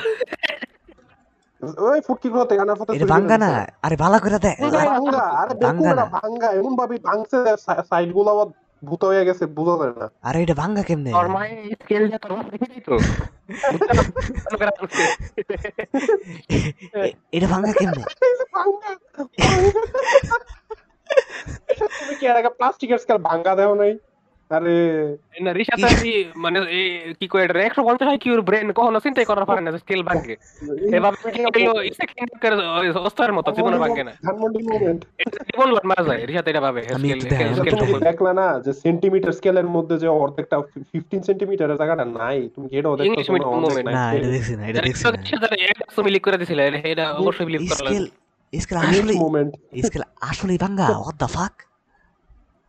ওই 1.78 2.00
ফুটকি 2.00 2.28
গুলো 2.28 2.44
তেগানা 2.44 2.74
ফতে 2.74 2.96
এটা 2.96 3.06
বাঙ্গা 3.06 3.38
না? 3.38 3.66
আরে 3.82 4.18
করে 4.18 4.38
দেখ 4.38 4.60
বাঙ্গা 4.60 5.18
আরে 5.18 5.54
বাঙ্গা 5.54 5.94
না। 5.94 6.04
বাঙ্গা 6.04 6.52
এমন 6.52 6.76
ভাবে 6.76 6.98
ভাঙছে 6.98 7.56
সাইডগুলো 7.88 8.30
আবার 8.30 8.46
ভূত 8.84 9.04
হয়ে 9.04 9.24
গেছে 9.24 9.46
বোঝা 9.46 9.78
যায় 9.78 9.92
না। 9.96 10.10
আরে 10.22 10.42
এটা 10.42 10.54
বাঙ্গা 10.54 10.82
কেমনে? 10.82 11.10
তোর 11.10 11.28
মায়ে 11.28 11.74
স্কেল 11.82 12.06
দিয়ে 12.06 12.18
তোর 12.18 12.50
দেখে 12.50 12.80
এ- 17.00 17.12
এটা 17.32 17.46
বাঙ্গা 17.46 17.72
কেমনে? 17.72 18.04
তুমি 21.98 22.14
কি 22.20 22.24
এর 22.30 22.36
আগে 22.40 22.50
প্লাস্টিকের 22.58 23.00
স্কেল 23.02 23.18
ভাঙ্গা 23.28 23.52
দেও 23.60 23.74
নাই? 23.82 23.94
আরে 24.50 24.76
না 25.44 25.50
রিসাতে 25.58 25.86
আমি 25.94 26.12
মানে 26.44 26.58
এই 26.78 26.86
কি 27.18 27.26
কয় 27.32 27.44
এটা 27.44 27.60
150 27.66 28.08
আইকিউর 28.12 28.40
ব্রেন 28.48 28.68
কখনো 28.78 28.98
চিন্তাই 29.04 29.26
করার 29.30 29.46
পারে 29.48 29.60
না 29.64 29.70
স্কেল 29.82 30.02
ভাঙে 30.08 30.34
এভাবে 30.96 31.16
হলো 31.56 31.72
সেকেন্ড 32.00 32.30
করে 32.42 32.56
অস্ত্রের 33.06 33.32
মতো 33.36 33.48
জীবনে 33.56 33.78
ভাঙে 33.84 34.02
না। 34.08 34.12
ধানমন্ডি 34.26 34.60
মুভমেন্ট 34.68 35.02
জীবন 35.50 35.68
বার 35.74 35.84
মারা 35.90 36.02
যায় 36.08 36.20
রিসাতে 36.28 36.48
এটা 36.52 36.62
ভাবে 36.66 36.80
স্কেল। 37.00 37.20
দেখলা 38.10 38.32
না 38.40 38.46
যে 38.64 38.72
সেন্টিমিটার 38.84 39.36
স্কেলের 39.38 39.68
মধ্যে 39.76 39.96
যে 40.02 40.08
অর্ধেকটা 40.22 40.56
ফিফটিন 40.90 41.20
সেন্টিমিটারের 41.28 41.78
জায়গাটা 41.80 42.04
নাই? 42.18 42.38
তুমি 42.54 42.66
কি 42.70 42.74
English 42.76 42.98
দেখতেছো 43.00 43.32
না 43.88 44.02
এটা 44.20 44.30
দেখছি 44.34 44.52
না 44.58 44.62
এটা 44.70 44.80
দেখছি 44.86 45.34
না। 45.42 45.46
তুমি 45.96 46.08
লিক 46.14 46.22
করে 46.26 46.38
দিছিলে 46.42 46.62
এটা 46.92 47.04
অবশ্যই 47.20 47.46
বিলিভ 47.48 47.62
করা 47.70 47.90
স্কেল 48.52 48.78
স্কেল 48.78 48.78
আসলে 48.82 49.14
মুভমেন্ট 49.14 49.52
স্কেল 49.84 50.02
আসলে 50.30 50.52
বাঙ্গা 50.64 50.86
হোয়াট 50.98 51.16
দ্য 51.16 51.28
ফাক 51.36 51.54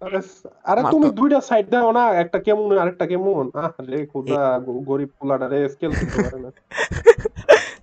আরে 0.02 0.20
আরে 0.66 0.82
তুমি 0.94 1.08
দুইটা 1.20 1.40
সাইড 1.50 1.66
দাও 1.74 1.90
না 1.92 2.04
একটা 2.24 2.38
কেমন 2.40 2.68
আরেকটা 2.78 3.06
কেমন? 3.06 3.46
আহ 3.56 3.70
খোদা 4.12 4.42
গরিব 4.90 5.10
পোলাটা 5.20 5.48
রে 5.48 5.60
স্কেল 5.70 5.92
করতে 6.00 6.18
পারে 6.26 6.40
না। 6.46 6.50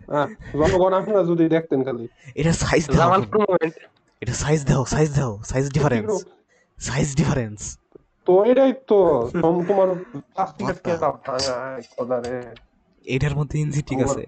জনগণ 0.61 0.93
আপনারা 0.95 1.23
যদি 1.31 1.45
দেখতেন 1.49 1.81
খালি। 1.85 2.05
এটা 2.37 2.53
সাইজ 2.63 2.85
দাও 2.89 3.11
এটা 4.23 4.35
সাইজ 4.35 4.61
দাও 4.65 4.83
সাইজ 4.85 5.09
দাও 5.19 5.33
সাইজ 5.45 5.65
ডিফারেন্স 5.69 6.11
সাইজ 6.79 7.09
ডিফারেন্স 7.17 7.61
তো 8.27 8.33
এটাই 8.45 8.73
তো 8.91 8.99
তোমার 9.69 9.89
প্লাস্টিকের 10.35 10.77
খোদা 11.93 12.17
রে। 12.21 12.37
এটার 13.07 13.35
মধ্যে 13.37 13.57
ইঞ্চি 13.59 13.81
ঠিক 13.83 13.99
আছে। 14.03 14.23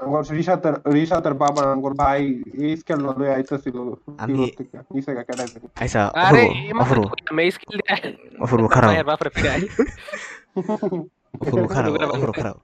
আমার 0.00 0.22
রিশাতের 0.30 0.92
রিশাতের 0.92 1.34
বাবা 1.34 1.72
আমার 1.72 1.92
ভাই 1.94 2.20
এই 2.58 2.76
স্কেল 2.76 3.00
লয়ে 3.08 3.34
আইতাছিল 3.34 3.76
আমি- 4.18 4.50
আরে 6.14 6.44
খারাপ। 8.68 9.06
বাপরে 9.06 9.30
ফিরাই 9.30 9.60
খারাপ 11.68 11.92
খারাপ। 12.36 12.56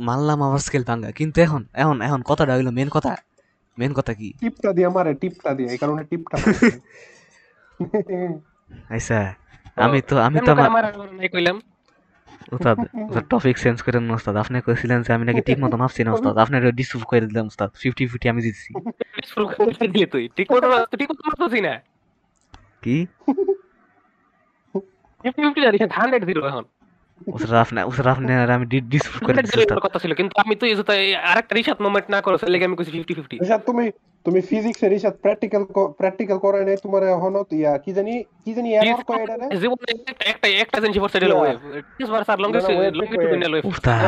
মানলাম 0.00 0.42
আমার 0.42 0.58
স্কেল 0.58 0.84
ভাঙ্গা। 0.84 1.10
কিন্তু 1.10 1.40
এখন 1.40 1.64
এখন 1.72 2.02
এখন 2.02 2.22
কথাটা 2.22 2.54
হইল 2.54 2.70
মেন 2.70 2.88
কথা। 2.88 3.12
মেন 3.78 3.92
কথা 3.92 4.14
কি? 4.14 4.28
টিপটা 4.40 4.72
দিয়ে 4.72 4.88
মারে 4.88 5.14
টিপটা 5.14 5.54
দিয়ে 5.54 5.68
এই 5.68 5.78
কারণে 5.78 6.04
টিপটা 6.04 6.36
আচ্ছা 8.90 9.18
আমি 9.76 10.00
তো 10.00 10.18
আমি 10.18 10.38
তো 10.40 10.52
আমার 10.52 10.84
কইলাম। 11.32 11.56
উস্তাদ 12.52 12.76
টপিক 13.30 13.58
চেঞ্জ 13.58 13.82
করে 13.82 14.00
না 14.00 14.14
উস্তাদ। 14.14 14.36
আপনি 14.36 14.60
কইছিলেন 14.60 15.02
যে 15.02 15.12
আমি 15.12 15.24
নাকি 15.24 15.40
ঠিক 15.40 15.58
মতো 15.58 15.76
মাপছি 15.76 16.04
না 16.04 16.12
উস্তাদ। 16.12 16.36
আপনি 16.36 16.72
ডিসপ্রুভ 16.72 17.04
করে 17.04 17.20
দিলাম 17.20 17.46
উস্তাদ। 17.46 17.70
ফিফটি 17.80 18.06
ফিফটি 18.06 18.28
আমি 18.28 18.42
জিতছি। 18.42 18.70
দিলি 19.88 20.06
তুই। 20.06 20.28
ঠিক 20.36 20.52
মতো 20.52 20.96
ঠিক 20.96 21.10
মতো 21.10 21.22
মারতেছি 21.26 21.60
না। 21.60 21.80
কি? 22.82 23.06
ফিফটি 25.22 25.42
ফিফটি 25.42 25.60
জানি 25.60 25.78
হান্ড্রেড 25.92 26.24
জিরো 26.24 26.46
এখন। 26.46 26.64
উস্তাদ 27.28 27.56
আপনি 27.64 27.78
উস্তাদ 27.90 28.06
আপনি 28.14 28.30
আর 28.36 28.50
আমি 28.56 28.64
ডিসপ্রুভ 28.92 29.20
করে 29.20 29.28
হান্ড্রেড 29.28 29.44
দিচ্ছি 29.44 29.54
জিরো 29.54 29.64
উস্তাদ 29.64 29.80
কথা 29.86 29.98
ছিল 30.02 30.12
কিন্তু 30.20 30.34
আমি 30.42 30.54
তো 30.60 30.64
এই 30.66 30.74
যে 30.78 30.82
আরেকটা 31.30 31.52
রিসাত 31.54 31.78
মোমেন্ট 31.84 32.06
না 32.14 32.18
করো 32.24 32.36
সেলে 32.40 32.56
আমি 32.68 32.76
কইছি 32.78 32.92
ফিফটি 32.94 33.12
ফিফটি 33.18 33.36
রিশাত 33.42 33.62
তুমি 33.70 33.84
তুমি 34.26 34.40
ফিজিক্সের 34.50 34.90
রিশাত 34.94 35.14
প্র্যাকটিক্যাল 35.24 35.62
প্র্যাকটিক্যাল 36.00 36.38
করে 36.44 36.58
নাই 36.68 36.76
তোমার 36.84 37.02
এখনও 37.08 37.42
ইয়া 37.52 37.72
কি 37.84 37.90
জানি 37.98 38.14
কি 38.44 38.50
জানি 38.56 38.68
এরর 38.78 39.02
কয় 39.08 39.22
এটা 39.24 39.34
রে 39.42 39.46
জীবনে 39.62 39.90
একটা 40.12 40.24
একটা 40.32 40.46
একটা 40.64 40.78
জিনিস 40.82 40.96
ফোর্স 41.02 41.14
দিল 41.16 41.32
ওয়েভ 41.34 41.58
টিস 41.96 42.08
বার 42.12 42.22
স্যার 42.28 42.38
লংগেস্ট 42.44 42.68
না, 42.68 42.74
wave 42.80 42.94
লংগিটুডিনাল 43.00 43.52
ওয়েভ 43.54 43.64
উস্তাদ 43.72 44.02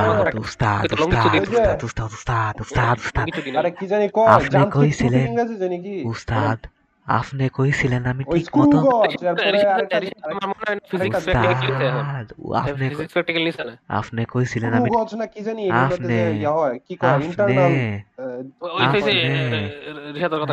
উস্তাদ 0.45 0.81
এটা 0.85 0.97
longitude 1.03 1.35
উস্তাদ 1.45 1.79
উস্তাদ 1.89 2.11
উস্তাদ 2.17 2.55
উস্তাদ 2.65 2.95
উস্তাদ 2.97 2.97
উস্তাদ 3.01 3.27
আরে 3.61 3.71
কি 3.79 3.87
জানি 3.93 4.07
কয় 4.17 4.29
আপনি 4.37 4.49
যান্ত্রিক 4.55 4.75
কইছিলেন, 4.77 5.11
ত্রুটি 5.13 5.31
ইংরেজি 5.31 5.57
জানি 5.63 5.77
কি 5.85 5.95
উস্তাদ 6.13 6.59
আপনি 7.07 7.49
কইছিলেন 7.49 8.07
আমি 8.07 8.23
ঠিক 8.25 8.57
মতো 8.57 8.77
আপনি 13.91 14.25
কইছিলেন 14.25 14.73
আমি 14.73 14.89
আপনি- 15.85 16.19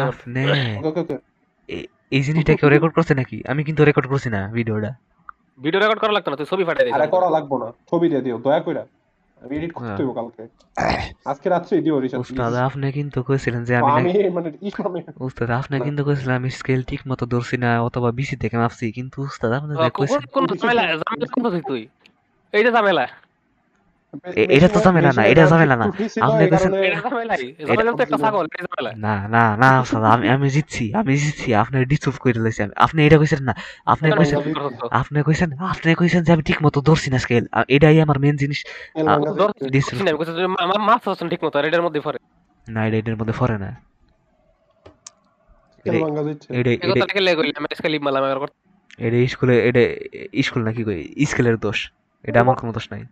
আপনি 0.04 0.42
এই 2.12 2.22
জিনিসটা 2.22 2.54
কেউ 2.56 2.70
রেকর্ড 2.70 2.94
করছে 2.94 3.14
নাকি? 3.16 3.44
আমি 3.48 3.64
কিন্তু 3.64 3.86
রেকর্ড 3.86 4.08
করছি 4.08 4.30
না 4.30 4.48
ভিডিওটা 4.48 4.92
ভিডিও 5.60 5.80
রেকর্ড 5.80 6.00
করা 6.00 6.12
লাগতো 6.12 6.30
না 6.32 6.36
তুই 6.36 6.46
ছবি 6.46 6.64
পাঠিয়ে 6.64 6.94
আরে 6.94 7.04
দিস 7.04 7.12
করা 7.12 7.30
লাগবো 7.30 7.58
না 7.58 7.68
ছবি 7.92 8.10
দিয়ে 8.10 8.22
দিও 8.22 8.38
দয়া 8.38 8.60
কইরা। 8.60 8.84
আমি 9.42 9.56
করতে 9.70 10.04
হ্যাঁ। 10.04 10.14
কালকে। 10.14 10.44
আজকে 11.26 11.48
রাত্রে 11.50 11.76
দিও 11.82 11.96
রিসার্চ 12.00 12.22
উস্তাদ 12.24 12.54
আপনি 12.68 12.88
কিন্তু 12.92 13.18
কইছিলেন 13.24 13.62
যে 13.64 13.74
আমি 13.76 13.92
আমি 13.92 14.10
নাকি- 14.10 14.34
মানে 14.34 14.50
ইসলামে। 14.62 15.00
উস্তাদ 15.20 15.50
আপনি 15.52 15.76
কিন্তু 15.82 16.02
কইছিলেন 16.06 16.36
আমি 16.36 16.50
স্কেল 16.52 16.82
ঠিক 16.84 17.02
মতো 17.08 17.24
ধরছি 17.26 17.56
না 17.58 17.82
অথবা 17.82 18.10
বিসি 18.12 18.36
থেকে 18.36 18.56
মাপছি 18.58 18.86
কিন্তু 18.92 19.18
উস্তাদ 19.22 19.52
আপনি 19.52 19.72
যে 19.74 19.90
কোন 19.90 19.92
কইছেন 19.98 20.22
কোন 20.32 20.44
ঝামেলা 20.54 20.84
ঝামেলা 21.02 21.26
কোন 21.36 21.44
তুই? 21.70 21.82
এইটা 22.54 22.72
ঝামেলা 22.72 23.06
এটা 24.48 24.68
তো 24.68 24.80
ঝামেলা 24.80 25.12
না, 25.12 25.22
এটা 25.26 25.44
ঝামেলা 25.48 25.76
না। 25.76 25.86
আপনি 26.22 26.46
কইছেন- 26.52 26.72
না 28.98 29.28
না 29.28 29.58
না 29.58 29.82
উস্তাদ 29.82 30.04
আমি 30.04 30.30
আমি 30.30 30.50
জিতছি 30.50 30.94
আমি 30.94 31.18
জিতছি 31.18 31.56
আপনি 31.56 31.86
ডিসপ্রুভ 31.86 32.18
করে 32.18 32.34
লাইছি 32.34 32.64
আমি 32.64 32.72
আপনি 32.76 33.06
এটা 33.06 33.18
কইছেন 33.18 33.44
না 33.44 33.54
আপনি 33.86 34.12
কইছেন 34.12 34.40
আপনি 34.92 35.24
কইছেন 35.24 35.50
আপনি 35.66 35.96
কইছেন 35.96 36.24
যে 36.24 36.34
আমি 36.34 36.44
ঠিক 36.44 36.64
মতো 36.64 36.82
ধরছি 36.82 37.12
না 37.12 37.20
স্কেল 37.20 37.46
এটাই 37.68 38.02
আমার 38.02 38.20
মেন 38.20 38.36
জিনিস 38.36 38.60
disprove- 39.70 40.00
আমি 40.10 40.18
কইছি 40.18 40.32
মাছ 40.80 41.08
হচ্ছেন 41.08 41.30
ঠিক 41.30 41.44
মতো 41.44 41.60
আর 41.60 41.66
এটার 41.66 41.82
মধ্যে 41.82 42.00
পড়ে 42.00 42.20
না 42.68 42.88
এটা 42.88 42.98
এটার 42.98 43.16
মধ্যে 43.16 43.34
পড়ে 43.40 43.58
না। 43.58 43.70
এটা- 45.86 46.00
এটা 48.98 49.28
স্কুলে 49.28 49.68
এটা 49.68 49.84
স্কুল 50.44 50.64
নাকি 50.64 50.84
কই? 50.84 51.26
স্কেলের 51.26 51.58
দোষ। 51.58 51.92
এটা 52.24 52.40
আমার 52.42 52.56
কোনো 52.56 52.72
দোষ 52.72 52.88
নাই। 52.92 53.04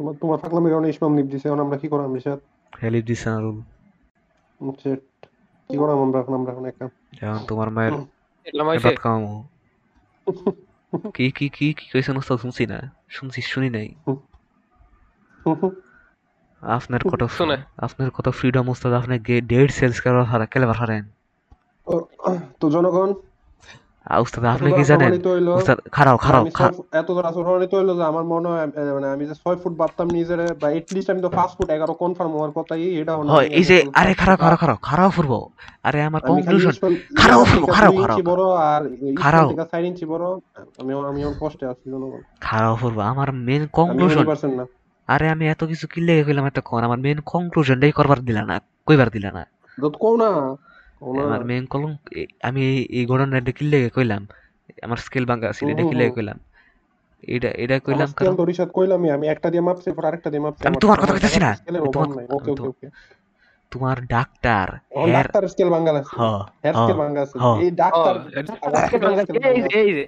তোমার 0.00 0.14
তোমার 0.20 0.38
থাকলাম 0.38 0.64
কারণে 0.64 0.88
ইসমাম 0.88 1.12
নিপ 1.14 1.26
দিছে 1.26 1.46
এখন 1.48 1.60
আমরা 1.60 1.76
কি 1.78 1.88
করাম 1.88 2.10
রিশাত 2.14 2.40
হেলিপ 2.72 3.04
দিছে 3.04 3.28
না 3.30 3.38
রুল 3.40 3.58
Shit. 4.82 5.00
কি 5.70 5.76
করাম 5.76 5.98
আমরা 6.02 6.18
এখন 6.20 6.34
আমরা 6.34 6.50
এখন 6.52 6.64
একটা 6.66 6.86
তোমার 7.48 7.68
মায়ের 7.70 7.94
কি 11.14 11.26
কি 11.30 11.46
কি 11.48 11.66
কি 11.74 11.84
কইছেন 11.92 12.16
উস্তাদ 12.16 12.38
শুনছি 12.38 12.62
না? 12.66 12.78
শুনছি 13.08 13.40
শুনি 13.42 13.68
নাই। 13.70 13.88
আপনার 16.62 17.00
কত 17.12 17.22
শুনে। 17.28 17.56
আপনার 17.76 18.08
কত 18.10 18.26
ফ্রিডম 18.28 18.66
উস্তাদ 18.68 18.92
আপনি 18.92 19.14
ডেড 19.46 19.68
সেলস 19.70 19.98
করার 20.00 20.24
হারা 20.24 20.46
কেলেবার 20.46 20.76
হারেন 20.76 21.04
তো 22.60 22.70
জনগণ 22.70 23.10
উস্তাদ 24.24 24.42
আপনি 24.54 24.68
কি 24.78 24.84
জানেন? 24.90 25.10
উস্তাদ 25.60 25.78
খারাও 25.96 26.16
খারাও 26.24 26.42
এত 27.00 27.08
আসলে 27.30 27.44
হইল 27.72 27.90
যে 27.98 28.04
আমার 28.10 28.24
মনে 28.32 28.48
হয় 28.52 28.60
মানে 28.96 29.08
আমি 29.14 29.24
যে 29.30 29.34
ছয় 29.42 29.56
ফুট 29.62 29.74
ভাবতাম 29.80 30.06
নিজের 30.16 30.40
বা 30.62 30.68
এটলিস্ট 30.78 31.08
আমি 31.12 31.20
তো 31.26 31.30
পাঁচ 31.38 31.50
ফুট 31.56 31.68
এগারো 31.76 31.94
কনফার্ম 32.02 32.32
হওয়ার 32.36 32.52
কথাই 32.58 32.82
এটা 33.00 33.12
হলো 33.18 33.28
হয় 33.36 33.48
এই 33.58 33.64
যে 33.70 33.76
আরে 34.00 34.12
খারাও 34.20 34.38
খারাও 34.42 34.58
খারাও 34.62 34.78
খারাও 34.88 35.10
ফুরবো 35.16 35.38
আরে 35.88 35.98
আমার 36.08 36.22
কনক্লুশন 36.30 36.72
খারাও 37.20 37.42
ফুরবো, 37.50 37.66
খারাও, 37.76 37.92
খারাও। 38.02 38.18
বড় 38.30 38.44
আর 38.70 38.82
খারাও। 39.22 39.44
ইসমাম 39.44 39.52
থেকে 39.52 39.66
চার 39.72 39.82
ইঞ্চি 39.88 40.04
বড় 40.12 40.24
আমি 40.80 40.92
আমি 41.10 41.20
এখন 41.24 41.36
কষ্টে 41.42 41.64
আছি 41.72 41.84
জনগণ। 41.92 42.20
খারাও 42.46 42.74
ফুরবো 42.80 43.00
আমার 43.12 43.28
মেন 43.46 43.62
কনক্লুশন 43.76 44.24
আরে 45.08 45.26
আমি 45.34 45.44
এত 45.48 45.62
কিছু 45.70 45.84
কিনলে 45.92 46.12
কইলাম 46.26 46.44
এত 46.50 46.58
কোন 46.68 46.80
আমার 46.88 47.00
মেন 47.06 47.18
কনক্লুশনটাই 47.32 47.92
করবার 47.98 48.20
দিলা 48.28 48.42
না 48.50 48.56
কইবার 48.88 49.08
দিলা 49.10 49.30
না। 49.36 49.42
কও 50.04 50.14
না। 50.22 50.30
আমার 51.00 51.44
মেন 51.44 51.66
কলম 51.66 51.96
এ- 52.12 52.26
আমি 52.42 52.82
এই- 52.82 53.08
ঘটনা 53.08 53.40
দেখি 53.40 53.64
লেগে 53.64 53.90
কইলাম। 53.90 54.26
আমার 54.82 54.96
স্কেল 54.96 55.26
ভাঙা 55.26 55.48
আছে 55.48 55.66
এটা 55.66 55.82
লেগে। 55.82 56.10
কইলাম। 56.10 56.40
এটা 57.22 57.48
এটা 57.48 57.78
কইলাম 57.78 58.12
কারণ 58.16 58.32
স্কেল 58.32 58.46
রিসার্চ 58.46 58.70
কইলাম 58.72 59.10
আমি 59.10 59.28
একটা 59.28 59.50
দিয়ে 59.50 59.60
মাপছি 59.60 59.92
পর 59.92 60.04
আরেকটা 60.04 60.30
দিয়ে 60.30 60.40
মাপছি। 60.40 60.66
আমি 60.66 60.76
তোমার 60.76 61.00
কথা 61.00 61.12
কইতাছি 61.12 61.40
না। 61.40 61.56
ওকে 61.78 62.50
ওকে 62.50 62.62
ওকে। 62.62 62.88
তোমার 63.70 64.06
ডাক্তার 64.06 64.78
ডাক্তার 65.12 65.48
স্কেল 65.48 65.70
ভাঙা 65.70 65.90
আছে। 65.92 66.16
হ্যাঁ 66.62 66.72
স্কেল 66.72 66.96
ভাঙা 66.96 67.22
আছে। 67.22 67.64
এই 67.64 67.70
ডাক্তার 67.70 68.16
এই 69.44 69.62
এই 69.72 70.06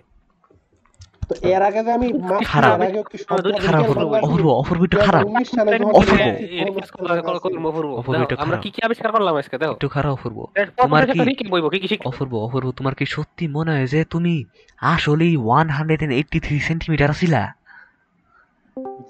তো 1.29 1.35
এর 1.43 1.63
আগে 1.63 1.85
যে 1.85 1.93
আমি 1.93 2.13
খারাপ। 2.45 2.81
এর 2.81 2.87
আগে 2.87 3.03
কি 3.13 3.19
সব 3.19 3.37
দুটো 3.37 3.59
খারাপ 3.59 3.83
অপূর্ব 3.83 4.13
অপূর্ব 4.13 4.49
অপূর্ব 4.49 4.85
একটু 4.85 4.97
খারাপ। 4.99 5.23
2019 5.23 5.51
সালে 5.51 5.73
যখন 5.73 5.85
অপূর্ব। 5.85 6.13
আমি 6.13 6.23
এই 6.23 6.65
রিকোয়েস্ট 6.65 6.93
করলাম 6.93 7.39
করলাম 7.39 7.67
অপূর্ব। 7.67 7.95
অপূর্ব, 7.95 8.23
এটা 8.23 8.37
আমরা 8.39 8.57
কি 8.57 8.71
কি 8.71 8.83
আবিষ্কার 8.85 9.13
করলাম 9.13 9.37
আজকে 9.37 9.59
দেখো 9.59 9.73
একটু 9.73 9.89
খারাপ 9.89 10.13
অপূর্ব। 10.13 10.47
তোমার 10.77 11.07
কি 11.07 11.13
কি- 11.13 11.35
কি 11.35 11.49
বইব 11.49 11.69
কি 11.69 11.79
কি 11.79 11.99
অপূর্ব 12.05 12.35
অপূর্ব 12.35 12.71
তোমার 12.71 12.95
কি 12.95 13.07
সত্যি 13.07 13.49
মনে 13.49 13.71
হয় 13.71 13.87
যে 13.87 14.05
তুমি 14.05 14.45
আসলেই 14.81 15.37
one 15.37 15.69
hundred 15.69 16.03
and 16.03 16.15
eighty 16.15 16.41
three 16.41 16.61
centimetre 16.61 17.09
ছিলা? 17.13 17.53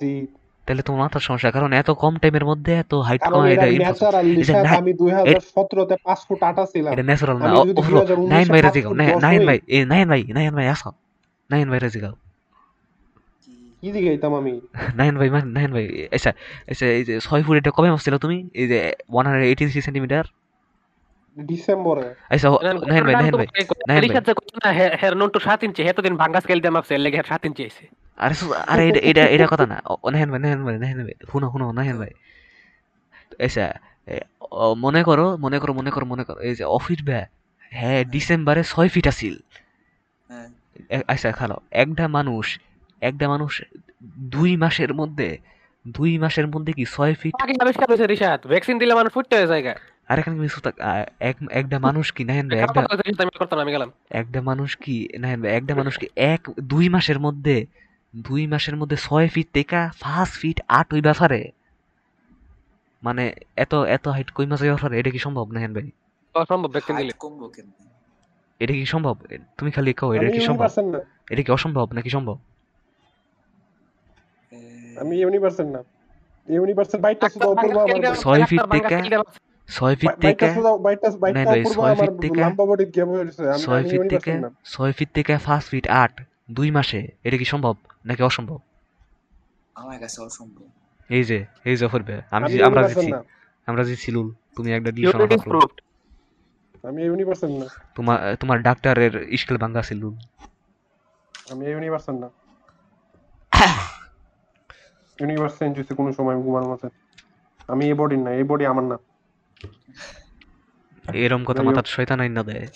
জি। 0.01 0.27
তাহলে 0.66 0.82
তোমার 0.82 1.01
মাথার 1.01 1.20
সমস্যা 1.20 1.51
কারণ 1.51 1.73
এত 1.73 1.90
কম 1.90 2.16
টাইমের 2.16 2.45
মধ্যে 2.45 2.74
এত 2.74 2.95
হাইট 2.95 3.23
কমা 3.23 3.51
এটা 3.51 3.62
না- 3.62 4.78
আমি 4.78 4.93
2017 4.93 5.85
তে 5.85 5.97
5 6.05 6.19
ফুট 6.28 6.43
8 6.43 6.65
ছিলাম। 6.65 6.93
এটা 6.93 7.03
ন্যাচারাল 7.03 7.36
না 7.36 7.45
আমি 7.45 7.59
ও- 7.59 7.65
যদি 7.65 7.73
অপূর্ব। 7.73 7.99
2019 7.99 8.28
নাইন 8.28 8.49
ভাই 8.49 8.62
পাঁচ 8.62 8.77
রাজি 8.77 8.95
নাইন 9.20 9.47
ভাই 9.47 9.59
এ 9.66 9.85
নাইন 9.85 10.09
ভাই 10.09 10.23
নাইন 10.23 10.55
ভাই 10.55 10.69
আসো। 10.69 10.93
নাইন 11.51 11.66
ভাই 11.73 11.81
রাজি 11.81 12.01
গাও 12.01 12.15
কি 13.83 13.89
দিকে 13.95 14.09
যাইতাম 14.09 14.33
আমি 14.41 14.53
নাইন 14.99 15.15
ভাই 15.20 15.29
মানে 15.35 15.47
নাইন 15.57 15.70
ভাই 15.77 15.85
আচ্ছা 16.16 16.31
আচ্ছা 16.69 16.87
এই 16.93 17.03
যে 17.05 17.15
ছয় 17.20 17.43
ফুট 17.45 17.57
এটা 17.61 17.70
কবে 17.70 17.89
মাপছিল 17.93 18.15
তুমি 18.25 18.39
এই 18.55 18.66
যে 18.70 18.79
one 19.09 19.25
hundred 19.27 19.47
eighty 19.51 19.65
three 19.69 19.81
centimetre 19.87 20.25
ডিসেম্বরে 21.37 22.07
আচ্ছা 22.33 22.49
নাইন 22.91 23.03
ভাই 23.07 23.15
নাইন 23.16 23.35
ভাই 23.35 23.47
নাইন 23.89 24.01
ভাই। 24.03 24.19
হের 25.01 25.12
নোট 25.20 25.31
তো 25.35 25.41
7 25.47 25.61
ইঞ্চি 25.66 25.81
এতদিন 25.85 26.15
ভাঙ্গা 26.23 26.41
স্কেল 26.41 26.59
দিয়ে 26.61 26.75
মাপছে 26.77 26.95
লেগে 26.99 27.19
7 27.25 27.43
ইঞ্চি 27.49 27.62
আইছে 27.65 27.85
আরে 28.20 28.35
আরে 28.73 28.83
এটা 28.91 29.01
এটা 29.11 29.23
এটা 29.35 29.47
কথা 29.53 29.65
না 29.66 29.77
ও 29.87 29.95
ভাই 30.05 30.11
নাহিন 30.15 30.29
ভাই 30.31 30.41
নাহিন 30.77 30.99
ভাই 31.01 31.15
শুনো 31.31 31.47
শুনো 31.53 31.66
নাহিন 31.73 31.97
ভাই 32.03 32.12
আচ্ছা 33.41 33.66
এ, 34.09 34.15
মনে 34.77 35.01
করো 35.09 35.27
মনে 35.45 35.59
করো 35.62 35.73
মনে 35.79 35.91
করো 35.95 36.05
মনে 36.12 36.25
করো 36.25 36.39
এই 36.41 36.55
যে 36.55 36.65
অফিস 36.77 37.01
ব্যা 37.05 37.20
হ্যাঁ 37.73 38.01
ডিসেম্বরে 38.12 38.62
ছয় 38.65 38.89
ফিট 38.89 39.07
আছিল 39.12 39.35
হ্যাঁ 40.31 40.49
আচ্ছা 41.13 41.29
খালো। 41.33 41.57
একটা 41.83 42.05
মানুষ 42.17 42.47
একটা 43.09 43.27
মানুষ 43.29 43.53
দুই 44.35 44.51
মাসের 44.57 44.93
মধ্যে 44.95 45.29
দুই 45.85 46.13
মাসের 46.19 46.47
মধ্যে 46.47 46.73
কি 46.73 46.85
ছয় 46.95 47.15
ফিট 47.15 47.35
আবিষ্কার 47.63 47.87
হয়েছে 47.91 48.49
ভ্যাকসিন 48.49 48.77
দিলে 48.79 48.93
মানুষ 48.95 49.11
ফুটতে 49.13 49.35
হয়ে 49.37 49.51
যায় 49.53 49.63
আর 50.09 50.17
এখানে 50.19 50.37
কিছু 50.43 50.59
এক 51.21 51.37
একটা 51.51 51.77
মানুষ 51.79 52.07
কি 52.13 52.23
নাহিন 52.25 52.47
ভাই 52.49 52.59
একটা 52.59 52.81
আমি 53.63 53.73
গেলাম। 53.73 53.91
একটা 54.11 54.41
মানুষ 54.43 54.71
কি 54.77 54.97
নাহিন 55.19 55.39
ভাই 55.43 55.53
একটা 55.53 55.73
মানুষ 55.75 55.95
কি 55.99 56.07
এক 56.17 56.43
দুই 56.73 56.87
মাসের 56.89 57.19
মধ্যে 57.21 57.57
দুই 58.17 58.43
মাসের 58.47 58.77
মধ্যে 58.77 58.97
ছয় 58.97 59.29
ফিট 59.29 59.49
থেকে 59.53 59.81
পাঁচ 60.03 60.29
ফিট 60.41 60.59
আট 60.69 60.89
ওই 60.95 61.01
ব্যাপারে। 61.01 61.41
মানে 63.03 63.25
এত 63.57 63.73
এত 63.97 64.05
হাইট 64.09 64.31
কই 64.31 64.47
মাসে 64.47 64.67
ব্যাপারে? 64.69 64.95
এটা 65.01 65.11
কি 65.11 65.19
সম্ভব 65.19 65.47
নাহিন 65.53 65.73
ভাই? 65.75 65.87
অসম্ভব 66.35 66.71
ভ্যাকসিন 66.71 66.95
দিলে। 66.97 67.13
কমবো 67.19 67.47
কেন 67.49 67.69
এটা 68.60 68.72
কি 68.72 68.86
সম্ভব? 68.86 69.16
তুমি 69.59 69.70
খালি 69.70 69.93
কও 69.93 70.12
এটা 70.12 70.30
কি 70.30 70.40
সম্ভব? 70.40 70.68
এটা 71.30 71.43
কি 71.43 71.52
অসম্ভব 71.52 71.89
নাকি 71.93 72.10
সম্ভব? 72.10 72.39
আমি 75.01 75.20
ইউনিভার্সাল 75.20 75.66
না। 75.66 75.85
ইউনিভার্সের 76.48 77.01
বাইটটা 77.01 77.28
শুধু 77.28 77.48
অপূর্ব 77.48 77.78
আমার 77.78 78.14
ছয় 78.14 78.44
ফিট 78.44 78.62
থেকে 78.62 79.18
ছয় 79.68 79.97
ফিট 79.97 80.10
থেকে 80.20 80.47
বাইটটা 80.82 81.10
বাইটটা 81.10 81.44
ভাই, 81.44 81.60
অপূর্ব 81.60 81.80
আমার 81.80 81.97
ফিট 81.97 82.20
থেকে- 82.20 82.36
লাম্বা 82.36 82.64
বডি 82.66 82.85
গেম 82.85 83.09
হয়েছে 83.10 83.51
আমি 83.51 83.59
ছয় 83.59 83.80
আমি 83.80 83.89
ফিট 83.89 84.02
থেকে 84.02 84.30
ইউনিভার্সের 84.30 84.40
না। 84.40 84.51
ছয় 84.64 84.93
ফিট 84.93 85.09
থেকে 85.14 85.39
পাঁচ 85.47 85.64
ফিট 85.64 85.89
আট 85.89 86.22
দুই 86.51 86.70
মাসে। 86.70 87.09
এটা 87.24 87.36
কি 87.36 87.44
সম্ভব 87.44 87.74
নাকি 88.06 88.22
অসম্ভব? 88.22 88.59
আমার 89.74 89.98
কাছে 89.98 90.22
অসম্ভব। 90.22 90.64
এই 91.09 91.24
যে 91.24 91.47
এই 91.64 91.76
যে 91.76 91.86
অপূর্বে। 91.86 92.20
আমি 92.30 92.62
আমরা 92.62 92.89
জিতছি 92.89 93.12
আমরা 93.66 93.82
জিতছি 93.85 94.12
লুল 94.12 94.35
তুমি 94.56 94.72
একটা 94.72 94.90
নিশানা 94.90 95.10
ইউনিট 95.10 95.32
ইজ 95.32 95.39
থাকল 95.39 95.51
প্রুভড 95.51 95.80
আমি 96.83 97.01
ইউনিভার্সের 97.05 97.51
না। 97.51 97.67
তোমার 97.95 98.19
তোমার 98.41 98.59
ডাক্তারের 98.63 99.15
স্কেল 99.37 99.57
ভাঙ্গা 99.59 99.83
ছিল। 99.83 100.03
আমি 101.51 101.65
ইউনিভার্সের 101.71 102.15
না। 102.15 102.29
ইউনিভার্স 105.21 105.55
চেঞ্জ 105.59 105.77
হয়েছে 105.77 105.95
কোনো 105.95 106.13
সময় 106.13 106.37
ঘুমানোর 106.37 106.71
মধ্যে 106.71 106.89
আমি 107.69 107.85
এই 107.87 107.95
বডির 107.95 108.19
না 108.19 108.31
এই 108.31 108.45
বডি 108.45 108.67
আমার 108.67 108.85
না। 108.85 108.97
এরম 111.13 111.43
কথা। 111.45 111.63
মাথার 111.63 111.87
শয়তান 111.95 112.21
আইন 112.21 112.33
না 112.33 112.43
দেয়। 112.43 112.67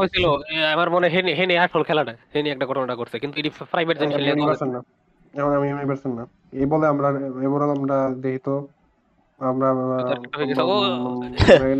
হয়েছিল 0.00 0.26
আমার 0.74 0.88
মনে 0.90 1.08
হেনে 1.08 1.32
হেনে 1.34 1.54
আসল 1.58 1.82
খেলাটা 1.82 2.12
হেনে 2.34 2.48
একটা 2.50 2.66
ঘটনাটা 2.66 2.94
করছে 2.94 3.18
কিন্তু 3.18 3.40
এটি 3.40 3.50
প্রাইভেট 3.50 3.98
জিনিস 3.98 4.14
আমি 4.16 4.30
এখন 4.30 4.70
আমি 5.58 5.68
না। 6.18 6.24
এই 6.52 6.66
বলে 6.66 6.86
আমরা 6.86 7.96
আমরা 9.40 9.68
হয়ে 10.36 10.48
গেছে, 10.50 10.62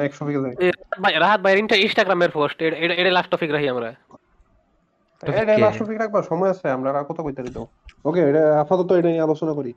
নেক্সট 0.02 0.18
টপিকে 0.20 0.40
যাই। 0.44 0.54
রাহাত 1.22 1.40
ভাই 1.44 1.52
ইনস্টাগ্রামের 1.84 2.30
পোস্ট 2.36 2.58
এটা 2.66 2.94
এটা 3.00 3.10
লাস্ট 3.16 3.30
টপিক 3.32 3.50
রাখি 3.54 3.68
আমরা। 3.74 3.88
এটা 5.22 5.54
লাস্ট 5.64 5.78
টপিক 5.80 5.96
রাখবা 6.02 6.20
সময় 6.30 6.50
আছে 6.54 6.66
আমরা 6.76 6.88
আর 6.90 7.06
কথা 7.10 7.22
কইতে 7.26 7.42
দিতে 7.46 7.58
ওকে 8.08 8.20
এটা 8.30 8.42
আপাতত 8.62 8.90
এটা 9.00 9.10
নিয়ে 9.12 9.24
আলোচনা 9.26 9.52
করি। 9.58 9.72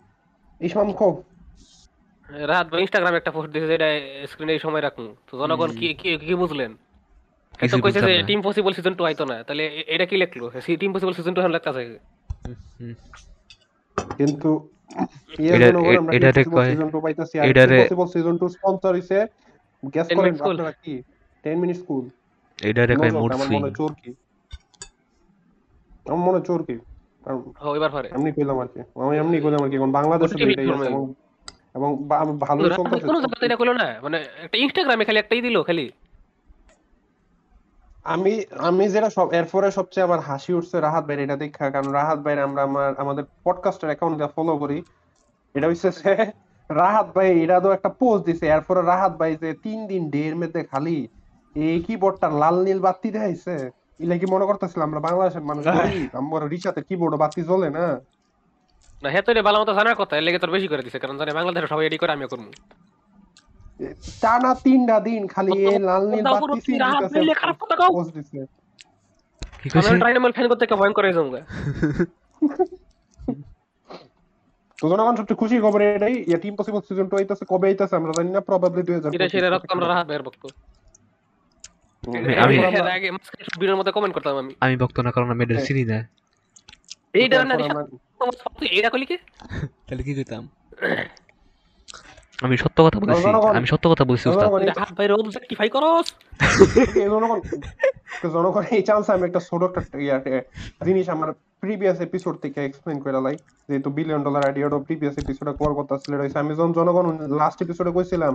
ইসমাম 0.61 0.89
খো। 0.99 1.07
রাহাত 2.49 2.67
ভাই 2.71 2.79
ইনস্টাগ্রামে 2.83 3.17
একটা 3.19 3.33
পোস্ট 3.35 3.49
দিয়েছে 3.53 3.73
এটা 3.77 3.89
স্ক্রিনে 4.31 4.53
সময় 4.65 4.83
রাখুন। 4.87 5.07
তো 5.27 5.33
জনগণ 5.41 5.69
কি 5.79 5.87
কি 6.01 6.09
কি 6.27 6.33
বুঝলেন? 6.43 6.71
এই 7.63 7.67
কইছে 7.83 7.99
যে 8.07 8.13
টিম 8.29 8.39
পসিবল 8.47 8.71
সিজন 8.77 8.93
2 8.99 9.03
আইতো 9.09 9.23
না। 9.31 9.37
তাহলে 9.47 9.63
এটা 9.93 10.05
কি 10.09 10.15
লিখলো? 10.21 10.45
টিম 10.81 10.91
পসিবল 10.95 11.13
সিজন 11.17 11.33
2 11.35 11.41
এখন 11.43 11.53
লেখা 11.57 11.71
হুম। 12.79 12.93
কিন্তু 14.19 14.49
এটারে 16.13 16.43
কয়- 16.43 16.75
এটারে- 17.49 18.07
সিজন 18.13 18.35
2 18.37 18.47
স্পন্সর 18.47 18.91
হইছে 18.93 19.17
গেস 19.93 20.07
10 20.07 20.15
করেন 20.17 20.33
আপনারা 20.41 20.71
কি? 20.83 20.95
10 21.43 21.55
মিনিট 21.57 21.77
স্কুল 21.77 22.03
এটারে 22.59 22.93
কয় 22.95 23.11
মুড 23.11 23.31
সুইং 23.33 23.61
চোর 23.77 23.91
কি? 24.03 24.09
আমার 26.05 26.21
মনে 26.27 26.39
চোর 26.45 26.59
কি? 26.63 26.75
কারণ 27.25 27.39
হ্যাঁ 27.59 27.75
এবার 27.75 27.89
পারে। 27.89 28.07
এমনি 28.11 28.31
কইলাম 28.31 28.57
আর 28.59 28.67
কি। 28.67 28.79
আমি 28.95 29.17
এমনি 29.17 29.37
কইলাম 29.41 29.61
আর 29.63 29.69
কি 29.69 29.75
এখন 29.75 29.91
বাংলাদেশে 29.91 30.35
এটাই 30.43 30.67
এবং 31.75 31.89
আমি 32.21 32.37
ভালো 32.39 32.59
কোনো 33.07 33.17
জায়গাতে 33.21 33.45
এটা 33.45 33.55
কইলো 33.55 33.73
না। 33.73 33.87
মানে 34.01 34.17
একটা 34.43 34.57
ইনস্টাগ্রামে 34.57 35.05
খালি 35.05 35.19
একটাই 35.19 35.41
দিলো 35.41 35.59
খালি। 35.63 35.85
আমি 38.13 38.33
আমি 38.59 38.85
যেটা 38.89 39.09
সব 39.09 39.27
এরপরে 39.33 39.67
সবচেয়ে 39.71 40.05
আমার 40.05 40.19
হাসি 40.19 40.51
উঠছে 40.53 40.75
রাহাত 40.79 41.03
ভাই 41.07 41.17
এটা 41.23 41.35
দেখা 41.35 41.65
কারণ 41.69 41.89
রাহাত 41.91 42.19
ভাই 42.19 42.33
আমরা 42.39 42.61
আমার 42.63 42.89
আমাদের 42.97 43.23
পডকাস্টের 43.43 43.89
অ্যাকাউন্ট 43.89 44.15
দিয়ে 44.17 44.31
ফলো 44.35 44.53
করি। 44.57 44.77
এটা 45.55 45.67
হচ্ছে 45.67 45.89
যে 45.91 46.13
রাহাত 46.69 47.07
ভাই 47.15 47.29
এটা 47.43 47.57
তো 47.59 47.69
একটা 47.71 47.89
পোস্ট 47.89 48.25
দিছে 48.25 48.45
এরপরে 48.47 48.81
রাহাত 48.81 49.13
ভাই 49.17 49.31
যে 49.35 49.49
তিন 49.63 49.79
দিন 49.87 50.01
ডের 50.09 50.33
মধ্যে 50.35 50.61
খালি 50.63 50.97
এই 51.55 51.77
কিবোর্ডটা 51.87 52.27
লাল 52.41 52.55
নীল 52.63 52.79
বাতি 52.79 53.09
দেখাইছে। 53.11 53.55
ইলা 53.99 54.15
কি 54.17 54.25
মনে 54.25 54.45
করতেছিলাম 54.45 54.85
আমরা 54.89 54.99
বাংলাদেশের 54.99 55.41
মানুষ 55.41 55.63
আমার 56.13 56.41
রিচাতে 56.49 56.81
কিবোর্ড 56.81 57.13
বাতি 57.15 57.41
জ্বলে 57.41 57.69
না। 57.69 57.85
না 59.03 59.07
হ্যাঁ 59.09 59.23
তো 59.25 59.29
এটা 59.31 59.43
ভালো 59.43 59.57
মতো 59.61 59.71
জানার 59.73 59.95
কথা 59.95 60.13
এর 60.17 60.23
লেগে 60.23 60.39
তোর 60.39 60.51
বেশি 60.51 60.67
করে 60.67 60.83
দিছে 60.85 60.99
কারণ 60.99 61.15
জানে 61.17 61.31
বাংলাদেশে 61.33 61.67
সবাই 61.67 61.85
এডি 61.85 61.97
করে 61.97 62.11
আমিও 62.11 62.27
করব 62.27 62.45
টানা 64.21 64.51
তিনটা 64.63 64.95
দিন 64.99 65.21
খালি 65.27 65.51
এই 65.63 65.77
লাল 65.79 66.03
নীল 66.11 66.25
বাতি 66.25 66.39
কোনো 66.39 66.53
সিন 66.65 66.77
দিতেছে 66.83 67.33
খারাপ 67.41 67.55
কথা 67.61 67.75
কও। 67.79 67.89
পোস্ট 67.93 68.11
দিছে। 68.15 68.39
কি 69.61 69.67
কইছে 69.69 69.89
আমি 69.89 70.33
ফ্যান 70.35 70.47
করতে 70.47 70.63
ভয়ঙ্কর 70.73 70.95
করে 70.97 71.09
যাব 71.11 71.25
তো 74.79 74.83
জনগণ 74.87 75.15
সবচেয়ে 75.15 75.39
খুশির 75.41 75.61
খবর 75.61 75.79
এটাই 75.89 76.13
টিম 76.41 76.53
পসিবল 76.55 76.81
সিজন 76.87 77.07
টু 77.09 77.15
আইতাছে 77.17 77.43
কবে 77.45 77.65
আইতাছে 77.69 77.95
আমরা 77.95 78.11
জানি 78.17 78.29
না 78.31 78.41
প্রবাবলি 78.41 78.81
দুই 78.83 78.95
হাজার 78.95 79.09
এটা 79.15 79.27
সেটা 79.29 79.47
রক্ত 79.49 79.69
আমরা 79.71 79.87
রাহাত 79.87 80.07
ভক্ত 80.23 80.43
আমি- 82.43 82.59
আগে 82.93 83.09
ভিডিওর 83.53 83.77
মধ্যে 83.79 83.93
কমেন্ট 83.93 84.13
করতাম 84.15 84.35
আমি। 84.37 84.51
আমি 84.59 84.75
ভক্ত 84.77 84.97
না 84.99 85.11
কারণ 85.11 85.29
আমি 85.31 85.41
এটা 85.43 85.53
হ্যাঁ। 85.53 85.65
চিনি 85.67 85.83
না। 85.85 85.97
এইটা 87.13 87.37
না 87.43 87.53
এইটা 88.69 88.89
কইলি 88.89 89.05
কি? 89.05 89.17
তাহলে 89.87 90.03
কি 90.03 90.11
কইতাম? 90.15 90.43
আমি 92.41 92.57
সত্য 92.57 92.83
কথা 92.83 92.99
বলেছি 92.99 93.21
জনগণ- 93.23 93.55
আমি 93.55 93.67
সত্য 93.67 93.89
কথা 93.89 94.03
বলছি 94.05 94.25
উস্তাদ। 94.29 94.49
ভাই 94.97 95.07
রোজ 95.07 95.25
জাস্টিফাই 95.29 95.69
করস? 95.69 96.07
জনগণ 97.05 97.39
জনগণ 98.33 98.63
এই 98.71 98.81
চান্স 98.81 99.09
আমি 99.09 99.23
একটা 99.25 99.39
ছোট 99.39 99.61
একটা 99.63 99.97
জিনিস 100.85 101.09
আমার 101.09 101.29
প্রিভিয়াস 101.59 101.99
এপিসোড 101.99 102.35
থেকে 102.37 102.65
এক্সপ্লেইন 102.65 102.99
করে 102.99 103.21
লাই 103.21 103.35
যেহেতু 103.69 103.89
বিলিয়ন 103.89 104.23
ডলার 104.23 104.45
আইডিয়াটা 104.45 104.77
প্রিভিয়াস 104.77 105.17
এপিসোডে 105.17 105.51
কভার 105.59 105.73
করতেছিল 105.73 106.13
রয়েছে। 106.15 106.39
আমি 106.39 106.55
যখন 106.55 106.71
জনগণ 106.73 107.05
লাস্ট 107.37 107.61
এপিসোডে 107.61 107.91
কইছিলাম 107.91 108.33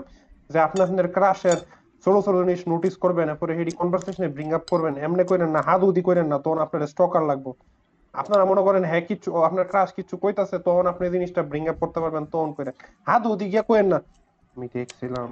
যে 0.51 0.59
আপনাদের 0.59 1.13
ক্রাশের 1.13 1.59
ছোট 2.05 2.25
ছোট 2.25 2.37
জিনিস 2.37 2.69
নোটিস 2.69 2.97
করবেন 2.97 3.29
এরপরে 3.29 3.57
হেডি 3.57 3.71
কনভারসেশনে 3.71 4.29
ব্রিং 4.29 4.53
আপ 4.53 4.63
করবেন 4.71 4.95
এমনি 4.97 5.25
করেন 5.25 5.51
না 5.51 5.61
হাত 5.61 5.83
উদি 5.83 6.03
করেন 6.03 6.27
না 6.27 6.39
তখন 6.39 6.59
আপনার 6.59 6.87
স্টকার 6.87 7.23
লাগবে। 7.23 7.53
আপনারা 8.15 8.45
মনে 8.45 8.63
করেন 8.63 8.83
হ্যাঁ 8.85 9.05
কিছু 9.11 9.29
আপনার 9.49 9.67
ক্রাশ 9.69 9.91
কিছু 9.99 10.15
কইতাছে 10.17 10.57
তখন 10.67 10.85
আপনি 10.87 11.05
জিনিসটা 11.11 11.41
ব্রিং 11.43 11.63
আপ 11.69 11.77
করতে 11.83 11.99
পারবেন 12.01 12.25
তখন 12.27 12.51
করে 12.53 12.71
হাত 13.07 13.23
উদি 13.27 13.47
গিয়া 13.53 13.65
কইেন 13.65 13.87
না। 13.87 13.99
আমি 14.57 14.67
দেখছিলাম 14.75 15.29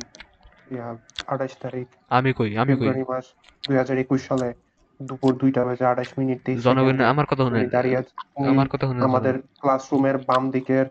ইয়া 0.71 0.87
আঠাশ 1.27 1.53
তারিখ 1.61 1.87
আমি 2.11 2.31
কই 2.33 2.51
আমি 2.55 2.73
কই? 2.73 2.79
ফেব্রুয়ারি 2.79 3.05
মাস 3.09 3.27
দুই 3.65 3.77
হাজার 3.77 3.97
একুশ 3.99 4.21
সালে 4.29 4.49
দুপুর 5.01 5.33
দুইটা 5.35 5.61
বাজে 5.67 5.85
আঠাশ 5.87 6.11
মিনিট 6.19 6.39
জনগণ 6.67 6.97
আমার 7.13 7.27
কথা 7.31 7.43
শুনে 7.47 7.61
দাঁড়িয়ে 7.69 7.97
আছে- 7.97 8.15
আমার 8.53 8.69
কথা 8.73 8.85
শুনে 8.89 9.01
আমাদের 9.07 9.35
ক্লাসরুমের 9.61 10.17
বাম 10.29 10.43
দিকের 10.51 10.87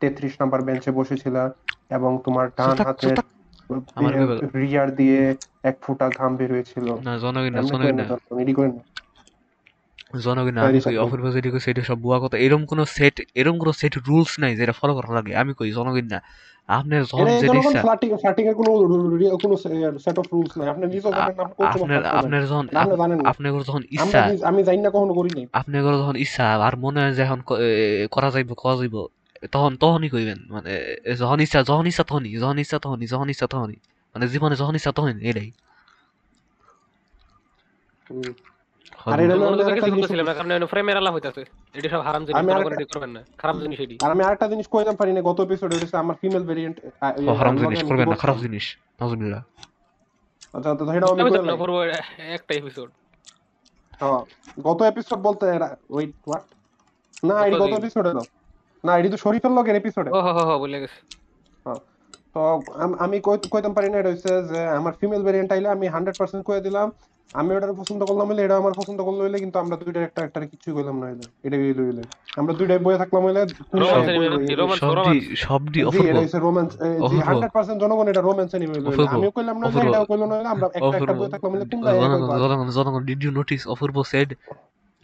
তেত্রিশ 0.00 0.34
নাম্বার 0.40 0.60
বেঞ্চে 0.62 0.90
বসেছিল 0.90 1.36
এবং 1.90 2.10
তোমার 2.24 2.46
ডান 2.58 2.76
হাতের 2.80 3.16
রিয়ার 4.56 4.88
দিয়ে 4.94 5.20
এক 5.62 5.76
ফুটা 5.82 6.06
ঘাম 6.10 6.32
বের 6.36 6.50
হয়েছিল। 6.52 6.86
না 7.00 7.12
জনগণ 7.18 7.52
না 7.52 7.62
জনগণ 7.62 7.82
করেন 7.84 7.96
না। 8.00 8.04
না, 10.12 10.18
তারপর 10.18 10.20
এডি 10.20 10.20
করেন 10.20 10.20
না। 10.20 10.22
জনগণ 10.26 10.54
না 10.56 10.60
তাই 10.64 10.70
আমি 10.70 10.80
কই 11.22 11.32
যেটি 11.36 11.48
কইছে 11.54 11.70
সব 11.90 11.98
বুয়া 12.04 12.18
কথা। 12.22 12.36
এরকম 12.44 12.62
কোন 12.70 12.80
সেট 12.96 13.16
এরকম 13.40 13.56
কোন 13.62 13.70
সেট 13.80 13.94
রুলস 14.08 14.32
নাই 14.42 14.52
যেটা 14.60 14.74
ফলো 14.80 14.92
করা 14.98 15.10
লাগে। 15.16 15.32
আমি 15.42 15.52
কই 15.58 15.70
জনগণ 15.78 16.06
না। 16.14 16.20
আপনি 16.78 16.94
যখন 17.10 17.26
এটা 17.28 17.40
যেটা 17.42 17.58
ইচ্ছা 17.62 17.80
ফ্লাটিং 17.86 18.10
ফ্লাটিং 18.22 18.44
এর 18.50 18.54
কোনো 18.60 18.70
কোনো 19.42 19.54
সেট 20.04 20.16
অফ 20.22 20.26
রুলস 20.34 20.52
নাই। 20.58 20.66
আপনি 20.72 20.84
জানেন 21.04 22.02
আপনার 22.20 22.22
আপনার 22.22 22.42
যখন 22.50 22.64
আপনার 23.30 23.50
ইচ্ছা 23.96 24.20
আমি 24.50 24.60
জানি 24.68 24.80
না 24.86 24.90
কখনো 24.96 25.12
করি 25.18 25.30
নাই 25.36 25.44
আপনার 25.60 25.80
যখন 26.02 26.16
ইচ্ছা 26.24 26.44
আর 26.66 26.74
মনে 26.84 26.98
হয় 27.02 27.12
যে 27.16 27.22
এখন 27.26 27.40
করা 28.14 28.28
যাইব 28.34 28.50
করা 28.62 28.74
যাইব 28.80 28.96
তখন 29.54 29.72
তখনই 29.82 30.08
কইবেন। 30.14 30.38
মানে 30.54 30.72
যখন 31.20 31.38
ইচ্ছা 31.44 31.58
যখন 31.70 31.84
ইচ্ছা 31.90 32.04
তখনই 32.08 32.30
যখন 32.42 32.56
ইচ্ছা 32.64 32.78
তখনই 32.84 33.06
যখন 33.12 33.28
ইচ্ছা 33.34 33.46
তখনই। 33.54 33.78
মানে 34.12 34.24
জীবনে 34.32 34.54
যখন 34.60 34.74
ইচ্ছা 34.78 34.92
তখনই 34.96 35.22
এটাই। 35.30 35.48
আর 39.06 39.18
এটা 39.20 39.34
হলো- 39.34 39.60
একটা 39.62 39.74
কিছু 39.78 39.90
জিনিস 39.98 40.10
না 40.20 40.34
কারণ 40.34 40.66
ফ্রেমের 40.66 40.96
আলাপ 40.96 41.12
হইতাছে। 41.14 41.42
এটা 41.74 41.88
সব 41.88 42.00
হারাম 42.00 42.22
জিনিস 42.22 42.36
আমি 42.38 42.48
জনগণ 42.48 42.58
আরেকটা- 42.60 42.78
এডি 42.78 42.92
করবেন 42.92 43.10
না। 43.10 43.20
খারাপ 43.38 43.56
জিনিস 43.60 43.78
এডি 43.80 43.94
আর 44.00 44.10
আমি 44.10 44.22
আরেকটা 44.24 44.46
জিনিস 44.48 44.66
কইতাম 44.68 44.94
পারি 44.96 45.10
না 45.12 45.20
গত 45.20 45.38
এপিসোডে 45.40 45.74
হচ্ছে 45.76 45.96
আমার 45.96 46.16
ফিমেল 46.20 46.44
ভেরিয়েন্ট 46.44 46.76
হারাম 47.34 47.54
জিনিস 47.62 47.80
করবেন 47.84 48.06
না 48.08 48.16
খারাপ 48.16 48.36
জিনিস 48.38 48.64
নাউজুবিল্লাহ 48.98 49.42
আচ্ছা 50.54 50.70
তো 50.78 50.82
সেটাও 50.86 51.10
আমি 51.12 51.20
আমি 51.22 51.30
কইলাম। 51.32 51.46
না 51.46 51.96
একটা 52.36 52.52
এপিসোড 52.54 52.88
হ্যাঁ, 54.00 54.20
গত 54.62 54.80
এপিসোড 54.82 55.18
বলতে 55.20 55.44
ওয়েট 55.90 56.10
হোয়াট 56.26 56.44
না 57.22 57.34
এটি 57.40 57.54
গত 57.54 57.62
গত 57.64 57.74
এপিসোডে 57.80 58.10
না 58.14 58.22
না 58.84 58.92
এটি 58.98 59.08
তো 59.08 59.16
শরীফের 59.16 59.52
লগের 59.52 59.76
এপিসোডে 59.76 60.10
ও 60.10 60.20
হো 60.20 60.32
হো 60.32 60.42
হো 60.48 60.54
বলে 60.58 60.78
গেছে। 60.82 60.98
তো 62.34 62.40
আমি 62.98 63.16
কইতাম 63.50 63.72
পারি 63.74 63.88
না 63.90 63.96
এটা 63.98 64.12
যে 64.48 64.60
আমার 64.76 64.92
ফিমেল 64.92 65.22
ভেরিয়েন্ট 65.22 65.50
আইলে 65.52 65.68
আমি 65.68 65.86
হান্ড্রেড 65.88 66.16
পার্সেন্ট 66.18 66.42
কয়ে 66.46 66.60
দিলাম 66.60 66.88
আমি 67.30 67.50
ওটার 67.56 67.72
পছন্দ 67.74 68.04
করলাম 68.04 68.26
হইলে 68.28 68.42
এটা 68.44 68.56
আমার 68.56 68.72
পছন্দ 68.76 68.98
করল 69.02 69.18
হইলে 69.20 69.38
কিন্তু 69.38 69.56
আমরা 69.58 69.76
দুইটা 69.76 70.00
একটা 70.02 70.20
একটা 70.24 70.46
কিছু 70.46 70.68
কইলাম 70.74 70.96
না 71.00 71.06
হইলে 71.06 71.24
এটা 71.44 71.56
হইলে 71.56 71.82
হইলে। 71.82 72.02
আমরা 72.36 72.52
দুইটাই 72.54 72.78
বয়ে 72.78 72.98
থাকলাম 72.98 73.22
হইলে 73.24 73.40
এটা 73.40 73.54
রোম্যান্স 76.38 76.72
জি 77.10 77.18
জনগণ 77.80 78.06
এটা 78.08 78.20
রোম্যান্স 78.20 78.50
এনিমে 78.54 78.74
হইলে। 78.74 79.08
আমিও 79.08 79.30
কইলাম 79.30 79.56
না। 79.58 79.66
এটাও 79.82 80.04
কইলো 80.04 80.24
না 80.26 80.34
হইলে 80.36 80.48
আমরা 80.48 80.66
একটা 80.74 80.96
একটা 80.98 81.14
বয়ে 81.14 81.30
থাকলাম 81.30 81.50
হইলে 81.52 81.66
জনগণ 82.02 82.38
জনগণ 82.38 82.68
জনগণ 82.70 83.02
did 83.04 83.20
you 83.24 83.30
notice 83.30 83.62
Apurba 83.68 83.96
said 84.02 84.28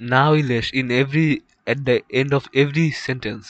না 0.01 0.23
হইলে 0.29 0.57
in 0.73 0.87
every 0.91 1.29
at 1.67 1.79
the 1.79 1.97
end 2.11 2.31
of 2.35 2.43
every 2.53 2.87
sentence 3.07 3.43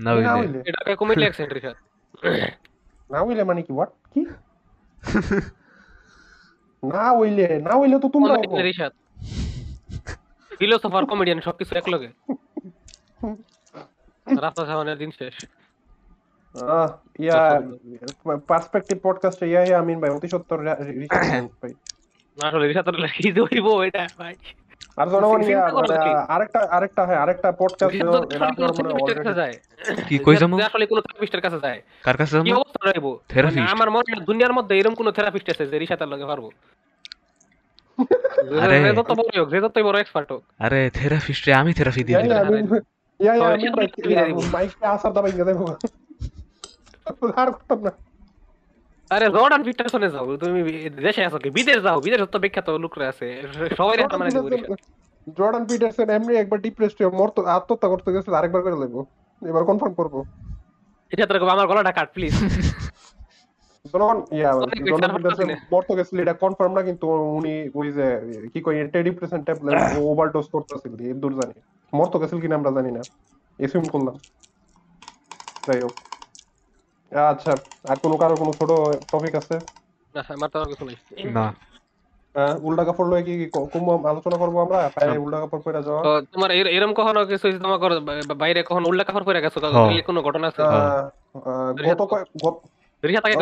না 0.00 0.10
না 0.10 0.10
হইলে। 0.14 0.28
হইলে। 0.40 0.58
এটা 0.66 0.80
কমেডি 0.96 1.22
অ্যাকসেন্ট 1.22 1.50
রিসাদ 1.52 1.76
না 3.10 3.18
হইলে 3.22 3.42
মানে 3.44 3.60
কি 3.62 3.72
হোয়াট 3.72 3.90
কি? 4.14 4.22
না 6.88 7.18
হইলে 7.18 7.60
না 7.60 7.70
হইলে 7.78 7.98
তো 7.98 8.08
তোমরা 8.08 8.62
রিশাদ 8.62 8.92
ফিলোসোফার 10.58 11.06
কমেডিয়ান 11.06 11.40
সবকিছু 11.40 11.74
একলগে। 11.76 12.08
রাস্তা 14.40 14.66
সামানের 14.66 14.98
দিন 14.98 15.10
শেষ। 15.10 15.44
আহ, 16.54 16.88
ইয়া 17.18 17.60
পার্সপেক্টিভ 18.46 18.98
পডকাস্টে 19.02 19.46
ইয়া 19.50 19.78
আমিন 19.78 20.00
ভাই 20.00 20.10
অতি 20.10 20.28
সত্তর 20.28 20.58
রিসার্চ 20.60 21.50
ভাই। 21.62 21.74
আসলে 22.38 22.68
রিসাত 22.68 22.88
কি 23.16 23.32
ধরিব 23.32 23.80
এটা 23.82 24.06
ভাই। 24.18 24.34
আর 24.96 25.06
জনগণ 25.08 25.40
মানে? 25.42 25.54
আরেকটা 26.28 26.58
আরেকটা 26.58 27.06
হ্যাঁ 27.06 27.18
আরেকটা 27.18 27.52
পডকাস্ট 27.52 28.02
মনে 28.02 29.14
কাছে 29.14 29.34
যায় 29.34 29.54
কি 30.08 30.18
কই 30.18 30.36
যাব? 30.36 30.60
আসলে 30.60 30.86
কোনো 30.86 31.00
থেরাপিস্টের 31.00 31.40
কাছে 31.40 31.58
যায়। 31.60 31.82
কার 32.02 32.16
কাছে 32.16 32.40
কি 32.40 32.50
যাব 32.50 32.58
অবস্থা 32.58 32.90
রইব? 32.90 33.18
Therapist? 33.32 33.66
আমার 33.70 33.90
মনে 33.90 34.12
হয় 34.12 34.24
দুনিয়ার 34.24 34.52
মধ্যে 34.52 34.78
এরকম 34.78 34.94
কোনো 34.94 35.10
থেরাপিস্ট 35.12 35.50
আছে 35.50 35.66
যে 35.66 35.78
রিসাতের 35.78 36.08
লগে 36.08 36.24
পারব। 36.24 36.50
আরে। 38.60 38.82
যে 38.82 38.92
যত 38.94 39.10
বড় 39.12 39.40
হোক 39.40 39.50
যে 39.50 39.60
যতই 39.60 39.82
বড় 39.82 40.00
এক্সপার্ট 40.00 40.32
হোক। 40.32 40.42
আরে 40.58 40.90
থেরাপিস্টে 40.90 41.54
আমি 41.54 41.72
থেরাপি 41.72 42.04
দিয়ে 42.04 42.18
ইয়া 43.20 43.34
ইয়া 43.34 44.26
দিব। 44.26 44.40
মাইকটা 44.52 44.90
আসার 44.90 45.12
দাবাই 45.12 45.32
গেছে 45.32 45.52
আর 47.36 47.52
করতাম 47.52 47.80
না 47.80 47.90
আরে 49.10 49.26
জর্ডান 49.36 49.62
পিটারসনে 49.66 50.08
যাও 50.14 50.26
তুমি 50.42 50.60
দেশে 51.06 51.22
আছো 51.28 51.38
কি? 51.44 51.48
বিদেশ 51.58 51.78
যাও 51.86 51.98
বিদেশ 52.06 52.20
তো 52.34 52.38
বিখ্যাত 52.44 52.68
লোকরা 52.84 53.04
আছে। 53.12 53.26
সবাই 53.78 53.96
মানে 54.20 54.30
জর্ডান 55.38 55.64
পিটারসন 55.70 56.08
এমনি 56.16 56.32
একবার 56.42 56.58
ডিপ্রেসড 56.66 56.98
হয়ে 57.00 57.16
মরতো 57.20 57.40
আত্মহত্যা 57.56 57.88
করতে 57.92 58.08
গেছিল 58.14 58.32
আরেকবার 58.38 58.62
করে 58.66 58.76
লাগবো 58.82 59.00
এবার 59.42 59.62
কনফার্ম 59.68 59.94
করব। 60.00 60.14
রিসাত 61.12 61.30
রে 61.32 61.38
আমার 61.56 61.66
গলাটা 61.70 61.92
কাট 61.98 62.08
প্লিজ 62.14 62.34
ইয়া 64.38 64.50
জর্ডান 64.90 65.10
পিটারসন 65.16 65.48
গেছিল 65.98 66.16
এটা 66.24 66.34
কনফার্ম 66.44 66.72
না 66.78 66.82
কিন্তু 66.88 67.06
উনি 67.38 67.54
ওই 67.78 67.88
যে 67.96 68.06
কি 68.52 68.58
কই 68.66 68.76
অ্যান্টিডিপ্রেসেন্ট 68.80 69.42
ট্যাবলেট 69.48 69.74
ওভারডোজ 70.10 70.46
করতেছিল 70.54 70.92
এই 71.08 71.14
দূর 71.22 71.32
জানি। 71.40 71.54
মরতে 71.92 72.16
গেছিল 72.22 72.38
কিনা 72.42 72.54
আমরা 72.60 72.70
জানি 72.76 72.90
না। 72.96 73.02
এসিউম 73.58 73.84
করলাম। 73.92 74.14
যাই 75.66 75.80
হোক। 75.84 75.94
আচ্ছা 77.14 77.56
আর 77.88 77.96
কোনো 77.96 78.16
কারও 78.16 78.36
কোনো 78.36 78.52
ছোট 78.52 78.68
টপিক 79.10 79.34
আছে? 79.34 79.60
না 80.14 80.24
আমার 80.28 80.50
তো 80.50 80.60
আর 80.60 80.66
কিছু 80.66 80.84
নাই। 80.84 80.96
না। 81.24 81.54
আহ, 82.34 82.58
উল্টা 82.62 82.84
কাপড় 82.84 83.08
লয়ে 83.08 83.22
কি 83.22 83.44
কি 83.44 83.50
কম 83.50 84.06
আলোচনা 84.06 84.36
করব 84.36 84.60
আমরা? 84.60 84.90
পায়ে 84.94 85.18
উল্টা 85.18 85.40
কাপড় 85.40 85.60
পরে 85.60 85.82
যাওয়া। 85.82 86.02
তো 86.02 86.22
তোমার 86.32 86.50
এর- 86.50 86.68
এরম 86.68 86.94
কখনো 86.94 87.26
কিছু 87.26 87.58
তোমার 87.58 88.34
বাইরে 88.34 88.62
কখনো 88.62 88.88
উল্টা 88.88 89.04
কাপড় 89.04 89.24
পরে 89.24 89.40
গেছো? 89.40 89.60
হ্যাঁ। 89.60 90.02
কোনো 90.02 90.22
ঘটনা 90.22 90.48
আছে? 90.48 90.62
গত 91.98 92.18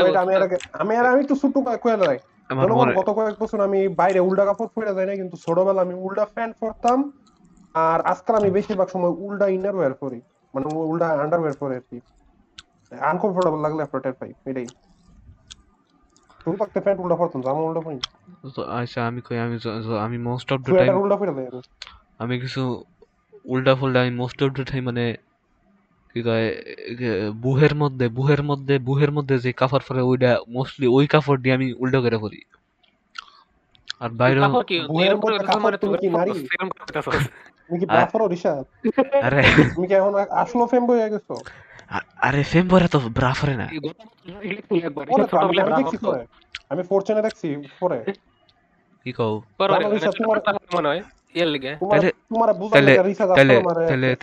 এটা 0.01 0.49
আমি 0.73 0.97
আর 0.97 1.07
আমি 1.07 1.21
একটু 1.21 1.37
ছোট্ট 1.37 1.59
কয়ে 1.83 2.19
মনে 2.55 2.95
গত 2.95 3.11
কয়েক 3.11 3.35
বছর 3.41 3.61
আমি 3.61 3.89
বাইরে 3.89 4.21
উল্টা 4.21 4.45
কাপড় 4.45 4.69
পরে 4.69 4.95
যাই 4.95 5.07
না 5.07 5.17
কিন্তু 5.17 5.37
ছোটবেলা 5.37 5.83
আমি 5.83 5.95
উল্টা 5.95 6.25
প্যান্ট 6.25 6.57
পরতাম। 6.61 7.13
আর 7.75 8.01
আজকাল 8.01 8.37
আমি 8.37 8.51
বেশিরভাগ 8.51 8.89
সময় 8.89 9.11
উল্টা 9.11 9.49
ইনার 9.49 9.75
ওয়্যার 9.75 9.95
পরি। 9.95 10.21
মানে 10.55 10.67
উল্টা 10.67 11.09
আন্ডারওয়্যার 11.09 11.57
পরে 11.61 11.77
আর 11.77 11.81
কি। 11.81 12.01
আনকমফোর্টেবল 13.01 13.61
লাগলে 13.61 13.83
আপনার 13.83 14.03
টের 14.03 14.13
পাই 14.13 14.33
এটাই। 14.47 14.67
তুমি 16.45 16.57
থাকতে 16.57 16.81
প্যান্ট 16.81 17.01
উল্টা 17.01 17.17
পরতাম 17.17 17.41
জামা 17.43 17.61
উল্টা 17.61 17.81
পরি 17.81 17.99
আচ্ছা 18.71 19.07
আমি 19.07 19.21
কই 19.21 19.39
আমি 19.39 19.59
আমি 20.01 20.19
মোস্ট 20.19 20.53
অফ 20.53 20.61
দ্য 20.61 20.73
টাইম 20.79 20.97
উল্টা 20.97 21.17
পরে 21.17 21.33
আমি। 22.19 22.41
কিছু 22.41 22.85
উল্টা 23.45 23.75
ফুল্টা 23.75 24.01
আমি 24.01 24.11
মোস্ট 24.11 24.43
অফ 24.43 24.51
দ্য 24.53 24.65
টাইম 24.65 24.85
মানে 24.85 25.17
কি 26.15 26.23
কয় 26.23 26.63
বুহের 27.33 27.75
মধ্যে 27.75 28.09
বুহের 28.09 28.43
মধ্যে 28.43 28.79
বুহের 28.79 29.13
মধ্যে 29.13 29.39
যে 29.39 29.53
কাপড় 29.53 29.85
পরে 29.89 30.01
ওইটা 30.01 30.39
মোস্টলি 30.49 30.87
ওই 30.87 31.07
কাপড় 31.07 31.41
দিয়ে 31.43 31.55
আমি 31.55 31.73
উল্টো 31.73 32.03
করে 32.03 32.19
পরি। 32.19 32.41
আর 34.01 34.11
বাইরে 34.11 34.41
মধ্যে 34.41 34.75
মানে 34.89 35.47
কাপড় 35.47 35.77
তুমি 35.79 35.99
কি 35.99 36.09
নারী? 36.09 36.33
তুমি 37.69 37.79
কি 37.79 37.87
আর- 37.89 38.11
তুমি 39.75 39.87
কি 39.87 39.95
এখন 39.95 40.15
আসলো 40.31 40.67
ফেম 40.67 40.87
বই 40.87 41.11
গেছো? 41.11 41.35
আরে 42.17 42.43
ফেম 42.43 42.69
পরে 42.69 42.89
তো 42.89 42.99
ব্রা 42.99 43.35
পরে 43.43 43.57
না 43.57 43.69
আমি 46.69 46.83
ফোরচেনে 46.83 47.23
দেখছি 47.23 47.57
পরে। 47.81 48.05
কি 49.05 49.13
কও? 49.13 49.43
মনে 50.75 50.89
হয়, 50.89 51.03
তাহলে- 51.91 52.13
মানে 53.63 54.15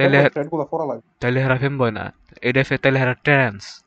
হেরা 1.41 1.57
না। 1.91 2.13
এটা 2.41 2.63
তাহলে 2.77 2.99
হেরা 2.99 3.13
ট্রান্স 3.13 3.83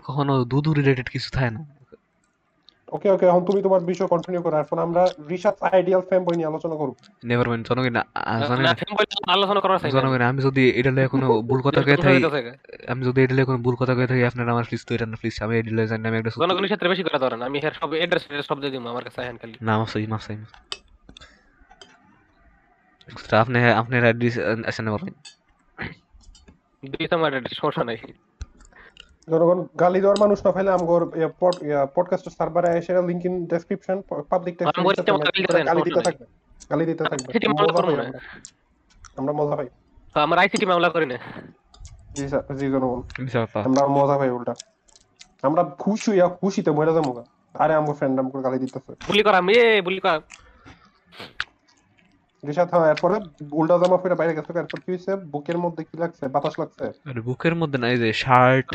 কখনো 0.00 0.44
দুধ 0.44 0.68
রিলেটেড 0.68 1.08
কিছু 1.08 1.30
থাকে 1.30 1.50
না। 1.50 1.79
ওকে 2.90 3.08
ওকে 3.10 3.24
এখন 3.26 3.42
তুমি 3.44 3.60
তোমার 3.62 3.80
বিষয় 3.82 4.06
কন্টিনিউ 4.06 4.40
করো। 4.42 4.56
এখন 4.56 4.78
আমরা 4.78 5.02
রিসার্চ 5.28 5.58
আইডিয়াল 5.64 6.02
ফেম 6.08 6.22
বই 6.24 6.36
নিয়ে 6.36 6.48
আলোচনা 6.48 6.74
করব। 6.74 6.94
নেভার 7.24 7.48
মাইন্ড 7.48 7.64
জনগণ 7.68 7.90
না 7.90 8.02
আ- 8.14 8.38
না, 8.40 8.56
না 8.60 8.72
ফেম 8.74 8.92
বয়রা 8.94 9.32
আলোচনা 9.32 9.60
করার 9.60 9.78
চাই 9.80 9.90
না। 9.92 9.96
জনগণ 9.96 10.22
আমি 10.22 10.40
যদি 10.42 10.70
এটা 10.70 10.90
লয়ে 10.90 11.08
কোনো 11.08 11.26
ভুল 11.48 11.60
কথা 11.60 11.80
কয়ে 11.82 11.96
থাকি 11.96 12.20
আমি 12.88 13.02
যদি 13.04 13.18
এটা 13.22 13.34
লয়ে 13.34 13.44
কোনো 13.44 13.58
ভুল 13.58 13.74
কথা 13.74 13.94
কয়ে 13.94 14.06
থাকি 14.06 14.22
আপনারা 14.24 14.50
আমার 14.52 14.64
প্লিজ 14.64 14.82
তো 14.86 14.94
এটা 14.94 15.06
না 15.06 15.16
প্লিজ 15.16 15.42
আমি 15.42 15.58
এটা 15.58 15.70
লয়ে 15.74 15.86
জানি 15.86 16.08
আমি 16.08 16.16
একটা 16.18 16.30
জনগণের 16.36 16.64
ক্ষেত্রে 16.64 16.88
বেশি 16.88 17.02
করে 17.02 17.18
ধরেন 17.18 17.42
আমি 17.42 17.58
হের 17.58 17.72
সব 17.72 17.90
এড্রেস 17.94 18.46
সব 18.48 18.60
দিয়ে 18.60 18.70
দিব 18.70 18.86
আমার 18.86 19.04
কাছে 19.04 19.18
আহেন 19.20 19.36
খালি। 19.36 19.56
না 19.62 19.78
মাফ 19.78 19.92
চাই 19.92 20.06
মাফ 20.06 20.22
চাই 20.26 20.36
আপনি 23.38 23.58
আপনার 23.72 24.02
অ্যাড্রেস 24.02 24.34
আছে 24.66 24.82
না 24.82 24.90
বলেন। 24.92 25.14
দিতে 26.82 27.14
আমার 27.14 27.32
address, 27.34 27.54
সমস্যা 27.60 27.84
নাই। 27.84 27.98
জনগণ 29.30 29.58
গালি 29.80 30.00
দেওয়ার 30.00 30.18
মানুষ 30.20 30.38
না 30.46 30.52
ফেলে 30.52 30.70
আমগর 30.70 31.02
পডকাস্ট 31.94 32.26
সার্ভারে 32.28 32.78
এসে 32.78 32.92
লিংক 33.02 33.24
ইন 33.24 33.34
ডেসক্রিপশন 33.46 33.98
পাবলিক 34.30 34.54
আমার 34.62 35.66
গালি 35.66 35.82
দিতে 35.82 36.00
থাকবে। 36.00 36.24
গালি 36.70 36.84
দিতে 36.86 37.04
থাকবে। 37.04 37.28
মনে 39.18 39.32
মজা 39.32 39.56
পাই 39.56 39.66
আমরা। 39.66 40.22
আমরা 40.22 40.38
আইসিটি 40.40 40.66
মামলা 40.66 40.88
করি 40.88 41.06
না। 41.06 41.16
জি 42.16 42.24
স্যার 42.28 42.56
জি 42.56 42.66
জনগণ। 42.66 43.00
আমরা 43.64 43.82
মজা 43.86 44.16
পাই 44.18 44.30
উল্টা। 44.30 44.54
আমরা 45.42 45.62
খুশি 45.82 46.06
হইয়া 46.10 46.26
খুশিতে 46.40 46.70
মরে 46.70 46.92
যাব 46.94 47.08
গা। 47.16 47.24
আরে 47.54 47.74
আমার 47.74 47.94
ফ্রেন্ড 47.94 48.20
আমাকে 48.20 48.38
গালি 48.42 48.58
দিতেছে। 48.58 48.92
বুলি 49.08 49.22
করাম 49.22 49.48
এ 49.48 49.82
বুলি 49.82 50.00
করাম 50.00 50.22
রিসাদ 52.48 52.68
হ্যাঁ 52.72 52.86
এরপরে 52.92 53.16
উল্টা 53.60 53.76
জামা 53.82 53.96
পরে 54.02 54.14
বাইরে 54.20 54.32
গেছে 54.36 54.50
এরপর 54.62 54.78
কি 54.84 54.90
বুকের 55.34 55.58
মধ্যে 55.64 55.82
কি 55.88 55.96
লাগছে? 56.02 56.24
বাতাস 56.34 56.54
লাগছে? 56.62 56.84
আরে 57.10 57.20
বুকের 57.28 57.54
মধ্যে 57.60 57.78
না 57.82 57.86
এই 57.94 57.98
যে 58.02 58.08
শার্ট 58.22 58.68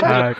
শার্ট 0.00 0.38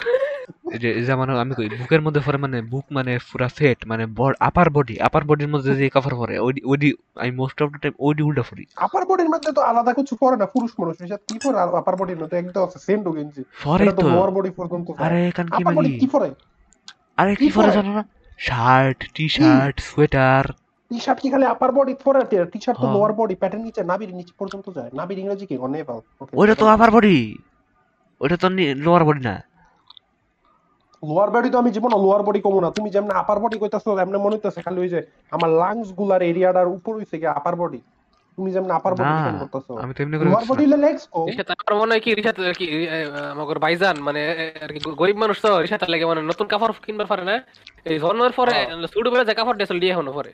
যে 0.82 1.14
মানে 1.20 1.32
আমি 1.44 1.52
কই 1.58 1.68
বুকের 1.82 2.02
মধ্যে 2.06 2.20
পরে 2.26 2.38
মানে 2.44 2.58
বুক 2.72 2.86
মানে 2.96 3.12
পুরা 3.28 3.48
ফেট 3.58 3.78
মানে 3.90 4.04
আপার 4.48 4.68
বডি 4.76 4.94
আপার 5.08 5.22
বডির 5.28 5.50
মধ্যে 5.54 5.70
যে 5.80 5.86
কাপড় 5.94 6.16
পরে 6.20 6.34
ওইডি 6.46 6.60
ওইডি 6.70 6.88
আমি 7.22 7.32
মোস্ট 7.40 7.58
অফ 7.62 7.68
দ্য 7.72 7.78
টাইম 7.82 7.94
ওইডি 8.06 8.22
উল্টা 8.28 8.44
পরি। 8.48 8.64
আপার 8.86 9.02
বডির 9.08 9.30
মধ্যে 9.34 9.50
তো 9.56 9.60
আলাদা 9.70 9.92
কিছু 9.98 10.14
পরে 10.22 10.36
না 10.42 10.46
পুরুষ 10.54 10.70
মানুষ 10.80 10.94
কি 11.28 11.36
পরে 11.44 11.56
আপার 11.80 11.94
বডির 12.00 12.18
মধ্যে? 12.22 12.36
একদম 12.42 12.62
আছে 12.66 12.78
সেম 12.86 12.98
টু 13.06 13.10
গেঞ্জি। 13.16 13.42
পরে 13.64 13.84
তো 13.98 14.02
লোয়ার 14.14 14.30
বডি 14.36 14.50
পর্যন্ত 14.58 14.86
আরে 15.06 15.20
কান 15.36 15.46
কি 15.56 15.62
মারি 15.66 15.90
কি 16.02 16.06
পরে? 16.14 16.28
আরে 17.20 17.32
কি 17.40 17.48
পরে? 17.56 17.70
জানো 17.76 17.90
না? 17.98 18.02
Shirt 18.46 18.98
T 19.14 19.24
shirt 19.36 19.76
sweater 19.90 20.44
T 20.90 20.98
shirt 21.00 21.18
কি 21.22 21.28
খালি 21.32 21.46
আপার 21.54 21.70
বডি 21.72 21.92
পরে 22.04 22.20
টি 22.52 22.58
শার্ট 22.60 22.76
তো 22.76 22.82
হ্যাঁ। 22.82 22.94
লোয়ার 22.94 23.12
বডি 23.18 23.34
প্যাটার্ন 23.34 23.62
নিচে 23.66 23.82
নাবির 23.90 24.10
নিচে 24.18 24.32
পর্যন্ত 24.40 24.66
যায়। 24.76 24.90
নাবির 24.98 25.18
ইংরেজি 25.22 25.44
কি? 25.50 25.56
অনেক 25.58 25.82
ভালো 25.88 26.00
ওইটা 26.32 26.54
তো 26.54 26.64
আপার 26.74 26.90
বডি 26.90 27.16
ওইটা 28.20 28.36
তো 28.36 28.46
লোয়ার 28.84 29.04
বডি 29.08 29.22
না। 29.28 29.34
লোয়ার 31.02 31.30
বডি 31.34 31.48
তো 31.50 31.56
আমি 31.58 31.70
জীবন 31.76 31.92
লোয়ার 32.04 32.22
বডি 32.26 32.40
কমো 32.46 32.60
না। 32.64 32.68
তুমি 32.76 32.88
যেমন 32.90 33.10
আপার 33.22 33.38
বডি 33.42 33.56
কইতাছো 33.62 33.90
এমন 33.98 34.14
মনে 34.24 34.34
হইতাছে 34.36 34.60
খালি 34.66 34.78
ওই 34.80 34.90
যে 34.94 35.00
আমার 35.32 35.50
লাংসগুলার 35.62 36.22
এরিয়াটার 36.22 36.68
উপর 36.76 36.92
হইছে 36.98 37.16
কি 37.18 37.26
আপার 37.38 37.54
বডি 37.56 37.80
তুমি 38.38 38.50
যেমন 38.56 38.70
আপার 38.78 38.92
বডি 38.94 39.12
করতেছো। 39.42 39.72
আমি 39.82 39.92
তো 39.96 40.00
এমনি 40.02 40.16
করে 40.18 40.28
লোয়ার 40.28 40.46
বডি 40.50 40.64
লেগস 40.76 41.04
কো 41.12 41.20
রিসাত 41.30 41.48
আমার 41.54 41.74
মনে 41.80 41.92
হয় 41.94 42.02
কি 42.04 42.10
রিসাত 42.18 42.36
আর 42.42 42.56
কি 42.60 42.66
এ, 42.88 42.98
আমাদের 43.34 43.58
ভাইজান 43.64 43.96
মানে 44.06 44.20
আর 44.64 44.70
কি 44.74 44.78
গরিব 45.00 45.16
মানুষ 45.16 45.36
তো 45.44 45.50
রিসাত 45.64 45.82
লাগে 45.92 46.04
মানে 46.10 46.20
নতুন 46.30 46.46
কাপড় 46.52 46.72
কিনবার 46.86 47.08
পারে 47.12 47.24
না। 47.24 47.34
এই 47.86 47.96
জন্মের 48.04 48.34
পরে 48.38 48.54
শুরু 48.94 49.08
করে 49.12 49.22
যে 49.24 49.34
কাপড় 49.34 49.56
দিয়েছিল 49.58 49.78
দিয়ে 49.84 49.94
হনো 49.98 50.12
পরে। 50.12 50.32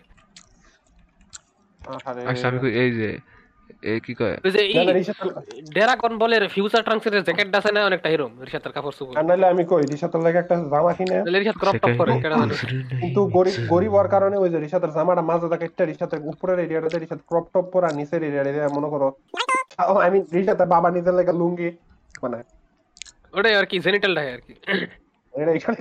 আচ্ছা 2.31 2.47
আমি 2.49 2.59
কই 2.63 2.73
এই 2.83 2.91
যে 2.99 3.09
এই 3.93 3.99
কি 4.07 4.13
কয়? 4.21 4.37
ওই 4.47 4.51
যে 4.55 4.61
বলের 6.23 6.45
ফিউচার 6.55 6.83
ট্রান্সের 6.87 7.15
জ্যাকেট 7.27 7.49
আছে 7.61 7.71
না 7.75 7.81
অনেকটা 7.89 8.09
হিরোম 8.13 8.33
রিসাতের 8.47 8.73
কাপড় 8.77 8.95
আর 9.19 9.25
নাহলে 9.29 9.47
আমি 9.53 9.63
কই 9.71 9.83
রিসাতের 9.93 10.23
লাগে 10.27 10.39
একটা 10.43 10.57
জামা 10.73 10.93
কিনে 10.99 11.17
তাহলে 11.25 11.39
রিসাত 11.41 11.57
ক্রপ 11.63 11.75
টপ 11.83 11.95
করে 12.01 12.11
কেডা 12.25 12.37
জানে। 12.41 12.55
কিন্তু 13.03 13.21
গরিব 13.37 13.57
গরিব 13.73 13.91
হওয়ার 13.95 14.09
কারণে 14.15 14.37
ওই 14.45 14.49
যে 14.53 14.59
রিসাতের 14.65 14.93
জামাটা 14.97 15.23
মাঝে 15.31 15.49
থাকে 15.53 15.65
একটা 15.71 15.83
রিসাতের 15.91 16.21
উপরের 16.33 16.59
এরিয়াটাতে 16.65 16.97
রিসাত 16.99 17.21
ক্রপ 17.29 17.47
টপ 17.55 17.67
পরা 17.73 17.89
নিচের 17.99 18.23
এরিয়াটা 18.29 18.75
মনে 18.77 18.89
করো 18.93 19.09
আমি 20.07 20.19
রিসাতের 20.37 20.69
বাবা 20.75 20.89
নিজের 20.97 21.15
লাগে 21.19 21.33
লুঙ্গি 21.41 21.71
মানে 22.23 22.39
ওটাই 23.37 23.55
আর 23.61 23.67
কি 23.71 23.77
জেনিটাল 23.85 24.13
ঢাই 24.19 24.29
আর 24.37 24.41
কি। 24.47 24.55
এটা 25.35 25.51
এখানে 25.59 25.79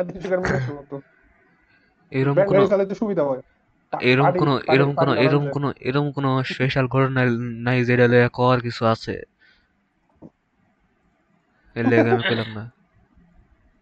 আদিত্যকার 0.00 0.40
মনে 0.44 0.58
হলো 0.68 0.82
তো। 0.90 0.96
এরকম 2.12 2.34
ব্যাংক 2.36 2.48
কোনো 2.50 2.66
গাড়ি 2.72 2.94
সুবিধা 3.02 3.24
হয়। 3.28 3.42
এরকম 3.92 4.32
কোনো 4.38 4.52
এরকম 4.68 4.92
কোনো 4.94 5.12
এরকম 5.24 5.44
কোনো 5.50 5.68
এরকম 5.80 6.08
কোনো 6.12 6.30
স্পেশাল 6.44 6.86
ঘটনা 6.86 7.20
নাই 7.66 7.78
যেটা 7.84 8.06
লইয়া 8.06 8.30
কর 8.30 8.56
কিছু 8.60 8.82
আছে? 8.86 9.14
এর 11.76 11.84
লেগে 11.90 12.10
আমি 12.10 12.24
পেলাম 12.30 12.50
না। 12.56 12.64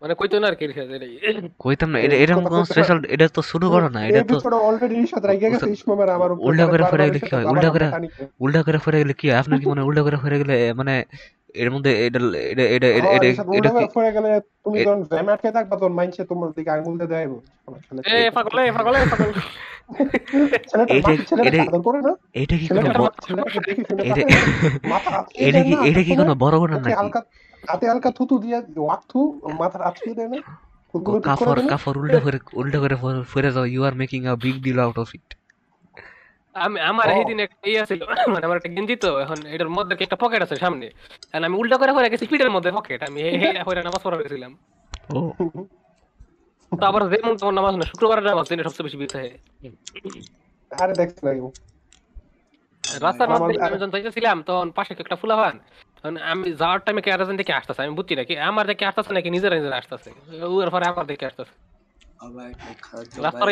মানে 0.03 0.15
কইতো 0.15 0.37
না 0.39 0.47
আর 0.49 0.55
কি 0.55 0.65
এটাই। 0.65 1.13
কইতাম 1.59 1.89
না 1.93 1.99
এটা 1.99 2.17
এরকম 2.17 2.45
কোনো 2.45 2.65
স্পেশাল 2.65 2.99
এটা 3.15 3.27
তো 3.29 3.41
শুরু 3.51 3.67
করো 3.71 3.89
না 3.89 4.01
এটা 4.09 4.21
তো 4.25 4.37
অলরেডি 4.61 4.95
রিশাদ 4.95 5.23
রাইগা 5.27 5.49
গেছে 5.53 5.67
ইসমামের 5.77 6.09
আমার 6.11 6.31
উল্টা 6.49 6.65
করে 6.67 6.85
ফেরে 6.91 7.05
গেলে 7.09 7.21
কি 7.21 7.31
হয়? 7.35 7.47
উল্টা 7.47 7.69
করে 7.75 7.87
উল্টা 8.41 8.61
করে 8.63 8.79
ফেরে 8.85 8.99
গেলে 9.03 9.15
কি 9.21 9.27
হয়? 9.31 9.39
আপনার 9.43 9.57
কি 9.61 9.67
মনে 9.67 9.81
হয় 9.81 9.87
উল্টা 9.91 10.03
করে 10.07 10.17
ফেরে 10.23 10.37
গেলে 10.43 10.55
মানে 10.81 10.95
এর 11.55 11.69
মধ্যে 11.75 11.91
এটা 12.07 12.19
এটা 12.53 12.65
এটা 12.77 12.89
এটা 12.99 13.09
এটা 13.17 13.29
উল্টা 13.53 13.71
করে 13.75 13.89
পড়ে 13.97 14.11
গেলে 14.17 14.31
তুমি 14.65 14.77
যখন 14.87 15.01
জ্যামার 15.11 15.37
খেয়ে 15.41 15.55
থাকবা 15.57 15.75
তখন 15.81 15.95
মাইনসে 15.99 16.23
তোমার 16.31 16.49
দিকে 16.57 16.71
আঙ্গুল 16.77 16.95
দিয়ে 17.01 17.11
দেয় 17.13 17.27
এ 18.15 18.19
পাগল 18.37 18.57
এ 18.61 18.71
পাগল 18.79 18.95
এ 18.97 19.05
পাগল। 19.13 19.31
এটা 22.43 22.51
কি 22.57 22.67
এটা 25.47 25.61
কি 25.67 25.75
এটা 25.91 26.03
কি 26.07 26.13
কোনো 26.21 26.33
বড় 26.45 26.55
ঘটনা 26.63 26.79
নাকি? 26.81 26.95
হালকা 27.01 27.21
হাতে 27.63 27.85
হালকা 27.91 28.11
থুতু 28.19 28.35
দিয়ে 28.45 28.59
ওয়াক 28.87 29.03
থু 29.11 29.21
মাথার 29.61 29.83
আঁচড়িয়ে 29.89 30.17
দেয় 30.19 30.31
না? 30.33 30.39
কাফর 31.29 31.59
কাফর 31.73 31.95
উল্টা 32.03 32.19
করে 32.25 32.39
উল্টা 32.61 32.79
করে 32.83 32.95
ফেরে 33.33 33.51
যাও। 33.55 33.67
You 33.75 33.81
are 33.89 33.95
making 34.03 34.21
a 34.33 34.35
big 34.45 34.57
deal 34.65 34.79
out 34.85 34.99
of 35.05 35.09
it 35.19 35.29
আমি 36.59 36.79
আমার 36.83 37.07
ও। 37.09 37.13
এই 37.13 37.25
দিন 37.25 37.39
একটা 37.41 37.59
ইয়ে 37.65 37.83
ছিল 37.87 38.01
মানে 38.35 38.45
আমার 38.45 38.57
একটা 38.57 38.71
গেঞ্জি 38.71 38.97
তো 38.97 39.11
এখন 39.19 39.39
এটার 39.47 39.69
মধ্যে 39.69 39.95
একটা 40.01 40.17
পকেট 40.17 40.41
আছে 40.43 40.57
সামনে? 40.57 40.87
আর 41.33 41.45
আমি 41.45 41.57
উল্টা 41.57 41.77
করে 41.77 41.93
পরে 41.93 42.09
গেছি 42.11 42.25
পিঠের 42.27 42.51
মধ্যে 42.51 42.71
পকেট 42.73 43.01
আমি 43.03 43.21
এই 43.23 43.37
নামাজ 43.79 44.01
পড়া 44.03 44.17
গেছিলাম। 44.19 44.53
তো 46.73 46.85
আবার 46.87 47.03
যেমন 47.13 47.35
তেমন 47.37 47.55
নামাজ 47.55 47.75
না 47.75 47.85
শুক্রবারের 47.85 48.25
নামাজ 48.25 48.47
দিনে 48.49 48.63
সবচেয়ে 48.65 48.87
বেশি 48.87 49.17
হয়। 49.17 49.31
আরে 50.71 50.93
দেখছ 50.95 51.17
না 51.25 51.31
রাস্তার 52.85 53.29
মধ্যে 53.33 53.55
আমি 53.61 53.77
যখন 53.77 53.91
যাইতেছিলাম 53.91 54.37
তখন 54.43 54.69
পাশে 54.71 54.93
একটা 54.97 55.17
ফুলা 55.17 55.37
পান 55.37 55.55
তখন 55.97 56.15
আমি 56.25 56.53
যাওয়ার 56.53 56.79
টাইমে 56.79 57.01
কে 57.03 57.11
আরেকজন 57.13 57.37
দেখে 57.37 57.53
আসতেছে 57.53 57.81
আমি 57.83 57.93
বুঝছি 57.95 58.15
নাকি 58.17 58.35
আমার 58.41 58.65
দেখে 58.67 58.85
আসতেছে 58.87 59.13
নাকি 59.15 59.29
নিজেরা 59.31 59.55
নিজেরা 59.57 59.77
আসতেছে 59.77 60.09
ওর 60.55 60.69
পরে 60.71 60.87
আমার 60.87 61.07
দেখে 61.07 61.27
আসতেছে। 61.27 61.55
রাস্তার 63.19 63.49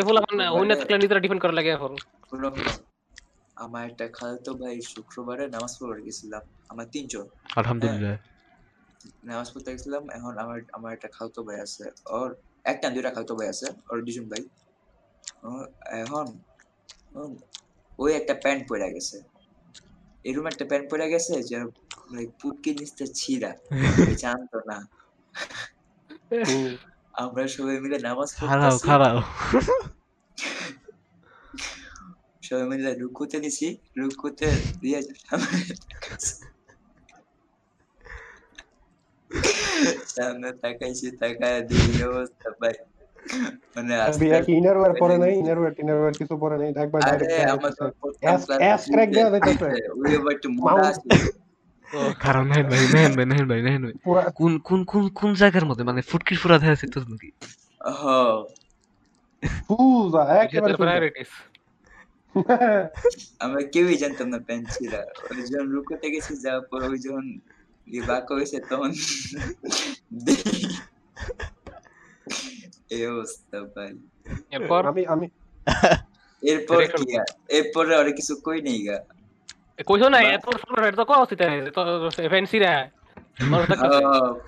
অন্য 0.51 0.70
শুক্রবারে- 0.70 0.78
থাকলে 0.81 0.97
নিজেরা 0.99 1.20
ডিপেন্ড 1.20 1.41
করা 1.43 1.53
লাগে 1.53 1.70
এখন। 1.70 1.93
আমার 3.57 3.83
একটা 3.91 4.07
খালতো 4.12 4.51
ভাই 4.55 4.77
শুক্রবারে 4.93 5.45
নামাজ 5.49 5.73
পড়তে 5.81 6.03
গেছিলাম 6.03 6.43
আমার 6.69 6.87
তিনজন। 6.93 7.27
আলহামদুলিল্লাহ। 7.57 8.16
নামাজ 9.24 9.49
পড়তে 9.55 9.70
গেছিলাম 9.73 10.03
এখন 10.16 10.33
আমার 10.39 10.59
আমার 10.73 10.91
একটা 10.93 11.09
খালতো 11.12 11.41
ভাই 11.47 11.59
আছে 11.61 11.85
ওর 12.11 12.28
একটা 12.65 12.87
দুইটা 12.95 13.11
খালতো 13.11 13.33
ভাই 13.39 13.49
আছে 13.49 13.66
ওর 13.91 13.99
দুজন 14.05 14.27
ভাই। 14.28 14.43
এখন 16.03 16.27
ওই 17.99 18.11
একটা 18.12 18.35
প্যান্ট 18.35 18.62
পরে 18.69 18.89
গেছে। 18.95 19.16
এরকম 20.24 20.47
একটা 20.47 20.65
প্যান্ট 20.65 20.87
পরে 20.91 21.07
গেছে 21.12 21.35
যে 21.43 21.59
like 22.15 22.33
পুটকি 22.41 22.70
নিচতে 22.81 23.05
ছিঁড়া 23.19 23.53
জানতো 24.19 24.59
না। 24.70 24.78
আমরা 27.23 27.43
সবাই 27.55 27.77
মিলে 27.81 27.99
নামাজ 27.99 28.28
খারাও 28.37 28.70
পড়তেছি। 28.70 28.87
খারাও। 28.89 29.19
সবাই 32.47 32.66
মিলে 32.70 32.90
রুকুতে 33.02 33.36
নিছি 33.44 33.66
রুকুতে 33.98 34.48
দিয়ে 34.82 34.98
সামনে 40.14 40.48
তাকাইছি। 40.62 41.06
তাকায় 41.20 41.60
দিই 41.68 42.01
অবস্থা 42.09 42.48
ভাই 42.60 42.74
মানে 43.74 43.94
বিয়া 44.20 44.39
কি 44.44 44.51
ইনারওয়্যার 44.60 44.94
পরে 45.02 45.16
নাই 45.23 45.32
ইনারওয়্যার 45.43 45.74
টিনারওয়্যার 45.78 46.16
কিছু 46.20 46.35
পরে 46.43 46.56
নাই 46.60 46.68
একবার 46.77 47.01
ডাইরেক্ট 47.02 47.35
তো 47.78 47.85
অ্যাস 48.60 48.82
ক্র্যাক 48.86 49.09
দেয়া 49.16 49.28
যাইতেছে 49.32 49.68
ওই 50.01 50.10
আবার 50.18 50.32
একটু 50.36 50.48
মোটা 50.59 50.82
আছে 50.90 51.09
কারণ 52.24 52.44
নেহেন 52.51 52.66
ভাই 52.70 52.82
নেহেন 52.94 53.12
ভাই 53.18 53.27
নেহেন 53.66 53.82
ভাই 53.85 53.94
পুরা 54.05 54.23
কোন 54.39 54.52
কোন 54.68 54.81
কোন 54.93 55.05
কোন 55.20 55.31
জায়গার 55.43 55.66
মধ্যে? 55.68 55.85
মানে 55.89 56.01
ফুটকির 56.10 56.39
ফুরা 56.43 56.56
দেখা 56.60 56.73
যাচ্ছে 56.74 56.86
নাকি? 57.12 57.28
হ 57.98 58.02
ফুজা 59.59 60.23
একেবারে 60.44 60.74
প্রায়োরিটিস 60.82 61.31
আমরা 63.45 63.63
কেউই 63.73 63.97
জানতাম 64.03 64.27
না 64.33 64.39
প্যান্ট 64.47 64.67
ছিঁড়া 64.75 65.01
ওই 65.29 65.43
যখন 65.47 65.67
রুকুতে 65.75 66.07
গেছি 66.15 66.33
যাওয়ার 66.45 66.65
পর 66.71 66.81
ওই 66.89 66.99
যখন 67.07 67.27
ইয়ে 67.87 68.03
বাঁকা 68.09 68.33
হয়েছে 68.37 68.57
তখন 68.71 68.91
এই 72.91 73.03
অবস্থা 73.13 73.57
ভাই। 73.75 73.91
এরপর? 74.57 74.81
আমি 74.91 75.03
আমি 75.15 75.27
এরপর 76.43 76.79
কি 76.99 77.13
আর? 77.21 77.29
এরপরে 77.59 77.93
আর 78.01 78.09
কিছু 78.19 78.33
কই 78.47 78.59
নেই 78.67 78.81
গা। 78.87 78.99
কইছো 79.89 80.09
না 80.15 80.19
এত 80.29 80.47
শুনো 80.63 80.77
এটা 80.81 80.99
তো 81.01 81.05
কওয়া 81.11 81.23
উচিত 81.27 81.41
তো 81.77 81.81
ফ্যান্সি 82.33 82.59
রে 82.59 82.73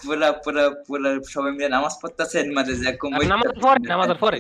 পুরা 0.03 0.29
পুরা 0.45 0.65
পুরা 0.87 1.11
সবাই 1.35 1.51
মিলে 1.57 1.69
নামাজ 1.77 1.95
পড়তেছেন 2.03 2.47
মাঝে 2.57 2.73
যে 2.81 2.91
কম 3.01 3.11
আর 3.15 3.21
নামাজের 3.33 3.59
পরে 3.65 3.79
নামাজের 3.93 4.19
পরে। 4.25 4.39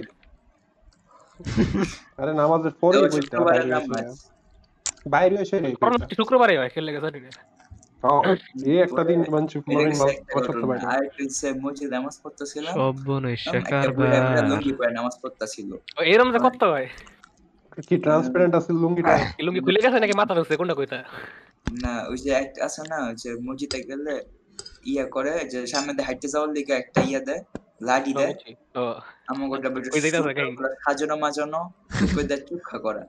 আরে 2.18 2.32
নামাজের 2.34 2.70
পরে 2.80 2.98
বাইরে 3.44 3.64
নামাজ 3.64 4.04
এসে 4.04 4.28
বাইরে 5.08 5.36
রে 5.36 5.44
শুক্রবারে 6.16 6.58
হয় 6.58 6.68
খেলে 6.68 6.92
গেছে 6.92 7.20
একটা 8.80 9.04
দিন 9.04 9.18
মনে 9.68 9.94
হয় 9.98 10.14
একটা 10.30 10.56
নামাজ 11.90 12.18
লুঙ্গি 14.50 14.72
পরে 14.72 14.90
নামাজ 14.90 15.14
পড়তেছিল। 15.22 15.68
এরম 16.04 16.32
যে 16.32 16.38
কত 16.38 16.62
হয়? 16.64 16.86
কি 17.88 17.96
ট্রান্সপারেন্ট 17.96 18.54
আছে 18.54 18.72
লুঙ্গিটা? 18.72 19.14
লুঙ্গি 19.44 19.60
খুলে 19.60 19.80
গেছে 19.80 19.98
নাকি 20.00 20.12
মাথা 20.12 20.34
ঢুকছে? 20.34 20.56
কোনটা 20.56 20.74
কইতা? 20.74 21.04
না 21.82 22.04
ওই 22.08 22.18
যে 22.18 22.30
একটা 22.30 22.64
আছে 22.64 22.82
না 22.88 23.14
যে 23.14 23.30
মসজিদে 23.34 23.80
গেলে 23.82 24.14
ইয়া 24.86 25.04
করে 25.04 25.44
যে 25.44 25.66
সামনে 25.66 25.92
দিয়ে 25.92 26.06
হাঁটতে 26.06 26.28
যাওয়ার 26.28 26.50
লিগে 26.50 26.72
একটা 26.72 27.00
ইয়া 27.00 27.20
দেয়। 27.20 27.42
মাজানো 31.16 31.70
উপরে 32.04 32.36
চুক্ষা 32.36 32.78
করা। 32.78 33.06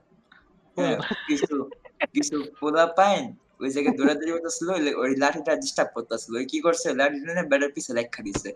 হ্যাঁ 0.76 0.98
কিছু 1.26 1.70
কিছু 2.12 2.44
পোলা 2.60 2.86
পাইন 2.86 3.36
ওই 3.60 3.70
জায়গায় 3.70 3.96
দৌড়াদৌড়ি 3.96 4.32
করতেছিল 4.32 4.70
ওই- 4.70 4.98
ওই 4.98 5.16
লাঠিটা 5.16 5.56
ডিস্টার্ব 5.56 5.90
করতেছিল। 5.94 6.36
ওই 6.36 6.46
কি 6.46 6.60
করছে 6.60 6.94
লাঠিটা 6.94 7.32
নিয়ে 7.32 7.46
বেড়ার 7.46 7.72
পিছে 7.72 7.92
লেখা 7.92 8.22
দিছে। 8.22 8.52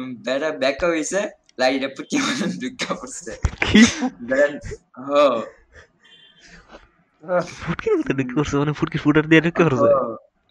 বেড়া 0.00 0.50
ব্যাকা 0.50 0.86
হয়েছে 0.86 1.30
লাঠিটা 1.58 1.88
পুটি 1.88 2.18
মানে 2.18 2.52
ঢুকা 2.52 2.94
পড়ছে। 2.94 3.36
বেড়া 4.22 4.46
হ। 4.98 5.40
মানে 8.58 8.72
ফুটার 8.98 9.28
দিয়ে 9.28 9.40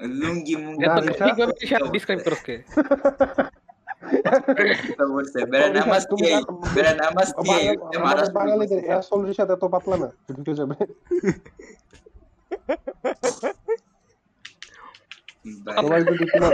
লুঙ্গি 0.01 0.55
মুঙ্গি 0.55 0.85
ডিসক্রাইব 1.91 2.19
করছে? 2.25 2.63
বাঙালিদের 8.37 8.79
করছে। 8.79 8.89
অ্যাসল 8.89 9.33
সাথে 9.33 9.53
এত 9.53 9.65
পাতলা 9.65 9.97
না 9.97 10.09
ঢুকে 10.35 10.53
যাবে। 10.53 10.75
ভাই, 15.65 15.75
সবাই 15.77 16.01
যদি 16.09 16.25
তোমার 16.33 16.53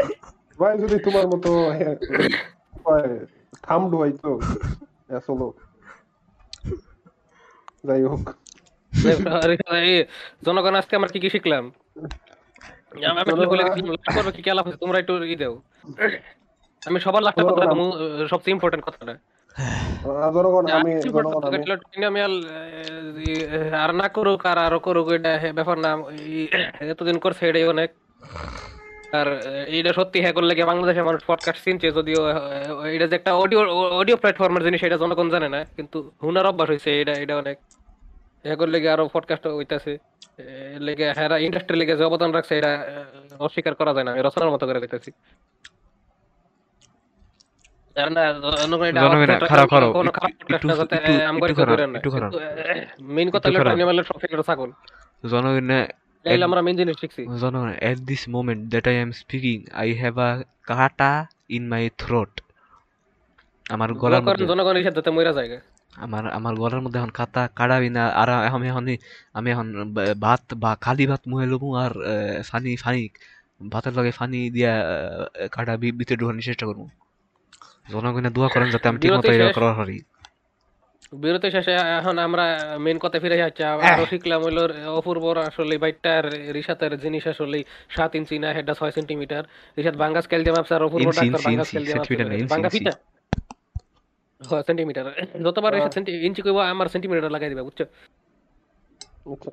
সবাই 0.52 0.78
যদি 0.84 0.98
তোমার 1.06 1.28
মতো 1.28 1.50
থামড 3.64 3.96
হয়তো 3.96 4.40
অ্যাসল 5.10 5.52
যাই 7.84 8.04
হোক। 8.04 8.36
এই 9.84 10.04
জনগণ 10.46 10.76
আজকে 10.76 10.96
আমরা 10.96 11.10
কি 11.14 11.20
কি 11.20 11.30
শিখলাম? 11.30 11.72
আমি 14.20 14.32
কি 14.32 14.42
কি 14.42 14.50
আলাপ 14.50 14.68
তোমরা 14.82 15.00
একটু 15.00 15.26
ই 15.26 15.36
দাও। 15.36 15.62
আমি 16.88 17.00
সবার 17.00 17.24
লাস্টে 17.24 17.44
কথা 17.44 17.66
বলব, 17.66 17.82
সবচেয়ে 18.28 18.56
ইম্পর্টেন্ট 18.56 18.84
কথাটা। 18.86 19.14
জনগণ 20.36 20.66
আমি 20.72 20.92
জনগণ 21.02 21.44
আমি 22.06 22.20
আর 23.84 23.92
না 23.96 24.08
করুক 24.10 24.42
আর 24.46 24.58
আরও 24.58 24.80
করুক 24.80 25.08
এটা 25.12 25.34
ব্যাপার 25.54 25.78
না। 25.80 25.92
এতদিন 26.92 27.18
করছে 27.20 27.44
এটাই 27.50 27.66
অনেক। 27.68 27.90
আর 29.12 29.28
এটা 29.68 29.92
সত্যি 29.94 30.18
হ্যাঁ 30.22 30.34
করলে 30.34 30.64
বাংলাদেশের 30.66 31.04
মানুষ 31.04 31.22
পডকাস্ট 31.28 31.62
চিনছে? 31.64 31.88
যদিও 31.92 32.22
এটা 32.96 33.06
যে 33.08 33.16
একটা 33.16 33.32
অডিও 33.34 33.60
অডিও 34.00 34.18
প্ল্যাটফর্মের 34.18 34.64
জিনিস 34.64 34.84
এটা 34.84 34.98
জনগণ 34.98 35.28
জানে 35.30 35.50
না। 35.50 35.60
কিন্তু 35.76 35.98
হুনার 36.24 36.46
অভ্যাস 36.46 36.70
হয়েছে 36.70 36.90
এটা 37.02 37.14
এটা 37.24 37.36
অনেক। 37.38 37.58
হ্যাঁ 38.44 38.56
করলে 38.56 38.78
আরও 38.90 39.06
পডকাস্ট 39.14 39.48
হইতাছে? 39.48 39.94
লেগে 40.80 41.06
হ্যাঁ 41.14 41.38
ইন্ডাস্ট্রি 41.38 41.78
লেগে 41.78 41.96
যে 41.98 42.04
অবদান 42.04 42.32
রাখছে 42.32 42.54
এটা 42.58 42.72
অস্বীকার 43.40 43.74
করা 43.76 43.92
যায় 43.94 44.04
না। 44.04 44.12
রচনার 44.28 44.50
মতো 44.52 44.64
করে 44.68 44.80
কইতাছি 44.80 45.12
খারাপ। 49.52 49.70
মেইন 53.16 53.30
কথা 53.34 53.50
হলো 54.60 54.74
জনগণে 55.32 55.88
আমরা 56.48 56.62
মেইন 56.62 56.78
জিনিস 56.78 56.96
শিখছি। 57.02 57.26
কাটা 60.70 61.26
আমার 63.66 63.94
গলার 63.94 64.26
মধ্যে 64.26 64.46
জনগণ 64.46 64.76
হিসেবে 64.76 65.12
মইরা 65.12 65.34
যায় 65.34 65.60
আমার 65.96 66.30
আমার 66.30 66.56
গলার 66.56 66.82
মধ্যে 66.82 67.00
এখন 67.00 67.10
কাটা 67.10 67.50
কাড়াবি 67.56 67.90
না 67.90 68.22
আর 68.22 68.56
আমি 68.56 68.68
এখন 68.68 68.88
আমি 69.34 69.52
এখন 69.52 69.94
ভাত 70.22 70.54
বা 70.54 70.78
খালি 70.82 71.08
ভাত 71.08 71.28
মুহে 71.28 71.46
লবো 71.46 71.84
আর 71.84 71.92
ফানি 72.44 72.78
ফানি 72.78 73.10
ভাতের 73.70 73.94
লগে 73.94 74.12
ফানি 74.12 74.50
দিয়া 74.50 74.84
কাটা 75.52 75.78
ভিতরে 76.00 76.16
ঢুকানোর 76.16 76.42
চেষ্টা 76.42 76.66
করব। 76.66 77.07
জনগণে 77.88 78.30
দোয়া 78.36 78.50
করেন 78.54 78.68
যাতে 78.74 78.86
আমি 78.90 78.98
ঠিক 79.00 79.12
মতো 79.12 79.22
বিরতি 79.24 79.38
এটা 79.40 79.56
করার 79.58 79.76
পারি 79.80 79.98
বিরতি 81.14 81.50
শেষে 81.56 81.74
এখন 82.00 82.16
আমরা 82.28 82.46
মেন 82.86 82.98
কথা 83.04 83.18
ফিরে 83.24 83.38
যাচ্ছি 83.38 83.62
আরও 83.86 84.04
শিখলাম 84.12 84.40
হইল 84.46 84.60
অপূর্বর 85.00 85.36
আসলে 85.50 85.76
বাইটার 85.84 86.24
রিসাতের 86.56 86.94
জিনিস 87.04 87.24
আসলে 87.34 87.58
সাত 87.96 88.12
ইঞ্চি 88.20 88.36
না 88.44 88.50
হেডটা 88.56 88.74
ছয় 88.80 88.94
সেন্টিমিটার 88.98 89.44
রিসাত 89.78 89.96
বাঙ্গা 90.04 90.22
স্কেল 90.22 90.42
দিয়ে 90.44 90.56
মাপছে 90.58 90.74
আর 90.76 90.84
অপূর্ব 90.88 91.04
ইঞ্চি, 91.06 91.18
ডাক্তার 91.20 91.30
ইঞ্চি, 91.30 91.46
বাঙ্গা 91.46 91.64
ইঞ্চি, 91.64 91.70
স্কেল 91.70 91.84
দিয়ে 91.84 91.98
মাপছে 91.98 92.54
বাঙ্গা 92.54 92.70
ফিটা 92.70 92.94
হ্যাঁ 94.42 94.64
সেন্টিমিটার 94.68 95.06
যতবার 95.46 95.72
রিসাত 95.76 95.94
ইঞ্চি 96.28 96.42
কইবো 96.46 96.62
আমার 96.74 96.88
সেন্টিমিটার 96.94 97.34
লাগাই 97.36 97.50
দিবা 97.52 97.64
বুঝছ 97.68 97.80
আচ্ছা। 99.28 99.50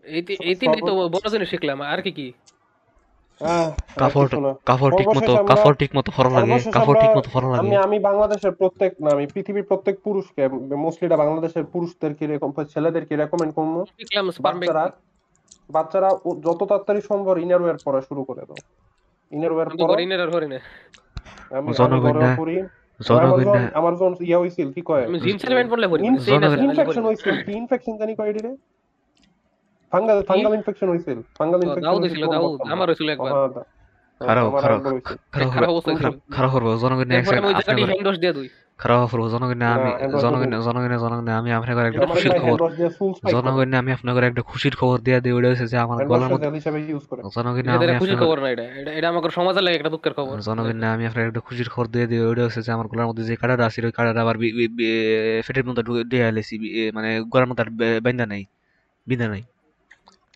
এই 0.46 0.54
তিনটাই 0.60 0.82
তো 0.88 0.92
বড় 1.14 1.26
জিনিস 1.34 1.48
শিখলাম 1.52 1.78
আর 1.92 2.00
কি 2.06 2.12
কি? 2.18 2.26
আহ, 3.40 3.48
আর 3.48 3.70
কাপড় 3.96 4.28
কিছু 4.28 4.40
না। 4.40 4.54
কাপড় 4.64 4.96
ঠিক 4.96 5.08
মতো 5.08 5.14
সর্বশেষ 5.14 5.38
আমরা- 5.38 5.56
কাপড় 5.56 5.74
ঠিক 5.74 5.96
মতো 5.96 6.12
ফরা 6.12 6.30
লাগে 6.30 6.46
সর্বশেষ 6.46 6.74
কাপড় 6.74 6.88
আমরা- 6.88 7.00
ঠিক 7.00 7.16
মতো 7.16 7.30
ফরা 7.30 7.48
লাগে। 7.48 7.58
আমি 7.60 7.76
আমি 7.76 7.98
বাংলাদেশের 7.98 8.52
প্রত্যেক 8.52 9.00
না 9.00 9.10
আমি 9.10 9.26
পৃথিবীর 9.26 9.62
প্রত্যেক 9.62 10.00
পুরুষকে 10.04 10.48
মোস্টলিটা 10.76 11.16
বাংলাদেশের 11.16 11.64
পুরুষদেরকে 11.64 12.26
রেকম 12.26 12.52
ছেলেদেরকে 12.64 13.16
রেকমেন্ড 13.16 13.54
করব। 13.54 13.84
বাচ্চারা 14.40 14.90
বাচ্চারা 15.70 16.10
যত 16.40 16.64
তাড়াতাড়ি 16.64 17.00
সম্ভব 17.00 17.38
ইনারওয়্যার 17.38 17.78
পড়া 17.84 18.00
শুরু 18.00 18.24
করে 18.24 18.40
দাও। 18.40 18.54
ইনারওয়্যার 19.30 19.68
আমি 21.50 21.72
জনগণ 21.72 23.68
আমার 23.74 23.94
যখন- 23.94 24.24
ইয়া 24.24 24.38
হইছিল 24.38 24.72
কি 24.72 24.80
কয়? 24.80 25.04
আমি 25.06 25.18
ইনফেকশন 26.64 27.06
হইছিল 27.06 27.44
কি 27.44 27.52
ইনফেকশন 27.52 27.98
জানি 27.98 28.14
কয় 28.14 28.30
এটিরে 28.30 28.56
ফাঙ্গাল 29.94 30.22
ফাঙ্গাল 30.22 30.54
ইনফেকশন 30.54 30.88
হইছিল 30.90 31.22
ফাঙ্গাল। 31.38 31.62
ইনফেকশন 31.62 31.82
দাউদ 31.82 32.08
ছিল 32.08 32.26
দাউদ 32.30 32.60
আমার 32.72 32.88
হয়েছিল 32.88 33.08
একবার 33.08 33.32
খারাপ, 33.32 33.52
খারাপ। 33.52 34.54
খারাপ 34.54 34.82
খারাপ 35.42 35.98
খারাপ- 35.98 36.34
খারাপ 36.34 36.50
করব 36.50 36.78
জনগণে 36.78 37.16
এরপরে 37.16 37.38
আমি 37.38 37.46
ওই 37.46 37.54
জায়গাটি 37.54 37.82
আপনার 37.82 38.00
হ্যান্ড 38.00 38.20
দিয়ে 38.20 38.32
দুই। 38.32 38.48
খারাপ 38.78 39.10
করব 39.10 39.28
জনগণে 39.28 39.64
আমি 39.64 39.84
না, 39.84 39.98
Android 39.98 40.18
জনগণে 40.18 40.56
তো- 40.56 40.62
জনগণে 40.62 40.98
জনগণে 40.98 41.32
আমি 41.32 41.52
আপনার 41.52 41.86
একটা 41.86 42.06
খুশির 42.06 42.32
খবর 42.38 42.70
জনগণে 43.30 43.76
আমি 43.76 43.92
আপনার 43.92 44.24
একটা 44.24 44.42
খুশির 44.42 44.76
খবর 44.76 44.98
দিয়ে 44.98 45.20
দিই 45.20 45.32
ওটা 45.32 45.48
হচ্ছে 45.48 45.66
যে 45.66 45.78
আমার 45.78 46.06
গলার 46.06 46.30
মধ্যে 46.30 46.60
জনগণে 47.26 47.70
আমি 47.70 47.84
এটা 47.84 47.98
খুশির 47.98 48.16
খবর 48.16 48.40
না 48.40 48.50
এটা। 48.50 48.62
এটা 48.62 48.92
এটা 48.92 49.30
সমাজের 49.30 49.62
লাগে 49.62 49.76
একটা 49.76 49.90
দুঃখের 49.90 50.12
খবর। 50.12 50.40
জনগণে 50.40 50.86
আমি 50.86 51.06
আপনার 51.06 51.28
একটা 51.28 51.40
খুশির 51.40 51.68
খবর 51.68 51.86
দিয়ে 51.86 52.06
দিই 52.06 52.20
ওটা 52.20 52.44
হচ্ছে 52.44 52.62
যে 52.62 52.72
আমার 52.72 52.86
গলার 52.86 53.06
মধ্যে 53.06 53.22
যে 53.22 53.36
কাটাটা 53.36 53.66
আছে 53.66 53.86
ওই 53.86 53.92
কাটাটা 53.92 54.22
আবার 54.22 54.38
বি- 54.38 54.54
বি- 54.54 54.76
বি- 54.76 55.42
ফেটের 55.46 55.64
মধ্যে 55.64 55.82
ঢুকে 55.82 56.04
দিয়ে 56.04 56.90
মানে 56.94 57.20
গলার 57.20 57.46
মধ্যে 57.46 57.62
আর 57.62 58.26
নাই। 58.26 58.44
বিন্দা 59.06 59.28
নাই। 59.28 59.42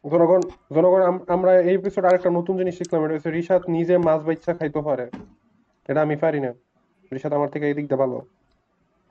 জনগণ 0.05 0.41
জনগণ 0.75 1.03
আম- 1.03 1.25
আমরা 1.29 1.61
এই 1.61 1.75
এপিসোড 1.75 2.05
আরেকটা 2.05 2.31
নতুন 2.31 2.55
জিনিস 2.59 2.79
শিখলাম 2.79 3.05
এটা 3.05 3.15
হচ্ছে 3.15 3.31
রিশাদ 3.31 3.62
নিজে 3.69 3.95
মাছ 3.99 4.20
বাচ্চা 4.23 4.53
খাইতে 4.55 4.81
পারে। 4.83 5.05
এটা 5.89 6.01
আমি 6.03 6.16
পারি 6.16 6.41
না। 6.41 6.51
রিশাদ 7.12 7.33
আমার 7.33 7.49
থেকে 7.49 7.65
এই 7.66 7.75
দিকটা 7.75 7.97
ভালো। 7.97 8.16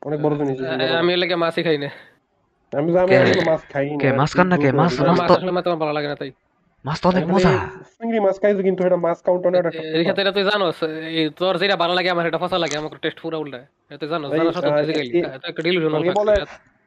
অনেক 0.02 0.20
বড় 0.22 0.34
জিনিস 0.38 0.58
আমি 0.98 1.12
এর 1.14 1.20
লাগে 1.20 1.36
মাছই 1.36 1.64
খাই 1.64 1.78
না। 1.78 1.90
আমি 2.74 2.90
যে 2.92 3.00
আমি 3.00 3.14
মাছ 3.46 3.62
খাই 3.70 3.86
না। 3.90 3.98
কে? 3.98 4.10
মাছ 4.14 4.32
খান 4.36 4.48
না 4.48 4.58
কে? 4.58 4.70
মাছ- 4.72 5.00
মাছ 5.10 5.20
তো- 5.22 5.36
আসলে 5.36 5.52
মাছ 5.52 5.66
ভালো 5.78 5.94
লাগে 5.94 6.08
না 6.08 6.16
তাই। 6.16 6.32
মাছ 6.86 6.98
তো 7.02 7.10
অনেক 7.10 7.24
মজা। 7.28 7.52
চিংড়ি 7.98 8.20
মাছ 8.20 8.36
খাইছি 8.42 8.62
কিন্তু 8.64 8.82
এটা 8.86 8.98
মাছ 8.98 9.18
কাউন্টার 9.22 9.50
না 9.52 9.58
এটা 9.60 9.72
সাথে 10.08 10.22
এটা 10.22 10.32
তুই 10.32 10.44
জানোস 10.44 10.78
এই 11.12 11.30
তোর 11.36 11.58
যেটা 11.58 11.76
ভালো 11.76 11.94
লাগে 11.94 12.10
আমার 12.10 12.26
এটা 12.28 12.38
ফসা 12.38 12.58
লাগে 12.58 12.76
আমার 12.78 12.92
টেস্ট 13.02 13.20
পুরো 13.22 13.38
উল্টা 13.40 13.60
এটা 13.90 14.06
জানোস 14.08 14.30
আহ, 14.32 14.38
ফিজিক্যালি 14.80 15.10
এ- 15.20 15.26
এটা 15.28 15.48
একটা 15.48 15.62
ডিলিউশনাল 15.62 16.04
বলে 16.14 16.34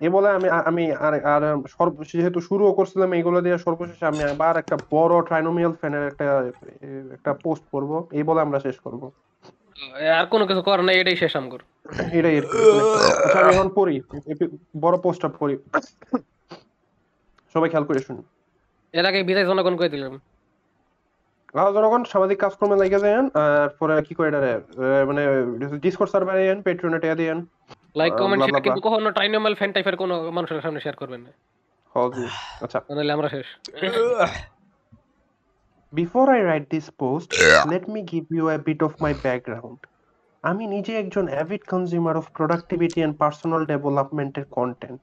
এ 0.00 0.08
বলে 0.10 0.28
আমি 0.28 0.48
আমি 0.48 0.92
আর 0.92 1.14
আর 1.24 1.42
সর্ব- 1.68 2.04
যেহেতু 2.12 2.40
শুরুও 2.40 2.72
করছিলাম 2.72 3.12
এইগুলো 3.12 3.40
দিয়ে 3.40 3.58
সর্বশেষে 3.58 4.06
আমি 4.06 4.22
আবার 4.24 4.56
একটা 4.56 4.76
বড় 4.90 5.22
ট্রাইনোমিয়াল 5.22 5.72
ফ্যানের 5.72 6.06
একটা 6.06 6.26
একটা 7.12 7.34
পোস্ট 7.34 7.64
করব। 7.72 8.08
এই 8.12 8.22
বলে 8.22 8.40
আমরা 8.40 8.60
শেষ 8.60 8.78
করব। 8.80 9.10
আর 10.18 10.26
কোনো 10.26 10.46
কিছু 10.46 10.62
করার 10.62 10.84
নাই 10.84 10.96
এটাই 11.00 11.16
শেষ 11.16 11.36
আমগর। 11.36 11.58
এটাই। 12.12 12.38
আচ্ছা 12.38 13.38
আমি 13.40 13.54
এখন 13.54 13.68
পড়ি। 13.68 14.00
বড় 14.80 14.98
পোস্টটা 14.98 15.28
পড়ি 15.28 15.56
সবাই 17.52 17.70
খেয়াল 17.70 17.84
করে 17.84 18.00
শুনি 18.00 18.22
এর 18.92 19.06
আগে 19.06 19.22
বিদায় 19.22 19.46
জনগণ 19.46 19.76
কই 19.76 19.88
দিলাম? 19.88 20.20
আর 21.54 21.72
জনগণ 21.72 22.04
সামাজিক 22.04 22.38
কাজকর্মে 22.38 22.76
লাগে 22.76 23.00
যান 23.00 23.24
আর 23.34 23.68
পরে 23.68 24.02
কি 24.02 24.14
করে 24.14 24.30
মানে 25.04 25.22
ডিসকর্ড 25.78 26.10
সার্ভারে 26.10 26.46
যান 26.46 26.62
পেট্রোনে 26.62 26.98
টিয়া 26.98 27.14
দিয়েন। 27.14 27.46
লাইক 27.96 28.12
কমেন্ট 28.14 28.44
সেটা 28.44 28.60
কিন্তু 28.60 28.80
কখনো 28.80 29.10
ট্রাইনোমাল 29.10 29.54
ফ্যান 29.54 29.72
টাইপের 29.72 29.96
কোনো 29.96 30.30
মানুষের 30.30 30.60
সামনে 30.60 30.80
শেয়ার 30.80 30.96
করবেন 30.96 31.20
না। 31.20 31.32
হজি 31.94 32.26
আচ্ছা। 32.60 32.80
নাহলে 32.90 33.12
আমরা 33.12 33.28
শেষ। 33.28 33.46
Before 35.94 36.28
I 36.30 36.40
write 36.42 36.68
this 36.70 36.86
post, 37.02 37.28
let 37.66 37.84
me 37.88 38.00
give 38.02 38.26
you 38.30 38.44
a 38.48 38.58
bit 38.58 38.80
of 38.82 38.92
my 39.00 39.12
background. 39.26 39.78
আমি 40.42 40.66
নিজে 40.66 40.98
একজন 40.98 41.28
avid 41.28 41.60
consumer 41.68 42.16
of 42.16 42.30
productivity 42.30 43.00
and 43.00 43.18
personal 43.18 43.66
ডেভেলপমেন্টের 43.66 44.44
কন্টেন্ট 44.44 45.00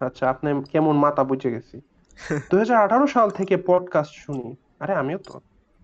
আচ্ছা 0.00 0.30
আপনি 0.30 0.62
কেমন 0.72 0.96
মাথা 0.96 1.24
বুঝে 1.24 1.50
গেছি। 1.50 1.80
দুই 2.50 2.58
হাজার 2.58 2.76
আঠারো 2.76 3.06
সাল 3.06 3.30
থেকে 3.30 3.56
পডকাস্ট 3.56 4.14
শুনি। 4.14 4.56
আরে 4.80 4.94
আমিও 4.94 5.18
তো। 5.18 5.40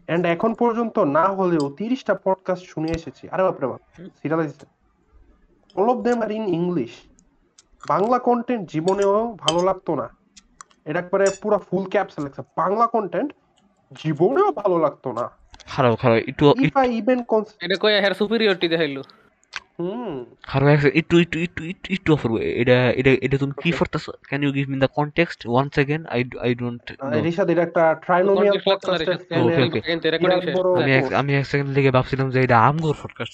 এন্ড 0.09 0.27
এখন 0.27 0.55
পর্যন্ত 0.55 0.99
না 0.99 1.29
হলেও 1.29 1.71
তিরিশটা 1.71 2.15
পডকাস্ট 2.15 2.65
শুনে 2.67 2.91
এসেছি। 2.91 3.29
আরে 3.29 3.43
বাপরে 3.43 3.67
বাপ। 3.67 3.81
Serialize 3.97 4.53
All 5.76 5.90
of 5.90 5.98
them 5.98 6.22
are 6.22 6.32
in 6.32 6.44
English 6.54 6.92
Bangla 7.88 8.20
content 8.20 8.72
জীবনেও 8.72 9.36
ভালো 9.40 9.62
লাগতো 9.62 9.96
না 9.96 10.08
এটা 10.86 11.00
একবারে 11.00 11.30
পুরো 11.30 11.58
ফুল 11.58 11.84
ক্যাপস 11.90 12.20
লেখছে 12.20 12.42
বাংলা 12.58 12.88
কন্টেন্ট 12.88 13.30
জীবনেও 14.04 14.52
ভালো 14.52 14.78
লাগতো 14.80 15.12
না 15.12 15.26
খারাপ 15.68 16.00
খারাপ 16.00 16.18
একটু 16.28 16.54
ইফ 16.62 16.78
আই 16.78 16.88
ইভেন 16.96 17.20
এটা 17.62 17.76
কই 17.76 17.92
হের 18.02 18.14
সুপিরিয়রিটি 18.14 18.68
দেখাইলো 18.68 19.02
হুম 19.80 20.26
খারাপ 20.44 20.68
একটু 20.94 21.18
একটু 21.20 21.40
একটু 21.40 21.64
একটু 21.64 21.94
একটু 21.94 22.14
অফার 22.14 22.32
এটা 22.42 22.92
এটা 22.92 23.12
এটা 23.22 23.38
তুমি 23.38 23.54
কি 23.64 23.72
করতেছো 23.72 24.12
can 24.28 24.44
you 24.44 24.52
give 24.52 24.70
me 24.70 24.78
the 24.80 24.88
context 24.88 25.48
once 25.48 25.74
again 25.80 26.02
I 26.10 26.22
I 26.42 26.56
don't 26.56 26.84
know 27.04 27.22
Rishad 27.22 27.50
এটা 27.50 27.62
একটা 27.62 27.94
ট্রাইনোমিয়াল 27.94 28.58
Context 28.58 28.70
লাগতো 28.70 28.92
না 28.92 28.98
পডকাস্টের 28.98 29.18
রিসার্চ। 29.18 29.46
Okay, 29.46 29.66
okay. 29.70 29.82
কিন্তু 29.86 30.10
রেকর্ডিং 30.10 30.42
শেষ 30.42 30.56
বড়- 30.56 30.82
আমি 30.82 30.92
এক- 30.94 31.16
আমি 31.16 31.36
এক 31.36 31.46
সেকেন্ড 31.46 31.70
লেগে 31.72 31.92
ভাবছিলাম 31.92 32.30
যে 32.30 32.40
এটা 32.42 32.58
আমগোর 32.60 32.96
podcast 33.04 33.34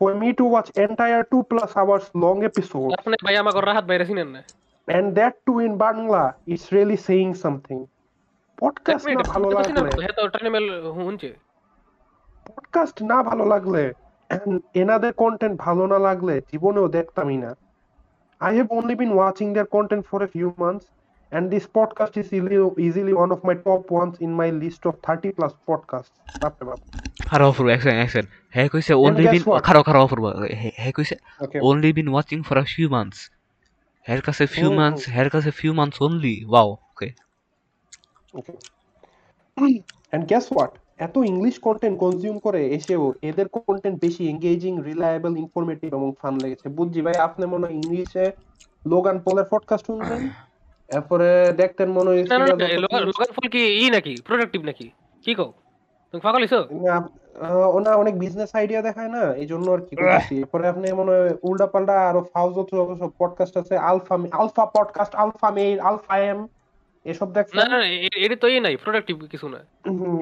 For 0.00 0.14
me 0.14 0.28
to 0.38 0.44
watch 0.54 0.70
entire 0.86 1.22
two 1.32 1.42
plus 1.50 1.70
hours 1.80 2.04
long 2.22 2.38
episodes 2.50 2.92
আপনি 3.00 3.16
ভাই 3.24 3.36
আমাকে 3.42 3.60
রাহাত 3.60 3.84
বাইরে 3.90 4.04
চিনেন 4.06 4.28
না? 4.34 4.40
And 4.88 5.06
that 5.18 5.34
too 5.46 5.58
in 5.66 5.72
Bangla 5.82 6.24
is 6.54 6.62
really 6.74 6.98
saying 7.06 7.32
something. 7.44 7.80
Podcast 8.58 9.06
না 9.08 9.22
ভালো 9.32 9.48
লাগলে 9.50 10.12
তো 10.16 10.22
ট্রাইনোমাল 10.28 10.66
শুনছে। 10.94 11.30
পডকাস্ট 12.48 12.96
না 13.10 13.18
ভালো 13.22 13.44
লাগলে 13.52 13.82
এনাদের 14.74 15.12
কন্টেন্ট 15.12 15.54
ভালো 15.60 15.86
না 15.86 15.98
লাগলে 15.98 16.34
জীবনেও 16.52 16.86
দেখতামই 16.88 17.38
না। 17.44 17.50
I 18.40 18.52
have 18.54 18.68
only 18.78 18.94
been 18.94 19.10
watching 19.12 19.46
their 19.52 19.68
content 19.76 20.04
for 20.06 20.20
a 20.22 20.28
few 20.32 20.48
months 20.58 20.86
this 21.32 21.68
podcast 21.72 22.16
is 22.16 22.26
easily 22.78 23.12
one 23.12 23.32
of 23.32 23.44
my 23.44 23.54
top 23.54 23.84
ones 23.90 24.16
in 24.20 24.34
my 24.34 24.52
list 24.52 24.86
of 24.86 24.94
thirty 25.02 25.30
plus 25.30 25.52
podcast 25.66 26.42
বাপরে 26.42 26.66
বাপ 26.66 26.78
খারাপ 27.24 27.48
অফার 27.48 27.68
এক 27.68 27.82
সেকেন্ড 27.82 28.18
এক 28.18 28.24
হ্যাঁ 28.50 28.68
কইছে 28.68 28.94
only 28.94 29.26
guess 29.26 29.42
been 29.42 29.58
খারাপ 29.58 29.84
খারাপ 29.84 30.02
offer 30.02 30.20
হ্যাঁ 30.76 30.92
কইছে 30.92 31.16
ওকে 31.40 31.60
only 31.60 31.92
been 31.92 32.08
watching 32.08 32.42
for 32.42 32.56
a 32.56 32.64
few 32.64 32.88
months. 32.88 33.16
হের 34.08 34.22
কাছে 34.22 34.44
few 34.44 34.64
হুম, 34.64 34.78
months 34.78 35.10
হের 35.10 35.30
কাছে 35.30 35.48
few 35.48 35.72
months 35.76 35.98
only. 36.02 36.34
Wow 36.46 36.70
okay. 36.72 37.10
Okay 38.34 38.52
and 40.10 40.28
guess 40.28 40.52
what 40.52 40.70
এত 40.98 41.16
ইংলিশ 41.16 41.58
কন্টেন্ট 41.58 41.98
কনজিউম 41.98 42.38
করে 42.38 42.68
এসেও 42.68 43.14
এদের 43.22 43.48
কন্টেন্ট 43.48 44.00
বেশি 44.00 44.28
এঙ্গেজিং 44.28 44.82
রিলায়েবল 44.82 45.36
ইনফরমেটিভ 45.36 45.94
এবং 45.94 46.14
ফান 46.22 46.36
লেগেছে। 46.36 46.68
বুঝছি 46.68 47.00
ভাই 47.00 47.14
আপনি 47.14 47.46
মনে 47.46 47.66
হয় 47.66 47.74
ইংলিশে 47.74 48.32
লোগান 48.86 49.20
পলের 49.20 49.44
পডকাস্ট 49.50 49.86
শুনছেন? 49.86 50.28
এরপরে 50.88 51.28
দেখতেন 51.52 51.88
মনে 51.90 52.10
হয় 52.10 52.22
না 52.22 52.36
না 52.38 52.66
লোগান 52.76 53.02
ফুল 53.30 53.46
কি 53.48 53.62
ই 53.78 53.86
নাকি? 53.90 54.12
প্রোডাক্টিভ 54.24 54.60
নাকি? 54.62 54.86
কি 55.24 55.32
কও? 55.34 55.50
তুমি 56.14 56.20
পাগল 56.20 56.42
হইছো? 56.42 56.60
ওনা 57.76 57.90
অনেক 57.94 58.14
বিজনেস 58.18 58.50
আইডিয়া 58.54 58.80
দেখায় 58.82 59.08
না? 59.08 59.22
এই 59.34 59.46
জন্য 59.46 59.66
আর 59.70 59.80
কি 59.80 59.94
করতেছি। 59.96 60.34
এরপরে 60.38 60.64
আপনি 60.68 60.86
মনে 60.92 61.12
হয় 61.12 61.32
উল্টা 61.42 61.66
পাল্টা 61.66 61.94
আরও 62.08 62.20
ফাউজ 62.32 62.54
সব 62.98 63.10
পডকাস্ট 63.18 63.54
আছে 63.56 63.74
alpha 63.84 64.14
alpha 64.32 64.64
podcast 64.74 65.12
alpha 65.14 65.48
male 65.50 65.78
alpha 65.80 66.14
M 66.24 66.38
এসব 67.06 67.28
না 67.28 67.34
দেখছেন? 67.36 67.58
না 67.72 67.78
এ- 67.96 68.20
এটা 68.24 68.36
তো 68.36 68.46
এই 68.48 68.60
নাই 68.60 68.74
প্রোডাক্টিভ 68.76 69.16
কিছু 69.32 69.46
না। 69.48 69.60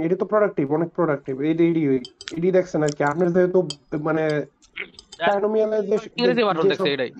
এটি 0.05 0.15
তো 0.15 0.25
প্রোডাক্টিভ 0.25 0.67
অনেক 0.73 0.89
প্রোডাক্টিভ 0.91 1.35
এডি 1.43 1.65
এডি 1.69 1.83
এডি 2.33 2.49
দেখছেন 2.51 2.81
আর 2.83 2.93
কি। 2.97 3.03
আপনার 3.05 3.29
যেহেতু 3.33 3.59
মানে 4.01 4.25
ট্রাইনোমিয়ালের 5.19 5.83
যে 5.83 5.97
ইংরেজি 6.17 6.43
যেসব- 6.43 6.69
দেখছে 6.71 6.91
এটাই। 6.93 7.11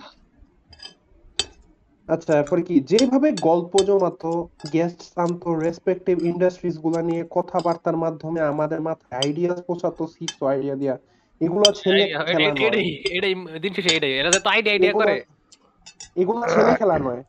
আচ্ছা 2.07 2.31
এরপরে 2.35 2.61
কি? 2.61 2.75
যেভাবে 2.89 3.29
গল্প 3.41 3.73
জমাতো 3.83 4.31
গেস্ট 4.73 5.01
আনতো 5.15 5.49
রেসপেক্টিভ 5.59 6.15
ইন্ডাস্ট্রিজগুলা 6.23 7.01
নিয়ে 7.01 7.21
কথাবার্তার 7.31 7.97
মাধ্যমে 7.97 8.39
আমাদের 8.51 8.79
মাথায় 8.81 9.13
আইডিয়া 9.21 9.51
পৌঁছাতো 9.67 10.03
সিক্স 10.09 10.37
আইডিয়া 10.49 10.75
দিয়া 10.75 10.95
এগুলো 11.41 11.65
ছেলে 11.79 12.01
খেলা 12.27 12.49
এটাই- 13.11 13.61
দিন 13.63 13.71
শেষে 13.77 13.91
এটাই 13.97 14.13
এরা 14.19 14.29
তো 14.35 14.49
আইডিয়া 14.49 14.73
আইডিয়া 14.75 14.93
করে। 14.99 15.15
এগুলো 16.15 16.39
ছেলে 16.53 16.71
খেলা 16.75 16.97
নয়। 16.99 17.21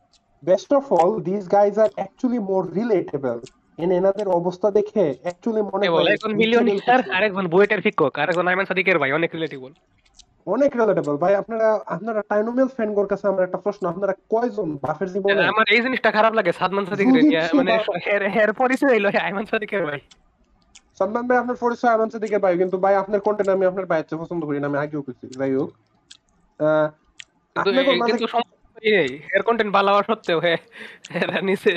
Best 0.43 0.69
of 0.73 0.85
all 0.95 1.11
this 1.23 1.43
guys 1.51 1.75
are 1.79 1.89
actually 1.95 2.39
more 2.49 2.63
relatable 2.73 3.37
N 3.79 3.89
এনাদের 3.91 4.27
অবস্থা 4.39 4.67
দেখে 4.71 5.05
অ্যাকচুয়ালি 5.23 5.61
মনে 5.63 5.85
হয় 5.85 6.05
একজন 6.15 6.31
মিলিয়নিয়ার 6.35 6.79
কিছু। 6.99 7.11
আরেকজন 7.13 7.45
বুয়েটের 7.47 7.81
শিক্ষক 7.81 8.13
আরেকজন 8.19 8.45
আইমান 8.47 8.65
সাদিকের 8.65 8.97
ভাই 8.99 9.11
অনেক 9.11 9.29
রিলেটেবল 9.35 9.71
অনেক 10.47 10.71
রিলেটেবল 10.79 11.15
ভাই 11.23 11.33
আপনারা 11.41 11.67
আপনারা 11.95 12.21
টাইনোমিয়াল 12.31 12.69
ফ্যানগোর 12.75 13.07
কাছে 13.11 13.25
আমার 13.31 13.43
একটা 13.47 13.59
প্রশ্ন 13.65 13.83
আপনারা 13.93 14.13
কয়জন 14.33 14.69
বাফের 14.83 15.09
জীবনে 15.13 15.43
আমার 15.53 15.65
এই 15.75 15.81
জিনিসটা 15.85 16.09
খারাপ 16.17 16.33
লাগে 16.37 16.51
সাদমান 16.59 16.85
সাদিকের 16.89 17.13
যদি 17.17 17.29
ইয়া, 17.33 17.43
মানে 17.59 17.71
এর 18.13 18.23
এর 18.43 18.51
পরিচয় 18.61 18.91
হইল 18.93 19.05
আইমান 19.27 19.45
সাদিকের 19.51 19.83
ভাই। 19.89 19.99
সলমান 20.99 21.23
ভাই 21.29 21.37
আপনার 21.37 21.57
পরিচয় 21.63 21.91
আমার 21.95 22.07
দিকে 22.23 22.37
ভাই 22.45 22.53
কিন্তু 22.61 22.75
ভাই 22.83 22.93
আপনার 23.03 23.19
কন্টেন্ট 23.27 23.49
আমি 23.55 23.65
আপনার 23.71 23.85
বাইরে 23.91 24.15
পছন্দ 24.21 24.41
করি 24.47 24.57
না 24.61 24.67
আমি 24.71 24.77
আগেও 24.83 25.01
করছি 25.07 25.25
যাই 25.39 25.51
হোক। 25.57 25.69
কিন্তু 27.55 27.69
এই, 28.97 29.09
এর 29.35 29.43
কন্টেন্ট 29.47 29.71
ভালো 29.77 29.89
হওয়া 29.91 30.03
সত্ত্বেও 30.09 30.39
হে 30.45 30.55
এরা 31.21 31.37
নিচে 31.49 31.71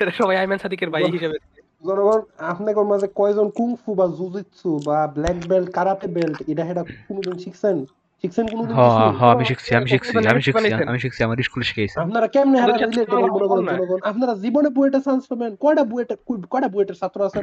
এরা 0.00 0.12
সবাই 0.20 0.36
আইমান 0.40 0.58
সাদিকের 0.62 0.90
ভাই 0.94 1.04
হিসেবে 1.16 1.36
জনগণ 1.82 2.20
আপনাদের 2.50 2.84
মাঝে 2.92 3.08
কয়জন 3.14 3.48
কুংফু 3.50 3.90
বা 3.94 4.06
জুজিৎসু 4.18 4.70
বা 4.86 4.96
ব্ল্যাক 5.06 5.38
বেল্ট 5.50 5.68
কারাতে 5.72 6.06
বেল্ট 6.16 6.38
এটা 6.52 6.64
হেটা 6.64 6.82
কোনোদিন 7.08 7.36
শিখছেন? 7.44 7.76
শিখছেন 8.24 8.44
কোনোদিন 8.52 8.74
হ 8.76 8.80
কিছু? 8.80 9.18
হ 9.18 9.22
আমি 9.34 9.44
শিখছি 9.44 9.70
আমি 9.78 9.86
শিখছি 9.92 10.12
আমি 10.32 10.40
শিখছি 10.46 10.72
আমি 10.90 10.98
শিখছি 11.04 11.20
আমার 11.24 11.36
স্কুলে 11.48 11.64
শিখাইছে। 11.64 11.96
আপনারা 12.04 12.26
কেমনে 12.34 12.58
হারা 12.62 12.74
আমার 13.16 13.30
মনে 13.34 13.46
করেন 13.50 13.64
না। 13.68 13.72
জনগণ 13.72 14.00
আপনারা 14.10 14.32
জীবনে 14.44 14.68
বুয়েটে 14.76 15.00
চান্স 15.06 15.22
পাবেন। 15.30 15.52
কয়টা 15.64 15.82
বুয়েটে 15.90 16.14
কয়টা 16.52 16.68
বুয়েটের 16.74 16.96
ছাত্র 17.00 17.18
আছে? 17.26 17.38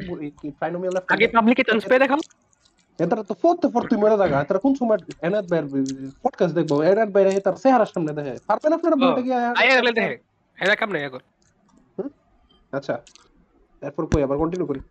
ট্রাইনোমিয়াল 0.57 0.95
আগে 1.13 1.25
পাবলিকে 1.35 1.63
চান্স 1.69 1.83
পেয়ে 1.89 2.01
দেখাও। 2.03 2.21
এটারা 2.99 3.23
তো 3.29 3.33
ফোর্থে 3.41 3.67
ফোর্থ 3.73 3.89
মরে 4.01 4.15
জায়গা 4.21 4.37
এটারা 4.43 4.59
কোন 4.65 4.73
সময় 4.79 4.99
এনাদ 5.27 5.45
ভাইয়ের 5.51 5.65
পডকাস্ট 6.23 6.53
দেখব? 6.57 6.71
এনাদ 6.91 7.09
ভাইয়ের 7.13 7.43
তার 7.45 7.55
চেহারার 7.63 7.89
সামনে 7.93 8.11
দেখে। 8.17 8.33
পারবেন 8.49 8.71
আপনারা 8.77 8.95
বুয়েটে 9.01 9.21
গিয়ে 9.27 9.75
গেলে 9.79 9.91
দেখে। 9.99 10.15
এরা 10.57 10.75
কাম 10.81 10.89
নাই 10.93 11.01
এখন 11.07 11.21
আচ্ছা। 12.73 12.95
তারপর 13.81 14.03
কই 14.05 14.21
আবার 14.23 14.37
কন্টিনিউ 14.37 14.67
করি। 14.67 14.81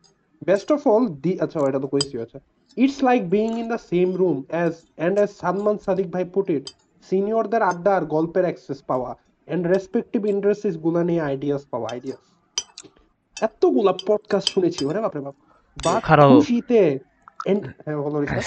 বেস্ট 0.42 0.68
অফ 0.72 0.80
অল 0.86 1.04
দি 1.24 1.32
আচ্ছা 1.40 1.58
এটা 1.68 1.80
তো 1.80 1.88
কইছি 1.88 2.14
আচ্ছা। 2.20 2.38
It's 2.76 2.98
like 3.02 3.20
being 3.30 3.50
in 3.60 3.66
the 3.68 3.80
same 3.90 4.08
room 4.16 4.36
as 4.48 4.72
and 4.96 5.16
as 5.18 5.30
Salman 5.42 5.76
Sadiq 5.78 6.08
ভাই 6.10 6.24
পুট 6.34 6.46
ইট 6.50 6.66
সিনিয়রদের 7.08 7.62
আড্ডা 7.62 7.92
আর 7.96 8.04
গল্পের 8.06 8.44
অ্যাক্সেস 8.44 8.80
পাওয়া 8.82 9.10
এন্ড 9.48 9.62
রেসপেক্টিভ 9.66 10.20
ইন্টারেস্টিসগুলা 10.26 11.02
নিয়ে 11.04 11.22
আইডিয়াস 11.22 11.62
পাওয়া 11.70 11.88
আইডিয়াস 11.92 12.22
এতগুলা 13.36 13.92
পডকাস্ট 14.06 14.48
শুনেছি 14.54 14.80
ওরে 14.84 15.00
বাপরে 15.00 15.20
বাপ। 15.20 15.36
বা 15.76 15.94
খারাপ। 16.00 16.28
খুশিতে। 16.30 16.80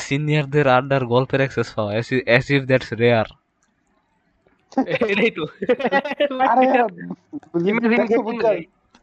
সিনিয়রদের 0.08 0.68
আড্ডার 0.68 1.04
গল্পের 1.06 1.40
অ্যাক্সেস 1.40 1.68
পাওয়া 1.74 1.92
অ্যাজ 2.26 2.46
ইফ 2.52 2.64
দ্যাটস 2.66 2.90
রেয়ার 2.94 3.28
এটাই 5.12 5.32
তো। 5.32 5.44
আরে 6.52 6.66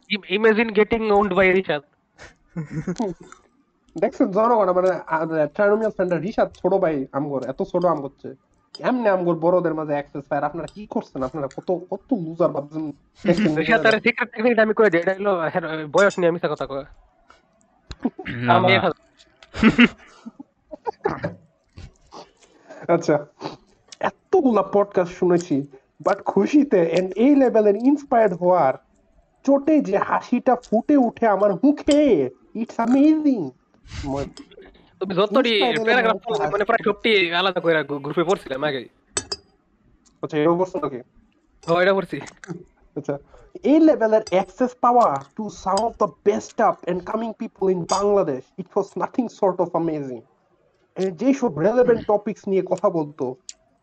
imagine 0.09 0.69
getting 0.69 1.01
owned 1.11 1.31
by 1.33 1.47
Rishad 1.51 1.83
দেখছেন 3.95 4.27
জনগণ 4.31 4.69
মানে 4.71 4.91
ট্রাইনোমিয়াল 5.47 5.91
সেন্টার 5.91 6.19
রিশাদ 6.21 6.49
ছোট 6.61 6.73
ভাই 6.73 6.95
আমগর 7.11 7.41
এত 7.49 7.59
ছোট 7.63 7.83
আম 7.85 7.99
করছে। 8.01 8.29
এমনি 8.79 9.07
আমগর 9.09 9.35
বড়দের 9.35 9.73
মাঝে 9.73 9.93
অ্যাক্সেস 9.93 10.25
পায়? 10.29 10.41
আপনারা 10.43 10.67
কি 10.75 10.83
করছেন? 10.87 11.23
আপনারা 11.23 11.47
কত 11.47 11.69
কত 11.89 12.09
লুজার 12.25 12.51
ভাবছেন? 12.51 12.83
রিশাদ 13.55 13.79
তার 13.85 13.95
সিক্রেট 14.03 14.29
টেকনিকটা 14.33 14.61
আমি 14.61 14.73
কই 14.73 14.89
দিই 14.89 15.01
এটা 15.01 15.13
হলো 15.19 15.33
হের 15.53 15.65
বয়স 15.87 16.13
নিয়ে 16.19 16.31
মিছা 16.31 16.49
কথা 16.53 16.65
কয়। 16.65 16.85
আমি 18.47 18.73
আচ্ছা 22.95 23.15
এতগুলা 24.01 24.63
পডকাস্ট 24.73 25.13
শুনেছি 25.17 25.55
বাট 26.05 26.17
খুশিতে 26.23 26.79
এন্ড 26.97 27.09
এই 27.15 27.33
লেভেলের 27.35 27.75
ইন্সপায়ার্ড 27.89 28.33
হওয়ার 28.33 28.73
চোটে 29.45 29.75
যে 29.87 29.95
হাসিটা 30.07 30.53
ফুটে 30.65 30.95
উঠে 31.07 31.25
আমার 31.35 31.51
মুখে 31.63 32.01
ইটস 32.61 32.77
অ্যামেজিং 32.79 33.39
তুমি 35.01 35.13
যতটি 35.19 35.53
প্যারাগ্রাফ 35.87 36.17
মানে 36.53 36.63
প্রায় 36.69 36.83
সবটি 36.87 37.09
আলাদা 37.39 37.59
করে 37.63 37.73
গ্রুপে 38.05 38.23
পড়ছিলাম 38.29 38.61
আগে। 38.69 38.81
আচ্ছা 40.23 40.35
এরকম 40.39 40.57
প্রশ্ন 40.61 40.75
নাকি 40.83 40.99
ও 41.63 41.73
এটা 41.83 41.93
পড়ছি। 41.97 42.17
আচ্ছা 42.95 43.15
এই 43.71 43.79
লেভেলের 43.87 44.23
অ্যাক্সেস 44.33 44.71
পাওয়া 44.83 45.07
to 45.37 45.43
some 45.63 45.79
of 45.87 45.93
the 46.01 46.09
best 46.27 46.57
up 46.67 46.75
and 46.89 47.01
coming 47.09 47.29
people 47.41 47.63
in 47.75 47.81
Bangladesh 47.95 48.43
it 48.61 48.69
was 48.73 48.87
nothing 49.01 49.25
sort 49.39 49.57
of 49.63 49.69
amazing 49.75 50.19
যেসব 51.21 51.51
রেলেভেন্ট 51.67 52.01
টপিকস 52.11 52.41
নিয়ে 52.51 52.63
কথা 52.71 52.87
বলতো 52.97 53.25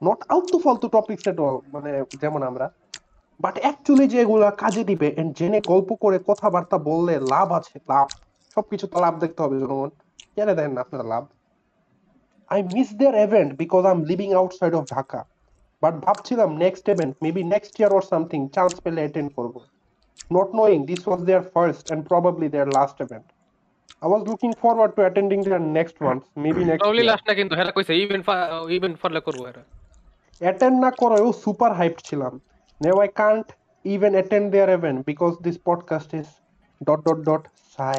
নট 0.02 0.20
আলতু 0.34 0.56
ফালতু 0.64 0.86
টপিকস 0.96 1.24
এট 1.30 1.38
অল 1.46 1.56
মানে 1.74 1.90
যেমন 2.22 2.40
আমরা 2.50 2.66
বাট 3.42 3.56
অ্যাকচুয়ালি 3.62 4.06
যেগুলা 4.14 4.48
কাজে 4.62 4.82
দিবে 4.90 5.08
এন্ড 5.20 5.30
জেনে 5.38 5.58
গল্প 5.72 5.90
করে 6.04 6.18
কথাবার্তা 6.28 6.76
বললে 6.88 7.14
লাভ 7.32 7.48
আছে 7.58 7.76
লাভ। 7.92 8.06
সবকিছু 8.54 8.84
তো 8.92 8.96
লাভ 9.04 9.14
দেখতে 9.22 9.40
হবে 9.44 9.56
জনগণ। 9.62 9.90
কেন 10.36 10.48
দেন 10.58 10.70
না 10.74 10.80
আপনারা 10.84 11.04
লাভ? 11.12 11.24
I 12.52 12.58
miss 12.74 12.88
their 13.00 13.16
event 13.26 13.50
because 13.62 13.82
I 13.88 13.92
am 13.96 14.02
living 14.10 14.28
outside 14.40 14.72
of 14.78 14.84
Dhaka 14.94 15.20
but 15.82 15.94
ভাবছিলাম 16.06 16.50
next 16.64 16.84
event 16.94 17.14
maybe 17.24 17.42
next 17.54 17.72
year 17.80 17.90
or 17.96 18.04
something 18.12 18.40
chance 18.54 18.74
পেলে 18.84 19.00
অ্যাটেন্ড 19.04 19.30
করব। 19.36 19.54
Not 20.36 20.48
knowing 20.58 20.78
this 20.90 21.02
was 21.08 21.20
their 21.28 21.42
first 21.54 21.84
and 21.88 22.02
probably 22.10 22.48
their 22.54 22.68
last 22.78 22.96
event 23.04 23.26
I 24.02 24.08
was 24.10 24.22
looking 24.28 24.50
forward 24.62 24.92
to 24.96 25.00
attending 25.04 25.38
their 25.46 25.62
next 25.78 25.96
ones 26.02 26.22
maybe 26.44 26.62
next 26.68 26.82
probably 26.84 27.04
last 27.10 27.24
না 27.28 27.34
কিন্তু 27.40 27.54
হেরা 27.58 27.72
কইছে 27.76 27.92
event 28.04 28.24
event 28.76 28.96
ফরলে 29.02 29.20
করব 29.26 29.40
এরা। 29.50 29.62
Attend 30.40 30.76
না 30.84 30.90
করেও 31.00 31.26
super 31.42 31.70
hyped 31.78 32.02
ছিলাম। 32.10 32.34
নেও 32.84 32.96
I 33.04 33.10
can't 33.22 33.46
even 33.84 34.12
attend 34.18 34.46
their 34.54 34.68
event 34.78 34.98
because 35.10 35.32
this 35.46 35.56
podcast 35.68 36.10
is 36.20 36.28
dot 36.80 37.00
dot 37.06 37.18
dot 37.28 37.42
Sai 37.76 37.98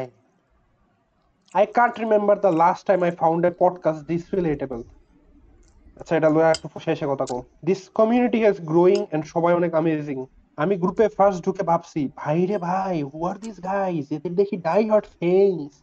I 1.55 1.63
can't 1.77 1.93
remember 2.03 2.35
the 2.45 2.51
last 2.63 2.81
time 2.89 2.99
I 3.07 3.11
found 3.21 3.41
a 3.49 3.51
podcast 3.63 4.01
this 4.11 4.23
relatable 4.37 4.79
আচ্ছা 5.99 6.13
এটা 6.19 6.29
লয়া 6.35 6.49
একটু 6.55 6.67
শেষে 6.87 7.05
কথা 7.11 7.25
কো 7.31 7.37
this 7.67 7.81
community 7.99 8.39
has 8.45 8.57
growing 8.71 8.99
and 9.13 9.23
সবাই 9.33 9.51
অনেক 9.59 9.71
amazing 9.75 10.17
আমি 10.57 10.73
গ্রুপে 10.83 11.05
ফার্স্ট 11.17 11.39
ঢুকে 11.45 11.63
ভাবছি 11.71 12.01
ভাই 12.21 12.39
রে 12.49 12.57
ভাই 12.67 12.95
হু 13.09 13.17
আর 13.29 13.35
দিস 13.45 13.57
গাইস 13.69 14.05
এদের 14.15 14.33
দেখি 14.39 14.55
die 14.67 14.81
hard 14.91 15.05
fans 15.19 15.73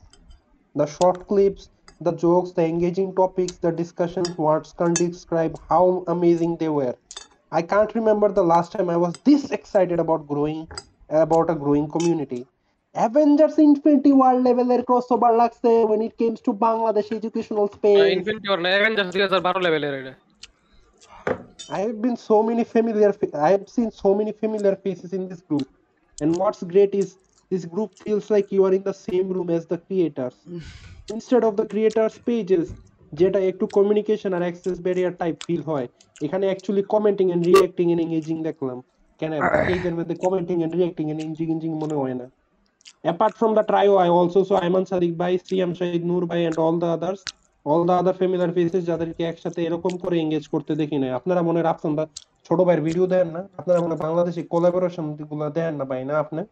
The 0.74 0.86
short 0.86 1.26
clips, 1.26 1.68
the 2.00 2.12
jokes, 2.12 2.52
the 2.52 2.64
engaging 2.64 3.12
topics, 3.12 3.56
the 3.56 3.72
discussions, 3.72 4.38
words 4.38 4.72
can't 4.72 4.96
describe 4.96 5.58
how 5.68 6.04
amazing 6.06 6.58
they 6.58 6.68
were. 6.68 6.94
I 7.51 7.61
can't 7.61 7.93
remember 7.95 8.29
the 8.31 8.43
last 8.43 8.69
time 8.71 8.89
I 8.89 8.97
was 8.97 9.13
this 9.23 9.43
excited 9.51 9.99
about 9.99 10.21
growing, 10.27 10.61
about 11.09 11.49
a 11.49 11.55
growing 11.55 11.87
community. 11.87 12.41
Avengers 12.95 13.57
Infinity 13.59 14.11
War 14.11 14.33
level 14.47 14.67
এর 14.71 14.81
crossover 14.89 15.31
লাগছে 15.41 15.71
when 15.89 16.01
it 16.07 16.13
comes 16.21 16.39
to 16.45 16.51
Bangladesh 16.65 17.09
educational 17.19 17.67
space. 17.77 18.11
Infinity 18.17 18.47
or 18.53 18.59
না 18.65 18.69
Avengers 18.75 19.09
2012 19.15 19.65
লেভেলের 19.65 19.93
এটা 20.01 20.13
I 21.69 21.79
have 21.79 22.01
been 22.01 22.15
so 22.15 22.43
many 22.43 22.63
familiar, 22.63 23.11
fa- 23.11 23.35
I 23.47 23.49
have 23.51 23.67
seen 23.67 23.91
so 23.91 24.13
many 24.13 24.31
familiar 24.33 24.75
faces 24.75 25.13
in 25.13 25.27
this 25.27 25.41
group. 25.41 25.67
And 26.21 26.29
what's 26.39 26.61
great 26.63 26.93
is 26.93 27.07
this 27.51 27.65
group 27.65 27.91
feels 28.03 28.29
like 28.29 28.51
you 28.51 28.63
are 28.65 28.73
in 28.73 28.83
the 28.83 28.93
same 28.93 29.29
room 29.29 29.49
as 29.49 29.65
the 29.65 29.77
creators. 29.77 30.35
Instead 31.09 31.43
of 31.43 31.53
the 31.57 31.65
creators 31.65 32.15
pages, 32.29 32.65
যেটা 33.13 33.39
একটু 33.51 33.65
communication 33.77 34.31
আর 34.37 34.43
access 34.45 34.77
barrier 34.85 35.13
type 35.21 35.35
feel 35.45 35.61
হয় 35.71 35.87
এখানে 36.26 36.44
actually 36.50 36.82
commenting 36.94 37.26
and 37.34 37.42
reacting 37.48 37.86
and 37.92 38.00
engaging 38.06 38.36
দেখলাম। 38.48 38.78
কেন? 39.20 39.32
পেজের 39.68 39.94
মধ্যে 39.98 40.14
commenting 40.24 40.56
and 40.64 40.72
reacting 40.76 41.04
and 41.12 41.20
engaging 41.26 41.70
মনে 41.82 41.96
হয় 42.02 42.16
না। 42.20 42.26
Apart 43.12 43.34
from 43.40 43.52
the 43.58 43.64
trio 43.70 43.94
i 44.06 44.08
also 44.18 44.40
saw 44.48 44.56
ayman 44.64 44.84
sadiq 44.90 45.12
bhai 45.20 45.34
সিয়াম 45.46 45.70
শাহিদ 45.78 46.02
নূর 46.10 46.22
ভাই 46.30 46.40
and 46.48 46.56
all 46.64 46.76
the 46.82 46.88
others 46.96 47.20
all 47.66 47.82
the 47.88 47.94
other 48.00 48.14
familiar 48.20 48.50
faces 48.56 48.82
যাদেরকে 48.90 49.22
একসাথে 49.30 49.60
এরকম 49.68 49.92
করে 50.02 50.16
এঙ্গেজ 50.24 50.44
করতে 50.54 50.72
দেখি 50.80 50.96
নাই। 51.02 51.10
আপনারা 51.18 51.40
মনে 51.48 51.60
রাখছেন 51.68 51.92
বা 51.98 52.04
ছোট 52.46 52.58
ভাইয়ের 52.66 52.82
ভিডিও 52.88 53.06
দেন 53.14 53.26
না? 53.36 53.42
আপনারা 53.60 53.78
মনে 53.84 53.92
হয় 53.94 54.02
বাংলাদেশি 54.06 54.42
কোলাবোরেশনগুলো 54.52 55.46
দেন 55.58 55.72
না 55.80 55.84
ভাই 55.90 56.02
না 56.10 56.14
আপনি? 56.24 56.42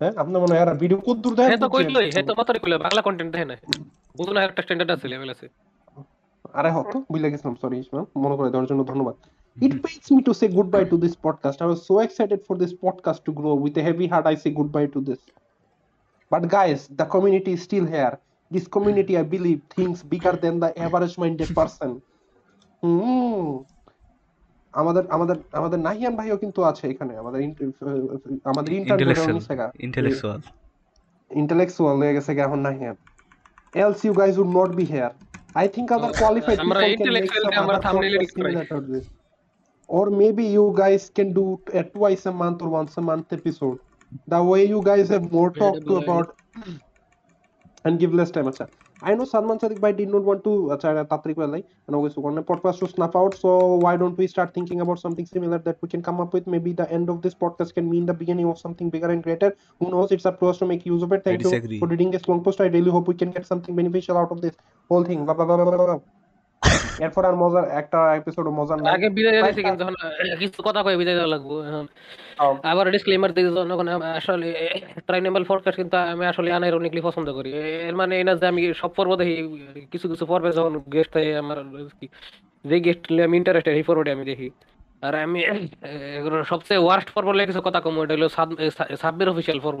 হ্যাঁ? 0.00 0.12
আপনার 0.22 0.38
মনে 0.44 0.52
হয় 0.54 0.66
ভিডিও 0.82 0.98
কত 1.06 1.18
দূর 1.24 1.34
দেন 1.38 1.46
হে 1.52 1.58
তো 1.64 1.68
কইলই 1.74 2.08
হে 2.16 2.20
তো 2.28 2.32
মাত্রই 2.38 2.60
কইলো 2.64 2.76
বাংলা 2.86 3.00
কন্টেন্ট 3.06 3.30
দেখে 3.34 3.46
না 3.50 3.56
বুঝো 4.16 4.32
না 4.36 4.40
একটা 4.48 4.60
স্ট্যান্ডার্ড 4.64 4.90
আছে 4.96 5.06
লেভেল 5.12 5.30
আছে। 5.34 5.46
আরে 6.58 6.70
হতো 6.76 6.96
বুঝলে 7.12 7.28
গেছিলাম 7.32 7.54
সরি 7.62 7.78
মনে 8.24 8.34
করে 8.38 8.48
দেওয়ার 8.52 8.68
জন্য 8.70 8.82
ধন্যবাদ 8.92 9.16
It 9.56 9.72
pains 9.84 10.06
me 10.14 10.20
to 10.22 10.32
say 10.32 10.48
goodbye 10.48 10.86
to 10.92 10.96
this 10.96 11.14
podcast. 11.24 11.58
I 11.60 11.66
was 11.72 11.80
so 11.90 11.94
excited 12.06 12.40
for 12.46 12.54
this 12.56 12.72
podcast 12.84 13.20
to 13.26 13.32
grow. 13.38 13.54
With 13.64 13.76
a 13.76 13.82
heavy 13.82 14.06
heart, 14.06 14.26
I 14.26 14.36
say 14.42 14.50
goodbye 14.60 14.88
to 14.94 15.00
this. 15.08 15.20
But 16.30 16.42
guys, 16.48 16.80
the 17.00 17.06
community 17.14 17.52
is 17.52 17.62
still 17.62 17.86
here. 17.86 18.14
This 18.50 18.66
community, 18.76 19.14
I 19.22 19.24
believe, 19.34 19.60
thinks 19.76 19.98
bigger 20.02 20.34
than 20.44 20.54
the 20.64 20.70
average-minded 20.86 21.50
person. 21.58 21.90
Hmm. 22.82 23.50
আমাদের 24.74 25.04
আমাদের 25.10 25.36
আমাদের 25.52 25.78
নাহিয়ান 25.78 26.14
ভাইও 26.16 26.36
কিন্তু 26.36 26.60
আছে 26.70 26.84
এখানে 26.92 27.12
আমাদের 27.22 27.40
আমাদের 28.50 28.72
internet 28.80 29.18
intellectual 31.40 31.96
হয়ে 32.00 32.14
গেছে 32.16 32.30
এখন 32.46 32.60
Nahiyan 32.68 32.96
else 33.74 34.00
you 34.06 34.14
guys 34.20 34.34
would 34.38 34.54
not 34.60 34.70
be 34.80 34.84
here 34.94 35.12
I 35.54 35.66
think 35.66 35.90
other 35.90 36.12
qualified 36.12 36.58
people 36.58 36.74
can 36.74 37.12
make 37.12 37.32
some 37.34 37.68
other 37.68 38.80
this. 38.88 39.08
Or 39.88 40.10
maybe 40.10 40.44
you 40.44 40.72
guys 40.76 41.10
can 41.14 41.32
do 41.32 41.60
a 41.72 41.84
twice 41.84 42.26
a 42.26 42.32
month 42.32 42.62
or 42.62 42.70
once 42.70 42.96
a 42.96 43.02
month 43.02 43.32
episode. 43.32 43.78
The 44.26 44.42
way 44.42 44.64
you 44.64 44.82
guys 44.82 45.08
have 45.08 45.30
more 45.30 45.50
talk 45.50 45.84
to 45.86 45.96
about 45.96 46.36
and 47.84 47.98
give 47.98 48.14
less 48.14 48.30
time. 48.30 48.46
Achha. 48.46 48.68
I 49.04 49.14
know 49.14 49.24
Salman 49.24 49.58
Sadiq 49.58 49.80
Bhai 49.80 49.92
did 49.92 50.08
not 50.10 50.22
want 50.22 50.44
to 50.44 50.50
acha 50.74 50.90
Tatrik 51.08 51.34
Velai 51.34 51.64
and 51.86 51.96
always 51.96 52.16
one 52.16 52.36
podcast 52.44 52.78
to 52.78 52.88
snap 52.88 53.16
out 53.16 53.34
so 53.36 53.74
why 53.84 53.96
don't 53.96 54.16
we 54.16 54.28
start 54.28 54.54
thinking 54.54 54.80
about 54.80 55.00
something 55.00 55.26
similar 55.26 55.58
that 55.58 55.78
we 55.82 55.88
can 55.88 56.02
come 56.02 56.20
up 56.20 56.32
with? 56.32 56.46
Maybe 56.46 56.72
the 56.72 56.88
end 56.90 57.10
of 57.10 57.20
this 57.20 57.34
podcast 57.34 57.74
can 57.74 57.90
mean 57.90 58.06
the 58.06 58.14
beginning 58.14 58.46
of 58.46 58.60
something 58.60 58.90
bigger 58.90 59.10
and 59.10 59.22
greater. 59.22 59.56
Who 59.80 59.90
knows? 59.90 60.12
It's 60.12 60.24
up 60.24 60.38
to 60.40 60.46
us 60.46 60.58
to 60.58 60.66
make 60.66 60.86
use 60.86 61.02
of 61.02 61.12
it. 61.12 61.24
Thank 61.24 61.42
you 61.42 61.78
for 61.80 61.88
reading 61.88 62.12
this 62.12 62.28
long 62.28 62.44
post. 62.44 62.60
I 62.60 62.66
really 62.66 62.92
hope 62.92 63.08
we 63.08 63.14
can 63.14 63.32
get 63.32 63.44
something 63.44 63.74
beneficial 63.74 64.16
out 64.16 64.30
of 64.30 64.40
this 64.40 64.54
whole 64.88 65.04
thing. 65.04 65.24
Blah, 65.24 65.34
blah, 65.34 65.46
blah, 65.46 65.56
blah, 65.56 65.76
blah, 65.76 65.86
blah. 65.86 66.00
এরপর 67.04 67.22
আর 67.28 67.36
মজার 67.42 67.64
একটা 67.80 67.98
episode 68.20 68.46
মজার 68.58 68.78
নাই। 68.82 68.90
আগে 68.96 69.08
বিদায় 69.16 69.36
দিয়েছি 69.42 69.62
কিন্তু 69.68 69.84
কিছু 70.42 70.60
কথা 70.68 70.80
কয়ে 70.84 70.98
বিদায় 71.00 71.16
দেওয়া 71.18 71.32
লাগবো 71.34 71.54
এখন। 71.68 71.86
আবার 72.72 72.84
ডিসক্লেমার 72.94 73.32
দিয়ে 73.36 73.50
জনগণ 73.58 73.88
আসলে 74.20 74.48
ট্রাইনেবল 75.08 75.42
ফরকাস্ট 75.50 75.76
কিন্তু 75.80 75.96
আমি 76.14 76.24
আসলে 76.32 76.48
আনাইরনিকলি 76.58 77.00
পছন্দ 77.08 77.28
করি। 77.38 77.50
এর 77.88 77.94
মানে 78.00 78.12
এই 78.20 78.24
না 78.28 78.32
যে 78.40 78.46
আমি 78.52 78.60
সব 78.82 78.90
পর্ব 78.98 79.10
দেখি 79.20 79.34
কিছু 79.92 80.06
কিছু 80.12 80.24
পর্বে 80.30 80.50
যখন 80.58 80.72
গেস্ট 80.94 81.10
থাকে 81.16 81.30
আমার 81.42 81.58
যে 82.70 82.76
গেস্ট 82.86 83.04
আমি 83.26 83.34
ইন্টারেস্টেড 83.40 83.74
এই 83.80 83.84
পর্বটি 83.88 84.10
আমি 84.16 84.24
দেখি। 84.32 84.48
আর 85.06 85.14
আমি 85.26 85.40
সবচেয়ে 86.52 86.80
ওয়ার্স্ট 86.84 87.08
পর্ব 87.14 87.28
লেগে 87.36 87.48
কিছু 87.50 87.62
কথা 87.66 87.80
কম 87.84 87.94
এটা 88.04 88.14
হলো 88.16 88.28
সাব্বির 89.02 89.28
অফিসিয়াল 89.32 89.58
পর্ব। 89.66 89.80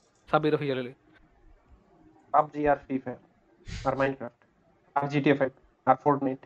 সাবির 0.31 0.53
অফিসিয়ালি 0.55 0.93
পাবজি 2.33 2.61
আর 2.69 2.77
ফ্রি 2.85 2.95
ফায়ার 2.99 3.19
আর 3.85 3.93
মাইনক্রাফট 3.97 4.41
আর 4.95 5.05
জিটিএ 5.07 5.35
ফাইভ 5.37 5.51
আর 5.87 5.97
ফোর্টনাইট 6.03 6.41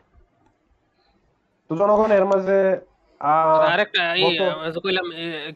তো 1.70 1.72
জনগণ 1.76 2.10
এর 2.12 2.24
মাঝে 2.24 2.58
আরেকটা 3.72 4.02
কইলাম 4.84 5.06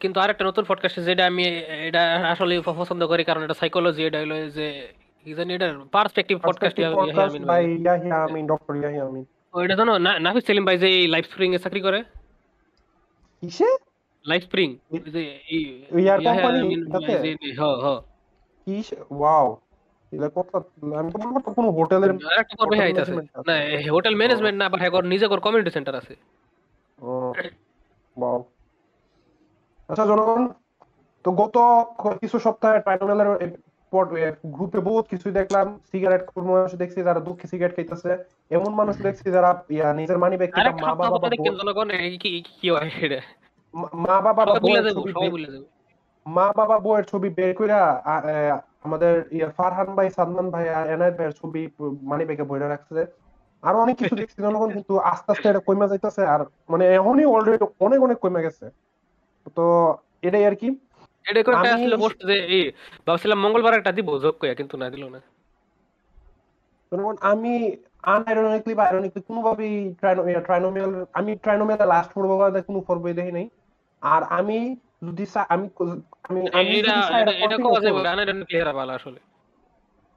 কিন্তু 0.01 0.17
আরেকটা 0.21 0.45
নতুন 0.45 0.65
পডকাস্ট 0.69 0.97
যেটা 1.01 1.25
আমি 1.27 1.45
এটা 1.89 2.03
আসলে 2.33 2.55
পছন্দ 2.81 3.03
করি 3.07 3.23
কারণ 3.25 3.43
এটা 3.43 3.55
সাইকোলজি 3.55 4.03
এটা 4.05 4.19
হলো 4.21 4.37
যে 4.51 4.67
কি 5.27 5.31
জানি 5.35 5.51
এটা 5.55 5.69
perspective 5.93 6.37
podcast 6.43 6.77
Dr. 8.51 8.75
Yahya 8.85 9.03
Amin. 9.07 9.25
ওইটা 9.55 9.75
জানো 9.77 9.93
নাফিস 10.25 10.45
সেলিম 10.47 10.65
ভাই 10.65 10.77
যে 10.79 10.89
লাইফ 11.09 11.25
স্প্রিং 11.31 11.49
এ 11.55 11.59
চাকরি 11.59 11.81
করে? 11.81 11.99
কিসে? 13.43 13.69
লাইফ 14.25 14.43
স্প্রিং 14.43 14.69
যে 15.15 15.23
এই 15.49 15.63
ওই 15.93 16.03
আর 16.11 16.19
ইয়াহিয়া 16.21 16.45
company 16.95 17.31
কিসে 18.65 18.97
ওয়াও 19.11 19.57
এটা 20.13 20.29
কথা 20.37 20.59
আমি 20.99 21.13
তো 21.13 21.19
করতো 21.19 21.53
কোনো 21.53 21.71
হোটেলের 21.71 22.11
আরেকটা 22.11 22.57
পর্বে 22.59 22.77
hotel 22.77 23.03
আছে। 23.03 23.13
না 23.13 23.91
হোটেল 23.91 24.17
ম্যানেজমেন্ট 24.17 24.59
না 24.59 24.69
বাট 24.69 24.81
হ্যাঁ 24.81 25.03
নিজে 25.03 25.29
করে 25.29 25.41
কমিউনিটি 25.41 25.71
সেন্টার 25.71 25.95
আছে। 25.95 26.17
ওয়াও 26.99 28.45
আচ্ছা 29.89 30.07
জনগণ 30.07 30.49
তো 31.25 31.33
গত 31.33 31.59
কিছু 32.21 32.39
সপ্তাহে 32.39 32.81
গ্রুপে 34.47 34.81
বহুত 34.81 35.07
কিছু 35.07 35.31
দেখলাম। 35.31 35.81
সিগারেট 35.93 36.23
মানুষ 36.37 36.75
দেখছি 36.75 37.03
যারা 37.03 37.21
দুঃখে 37.21 37.49
সিগারেট 37.49 37.77
খাইতেছে। 37.77 38.25
এমন 38.51 38.75
মানুষ 38.75 38.97
দেখছি 39.03 39.31
যারা 39.31 39.65
ইয়া 39.71 39.95
নিজের 39.95 40.19
মানি 40.19 40.37
ব্যাগ 40.37 40.55
থেকে 40.55 40.83
মা 40.83 40.95
বাবা 40.95 41.29
জনগণ 41.29 41.89
কি 42.19 42.43
কি 42.61 42.71
হয় 42.71 42.91
মা- 43.75 44.21
বাবা 44.21 44.47
সবাই 44.47 44.73
যাব 44.75 45.03
সবাই 45.13 45.31
বের- 45.31 45.53
যাব। 45.53 45.63
মা 46.27 46.47
বাবা 46.59 46.77
বউয়ের 46.85 47.05
ছবি 47.11 47.29
বের 47.39 47.53
কইরা 47.59 47.81
আমাদের 48.87 49.13
ফারহান 49.57 49.89
ভাই 49.97 50.09
সাদমান 50.17 50.47
ভাই 50.55 50.67
আর 50.79 50.85
এনায়েত 50.95 51.15
ভাইয়ের 51.19 51.35
ছবি 51.41 51.61
মানি 52.11 52.25
ব্যাগে 52.29 52.45
বইরা 52.51 52.69
রাখছে। 52.75 53.01
আর 53.63 53.75
অনেক 53.85 53.97
কিছু 54.01 54.15
দেখছি 54.21 54.39
জনগণ 54.45 54.71
কিন্তু 54.77 54.95
আস্তে 55.13 55.29
আস্তে 55.33 55.47
এটা 55.51 55.63
কইমা 55.69 55.87
যাইতেছে 55.91 56.23
আর 56.35 56.41
মানে 56.73 56.85
এখনই 56.99 57.27
অলরেডি 57.35 57.67
অনেক 57.87 58.01
অনেক 58.07 58.19
কইমা 58.23 58.41
গেছে। 58.47 58.67
তো 59.57 59.65
এটাই 60.29 60.45
আর 60.49 60.55
কি। 60.61 60.69
এটা 61.25 61.41
করে 61.47 61.57
আসলে 61.75 61.97
পোস্ট 62.03 62.19
যে 62.31 62.37
এই 62.55 62.63
ভাবছিলাম 63.07 63.39
মঙ্গলবার 63.45 63.79
একটা 63.79 63.93
দিব 63.99 64.09
যোগ 64.25 64.35
কইয়া 64.41 64.55
কিন্তু 64.61 64.75
না 64.83 64.87
দিল 64.95 65.05
না। 65.15 65.21
জনগণ 66.93 67.17
আমি 67.33 67.55
আনআইরনিকলি 68.15 68.75
বা 68.79 68.85
আইরনিকলি 68.89 69.21
কোনোভাবেই 69.29 69.75
ট্রাইনোমিয়াল 70.47 70.93
আমি 71.19 71.31
ট্রাইনোমিয়াল 71.45 71.81
লাস্ট 71.93 72.11
পড়ব 72.15 72.33
বা 72.41 72.47
কোনো 72.69 72.81
পর্বই 72.89 73.15
দেখি 73.19 73.33
নাই। 73.39 73.47
আর 74.03 74.23
আমি 74.39 74.59
যদি 75.03 75.25
আমি 75.49 75.67
যদি 76.77 76.91
আসলে? 78.91 79.21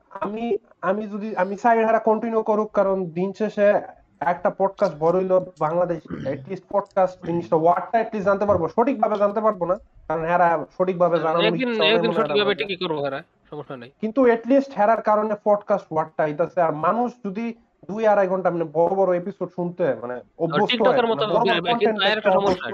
আমি 0.09 0.57
আমি 0.81 1.07
যদি 1.07 1.35
আমি 1.35 1.55
চাই 1.55 1.77
কন্টিনিউ 2.05 2.43
করুক 2.43 2.71
কারণ 2.71 3.05
দিন 3.05 3.33
শেষে 3.33 3.81
একটা 4.19 4.49
পডকাস্ট 4.49 4.95
বড় 4.99 5.15
হইল 5.19 5.39
বাংলাদেশ 5.59 6.27
এটলিস্ট 6.27 6.65
পডকাস্ট 6.69 7.25
জিনিসটা 7.25 7.55
ওয়ার্ডটা 7.55 7.99
এটলিস্ট 7.99 8.29
জানতে 8.29 8.45
পারব। 8.45 8.67
সঠিকভাবে 8.67 9.15
জানতে 9.17 9.41
পারব 9.41 9.65
না 9.65 9.75
কারণ 10.07 10.23
এরা 10.25 10.65
সঠিকভাবে 10.77 11.19
জানানো 11.19 11.39
একদিন 11.39 11.81
একদিন 11.81 12.11
সঠিকভাবে 12.11 12.55
ঠিকই 12.55 12.75
করব 12.75 13.05
এরা 13.05 13.23
সমস্যা 13.49 13.77
নাই। 13.77 13.91
কিন্তু 14.01 14.25
এটলিস্ট 14.25 14.71
হেরার 14.79 15.01
কারণে 15.01 15.35
পডকাস্ট 15.43 15.87
ওয়ার্ডটা 15.91 16.23
আইতাছে 16.23 16.61
আর 16.61 16.73
মানুষ 16.75 17.11
যদি 17.25 17.53
দুই 17.87 18.07
আড়াই 18.07 18.27
ঘণ্টা 18.27 18.51
মানে 18.51 18.63
বড় 18.63 18.95
বড় 18.95 19.17
এপিসোড 19.17 19.49
শুনতে 19.55 19.95
মানে 20.01 20.21
টিকটকের 20.67 21.07
মতো 21.07 21.27
মানে 21.27 22.21
সমস্যা। 22.21 22.69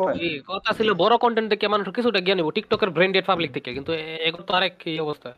কথা 0.47 0.73
ছিল 0.73 0.93
বড় 0.93 1.17
কন্টেন্ট 1.17 1.49
দেখে 1.49 1.67
মানুষ 1.67 1.89
কিছুটা 1.89 2.19
জ্ঞান 2.19 2.37
নেব 2.37 2.49
টিকটকের 2.49 2.89
ব্র্যান্ডেড 2.89 3.25
পাবলিক 3.25 3.51
থেকে। 3.51 3.73
কিন্তু 3.73 3.93
এ- 3.93 4.17
এগুলো 4.17 4.43
তো 4.43 4.53
আরেক 4.53 4.73
এই 4.85 4.99
অবস্থা? 4.99 5.33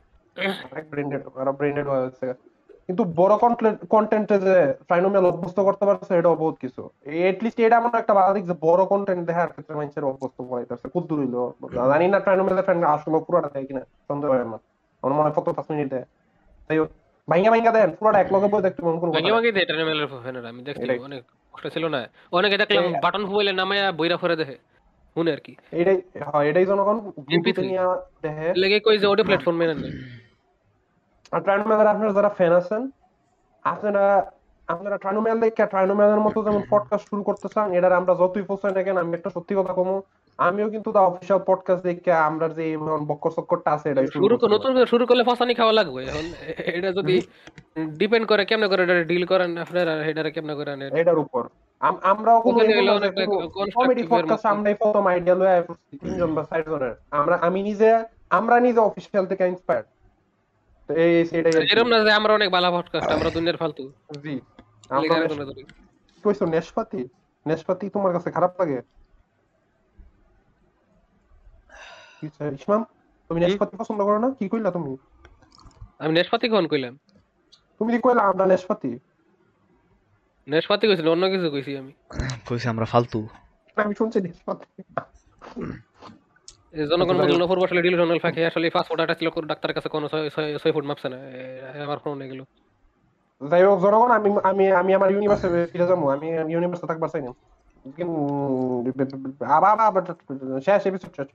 অনেক 0.72 0.89
ব্র্যান্ডেড 0.89 1.22
আরও 1.35 1.52
ব্র্যান্ডেড 1.52 1.88
হয়ে 1.88 2.02
যাচ্ছে। 2.02 2.34
কিন্তু 2.88 3.03
বড় 3.03 3.38
কন্টেন্টে 3.89 4.39
যে 4.39 4.73
ট্রাইনোমিয়াল 4.88 5.26
অভ্যস্ত 5.26 5.60
করতে 5.60 5.85
পারছে 5.85 6.15
এটাও 6.15 6.35
বহুত 6.35 6.56
কিছু। 6.56 6.89
এটলিস্ট 7.03 7.60
এটা 7.60 7.76
এমন 7.77 7.89
একটা 7.98 8.34
দিক 8.34 8.48
যে 8.48 8.53
বড় 8.61 8.85
কন্টেন্ট 8.85 9.27
দেখার 9.27 9.48
ক্ষেত্রে 9.48 9.76
মানুষের 9.76 10.03
অভ্যস্ত 10.03 10.43
করাইতেছে 10.43 10.89
কুদ্দুর 10.89 11.19
হইল। 11.19 11.68
জানি 11.89 12.07
না 12.07 12.19
ট্রাইনোমিয়ালের 12.19 12.64
ফ্রেন্ড 12.64 12.85
আসলে 12.85 13.19
পুরোটা 13.19 13.49
দেয় 13.53 13.65
কিনা 13.65 13.80
সন্দেহ 13.80 14.30
হয় 14.30 14.41
আমার। 14.41 14.60
আমার 15.02 15.19
মনে 15.19 15.30
হয় 15.30 15.53
পাঁচ 15.53 15.72
মিনিটে 15.72 16.03
তাই 16.68 16.80
দেন 17.71 17.89
পুরোটা 17.91 18.19
এক 18.19 18.33
লগে 18.33 18.47
বই 18.47 18.61
দেখতে 18.61 18.81
মন 18.83 18.95
ফ্যানেরা 20.23 20.49
আমি 20.49 20.61
দেখছি। 20.63 20.99
অনেক 20.99 21.21
কষ্ট 21.53 21.65
ছিল 21.67 21.85
না। 21.87 22.01
অনেকে 22.31 22.57
দেখলাম 22.57 22.85
বাটন 23.03 23.23
নামায়া 23.55 23.91
বইরা 23.91 24.17
ফরে 24.17 24.35
দেখে 24.35 24.55
শুনে 25.15 25.31
আর 25.31 25.37
কি। 25.37 25.55
এটাই 25.71 26.01
হয় 26.33 26.45
এটাই 26.49 26.65
জনগণ 26.65 26.99
গ্রুপে 26.99 27.35
MP3 27.37 27.59
নিয়ে 27.61 27.83
দেখে। 28.21 28.47
লেগে 28.55 28.79
কই 28.79 28.97
যে 28.97 29.07
প্ল্যাটফর্ম 29.23 29.57
মেনে 29.57 29.73
নেই 29.73 29.93
আর 31.31 31.41
ট্রাইনোমিয়ালের 31.41 31.87
আপনারা 31.87 32.13
যারা 32.13 32.29
ফ্যান 32.29 32.53
আছেন 32.53 32.81
আপনারা 33.65 34.31
আপনারা 34.67 34.97
ট্রাইনোমিয়াল 34.97 35.39
দেখে 35.39 35.63
মতো 36.19 36.43
যেমন 36.43 36.61
পডকাস্ট 36.71 37.09
শুরু 37.09 37.23
করতে 37.23 37.47
চান 37.55 37.73
এটার 37.73 37.93
আমরা 37.93 38.13
যতই 38.15 38.41
পৌঁছাই 38.41 38.73
না 38.73 38.83
কেন 38.83 38.97
আমি 38.97 39.13
একটা 39.13 39.29
সত্যি 39.29 39.53
কথা 39.55 39.73
কমু 39.73 39.95
আমিও 40.37 40.69
কিন্তু 40.69 40.91
দা 40.91 40.99
অফিসিয়াল 40.99 41.41
পডকাস্ট 41.45 41.83
দেখে 41.83 42.13
আমরা 42.13 42.49
যে 42.49 42.73
এখন 42.73 43.05
বক্কর 43.05 43.31
চক্করটা 43.31 43.71
আছে 43.71 43.89
এটাই 43.89 44.07
শুরু 44.07 44.37
করতে 44.37 44.55
নতুন 44.55 44.73
করে 44.73 44.85
শুরু 44.85 45.05
করলে 45.05 45.23
ফাসানি 45.23 45.53
খাওয়া 45.53 45.73
লাগবে। 45.73 46.05
এখন 46.05 46.23
এটা 46.57 46.91
যদি 46.91 47.21
ডিপেন্ড 47.79 48.27
করে 48.27 48.45
কেমনে 48.45 48.67
করে 48.67 48.83
এটা 48.83 49.03
ডিল 49.03 49.25
করেন 49.25 49.57
আপনারা 49.57 50.05
এটা 50.05 50.29
কেমনে 50.29 50.55
করে 50.55 50.71
আনেন? 50.71 50.95
এটার 50.95 51.17
উপর। 51.17 51.47
আম- 51.79 51.97
আমরাও 52.01 52.41
কোনো 52.41 52.59
কমেডি 53.73 54.07
পডকাস্ট। 54.09 54.45
আমরাই 54.45 54.73
প্রথম 54.73 55.07
আইডিয়া 55.07 55.35
লয়ে 55.35 55.97
তিনজন 55.97 56.35
বা 56.35 56.43
চারজনের। 56.43 56.95
আমরা 57.11 57.35
আমি 57.35 57.63
নিজে 57.63 58.03
আমরা 58.29 58.59
নিজে 58.59 58.79
অফিসিয়াল 58.79 59.25
থেকে 59.25 59.47
ইন্সপায়ার্ড 59.47 59.87
তো 60.87 60.93
এই 60.93 61.25
সেটাই 61.25 61.51
এরকম 61.71 61.89
না 61.89 61.99
যে 61.99 62.11
আমরা 62.11 62.33
অনেক 62.33 62.49
বালা 62.49 62.71
পডকাস্ট 62.71 63.09
আমরা 63.09 63.29
দুনিয়ার 63.29 63.57
ফালতু। 63.57 63.91
জি 64.23 64.39
আমরা। 64.89 65.27
কইছো 66.23 66.45
নেশপাতি? 66.45 67.07
নেশপাতি 67.47 67.89
তোমার 67.89 68.13
কাছে 68.13 68.31
খারাপ 68.31 68.61
লাগে 68.61 68.75
কি 68.75 68.81
চাই? 68.81 68.91
ইসমাম 72.26 72.85
তুমি 73.30 73.41
নেশপাতি 73.41 73.77
পছন্দ 73.77 74.03
করো 74.03 74.19
না? 74.19 74.30
কি 74.30 74.49
কইলা 74.49 74.72
তুমি? 74.72 74.98
আমি 75.99 76.14
নেশপাতি 76.14 76.49
কখন 76.49 76.68
কইলাম? 76.68 76.99
তুমি 77.80 77.93
কি 77.93 77.99
কইলা 77.99 78.23
আমরা 78.23 78.45
নেশপাতি। 78.45 78.99
নেশপাতি 80.48 80.88
কইছিল 80.88 81.07
অন্য 81.07 81.30
কিছু 81.30 81.49
কইছি 81.49 81.77
আমি। 81.77 81.91
কইছে 82.48 82.69
আমরা 82.69 82.85
ফালতু। 82.85 83.27
আমি 83.76 83.93
শুনছি 83.98 84.22
নেশপাতি। 84.22 84.84
জনগণ 86.89 87.18
যাই 87.18 87.38
নফর 87.38 87.60
বসলে 87.60 87.81
ডিলিশনাল 87.81 88.19
ফাঁকি। 88.19 88.45
আসলে 88.45 88.69
পাসপোর্ট 88.69 89.02
আটা 89.02 89.15
ছিল 89.15 89.30
কোন 89.30 89.48
কাছে 89.48 89.89
কোনো 89.89 90.07
ছয়- 90.07 90.73
ফুট 90.73 90.85
মাপছে 90.85 91.10
না। 91.10 91.18
আমার 91.84 91.99
ফোন 91.99 92.19
গেল। 92.19 92.43
যাই 93.49 93.64
হোক 93.64 93.81
জনগণ 93.81 94.11
আমি 94.11 94.35
আমি 94.43 94.72
আমি 94.72 94.93
আমার 94.93 95.11
ইউনিভার্সে 95.11 95.68
ফিরে 95.72 95.88
যাব। 95.88 96.10
আমি 96.10 96.27
ইউনিভার্সে 96.30 96.88
থাকবার 96.88 97.10
চাই 97.10 97.22
না। 97.22 97.31
আবার 99.56 99.80
আবার 99.80 100.02
শেষ 100.61 100.85
এপিসোড 100.85 101.15
শেষ। 101.15 101.27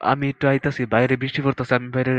আমি 0.00 0.24
একটু 0.32 0.44
আইতাছি 0.48 0.82
বাইরে 0.94 1.14
বৃষ্টি 1.16 1.40
পড়তেছে 1.44 1.72
আমি 1.78 1.88
বাইরে 1.94 2.12